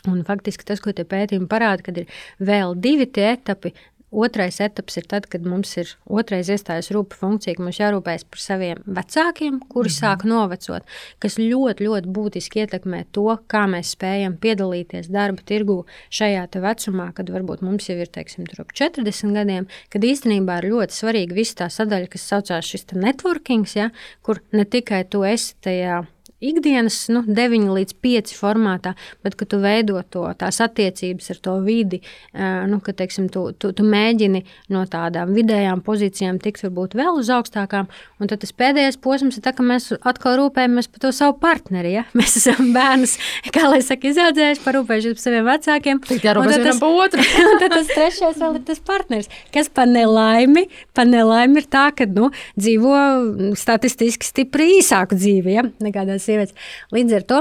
Un 0.09 0.25
faktiski 0.27 0.65
tas, 0.67 0.81
ko 0.83 0.95
tie 0.97 1.05
pētījumi 1.07 1.47
parāda, 1.51 1.85
kad 1.85 1.99
ir 2.01 2.11
vēl 2.41 2.75
divi 2.81 3.07
tie 3.07 3.35
etapi, 3.35 3.75
Otrais 4.11 4.59
etaps 4.61 4.99
ir 4.99 5.07
tad, 5.07 5.29
kad 5.31 5.45
mums 5.47 5.77
ir 5.79 5.93
otrais 6.11 6.49
iestājas 6.51 6.91
rūpa 6.91 7.15
funkcija, 7.15 7.55
ka 7.55 7.63
mums 7.63 7.79
jārūpējas 7.79 8.27
par 8.27 8.43
saviem 8.43 8.83
vecākiem, 8.87 9.61
kuri 9.71 9.87
mm 9.87 9.93
-hmm. 9.93 10.01
sāk 10.01 10.25
novecot, 10.27 10.83
kas 11.23 11.39
ļoti, 11.39 11.87
ļoti 11.87 12.11
būtiski 12.17 12.65
ietekmē 12.65 13.05
to, 13.13 13.39
kā 13.47 13.65
mēs 13.71 13.95
spējam 13.95 14.37
piedalīties 14.37 15.11
darba 15.15 15.43
tirgū 15.47 15.85
šajā 16.11 16.49
vecumā, 16.51 17.13
kad 17.15 17.31
varbūt 17.31 17.63
mums 17.63 17.89
jau 17.89 17.97
ir 17.97 18.09
teiksim, 18.09 18.45
ap 18.59 18.73
40 18.73 19.33
gadiem, 19.35 19.67
kad 19.89 20.03
īstenībā 20.03 20.59
ir 20.59 20.71
ļoti 20.73 20.93
svarīga 20.93 21.35
visa 21.35 21.55
tā 21.55 21.69
sadaļa, 21.71 22.09
kas 22.11 22.29
saucās 22.29 22.67
šis 22.67 22.87
networking, 22.93 23.67
ja, 23.75 23.91
kur 24.23 24.41
ne 24.53 24.65
tikai 24.65 25.05
tu 25.05 25.23
esi 25.23 25.55
tajā 25.63 26.07
ikdienas 26.41 27.03
nu, 27.13 27.23
9 27.27 27.71
līdz 27.77 27.97
5 28.03 28.35
formātā, 28.39 28.95
bet 29.25 29.37
ka 29.39 29.47
tu 29.49 29.61
veido 29.63 30.01
to, 30.11 30.25
tās 30.41 30.61
attiecības 30.65 31.31
ar 31.35 31.41
to 31.45 31.57
vidi, 31.65 32.01
nu, 32.35 32.81
ka 32.85 32.95
teiksim, 32.97 33.29
tu, 33.33 33.51
tu, 33.53 33.73
tu 33.77 33.87
mēģini 33.87 34.43
no 34.73 34.85
tādām 34.91 35.35
vidējām 35.37 35.85
pozīcijām 35.87 36.41
tikt 36.43 36.65
varbūt 36.65 36.97
vēl 36.99 37.21
uz 37.21 37.31
augstākām. 37.33 37.91
Un 38.21 38.31
tad 38.31 38.43
tas 38.43 38.53
pēdējais 38.57 38.99
posms 39.01 39.39
ir 39.39 39.45
tas, 39.45 39.57
ka 39.57 39.65
mēs 39.67 39.91
atkal 39.97 40.39
rūpējamies 40.41 40.91
par 40.93 41.05
to 41.05 41.13
savu 41.17 41.37
partneri. 41.41 41.95
Ja? 41.99 42.05
Mēs 42.19 42.37
esam 42.41 42.73
bērnus, 42.75 43.17
kā 43.55 43.67
lai 43.69 43.81
saka, 43.85 44.11
izaudzējuši, 44.11 44.63
parūpējušies 44.65 45.17
par 45.17 45.25
saviem 45.25 45.47
vecākiem. 45.49 46.03
Jā, 46.21 46.35
rūpējamies 46.37 46.65
vienam 46.65 46.83
par 46.83 46.99
otru. 47.07 47.27
un 47.51 47.63
tad 47.63 47.75
tas 47.77 47.93
trešais 47.93 48.41
vēl 48.43 48.59
ir 48.59 48.67
tas 48.69 48.83
partneris, 48.91 49.31
kas 49.55 49.71
pa 49.73 49.87
nelaimi, 49.89 50.67
pa 50.97 51.07
nelaimi 51.09 51.63
ir 51.63 51.69
tā, 51.73 51.87
ka 51.97 52.09
nu, 52.11 52.31
dzīvo 52.61 53.55
statistiski 53.59 54.29
stipri 54.29 54.69
īsāku 54.79 55.19
dzīvi 55.19 55.57
ja? 55.57 55.65
nekā 55.83 56.05
tās 56.09 56.30
sievietes. 56.31 56.71
Līdz 56.95 57.19
ar 57.19 57.27
to 57.33 57.41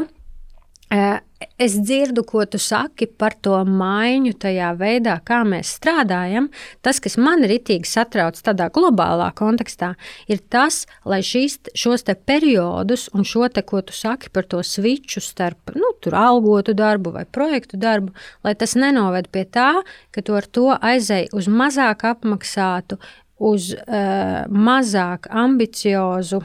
es 1.59 1.75
dzirdu, 1.77 2.23
ko 2.27 2.43
tu 2.49 2.59
saki 2.59 3.05
par 3.19 3.35
to 3.45 3.53
maiņu 3.63 4.33
tajā 4.41 4.71
veidā, 4.79 5.19
kā 5.25 5.41
mēs 5.47 5.75
strādājam. 5.77 6.49
Tas, 6.83 6.99
kas 7.03 7.15
man 7.21 7.45
ir 7.45 7.53
itīgi 7.59 7.87
satrauc 7.87 8.39
tādā 8.43 8.69
globālā 8.73 9.29
kontekstā, 9.37 9.93
ir 10.27 10.41
tas, 10.51 10.85
lai 11.05 11.21
šīs, 11.25 11.59
šos 11.77 12.07
periodus 12.25 13.07
un 13.13 13.27
šo 13.27 13.47
te, 13.53 13.61
ko 13.61 13.83
tu 13.85 13.93
saki 13.93 14.31
par 14.33 14.49
to 14.49 14.63
switchu 14.65 15.21
starp 15.23 15.75
nu, 15.77 15.93
algotu 16.09 16.73
darbu 16.73 17.13
vai 17.13 17.25
projektu 17.25 17.77
darbu, 17.77 18.11
lai 18.43 18.55
tas 18.55 18.75
nenoved 18.75 19.29
pie 19.31 19.45
tā, 19.45 19.83
ka 20.11 20.25
tu 20.25 20.35
ar 20.35 20.47
to 20.47 20.73
aizēji 20.73 21.29
uz 21.37 21.47
mazāk 21.47 22.07
apmaksātu, 22.09 22.97
uz 23.39 23.71
uh, 23.71 24.43
mazāk 24.51 25.29
ambiciozu, 25.31 26.41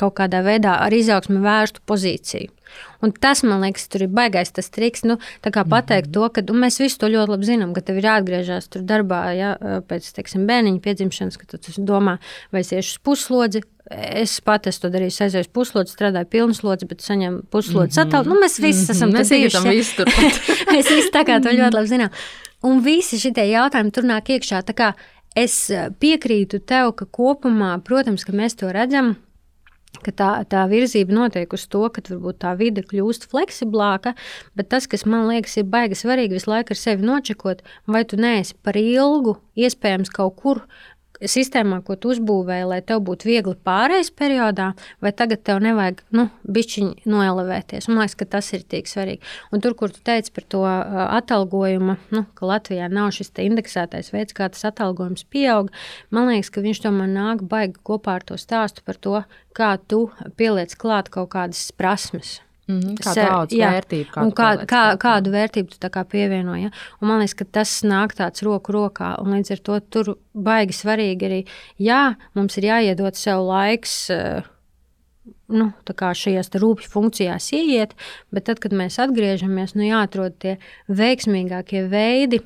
kaut 0.00 0.16
kādā 0.18 0.42
veidā 0.46 0.78
ar 0.84 0.92
izaugsmu 0.92 1.42
vērstu 1.44 1.82
pozīciju. 1.86 2.52
Un 3.04 3.12
tas, 3.12 3.42
man 3.44 3.60
liekas, 3.62 3.86
tur 3.92 4.06
ir 4.06 4.12
baisais 4.14 4.50
tas 4.54 4.70
triks. 4.72 5.04
Nu, 5.06 5.18
pateikt 5.44 6.12
to, 6.14 6.26
ka 6.32 6.42
mēs 6.56 6.80
visi 6.80 6.98
to 7.00 7.10
ļoti 7.12 7.34
labi 7.34 7.48
zinām, 7.48 7.74
ka 7.76 7.82
tev 7.84 8.00
ir 8.00 8.08
jāatgriežas 8.08 8.70
tur 8.72 8.84
darbā 8.88 9.20
ja, 9.36 9.52
pēc 9.88 10.08
teiksim, 10.16 10.46
bērniņa 10.48 10.80
piedzimšanas, 10.84 11.38
ka 11.40 11.48
tu 11.52 11.74
domā, 11.84 12.18
vai 12.54 12.64
es 12.64 12.72
iešu 12.72 12.96
uz 12.96 13.02
puslodzi. 13.04 13.64
Es 13.92 14.38
pati 14.40 14.70
esmu 14.70 14.86
to 14.86 14.90
darījis, 14.94 15.20
aizēju 15.26 15.44
uz 15.44 15.50
puslodzi, 15.52 15.92
strādāju 15.92 16.30
pilnu 16.32 16.56
slodzi, 16.56 16.88
bet 16.88 17.04
saņemu 17.04 17.42
puslodzi 17.52 17.98
mm 17.98 18.02
-hmm. 18.02 18.08
atalgu. 18.08 18.30
Nu, 18.32 18.40
mēs 18.40 18.56
visi 18.62 18.92
esam 18.92 19.10
mm 19.10 19.14
-hmm. 19.14 19.28
bijuši. 19.30 19.68
Visi 19.68 19.96
tur. 19.96 20.06
mēs 20.74 20.88
visi 20.88 21.10
tā 21.12 21.24
kā 21.28 21.42
to 21.42 21.50
ļoti 21.50 21.74
labi 21.74 21.88
zinām. 21.88 22.10
Un 22.62 22.80
visi 22.80 23.18
šie 23.20 23.32
jautājumi 23.50 23.92
tur 23.92 24.04
nāk 24.04 24.30
iekšā. 24.30 24.62
es 25.36 25.70
piekrītu 26.00 26.58
tev, 26.58 26.92
ka 26.92 27.04
kopumā, 27.04 27.80
protams, 27.82 28.24
ka 28.24 28.32
mēs 28.32 28.54
to 28.56 28.72
redzam, 28.72 29.16
ka 30.02 30.14
tā, 30.14 30.30
tā 30.50 30.64
virzība 30.70 31.14
notiek 31.14 31.52
uz 31.54 31.66
to, 31.70 31.84
ka 31.92 32.02
varbūt 32.08 32.40
tā 32.44 32.54
vide 32.58 32.84
kļūst 32.86 33.28
fleksiblāka, 33.30 34.14
bet 34.58 34.70
tas, 34.72 34.88
kas 34.90 35.06
man 35.06 35.28
liekas, 35.30 35.58
ir 35.60 35.68
baigi 35.70 35.98
svarīgi, 36.00 36.38
visu 36.38 36.50
laiku 36.50 36.74
ar 36.74 36.80
sevi 36.80 37.06
nočekot, 37.06 37.62
vai 37.86 38.04
tu 38.08 38.18
neesi 38.20 38.56
par 38.64 38.78
ilgu, 38.80 39.38
iespējams, 39.54 40.12
kaut 40.14 40.40
kur 40.42 40.64
sistēmā, 41.30 41.80
ko 41.86 41.96
tu 42.00 42.12
uzbūvēji, 42.14 42.66
lai 42.70 42.80
tev 42.86 43.02
būtu 43.06 43.28
viegli 43.28 43.54
pārējais 43.66 44.10
periodā, 44.16 44.70
vai 45.04 45.12
tagad 45.16 45.42
tev 45.46 45.60
nevajag 45.64 46.02
nu, 46.16 46.28
bišķiņi 46.44 47.08
noelevēties. 47.10 47.88
Man 47.90 48.02
liekas, 48.02 48.16
ka 48.20 48.28
tas 48.36 48.52
ir 48.56 48.64
tik 48.68 48.90
svarīgi. 48.90 49.22
Un 49.54 49.64
tur, 49.64 49.76
kur 49.78 49.92
tu 49.94 50.02
teici 50.04 50.32
par 50.34 50.48
to 50.50 50.62
atalgojumu, 50.64 51.98
nu, 52.14 52.24
ka 52.38 52.50
Latvijā 52.50 52.88
nav 52.92 53.12
šis 53.16 53.32
indeksētais 53.44 54.12
veids, 54.14 54.36
kā 54.36 54.50
tas 54.52 54.68
atalgojums 54.70 55.26
pieaug, 55.32 55.72
man 56.14 56.30
liekas, 56.30 56.52
ka 56.54 56.64
viņš 56.64 56.84
tomēr 56.86 57.10
nāk 57.10 57.44
baigi 57.48 57.80
kopā 57.82 58.20
ar 58.20 58.28
to 58.28 58.38
stāstu 58.40 58.84
par 58.86 59.00
to, 59.00 59.22
kā 59.56 59.74
tu 59.88 60.06
pieliec 60.38 60.76
klāt 60.78 61.10
kaut 61.14 61.32
kādas 61.34 61.70
prasmes. 61.78 62.43
Mm 62.66 62.80
-hmm, 62.80 62.94
kā 62.96 63.12
tādu 63.12 63.58
vērtību, 63.60 64.08
kā, 64.10 64.22
kā, 64.32 64.48
kā, 64.64 64.82
kādu 64.96 65.30
vērtību 65.30 65.68
tu 65.68 65.78
pievienoji. 66.04 66.62
Ja? 66.62 66.70
Un 67.00 67.08
man 67.08 67.18
liekas, 67.20 67.34
ka 67.34 67.44
tas 67.44 67.82
nāk 67.84 68.16
tāds 68.16 68.42
roku 68.42 68.72
rokā. 68.72 69.16
Līdz 69.20 69.52
ar 69.52 69.58
to 69.58 69.80
tur 69.80 70.16
baigi 70.32 70.72
svarīgi 70.72 71.22
arī, 71.28 71.44
jā, 71.78 72.14
mums 72.34 72.56
ir 72.56 72.64
jāiedod 72.64 73.14
sev 73.14 73.44
laiks. 73.44 74.10
Uh, 74.10 74.42
nu, 75.48 75.72
šajās 76.14 76.50
rūpju 76.50 76.88
funkcijās 76.88 77.52
ieiet, 77.52 77.94
bet 78.32 78.44
tad, 78.44 78.58
kad 78.58 78.72
mēs 78.72 78.98
atgriežamies, 78.98 79.74
nu, 79.74 79.82
jāatrod 79.82 80.36
tie 80.38 80.58
veiksmīgākie 80.88 81.88
veidi, 81.88 82.40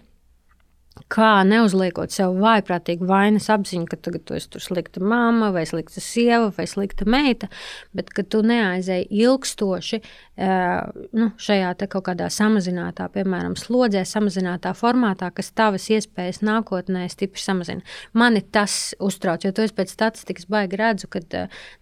kā 1.13 1.33
neuzliekot 1.49 2.13
sev 2.15 2.37
vājprātīgu 2.43 3.07
vainas 3.09 3.49
apziņu, 3.53 3.87
ka 3.91 3.99
tagad 4.09 4.25
tu 4.29 4.37
esi 4.39 4.63
slikta 4.63 5.03
mamma, 5.05 5.53
vai 5.55 5.65
slikta 5.69 6.03
sieva, 6.05 6.51
vai 6.57 6.67
slikta 6.71 7.07
meita, 7.09 7.51
bet 7.97 8.11
ka 8.15 8.25
tu 8.27 8.43
neaizēji 8.47 9.09
ilgstoši 9.25 10.03
nu, 10.39 11.29
šajā 11.43 11.73
kaut 11.91 12.05
kādā 12.07 12.29
samazinātā, 12.31 13.09
piemēram, 13.11 13.57
slodzē, 13.59 14.05
samazinātā 14.07 14.71
formātā, 14.79 15.33
kas 15.35 15.51
tavas 15.57 15.89
iespējas 15.91 16.41
nākotnē 16.47 17.09
stipri 17.11 17.43
samazina. 17.43 17.83
Mani 18.15 18.43
tas 18.43 18.95
uztrauc, 19.03 19.43
jo 19.45 19.53
to 19.55 19.67
es 19.67 19.75
pēc 19.75 19.91
statistikas 19.93 20.47
baigi 20.51 20.79
redzu, 20.79 21.11
ka 21.11 21.23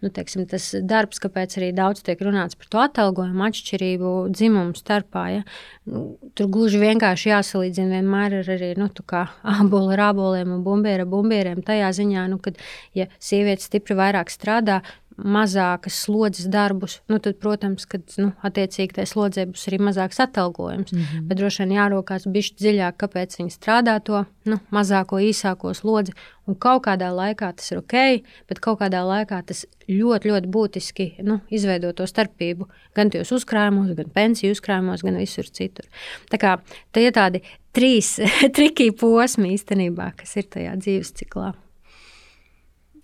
nu, 0.01 0.09
teiksim, 0.09 0.47
tas 0.49 0.71
darbs, 0.81 1.21
kāpēc 1.21 1.59
arī 1.61 1.73
daudz 1.77 2.05
tiek 2.07 2.21
runāts 2.25 2.57
par 2.57 2.71
to 2.73 2.81
atalgojumu 2.87 3.45
atšķirību 3.51 4.15
dzimumu 4.33 4.77
starpā, 4.79 5.27
ja, 5.35 5.45
nu, 5.91 6.07
tur 6.39 6.49
gluži 6.53 6.81
vienkārši 6.81 7.35
jāsalīdzina 7.35 8.01
vienmēr 8.01 8.41
ar 8.41 8.53
arī 8.57 8.73
nu, 8.81 8.89
ābolu 9.13 9.93
ar 9.95 10.09
āboliem 10.11 10.53
un 10.57 10.65
bumbieri 10.67 11.05
ar 11.05 11.11
bumbieriem. 11.11 11.63
Tajā 11.67 11.93
ziņā, 12.01 12.27
nu, 12.33 12.41
kad 12.43 12.59
ja 12.97 13.07
sieviete 13.23 13.65
stipri 13.65 13.97
vairāk 13.99 14.33
strādā, 14.33 14.83
mazākas 15.17 15.97
slodzes 16.05 16.49
darbus, 16.53 16.99
nu, 17.09 17.19
tad, 17.23 17.39
protams, 17.41 17.87
kad, 17.89 18.05
nu, 18.21 18.31
attiecīgi 18.45 18.99
tajā 18.99 19.09
slodzē 19.09 19.47
būs 19.49 19.67
arī 19.71 19.79
mazāks 19.89 20.21
atalgojums. 20.21 20.93
Mm 20.93 20.99
-hmm. 21.01 21.27
Bet 21.29 21.39
droši 21.39 21.63
vien 21.63 21.77
jārokās 21.79 22.27
bišķi 22.29 22.57
dziļāk, 22.61 22.97
kāpēc 23.01 23.39
viņi 23.39 23.55
strādā 23.55 23.97
to 24.05 24.25
nu, 24.45 24.59
mazāko, 24.71 25.21
īsāko 25.21 25.75
slodzi. 25.75 26.13
Un 26.47 26.55
kaut 26.55 26.85
kādā 26.87 27.09
laikā 27.11 27.53
tas 27.57 27.73
ir 27.73 27.79
ok, 27.79 28.23
bet 28.49 28.61
kaut 28.61 28.81
kādā 28.81 29.03
laikā 29.03 29.43
tas 29.47 29.67
ļoti, 29.89 30.29
ļoti 30.31 30.47
būtiski 30.47 31.07
nu, 31.23 31.41
izveido 31.51 31.93
to 31.93 32.07
starpību 32.07 32.69
gan 32.95 33.11
tajos 33.11 33.33
uzkrājumos, 33.33 33.95
gan 33.97 34.11
pensiju 34.15 34.53
uzkrājumos, 34.53 35.03
gan 35.03 35.17
visur 35.17 35.45
citur. 35.45 35.87
Tā 36.31 36.39
kā 36.39 36.59
tie 36.93 37.07
ir 37.07 37.13
tādi 37.13 37.43
trīs 37.73 38.21
triki 38.57 38.93
posmi 38.93 39.55
īstenībā, 39.57 40.13
kas 40.17 40.37
ir 40.37 40.45
tajā 40.45 40.77
dzīves 40.77 41.13
ciklā. 41.13 41.55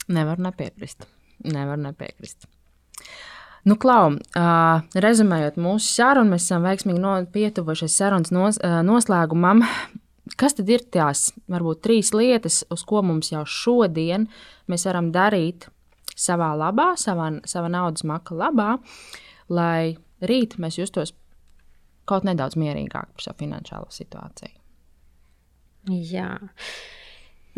Nevar 0.08 0.38
nepiekrist. 0.38 1.06
Nevar 1.44 1.80
nepiekrist. 1.80 2.46
Nu, 3.68 3.76
Klau, 3.78 4.16
uh, 4.18 4.82
rezumējot 4.98 5.58
mūsu 5.62 5.86
sarunu, 5.86 6.34
mēs 6.34 6.48
esam 6.48 6.64
veiksmīgi 6.66 7.02
no, 7.02 7.14
pietuvušies 7.34 7.94
sarunas 7.94 8.32
nos, 8.34 8.58
uh, 8.58 8.80
noslēgumam. 8.86 9.62
Kas 10.38 10.56
tad 10.58 10.70
ir 10.70 10.82
tās 10.94 11.28
varbūt 11.50 11.82
trīs 11.84 12.10
lietas, 12.14 12.62
uz 12.72 12.82
ko 12.86 13.02
mums 13.06 13.30
jau 13.30 13.42
šodien 13.46 14.28
mēs 14.70 14.86
varam 14.88 15.10
darīt 15.14 15.68
savā 16.18 16.52
labā, 16.58 16.92
savā, 16.98 17.28
savā 17.48 17.70
naudas 17.70 18.06
maka 18.06 18.34
labā, 18.38 18.70
lai 19.50 19.94
rīt 20.22 20.58
mēs 20.62 20.78
justos 20.78 21.14
kaut 22.08 22.26
nedaudz 22.26 22.58
mierīgāk 22.58 23.14
par 23.14 23.24
savu 23.24 23.44
finansiālo 23.44 23.90
situāciju? 23.94 24.58
Jā. 25.90 26.36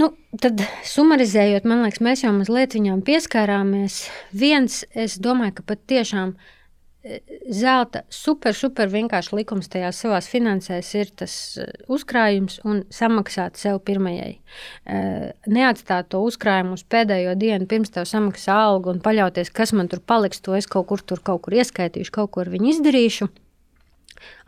Nu, 0.01 0.11
tad, 0.43 0.59
summarizējot, 0.91 1.67
man 1.71 1.85
liekas, 1.85 2.03
mēs 2.03 2.25
jau 2.25 2.33
mazliet 2.35 2.75
viņām 2.75 3.05
pieskārāmies. 3.07 4.01
Viens, 4.35 4.83
es 4.91 5.21
domāju, 5.23 5.61
ka 5.61 5.67
pat 5.69 5.85
tiešām 5.93 6.33
e, 6.35 7.21
zelta 7.55 8.03
super, 8.11 8.57
super 8.59 8.91
vienkārši 8.91 9.39
likums 9.39 9.71
tajā 9.71 9.93
savā 9.95 10.19
finansēs 10.27 10.91
ir 10.99 11.13
tas 11.23 11.37
e, 11.63 11.69
uzkrājums 11.95 12.59
un 12.67 12.83
samaksāt 12.91 13.61
sev 13.63 13.79
pirmajai. 13.87 14.33
E, 14.35 15.05
neatstāt 15.47 16.11
to 16.11 16.25
uzkrājumu 16.27 16.75
uz 16.75 16.83
pēdējo 16.91 17.39
dienu, 17.39 17.71
pirms 17.71 17.95
tev 17.95 18.11
samaksā 18.11 18.59
algu 18.67 18.91
un 18.97 19.03
paļauties, 19.05 19.55
kas 19.55 19.77
man 19.79 19.93
tur 19.93 20.03
paliks, 20.03 20.43
to 20.43 20.59
es 20.59 20.67
kaut 20.67 20.91
kur 20.91 21.07
tur 21.07 21.23
kaut 21.23 21.47
kur 21.47 21.55
ieskaitīšu, 21.63 22.17
kaut 22.19 22.35
ko 22.35 22.43
ar 22.43 22.51
viņu 22.57 22.73
izdarīšu 22.75 23.31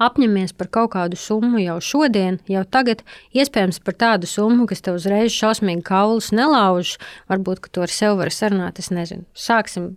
apņemies 0.03 0.55
par 0.57 0.70
kaut 0.73 0.93
kādu 0.94 1.19
summu 1.20 1.61
jau 1.62 1.78
šodien, 1.82 2.39
jau 2.51 2.65
tagad, 2.65 3.03
iespējams 3.36 3.81
par 3.86 3.97
tādu 3.98 4.31
summu, 4.31 4.69
kas 4.70 4.85
tev 4.85 5.01
uzreiz 5.01 5.35
šausmīgi 5.35 5.85
kaulus 5.86 6.32
nelauž. 6.36 6.97
Varbūt, 7.31 7.65
ka 7.65 7.73
to 7.73 7.86
ar 7.86 7.93
sevi 7.93 8.20
var 8.23 8.32
sarunāt, 8.35 8.81
es 8.82 8.93
nezinu. 8.94 9.27
Sāksim 9.36 9.94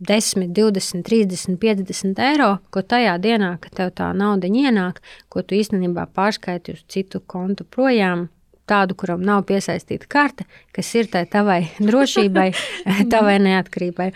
10, 0.00 0.52
20, 0.52 1.02
30, 1.04 1.56
50 1.60 2.22
eiro, 2.24 2.52
ko 2.72 2.82
tajā 2.82 3.18
dienā, 3.22 3.56
kad 3.60 3.74
tev 3.76 3.90
tā 3.98 4.12
nauda 4.16 4.48
ienāk, 4.48 5.02
ko 5.28 5.42
tu 5.44 5.58
īstenībā 5.58 6.08
pārskaiti 6.16 6.76
uz 6.76 6.86
citu 6.88 7.20
kontu 7.20 7.68
projām, 7.68 8.28
tādu, 8.70 8.96
kuram 8.98 9.22
nav 9.26 9.44
piesaistīta 9.48 10.08
karte, 10.10 10.46
kas 10.74 10.94
ir 10.98 11.10
tai 11.12 11.24
tavai 11.30 11.60
drošībai, 11.88 12.48
tavai 13.12 13.36
neatkarībai. 13.42 14.10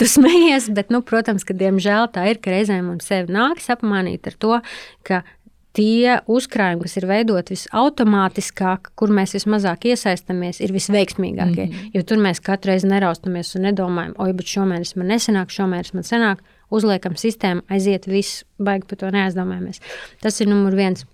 Tu 0.00 0.10
smejies, 0.10 0.70
bet, 0.74 0.92
nu, 0.94 1.02
protams, 1.06 1.46
ka 1.46 1.56
diemžēl 1.56 2.10
tā 2.14 2.28
ir, 2.32 2.42
ka 2.42 2.54
reizēm 2.54 2.92
mums 2.92 3.08
sevi 3.10 3.34
nāks 3.34 3.70
apmānīt 3.74 4.30
ar 4.30 4.38
to, 4.40 4.60
ka 5.06 5.24
tie 5.74 6.18
uzkrājumi, 6.30 6.86
kas 6.86 6.98
ir 7.00 7.06
veidoti 7.10 7.56
visautomātiskāk, 7.56 8.92
kur 8.98 9.12
mēs 9.14 9.34
vismazāk 9.36 9.88
iesaistamies, 9.90 10.60
ir 10.62 10.74
visveiksmīgākie. 10.74 11.66
Mm 11.66 11.72
-hmm. 11.72 11.90
Jo 11.94 12.02
tur 12.02 12.22
mēs 12.22 12.40
katru 12.42 12.70
reizi 12.70 12.86
neraustamies 12.86 13.54
un 13.56 13.66
nedomājam, 13.66 14.14
oi, 14.18 14.32
bet 14.32 14.46
šomēnes 14.46 14.96
man 14.96 15.10
nesenāk, 15.10 15.50
šomēnes 15.50 15.94
man 15.94 16.02
senāk. 16.02 16.44
Uzliekam 16.70 17.14
sistēmu, 17.14 17.62
aiziet, 17.70 18.06
viss, 18.06 18.44
baigi 18.58 18.86
par 18.88 18.98
to 18.98 19.10
neaizdomājamies. 19.10 19.80
Tas 20.20 20.40
ir 20.40 20.48
numur 20.48 20.74
viens. 20.74 21.04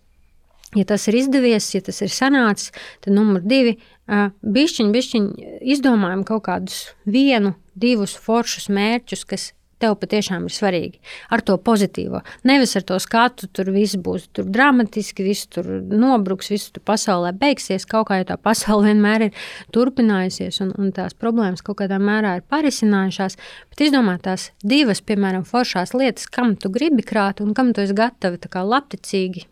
Ja 0.78 0.84
tas 0.86 1.08
ir 1.10 1.16
izdevies, 1.18 1.72
ja 1.74 1.82
tas 1.82 1.98
ir 2.04 2.12
sanācis, 2.14 2.70
tad 3.02 3.14
numur 3.16 3.42
divi- 3.42 3.78
bišķiņi, 4.56 4.92
bišķiņi 4.94 5.48
izdomājam 5.74 6.22
kaut 6.24 6.44
kādus 6.46 6.94
vienu, 7.06 7.54
divus 7.74 8.14
foršus 8.14 8.68
mērķus, 8.70 9.26
kas 9.26 9.52
tev 9.80 9.96
patiešām 10.00 10.44
ir 10.46 10.54
svarīgi. 10.54 11.00
Ar 11.32 11.40
to 11.40 11.56
pozitīvo. 11.58 12.20
Nevis 12.44 12.76
ar 12.76 12.84
to 12.86 12.98
skatu, 13.02 13.48
tur 13.52 13.70
viss 13.72 13.96
būs 13.96 14.28
tur 14.36 14.44
dramatiski, 14.44 15.24
viss 15.24 15.48
tur 15.50 15.64
nobruks, 15.64 16.50
viss 16.52 16.70
tur 16.74 16.84
pasaulē 16.86 17.32
beigsies. 17.40 17.86
Kaut 17.88 18.08
kā 18.10 18.20
jau 18.20 18.28
tā 18.32 18.36
pasaule 18.36 18.86
vienmēr 18.90 19.28
ir 19.28 19.44
turpinājusies, 19.74 20.60
un, 20.64 20.74
un 20.78 20.92
tās 20.96 21.16
problēmas 21.16 21.64
kaut 21.66 21.80
kādā 21.80 22.00
mērā 22.02 22.36
ir 22.38 22.46
parisinājušās. 22.52 23.38
Bet 23.72 23.86
izdomāt 23.88 24.26
tās 24.28 24.50
divas, 24.62 25.00
piemēram, 25.00 25.46
foršās 25.48 25.96
lietas, 25.96 26.28
kam 26.30 26.54
tu 26.60 26.72
gribi 26.72 27.06
krāt 27.06 27.40
un 27.40 27.56
kam 27.56 27.72
tu 27.74 27.82
esi 27.84 27.96
gatavi 27.96 28.38
labticīgi 28.60 29.48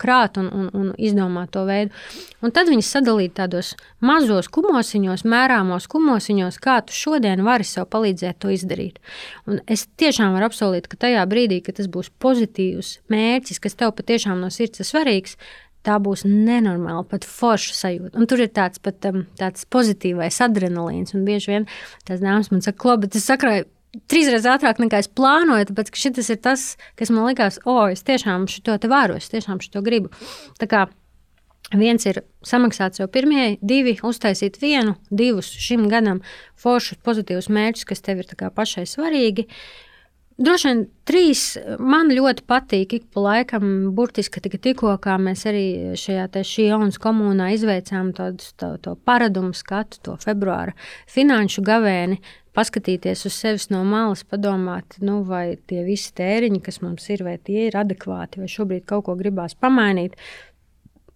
krāt 0.00 0.38
un, 0.40 0.48
un, 0.48 0.66
un 0.74 0.90
izdomāt 0.98 1.52
to 1.54 1.64
veidu. 1.68 1.94
Un 2.42 2.54
tad 2.56 2.70
viņas 2.72 2.90
sadalīt 2.96 3.36
tādos 3.38 3.74
mazos 4.00 4.48
kumosiņos, 4.52 5.24
mērāmos 5.28 5.88
kumosiņos, 5.90 6.60
kā 6.62 6.80
tu 6.86 6.96
šodien 6.96 7.44
vari 7.46 7.66
sev 7.68 7.88
palīdzēt 7.92 8.40
to 8.42 8.52
izdarīt. 8.54 9.00
Un 9.46 9.60
es 9.70 9.86
tiešām 10.00 10.36
varu 10.36 10.50
apsolīt, 10.50 10.88
ka 10.90 11.00
tajā 11.06 11.24
brīdī, 11.30 11.60
kad 11.64 11.80
tas 11.80 11.90
būs 11.90 12.12
pozitīvs 12.22 13.00
mērķis, 13.12 13.60
kas 13.60 13.76
tev 13.80 13.94
patiešām 13.98 14.40
no 14.40 14.52
sirds 14.54 14.82
ir 14.82 14.88
svarīgs, 14.88 15.36
tā 15.86 15.96
būs 16.02 16.24
nenormāla, 16.28 17.04
pat 17.08 17.24
forša 17.28 17.76
sajūta. 17.76 18.14
Un 18.20 18.28
tur 18.28 18.42
ir 18.44 18.50
tāds, 18.52 18.80
pat, 18.82 19.00
um, 19.08 19.24
tāds 19.40 19.64
pozitīvs 19.72 20.40
adrenalīns. 20.44 21.14
Un 21.16 21.24
bieži 21.28 21.54
vien 21.54 21.68
tās 22.08 22.20
dāmas 22.20 22.50
man 22.52 22.64
saka, 22.64 22.80
ko, 22.84 22.96
bet 23.00 23.16
es 23.16 23.28
sakrāju 23.30 23.68
trīsreiz 24.10 24.46
ātrāk 24.46 24.80
nekā 24.82 25.02
es 25.02 25.10
plānoju, 25.10 25.70
tāpēc 25.70 25.90
ka 25.90 26.02
šis 26.04 26.30
ir 26.30 26.40
tas, 26.44 26.64
kas 26.98 27.10
man 27.14 27.26
likās, 27.28 27.58
o, 27.66 27.82
es 27.90 28.04
tiešām 28.06 28.46
šo 28.50 28.78
te 28.78 28.90
varu, 28.90 29.18
es 29.18 29.30
tiešām 29.32 29.62
šo 29.64 29.82
gribu. 29.86 30.12
Tā 30.60 30.70
kā 30.70 30.86
viens 31.76 32.06
ir 32.06 32.22
samaksāt 32.46 32.98
sev 32.98 33.10
pirmie, 33.14 33.58
divi 33.62 33.96
uztaisīt 34.02 34.58
vienu, 34.62 34.96
divus 35.10 35.50
šim 35.50 35.88
gadam 35.90 36.22
foršus 36.58 37.02
pozitīvus 37.04 37.50
mērķus, 37.52 37.86
kas 37.86 38.04
tev 38.06 38.22
ir 38.22 38.34
pašai 38.54 38.86
svarīgi. 38.88 39.46
Droši 40.40 40.70
vien 40.70 40.78
trīs 41.04 41.40
man 41.76 42.08
ļoti 42.16 42.46
patīk. 42.48 42.94
Ik 42.96 43.10
pa 43.12 43.20
laikam, 43.26 43.90
burtiski 43.92 44.40
tikko, 44.40 44.94
kā 45.02 45.18
mēs 45.20 45.44
arī 45.50 45.64
šajā 46.00 46.30
šī 46.48 46.70
jaunas 46.70 46.96
komunā 46.96 47.50
izveicām 47.52 48.14
to, 48.16 48.30
to, 48.56 48.70
to 48.80 48.94
paradumu 49.04 49.52
skatu, 49.52 50.00
to 50.00 50.16
februāra 50.22 50.72
finanšu 51.12 51.60
gavēni, 51.66 52.22
paskatīties 52.56 53.24
uz 53.28 53.36
sevis 53.36 53.68
no 53.72 53.82
malas, 53.86 54.22
padomāt, 54.26 54.98
nu, 55.04 55.20
vai 55.26 55.56
tie 55.70 55.84
visi 55.86 56.12
tēriņi, 56.18 56.60
kas 56.66 56.80
mums 56.84 57.08
ir, 57.12 57.24
vai 57.26 57.36
tie 57.38 57.68
ir 57.68 57.78
adekvāti, 57.80 58.42
vai 58.42 58.50
šobrīd 58.50 58.86
kaut 58.90 59.06
ko 59.08 59.16
gribās 59.18 59.56
pamainīt. 59.58 60.16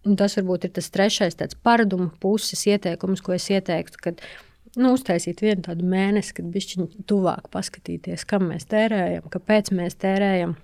Un 0.05 0.19
tas 0.21 0.37
varbūt 0.37 0.69
ir 0.69 0.75
tas 0.77 0.91
trešais 0.93 1.39
paradumu 1.65 2.11
puses 2.21 2.67
ieteikums, 2.69 3.23
ko 3.25 3.37
es 3.39 3.49
ieteiktu. 3.51 4.03
Kad, 4.05 4.21
nu, 4.77 4.93
uztaisīt 4.93 5.41
vienu 5.41 5.65
tādu 5.65 5.87
mēnesi, 5.89 6.35
kad 6.37 6.51
bišķiņi 6.53 7.07
tuvāk 7.09 7.49
paskatīties, 7.55 8.27
kam 8.29 8.51
mēs 8.53 8.69
tērējam, 8.69 9.31
kāpēc 9.33 9.73
mēs 9.73 9.97
tērējam. 10.05 10.59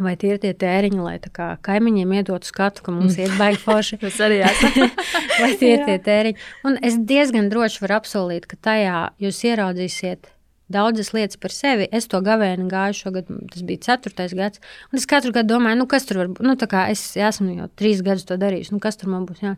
Vai 0.00 0.14
tie 0.16 0.30
ir 0.32 0.38
tie 0.40 0.54
tēriņi, 0.56 1.00
lai 1.04 1.18
kaimiņiem 1.66 2.12
iedotu 2.16 2.48
skatu, 2.48 2.80
ka 2.86 2.94
mums 2.94 3.18
ir 3.20 3.32
baigi 3.36 3.60
forši? 3.60 3.98
Tas 4.04 4.20
arī 4.24 4.38
esmu. 4.48 4.86
Vai 5.42 5.50
tie 5.60 5.74
ir 5.74 5.82
tie 5.84 5.98
tēriņi? 6.06 6.46
Un 6.64 6.78
es 6.80 6.96
diezgan 6.96 7.50
droši 7.52 7.82
varu 7.84 7.98
apsolīt, 7.98 8.48
ka 8.48 8.56
tajā 8.70 9.10
jūs 9.20 9.42
ieraudzīsiet 9.50 10.30
daudzas 10.72 11.12
lietas 11.12 11.36
par 11.36 11.52
sevi. 11.52 11.88
Es 11.92 12.08
to 12.10 12.20
gavēnu 12.24 12.68
gāju 12.72 12.96
šogad, 13.02 13.30
tas 13.52 13.64
bija 13.68 13.82
ceturtais 13.86 14.34
gads. 14.36 14.62
Un 14.90 15.00
es 15.00 15.06
katru 15.10 15.32
gadu 15.34 15.54
domāju, 15.54 15.82
nu, 15.82 15.88
kas 15.90 16.06
tur 16.08 16.22
var 16.22 16.30
būt. 16.32 16.44
Nu, 16.46 16.56
es 16.86 17.02
esmu 17.28 17.56
jau 17.58 17.68
trīs 17.78 18.00
gadus 18.04 18.24
to 18.28 18.38
darījis, 18.40 18.72
nu, 18.72 18.80
kas 18.82 18.96
tur 19.00 19.12
man 19.12 19.26
būs. 19.28 19.42
Jā. 19.44 19.56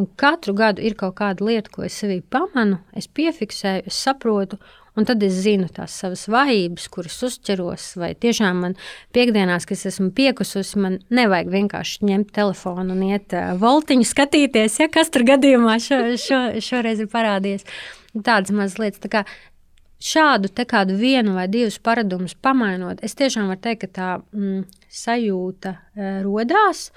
Un 0.00 0.10
katru 0.18 0.56
gadu 0.58 0.82
ir 0.82 0.96
kaut 0.98 1.16
kāda 1.20 1.46
lieta, 1.46 1.72
ko 1.72 1.86
es 1.86 1.96
sevī 2.02 2.18
pamanu, 2.22 2.80
es 2.96 3.06
piefiksēju, 3.06 3.86
es 3.86 4.02
saprotu. 4.06 4.58
Un 4.96 5.04
tad 5.04 5.20
es 5.26 5.34
zinu 5.44 5.68
tās 5.72 5.92
savas 6.00 6.24
vājības, 6.32 6.86
kuras 6.92 7.16
uzķeros, 7.28 7.88
vai 8.00 8.14
tiešām 8.16 8.62
man 8.64 8.76
piekdienās, 9.16 9.68
kad 9.68 9.82
esmu 9.90 10.08
piekususi, 10.16 10.78
man 10.80 11.00
nevajag 11.12 11.50
vienkārši 11.52 12.08
ņemt 12.08 12.32
telefonu 12.36 12.96
un 12.96 13.02
iet 13.10 13.36
uh, 13.36 13.52
voltiņu 13.60 14.08
skatīties, 14.08 14.78
ja 14.80 14.88
kas 14.92 15.12
tur 15.12 15.26
gadījumā 15.28 15.76
šo, 15.84 16.00
šo, 16.20 16.40
šoreiz 16.64 17.04
ir 17.04 17.12
parādījies. 17.12 17.68
Tādas 18.16 18.54
mazas 18.56 18.80
lietas. 18.80 19.02
Tā 19.04 19.12
kā 19.12 19.24
šādu 20.00 20.48
kādu 20.64 20.96
vienu 20.96 21.36
vai 21.36 21.46
divus 21.48 21.78
paradumus 21.78 22.34
pamainot, 22.34 23.02
es 23.04 23.16
tiešām 23.16 23.50
varu 23.52 23.60
teikt, 23.60 23.84
ka 23.84 23.92
tā 23.92 24.08
mm, 24.32 24.64
sajūta 24.96 25.72
e, 25.76 26.10
radās. 26.24 26.90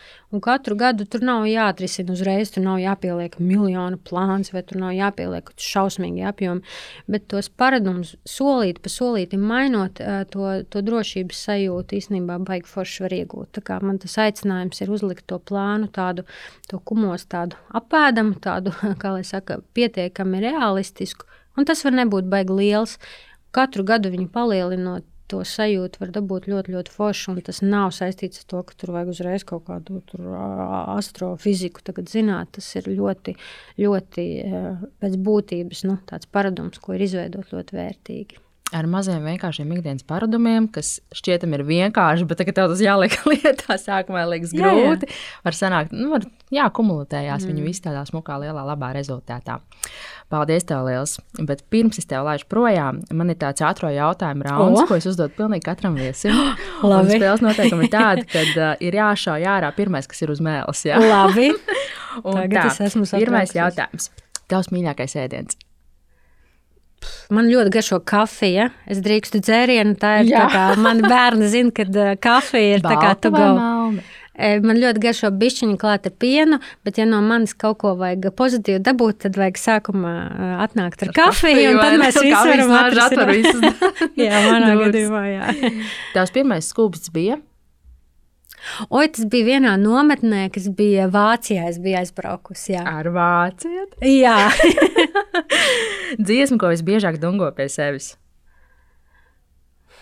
Katru 0.46 0.78
gadu 0.80 1.06
tur 1.10 1.24
nav 1.26 1.48
jāatrisina 1.50 2.14
uzreiz, 2.16 2.52
tur 2.54 2.64
nav 2.66 2.80
jāpieliek 2.82 3.36
miljonu 3.42 4.00
plāns, 4.10 4.54
vai 4.54 4.64
tur 4.68 4.80
nav 4.82 4.94
jāpieliek 4.96 5.52
šausmīgi 5.60 6.26
apjomi. 6.30 6.64
Bet 7.10 7.28
tos 7.32 7.50
paradumus 7.50 8.16
solīt 8.30 8.82
pa 8.84 8.94
solītam 8.94 9.44
mainot, 9.50 10.00
e, 10.00 10.24
to, 10.34 10.52
to 10.72 10.84
drošības 10.86 11.46
sajūtu 11.50 12.00
īstenībā 12.00 12.40
baigi 12.48 12.72
forši 12.72 13.06
var 13.06 13.18
iegūt. 13.20 13.64
Man 13.86 14.00
tas 14.02 14.18
aicinājums 14.26 14.82
ir 14.84 14.94
uzlikt 14.94 15.28
to 15.30 15.40
plānu, 15.40 15.92
tādu 15.94 16.26
kumos, 16.86 17.26
tādu 17.30 17.60
apēdamu, 17.76 18.40
tādu, 18.44 18.76
kā 19.02 19.16
lai 19.18 19.26
saka, 19.28 19.62
pietiekami 19.78 20.46
realistisku 20.48 21.30
Un 21.60 21.68
tas 21.68 21.84
var 21.84 21.96
nebūt 21.98 22.30
baigi 22.32 22.56
liels. 22.56 22.96
Katru 23.56 23.84
gadu 23.84 24.12
viņu 24.14 24.30
palielinot, 24.32 25.04
to 25.30 25.42
sajūtu 25.46 26.02
var 26.02 26.12
dabūt 26.16 26.50
ļoti, 26.52 26.74
ļoti 26.76 26.94
forši. 26.96 27.38
Tas 27.46 27.62
nav 27.66 27.94
saistīts 27.96 28.44
ar 28.44 28.50
to, 28.54 28.64
ka 28.68 28.78
tur 28.80 28.94
vajag 28.96 29.14
uzreiz 29.14 29.46
kaut 29.48 29.68
kādu 29.70 30.02
astrofiziku 30.98 31.86
zināt. 32.10 32.56
Tas 32.58 32.68
ir 32.80 32.92
ļoti, 32.92 33.38
ļoti 33.80 34.28
pēc 35.00 35.18
būtības 35.30 35.86
nu, 35.90 35.98
tāds 36.10 36.30
paradums, 36.32 36.82
ko 36.82 36.98
ir 36.98 37.08
izveidot 37.08 37.56
ļoti 37.56 37.82
vērtīgi 37.82 38.46
ar 38.76 38.88
maziem 38.90 39.24
vienkāršiem 39.26 39.72
ikdienas 39.74 40.06
paradumiem, 40.08 40.68
kas 40.74 40.98
šķietam 41.16 41.56
ir 41.58 41.64
vienkārši, 41.68 42.28
bet 42.30 42.40
tagad 42.42 42.58
tas 42.60 42.84
jāliek 42.84 43.16
lietā, 43.32 43.78
sākumā 43.82 44.26
liekas 44.30 44.54
grūti. 44.54 45.10
Jā, 45.10 45.16
jā. 45.16 45.42
Var 45.48 45.58
sanākt, 45.58 45.96
nu, 45.96 46.10
var, 46.14 46.26
jā, 46.54 46.68
kumulētējās 46.76 47.46
mm. 47.46 47.52
viņu 47.52 47.66
visu 47.66 47.86
tādā 47.88 48.04
smukā, 48.10 48.38
lielā, 48.44 48.64
labā 48.68 48.92
rezultātā. 48.98 49.60
Paldies, 50.30 50.68
tev 50.70 50.86
liels! 50.86 51.16
Bet 51.42 51.64
pirms 51.74 51.98
es 51.98 52.06
tev 52.10 52.28
laišu 52.28 52.46
projām, 52.52 53.02
man 53.10 53.34
ir 53.34 53.40
tāds 53.42 53.64
ātrā 53.66 53.90
jautājuma 53.96 54.46
rauns, 54.46 54.84
ko 54.86 55.00
es 55.00 55.08
uzdodu 55.10 55.34
pilnīgi 55.40 55.66
katram 55.66 55.98
viesim. 55.98 56.36
Labi. 56.86 57.18
Spēles 57.18 57.42
noteikumi 57.46 57.88
ir 57.88 57.94
tādi, 57.96 58.28
ka 58.30 58.44
uh, 58.46 58.76
ir 58.86 59.00
jāšauj 59.00 59.48
ārā 59.50 59.72
pirmais, 59.78 60.10
kas 60.10 60.22
ir 60.22 60.36
uz 60.36 60.44
mēles. 60.46 60.86
Jā. 60.86 61.02
Labi. 61.02 61.50
Un 62.28 62.44
Tagad 62.44 62.60
tā, 62.60 62.68
es 62.70 62.84
esmu 62.92 63.10
sapratis. 63.10 63.26
Pirmais 63.26 63.56
jautājums. 63.58 64.12
Tavs 64.50 64.70
mīļākais 64.74 65.18
ēdiens? 65.26 65.58
Man 67.34 67.50
ļoti 67.52 67.74
garšo 67.74 68.00
kafija. 68.06 68.70
Es 68.90 69.02
drīkstu 69.06 69.42
dzērienu. 69.44 69.98
Tā 70.00 70.20
ir 70.24 70.32
Jā. 70.32 70.46
tā 70.46 70.54
kā 70.54 70.64
mani 70.82 71.06
bērni 71.06 71.50
zina, 71.52 71.74
ka 71.76 71.86
uh, 71.88 72.16
kafija 72.22 72.80
ir 72.80 72.86
Balta 72.86 72.96
tā 72.96 73.04
kā 73.04 73.14
tu 73.24 73.34
go. 73.36 73.50
E, 74.40 74.54
man 74.64 74.78
ļoti 74.80 75.02
garšo 75.04 75.30
bišķiņu 75.36 75.76
klāt 75.82 76.06
ar 76.08 76.14
pienu, 76.16 76.62
bet, 76.88 76.96
ja 77.02 77.04
no 77.10 77.20
manis 77.26 77.52
kaut 77.60 77.82
ko 77.82 77.92
vajag 78.00 78.30
pozitīvu 78.40 78.80
dabūt, 78.86 79.26
tad 79.26 79.40
vajag 79.40 79.60
sākumā 79.60 80.14
uh, 80.30 80.54
atnākt 80.64 81.04
ar 81.04 81.12
kafiju, 81.18 81.74
un 81.74 81.82
tad 81.82 81.98
mēs 82.00 82.22
visi 82.24 82.32
varam 82.32 82.72
atrast. 82.80 83.68
jā, 84.24 84.46
manā 84.48 84.72
gadījumā, 84.86 85.26
jā. 85.34 85.52
Tavs 86.16 86.32
pirmais 86.36 86.72
skūpsts 86.72 87.12
bija? 87.16 87.42
Oi, 88.90 89.06
tas 89.12 89.28
bija 89.30 89.56
vienā 89.56 89.76
nometnē, 89.82 90.48
kas 90.54 90.70
bija 90.76 91.10
Vācijā. 91.12 91.68
Es 91.72 91.80
biju 91.82 92.00
aizbraukusi. 92.02 92.74
Jā. 92.78 92.86
Ar 93.00 93.12
vāciet? 93.16 93.96
Jā. 94.06 94.50
Dziesmu, 96.28 96.60
ko 96.62 96.72
visbiežāk 96.74 97.20
dungo 97.22 97.50
pie 97.58 97.70
sevis. 97.72 98.14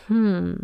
Hmm. 0.07 0.55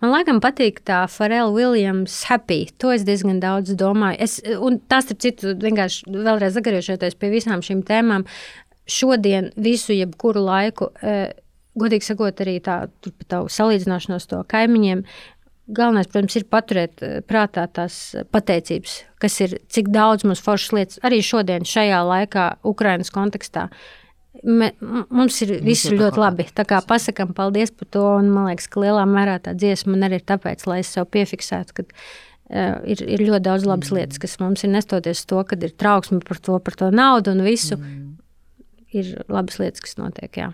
Man 0.00 0.12
laikam 0.12 0.40
patīk 0.42 0.80
tā 0.86 1.02
Farela 1.10 1.50
Williams 1.52 2.16
happy. 2.28 2.68
To 2.82 2.92
es 2.94 3.04
diezgan 3.06 3.40
daudz 3.42 3.74
domāju. 3.78 4.20
Es, 4.22 4.38
un 4.62 4.78
tas, 4.90 5.06
starp 5.08 5.22
citu, 5.24 5.54
vienkārši 5.60 6.10
vēlreiz 6.14 6.58
atgriežoties 6.60 7.18
pie 7.18 7.32
visām 7.32 7.64
šīm 7.64 7.82
tēmām, 7.86 8.26
šodien 8.90 9.50
visu, 9.56 9.94
jebkuru 9.96 10.44
laiku, 10.44 10.90
eh, 11.02 11.32
godīgi 11.78 12.06
sakot, 12.06 12.40
arī 12.44 12.60
tā, 12.62 12.84
tā 13.30 13.40
salīdzināšanos 13.50 14.28
to 14.30 14.42
kaimiņiem, 14.50 15.02
Galvenais, 15.64 16.08
protams, 16.12 16.34
ir 16.36 16.44
paturēt 16.52 17.00
eh, 17.00 17.20
prātā 17.24 17.64
tās 17.72 17.96
pateicības, 18.34 18.98
kas 19.22 19.38
ir, 19.40 19.54
cik 19.72 19.88
daudz 19.94 20.26
mums 20.28 20.42
foršas 20.44 20.74
lietas 20.76 20.98
arī 21.08 21.22
šodien, 21.24 21.64
šajā 21.64 22.02
laikā, 22.04 22.48
Ukraiņas 22.68 23.12
kontekstā. 23.14 23.70
Me, 24.44 24.72
mums 24.82 25.38
ir 25.46 25.54
viss 25.64 25.86
ir 25.88 25.96
ļoti 25.96 26.20
labi. 26.20 26.44
Tā 26.52 26.66
kā 26.68 26.82
pasakām 26.84 27.32
paldies 27.36 27.72
par 27.72 27.88
to, 27.96 28.02
un 28.18 28.28
man 28.34 28.50
liekas, 28.50 28.66
ka 28.68 28.82
lielā 28.82 29.06
mērā 29.08 29.38
tā 29.40 29.54
dziesma 29.56 29.94
man 29.94 30.04
arī 30.08 30.18
ir 30.20 30.26
tāpēc, 30.28 30.66
lai 30.68 30.82
es 30.82 30.90
sev 30.92 31.06
piefiksētu, 31.14 31.76
ka 31.78 31.84
uh, 31.86 32.82
ir, 32.82 33.00
ir 33.14 33.22
ļoti 33.24 33.44
daudz 33.46 33.64
labas 33.64 33.92
mm. 33.92 34.00
lietas, 34.00 34.20
kas 34.20 34.34
mums 34.42 34.66
ir 34.66 34.74
nestoties 34.74 35.22
to, 35.30 35.38
kad 35.48 35.64
ir 35.64 35.72
trauksme 35.80 36.18
par 36.26 36.42
to, 36.44 36.58
par 36.66 36.76
to 36.82 36.90
naudu 36.92 37.32
un 37.32 37.44
visu. 37.46 37.78
Mm. 37.78 38.10
Ir 38.94 39.14
labas 39.32 39.62
lietas, 39.62 39.86
kas 39.86 39.96
notiek. 40.02 40.42
Jā. 40.42 40.50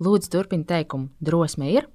Lūdzu, 0.00 0.30
turpiniet 0.32 0.70
teikumu. 0.70 1.10
Drosme 1.22 1.74
ir. 1.74 1.90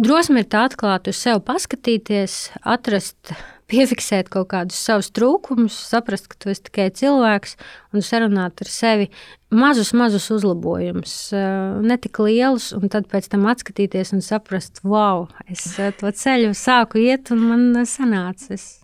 Drosme 0.00 0.40
ir 0.40 0.46
tā 0.48 0.62
atklāt 0.64 1.10
uz 1.10 1.18
sevi, 1.20 1.42
paskatīties, 1.44 2.34
atrast, 2.64 3.34
piefiksēt 3.68 4.30
kaut 4.32 4.48
kādus 4.48 4.78
savus 4.80 5.10
trūkumus, 5.12 5.74
saprast, 5.90 6.30
ka 6.30 6.38
tu 6.40 6.48
esi 6.48 6.62
tikai 6.70 6.86
cilvēks 6.96 7.52
un 7.92 8.04
sarunāt 8.06 8.62
ar 8.64 8.70
sevi 8.72 9.10
mazus, 9.52 9.92
mazus 9.92 10.30
uzlabojumus, 10.32 11.14
eh, 11.36 11.82
ne 11.84 11.98
tik 12.00 12.16
lielus, 12.24 12.70
un 12.76 12.88
tad 12.88 13.10
pēc 13.12 13.28
tam 13.28 13.44
atskatīties 13.50 14.14
un 14.16 14.24
saprast, 14.24 14.80
wow, 14.88 15.26
es 15.52 15.66
eh, 15.78 15.92
to 15.98 16.08
ceļu 16.22 16.54
sāku 16.56 17.02
iet, 17.02 17.28
un 17.36 17.44
man 17.50 17.84
sanāca, 17.84 18.54
es 18.56 18.80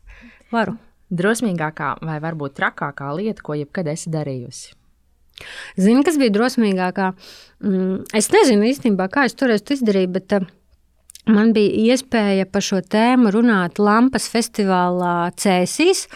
varu. 0.52 0.76
Drosmīgākā 1.16 1.94
vai 2.04 2.18
varbūt 2.20 2.58
trakākā 2.58 3.08
lieta, 3.16 3.40
ko 3.46 3.56
jebkad 3.56 3.88
esi 3.94 4.12
darījusi? 4.12 4.74
Zini, 5.80 6.04
kas 6.04 6.20
bija 6.20 6.34
drosmīgākā? 6.34 7.12
Mm, 7.64 8.04
es 8.16 8.28
nezinu 8.34 8.68
īstenībā, 8.68 9.08
kā 9.12 9.24
es 9.28 9.36
toreiz 9.38 9.62
to 9.62 9.76
izdarīju, 9.76 10.12
bet 10.16 10.34
uh, 10.40 10.48
man 11.30 11.52
bija 11.56 11.92
iespēja 11.92 12.46
par 12.50 12.64
šo 12.64 12.80
tēmu 12.84 13.32
runāt 13.34 13.80
Lampas 13.82 14.28
festivālā 14.32 15.32
Cēsīs. 15.38 16.06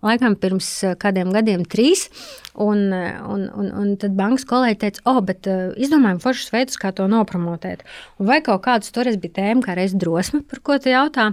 Laikam 0.00 0.32
pirms 0.40 0.68
eh, 0.88 0.94
kādiem 0.96 1.28
gadiem, 1.34 1.66
trīs. 1.68 2.06
Un, 2.60 2.86
eh, 2.96 3.18
un, 3.20 3.44
un, 3.52 3.66
un 3.82 3.90
tad 4.00 4.14
bankas 4.16 4.46
kolēģi 4.48 4.78
teica, 4.80 5.02
oh, 5.12 5.20
bet 5.24 5.48
uh, 5.50 5.74
izdomājam 5.76 6.22
foršus 6.24 6.54
veidus, 6.54 6.78
kā 6.80 6.92
to 6.96 7.04
nopromotēt. 7.10 7.84
Un 8.20 8.30
vai 8.30 8.40
kaut 8.44 8.64
kāds 8.64 8.94
toreiz 8.96 9.18
bija 9.20 9.36
tēma, 9.42 9.64
kā 9.66 9.76
reiz 9.76 9.92
drosme, 9.92 10.40
par 10.48 10.62
ko 10.64 10.78
tu 10.80 10.92
jautā. 10.92 11.30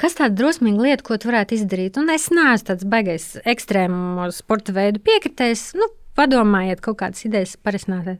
Kas 0.00 0.16
tāda 0.20 0.36
drosmīga 0.36 0.84
lieta, 0.84 1.04
ko 1.04 1.16
tu 1.20 1.28
varētu 1.28 1.58
izdarīt? 1.58 1.98
Un 2.00 2.12
es 2.12 2.30
neesmu 2.32 2.68
tāds 2.70 2.86
baigais 2.88 3.26
ekstrēmu 3.44 4.28
sporta 4.36 4.76
veidu 4.76 5.00
piekritējs. 5.04 5.70
Nu, 5.80 5.88
padomājiet, 6.16 6.84
kaut 6.84 7.00
kādas 7.02 7.24
idejas 7.24 7.56
parisināt. 7.60 8.16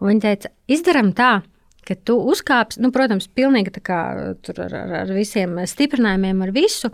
Un 0.00 0.12
viņi 0.12 0.24
teica, 0.24 0.52
izdarām 0.68 1.12
tā, 1.16 1.32
ka 1.44 1.59
tu 2.06 2.16
uzkāpsi, 2.30 2.80
nu, 2.84 2.90
protams, 2.94 3.28
pilnīgi 3.36 3.72
tā 3.74 3.82
kā 3.84 3.98
tur 4.44 4.60
ar, 4.66 4.74
ar, 4.82 4.94
ar 5.02 5.12
visiem 5.14 5.56
stiprinājumiem, 5.68 6.44
ar 6.44 6.52
visu. 6.54 6.90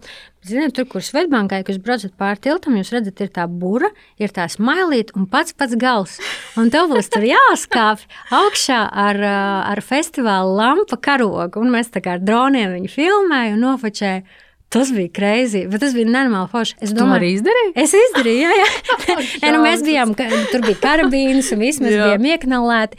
Ziniet, 0.47 0.77
tur, 0.77 0.87
kur 0.91 1.03
Svetbankai, 1.03 1.63
kad 1.67 1.75
jūs 1.75 1.83
braucat 1.83 2.15
pāri 2.19 2.43
tiltam, 2.47 2.77
jūs 2.79 2.93
redzat, 2.95 3.21
ir 3.25 3.33
tā 3.35 3.49
būra, 3.51 3.91
ir 4.23 4.31
tā 4.35 4.47
smailīta 4.51 5.17
un 5.19 5.27
pats 5.31 5.57
pats 5.59 5.75
gals. 5.81 6.17
Un 6.61 6.71
tev 6.75 6.89
būs 6.93 7.11
tur 7.11 7.27
jāskāpj 7.27 8.07
augšā 8.39 8.81
ar, 9.07 9.21
ar 9.75 9.83
festivāla 9.83 10.55
lampa 10.63 11.01
karogu. 11.03 11.63
Un 11.63 11.75
mēs 11.75 11.91
tā 11.95 12.05
kā 12.05 12.17
ar 12.17 12.25
droniem 12.25 12.79
viņu 12.79 12.93
filmējam 12.95 13.59
un 13.59 13.65
nofočējam. 13.67 14.27
Tas 14.69 14.91
bija 14.91 15.09
greizi, 15.15 15.63
bet 15.71 15.81
tas 15.81 15.95
bija 15.95 16.09
nenormāli 16.09 16.51
forši. 16.51 16.75
Es 16.83 16.91
domāju, 16.95 17.21
arī 17.21 17.29
izdarīju. 17.37 17.71
Es 17.79 17.93
izdarīju, 17.95 18.41
jā, 18.43 18.55
jā. 18.59 18.67
Nē, 19.45 19.53
nu, 19.55 19.61
mēs 19.63 19.85
bijām, 19.87 20.15
tur 20.51 20.65
bija 20.67 20.81
karabīnas 20.83 21.53
un 21.55 21.63
viss, 21.63 21.83
mēs 21.83 21.95
jā. 21.95 22.09
bijām 22.11 22.27
ieknalēti. 22.33 22.99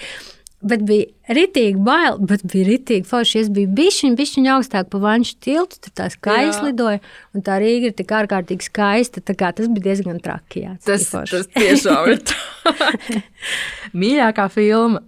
Bet 0.65 0.81
bija 0.89 1.35
rītīgi 1.37 1.77
bail, 1.85 2.15
bet 2.17 2.41
bija 2.49 2.65
rītīgi 2.65 3.05
forši. 3.05 3.43
Es 3.43 3.49
biju 3.53 3.69
bišķiņ, 3.77 4.15
bišķiņ 4.17 4.47
augstāk 4.55 4.87
pa 4.89 5.01
vanšu 5.03 5.35
tiltu, 5.45 5.77
tur 5.85 5.93
tā 5.99 6.07
skaisti 6.09 6.71
lidoja, 6.71 7.01
un 7.37 7.43
tā 7.45 7.59
Rīga 7.61 7.91
ir 7.91 7.93
tik 7.99 8.13
ārkārtīgi 8.17 8.65
skaista, 8.65 9.21
tā 9.21 9.35
kā 9.37 9.51
tas 9.53 9.69
bija 9.69 9.91
diezgan 9.91 10.17
traki. 10.23 10.63
Jā, 10.65 10.73
tas, 10.81 11.05
tas 11.13 11.45
tiešām 11.53 12.09
ir 12.09 12.23
traki. 12.25 13.21
Mīļākā 14.01 14.47
filma? 14.55 15.03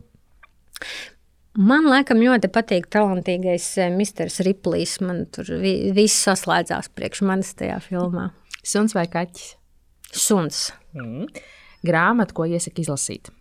Man 1.59 1.89
laikam 1.89 2.21
ļoti 2.21 2.51
patīk 2.53 2.85
talantīgais 2.93 3.65
eh, 3.81 3.89
Misters 3.89 4.37
Riplijs. 4.45 4.99
Man 5.01 5.25
tur 5.33 5.49
viss 5.57 6.21
saslēdzās 6.29 6.91
priekš 6.93 7.25
manis 7.25 7.55
tajā 7.57 7.81
filmā. 7.89 8.29
Suns 8.61 8.93
vai 8.93 9.07
kaķis? 9.09 9.55
Suns. 10.13 10.67
Mm. 10.93 11.25
Grāmata, 11.85 12.37
ko 12.37 12.45
iesaka 12.45 12.85
izlasīt? 12.85 13.33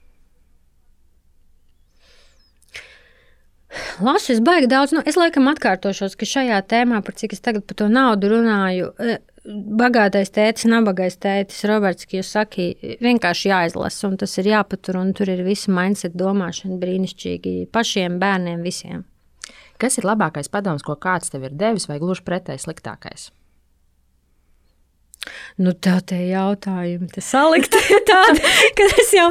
Lasu 4.04 4.32
es 4.34 4.42
baigi 4.44 4.68
daudz. 4.70 4.94
Nu, 4.96 5.02
es 5.06 5.18
laikam 5.18 5.48
atkārtošos, 5.50 6.16
ka 6.18 6.28
šajā 6.28 6.60
tēmā, 6.70 7.00
par 7.04 7.16
cik 7.18 7.34
es 7.36 7.42
tagad 7.44 7.66
par 7.68 7.78
to 7.80 7.88
naudu 7.92 8.30
runāju, 8.32 8.92
e, 8.98 9.18
bagātais 9.48 10.30
tētis, 10.34 10.68
nabagais 10.70 11.18
tētis, 11.20 11.64
Roberts 11.70 12.08
Kiyosaki, 12.08 12.68
vienkārši 13.04 13.52
jāizlasa, 13.52 14.08
un 14.10 14.18
tas 14.20 14.34
ir 14.40 14.50
jāpatur, 14.52 15.00
un 15.00 15.14
tur 15.16 15.32
ir 15.32 15.44
visa 15.46 15.72
mindset 15.74 16.16
domāšana 16.18 16.78
brīnišķīgi 16.82 17.56
pašiem 17.74 18.20
bērniem 18.22 18.62
visiem. 18.66 19.06
Kas 19.78 19.98
ir 20.00 20.08
labākais 20.08 20.50
padoms, 20.50 20.82
ko 20.82 20.98
kāds 20.98 21.30
tev 21.32 21.46
ir 21.46 21.54
devis, 21.58 21.86
vai 21.88 22.00
gluži 22.02 22.24
pretēji 22.26 22.66
sliktākais? 22.66 23.30
Nu, 25.58 25.72
tā 25.74 25.98
tie 26.06 26.20
jautājumi, 26.30 27.08
tas 27.12 27.30
salikti 27.34 27.80
tādi, 28.08 28.42
ka 28.78 28.90
es 29.02 29.14
jau 29.14 29.30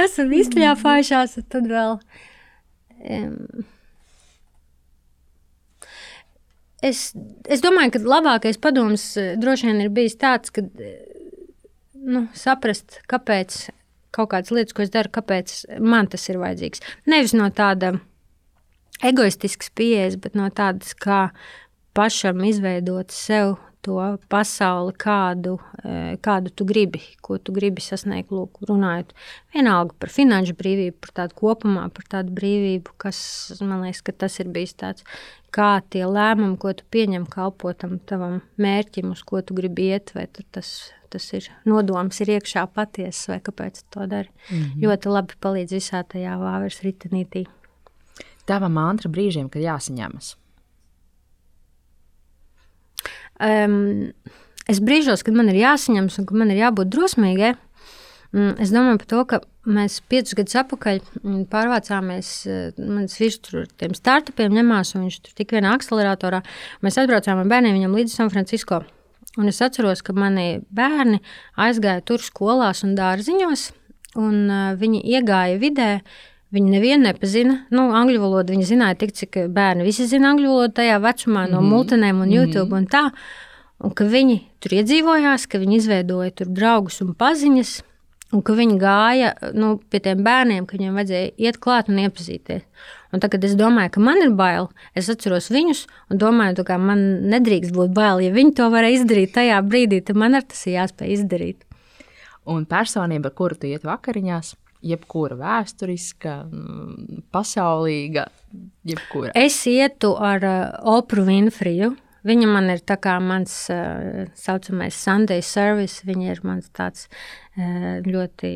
esmu 0.00 0.28
izpļāpājušās, 0.42 1.38
tad 1.52 1.70
vēl. 1.70 1.96
Um, 3.06 3.66
es, 6.86 7.10
es 7.48 7.64
domāju, 7.64 7.96
ka 7.96 8.02
labākais 8.04 8.60
padoms 8.62 9.08
eh, 9.20 9.34
droši 9.40 9.70
vien 9.70 9.82
ir 9.84 9.92
bijis 9.94 10.18
tāds, 10.20 10.52
ka 10.54 10.64
eh, 10.64 10.96
nu, 12.06 12.26
saprast, 12.36 13.00
kāpēc 13.10 13.66
kaut 14.16 14.32
kādas 14.32 14.52
lietas, 14.54 14.76
ko 14.76 14.84
es 14.86 14.92
daru, 14.94 15.12
kāpēc 15.12 15.58
man 15.82 16.08
tas 16.12 16.24
ir 16.30 16.40
vajadzīgs. 16.40 16.82
Nevis 17.10 17.36
no 17.36 17.50
tāda 17.52 17.96
egoistiskas 19.04 19.72
pieejas, 19.76 20.16
bet 20.20 20.38
no 20.38 20.48
tādas, 20.54 20.94
kā 20.96 21.28
pašam 21.96 22.44
izveidot 22.48 23.12
sev 23.12 23.56
to 23.86 24.00
pasauli, 24.32 24.92
kādu, 24.98 25.58
eh, 25.84 26.16
kādu 26.18 26.50
tu 26.50 26.66
gribi, 26.66 27.00
ko 27.22 27.38
tu 27.38 27.54
gribi 27.54 27.84
sasniegt. 27.84 28.32
Lūk, 28.34 28.58
runājot 28.66 29.12
vienalga 29.54 29.94
par 30.00 30.10
finanšu 30.10 30.56
brīvību, 30.58 30.96
par 31.04 31.12
tādu 31.20 31.38
kopumā, 31.38 31.86
par 31.94 32.08
tādu 32.16 32.34
brīvību, 32.34 32.96
kas 32.98 33.18
man 33.60 33.84
liekas, 33.86 34.02
ka 34.02 34.16
tas 34.24 34.40
ir 34.42 34.50
bijis 34.50 34.74
tāds, 34.74 35.06
kā 35.56 35.70
tie 35.90 36.04
lēmumi, 36.04 36.58
ko 36.60 36.74
tu 36.76 36.84
pieņem, 36.92 37.26
kalpo 37.32 37.72
tam 37.78 37.96
tavam 38.08 38.40
mērķim, 38.60 39.12
uz 39.14 39.22
ko 39.26 39.40
tu 39.44 39.56
gribi 39.56 39.90
iet, 39.94 40.12
vai 40.16 40.26
tas, 40.52 40.72
tas 41.12 41.28
ir 41.36 41.48
nodoms, 41.68 42.20
ir 42.20 42.34
iekšā 42.36 42.66
patiesa, 42.76 43.34
vai 43.34 43.38
kāpēc 43.44 43.82
tu 43.82 43.86
to 43.96 44.06
dari. 44.06 44.30
Mm 44.50 44.56
-hmm. 44.56 44.80
Ļoti 44.84 45.12
labi 45.12 45.34
palīdz 45.40 45.78
visā 45.78 46.02
tajā 46.04 46.36
vāveres 46.40 46.82
ritenītī. 46.84 47.46
Tava 48.46 48.68
mantra 48.68 49.10
brīžiem, 49.10 49.48
kad 49.48 49.62
jāsaņemas. 49.62 50.36
Um, 53.40 54.12
es 54.68 54.80
brīžos, 54.80 55.24
kad 55.24 55.34
man 55.34 55.48
ir 55.48 55.54
jāsaņemas 55.54 56.18
un 56.18 56.26
ka 56.26 56.34
man 56.34 56.50
ir 56.50 56.56
jābūt 56.56 56.88
drosmīgai, 56.88 57.54
mm, 58.32 58.60
es 58.60 58.70
domāju 58.70 58.98
par 58.98 59.06
to, 59.06 59.24
ka 59.24 59.40
mēs 59.66 59.98
piecus 60.10 60.36
gadus 60.38 60.56
atpakaļ 60.62 61.00
mm, 61.02 61.40
pārvācāmies. 61.52 62.30
Eh, 62.48 62.76
mans 62.80 63.16
vīrs 63.20 63.40
tur 63.42 63.62
ar 63.64 63.70
tiem 63.80 63.96
startupiem 63.96 64.54
ņemās, 64.56 64.94
un 64.96 65.06
viņš 65.06 65.18
tur 65.24 65.38
tik 65.38 65.56
vienā 65.56 65.74
akceleratorā. 65.76 66.42
Mēs 66.86 67.00
atbraucām 67.02 67.42
ar 67.42 67.50
bērniem 67.50 67.76
viņam 67.78 67.96
līdz 67.98 68.14
San 68.20 68.32
Francisco. 68.32 68.82
Un 69.36 69.50
es 69.50 69.60
atceros, 69.60 70.00
ka 70.00 70.14
mani 70.16 70.62
bērni 70.72 71.20
aizgāja 71.60 72.04
tur 72.08 72.22
skolās 72.24 72.80
un 72.86 72.94
dārziņos, 72.96 73.66
un 74.16 74.38
uh, 74.48 74.70
viņi 74.80 75.02
iegāja 75.12 75.58
vidē. 75.60 75.90
Viņi 76.54 76.70
nevienu 76.72 77.08
nepazina. 77.08 77.56
Nu, 77.74 77.90
angļu 77.98 78.22
valodu 78.22 78.54
viņi 78.54 78.68
zināja 78.68 78.96
tik, 79.02 79.12
cik 79.18 79.36
bērni 79.52 79.84
visi 79.84 80.06
zina 80.08 80.30
angļu 80.30 80.54
valodu 80.54 80.76
tajā 80.78 81.00
vecumā, 81.02 81.42
no 81.50 81.58
mm 81.58 81.66
-hmm. 81.66 81.74
multinēm 81.74 82.22
un 82.22 82.32
YouTube 82.32 82.70
mm 82.70 82.72
-hmm. 82.72 82.78
un 82.78 82.86
tā. 82.86 83.10
Un 83.84 83.92
ka 83.92 84.04
viņi 84.04 84.40
tur 84.60 84.72
iedzīvojās, 84.78 85.46
ka 85.50 85.58
viņi 85.58 85.76
izveidoja 85.76 86.30
tur 86.30 86.46
draugus 86.46 87.00
un 87.04 87.12
paziņas, 87.14 87.82
un 88.34 88.42
ka 88.42 88.56
viņi 88.58 88.78
gāja 88.80 89.32
nu, 89.54 89.76
pie 89.90 90.00
tiem 90.02 90.24
bērniem, 90.26 90.66
ka 90.66 90.76
viņiem 90.76 90.98
vajadzēja 90.98 91.32
iet 91.46 91.58
klāt 91.62 91.90
un 91.92 92.00
iepazīties. 92.02 92.64
Un 93.14 93.22
tad, 93.22 93.30
kad 93.32 93.44
es 93.46 93.54
domāju, 93.56 93.92
ka 93.94 94.02
man 94.02 94.20
ir 94.24 94.34
bail, 94.36 94.68
es 94.98 95.08
atceros 95.12 95.48
viņus 95.54 95.84
un 96.10 96.20
domāju, 96.20 96.66
ka 96.66 96.78
man 96.82 97.04
nedrīkst 97.30 97.74
būt 97.76 97.94
bail. 97.96 98.20
Ja 98.24 98.34
viņi 98.34 98.56
to 98.58 98.68
varēja 98.72 99.00
izdarīt 99.00 99.34
tajā 99.36 99.62
brīdī, 99.64 100.02
tad 100.04 100.18
man 100.20 100.36
ar 100.38 100.46
tas 100.48 100.66
ir 100.66 100.80
jāspēj 100.80 101.14
izdarīt. 101.14 101.62
Un 102.46 102.66
personība, 102.68 103.30
ar 103.30 103.36
kuru 103.38 103.58
tu 103.58 103.70
iet 103.70 103.86
vakariņās, 103.86 104.54
jebkura 104.86 105.38
vēsturiska, 105.38 106.34
mm, 106.46 107.22
pasaulīga, 107.34 108.26
jebkura. 108.86 109.32
Es 109.34 109.58
ietu 109.70 110.12
ar 110.18 110.44
uh, 110.46 110.58
Opru 110.96 111.26
Winfriju. 111.26 111.94
Viņa 112.26 112.48
man 112.50 112.70
ir 112.72 112.82
tā 112.86 112.96
kā 113.02 113.16
mans 113.22 113.54
uh, 113.72 114.26
saucamais 114.38 114.96
Sunday 114.98 115.44
service. 115.44 116.02
Viņa 116.06 116.28
ir 116.32 116.42
mans 116.46 116.68
tāds 116.74 117.06
uh, 117.06 118.02
ļoti 118.06 118.52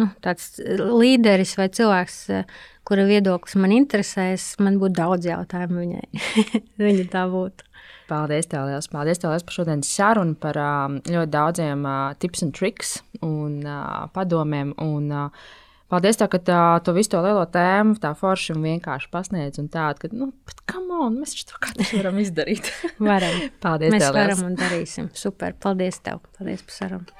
nu, 0.00 0.08
tāds 0.24 0.54
līderis 0.60 1.56
vai 1.60 1.68
cilvēks, 1.72 2.18
uh, 2.32 2.62
kura 2.88 3.06
viedoklis 3.08 3.56
man 3.60 3.74
interesēs. 3.76 4.52
Man 4.62 4.80
būtu 4.82 4.98
daudz 5.00 5.28
jautājumu 5.30 5.86
viņai. 5.86 6.24
Viņa 6.86 7.08
tā 7.12 7.26
būtu. 7.32 7.68
Paldies, 8.12 8.48
tev 8.50 8.66
liels. 8.68 8.90
Paldies 8.92 9.22
tev 9.22 9.32
liels 9.32 9.44
par 9.46 9.56
šodienas 9.56 9.88
sarunu, 9.88 10.36
par 10.40 10.58
uh, 10.60 11.00
ļoti 11.08 11.32
daudziem 11.32 11.86
uh, 11.88 12.12
tips 12.20 12.44
un 12.44 12.52
triks 12.52 12.96
un 13.24 13.60
uh, 13.64 14.08
padomiem. 14.12 14.74
Un, 14.84 15.08
uh, 15.16 15.52
Paldies, 15.92 16.16
tev, 16.16 16.30
ka 16.32 16.38
tā, 16.40 16.58
to 16.86 16.94
visu 16.96 17.12
to 17.12 17.20
lielo 17.20 17.42
tēmu 17.52 17.98
tā 18.00 18.14
forši 18.16 18.54
un 18.54 18.62
vienkārši 18.64 19.10
pasniedz. 19.12 19.60
Un 19.60 19.66
tāda, 19.72 20.00
ka, 20.00 20.08
nu, 20.16 20.30
bet 20.48 20.62
come 20.70 20.96
on, 21.04 21.18
mēs 21.20 21.36
to 21.44 21.58
katrs 21.60 21.92
varam 21.98 22.20
izdarīt. 22.22 22.70
varam. 23.10 23.42
Paldies, 23.60 23.92
mēs 23.92 24.06
tev. 24.06 24.14
Mēs 24.16 24.22
varam 24.22 24.46
un 24.48 24.56
darīsim. 24.56 25.10
Super. 25.12 25.52
Paldies 25.60 26.00
tev. 26.00 26.22
Paldies 26.38 26.64
par 26.64 26.78
sarunu. 26.78 27.18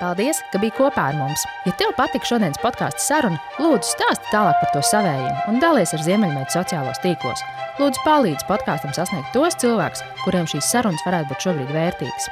Paldies, 0.00 0.38
ka 0.52 0.60
biji 0.60 0.72
kopā 0.78 1.10
ar 1.10 1.16
mums! 1.16 1.42
Ja 1.68 1.74
tev 1.76 1.90
patika 1.96 2.24
šodienas 2.24 2.60
podkāstu 2.62 3.02
saruna, 3.04 3.40
lūdzu 3.60 3.88
stāsti 3.88 4.30
tālāk 4.32 4.56
par 4.62 4.70
to 4.72 4.80
savējiem 4.88 5.50
un 5.52 5.60
dalies 5.60 5.92
ar 5.92 6.04
Ziemeļmeitu 6.06 6.56
sociālos 6.56 7.00
tīklos. 7.04 7.42
Lūdzu, 7.80 8.00
palīdzi 8.06 8.48
podkāstam 8.48 8.94
sasniegt 8.96 9.28
tos 9.36 9.56
cilvēkus, 9.60 10.00
kuriem 10.22 10.48
šīs 10.48 10.72
sarunas 10.72 11.04
varētu 11.04 11.32
būt 11.34 11.44
šobrīd 11.44 11.76
vērtīgas. 11.76 12.30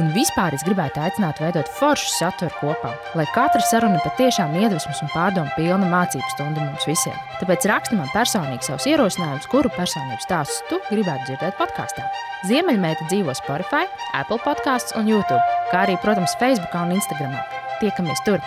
Un 0.00 0.06
vispār 0.14 0.54
es 0.56 0.62
gribētu 0.64 1.02
aicināt 1.04 1.40
veidot 1.42 1.68
foršu 1.76 2.06
saturu 2.14 2.54
kopā, 2.56 2.94
lai 3.18 3.26
katra 3.34 3.60
saruna 3.68 4.00
patiešām 4.00 4.54
iedvesmas 4.56 5.02
un 5.04 5.10
pārdomu 5.12 5.52
pilna 5.52 5.90
mācību 5.90 6.32
stunda 6.32 6.64
mums 6.64 6.86
visiem. 6.88 7.18
Tāpēc 7.42 7.68
raksti 7.68 7.98
man 7.98 8.08
personīgi 8.14 8.70
savus 8.70 8.88
ierosinājumus, 8.88 9.50
kuru 9.52 9.72
personību 9.76 10.24
stāstus 10.24 10.64
tu 10.70 10.80
gribētu 10.88 11.28
dzirdēt 11.28 11.60
podkāstā. 11.60 12.08
Ziemeļmeita 12.48 13.10
dzīvo 13.12 13.36
Spotify, 13.36 13.84
Apple 14.16 14.40
podkāstus 14.46 14.96
un 14.96 15.12
YouTube, 15.12 15.44
kā 15.68 15.84
arī, 15.84 16.00
protams, 16.00 16.38
Facebook 16.40 16.72
un 16.80 16.96
Instagram. 16.96 17.36
Tiekamies 17.84 18.24
tur! 18.24 18.40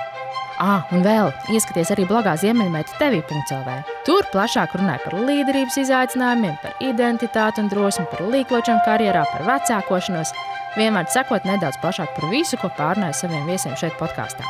Ah, 0.56 0.86
un 0.96 1.02
vēl 1.04 1.34
ieskaties 1.52 1.90
arī 1.92 2.06
blogā 2.08 2.38
Ziemeļmeita 2.40 2.96
TV.CLV. 2.96 3.74
Tur 4.08 4.24
plašāk 4.32 4.78
runāja 4.80 5.02
par 5.04 5.18
līderības 5.28 5.76
izaicinājumiem, 5.82 6.56
par 6.64 6.78
identitāti 6.80 7.60
un 7.60 7.68
drosmi, 7.72 8.06
par 8.12 8.24
līkločiem 8.32 8.80
karjerā, 8.88 9.26
par 9.34 9.44
vecākošanos 9.50 10.32
vienmēr 10.80 11.10
sekot 11.12 11.44
nedaudz 11.48 11.80
plašāk 11.84 12.16
par 12.16 12.30
visu, 12.32 12.60
ko 12.62 12.72
pārnāju 12.78 13.20
saviem 13.20 13.50
viesiem 13.52 13.76
šeit 13.80 14.00
podkāstā. 14.00 14.48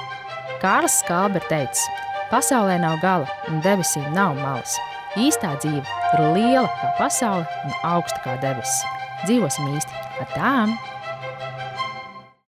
Kārlis 0.61 0.99
Skalbe 1.01 1.41
ir 1.41 1.49
teicis, 1.49 1.85
pasaulē 2.29 2.77
nav 2.81 2.99
gala 3.01 3.29
un 3.49 3.61
debesīm 3.65 4.05
nav 4.13 4.37
malas. 4.37 4.77
Īstā 5.17 5.55
dzīve 5.63 5.81
ir 5.85 6.25
liela 6.35 6.69
kā 6.81 6.91
pasaule 6.99 7.47
un 7.65 7.77
augsta 7.95 8.21
kā 8.25 8.37
debesis. 8.45 8.83
Dzīvosim 9.25 9.73
īsti 9.73 10.03
ar 10.21 10.35
tām! 10.37 10.77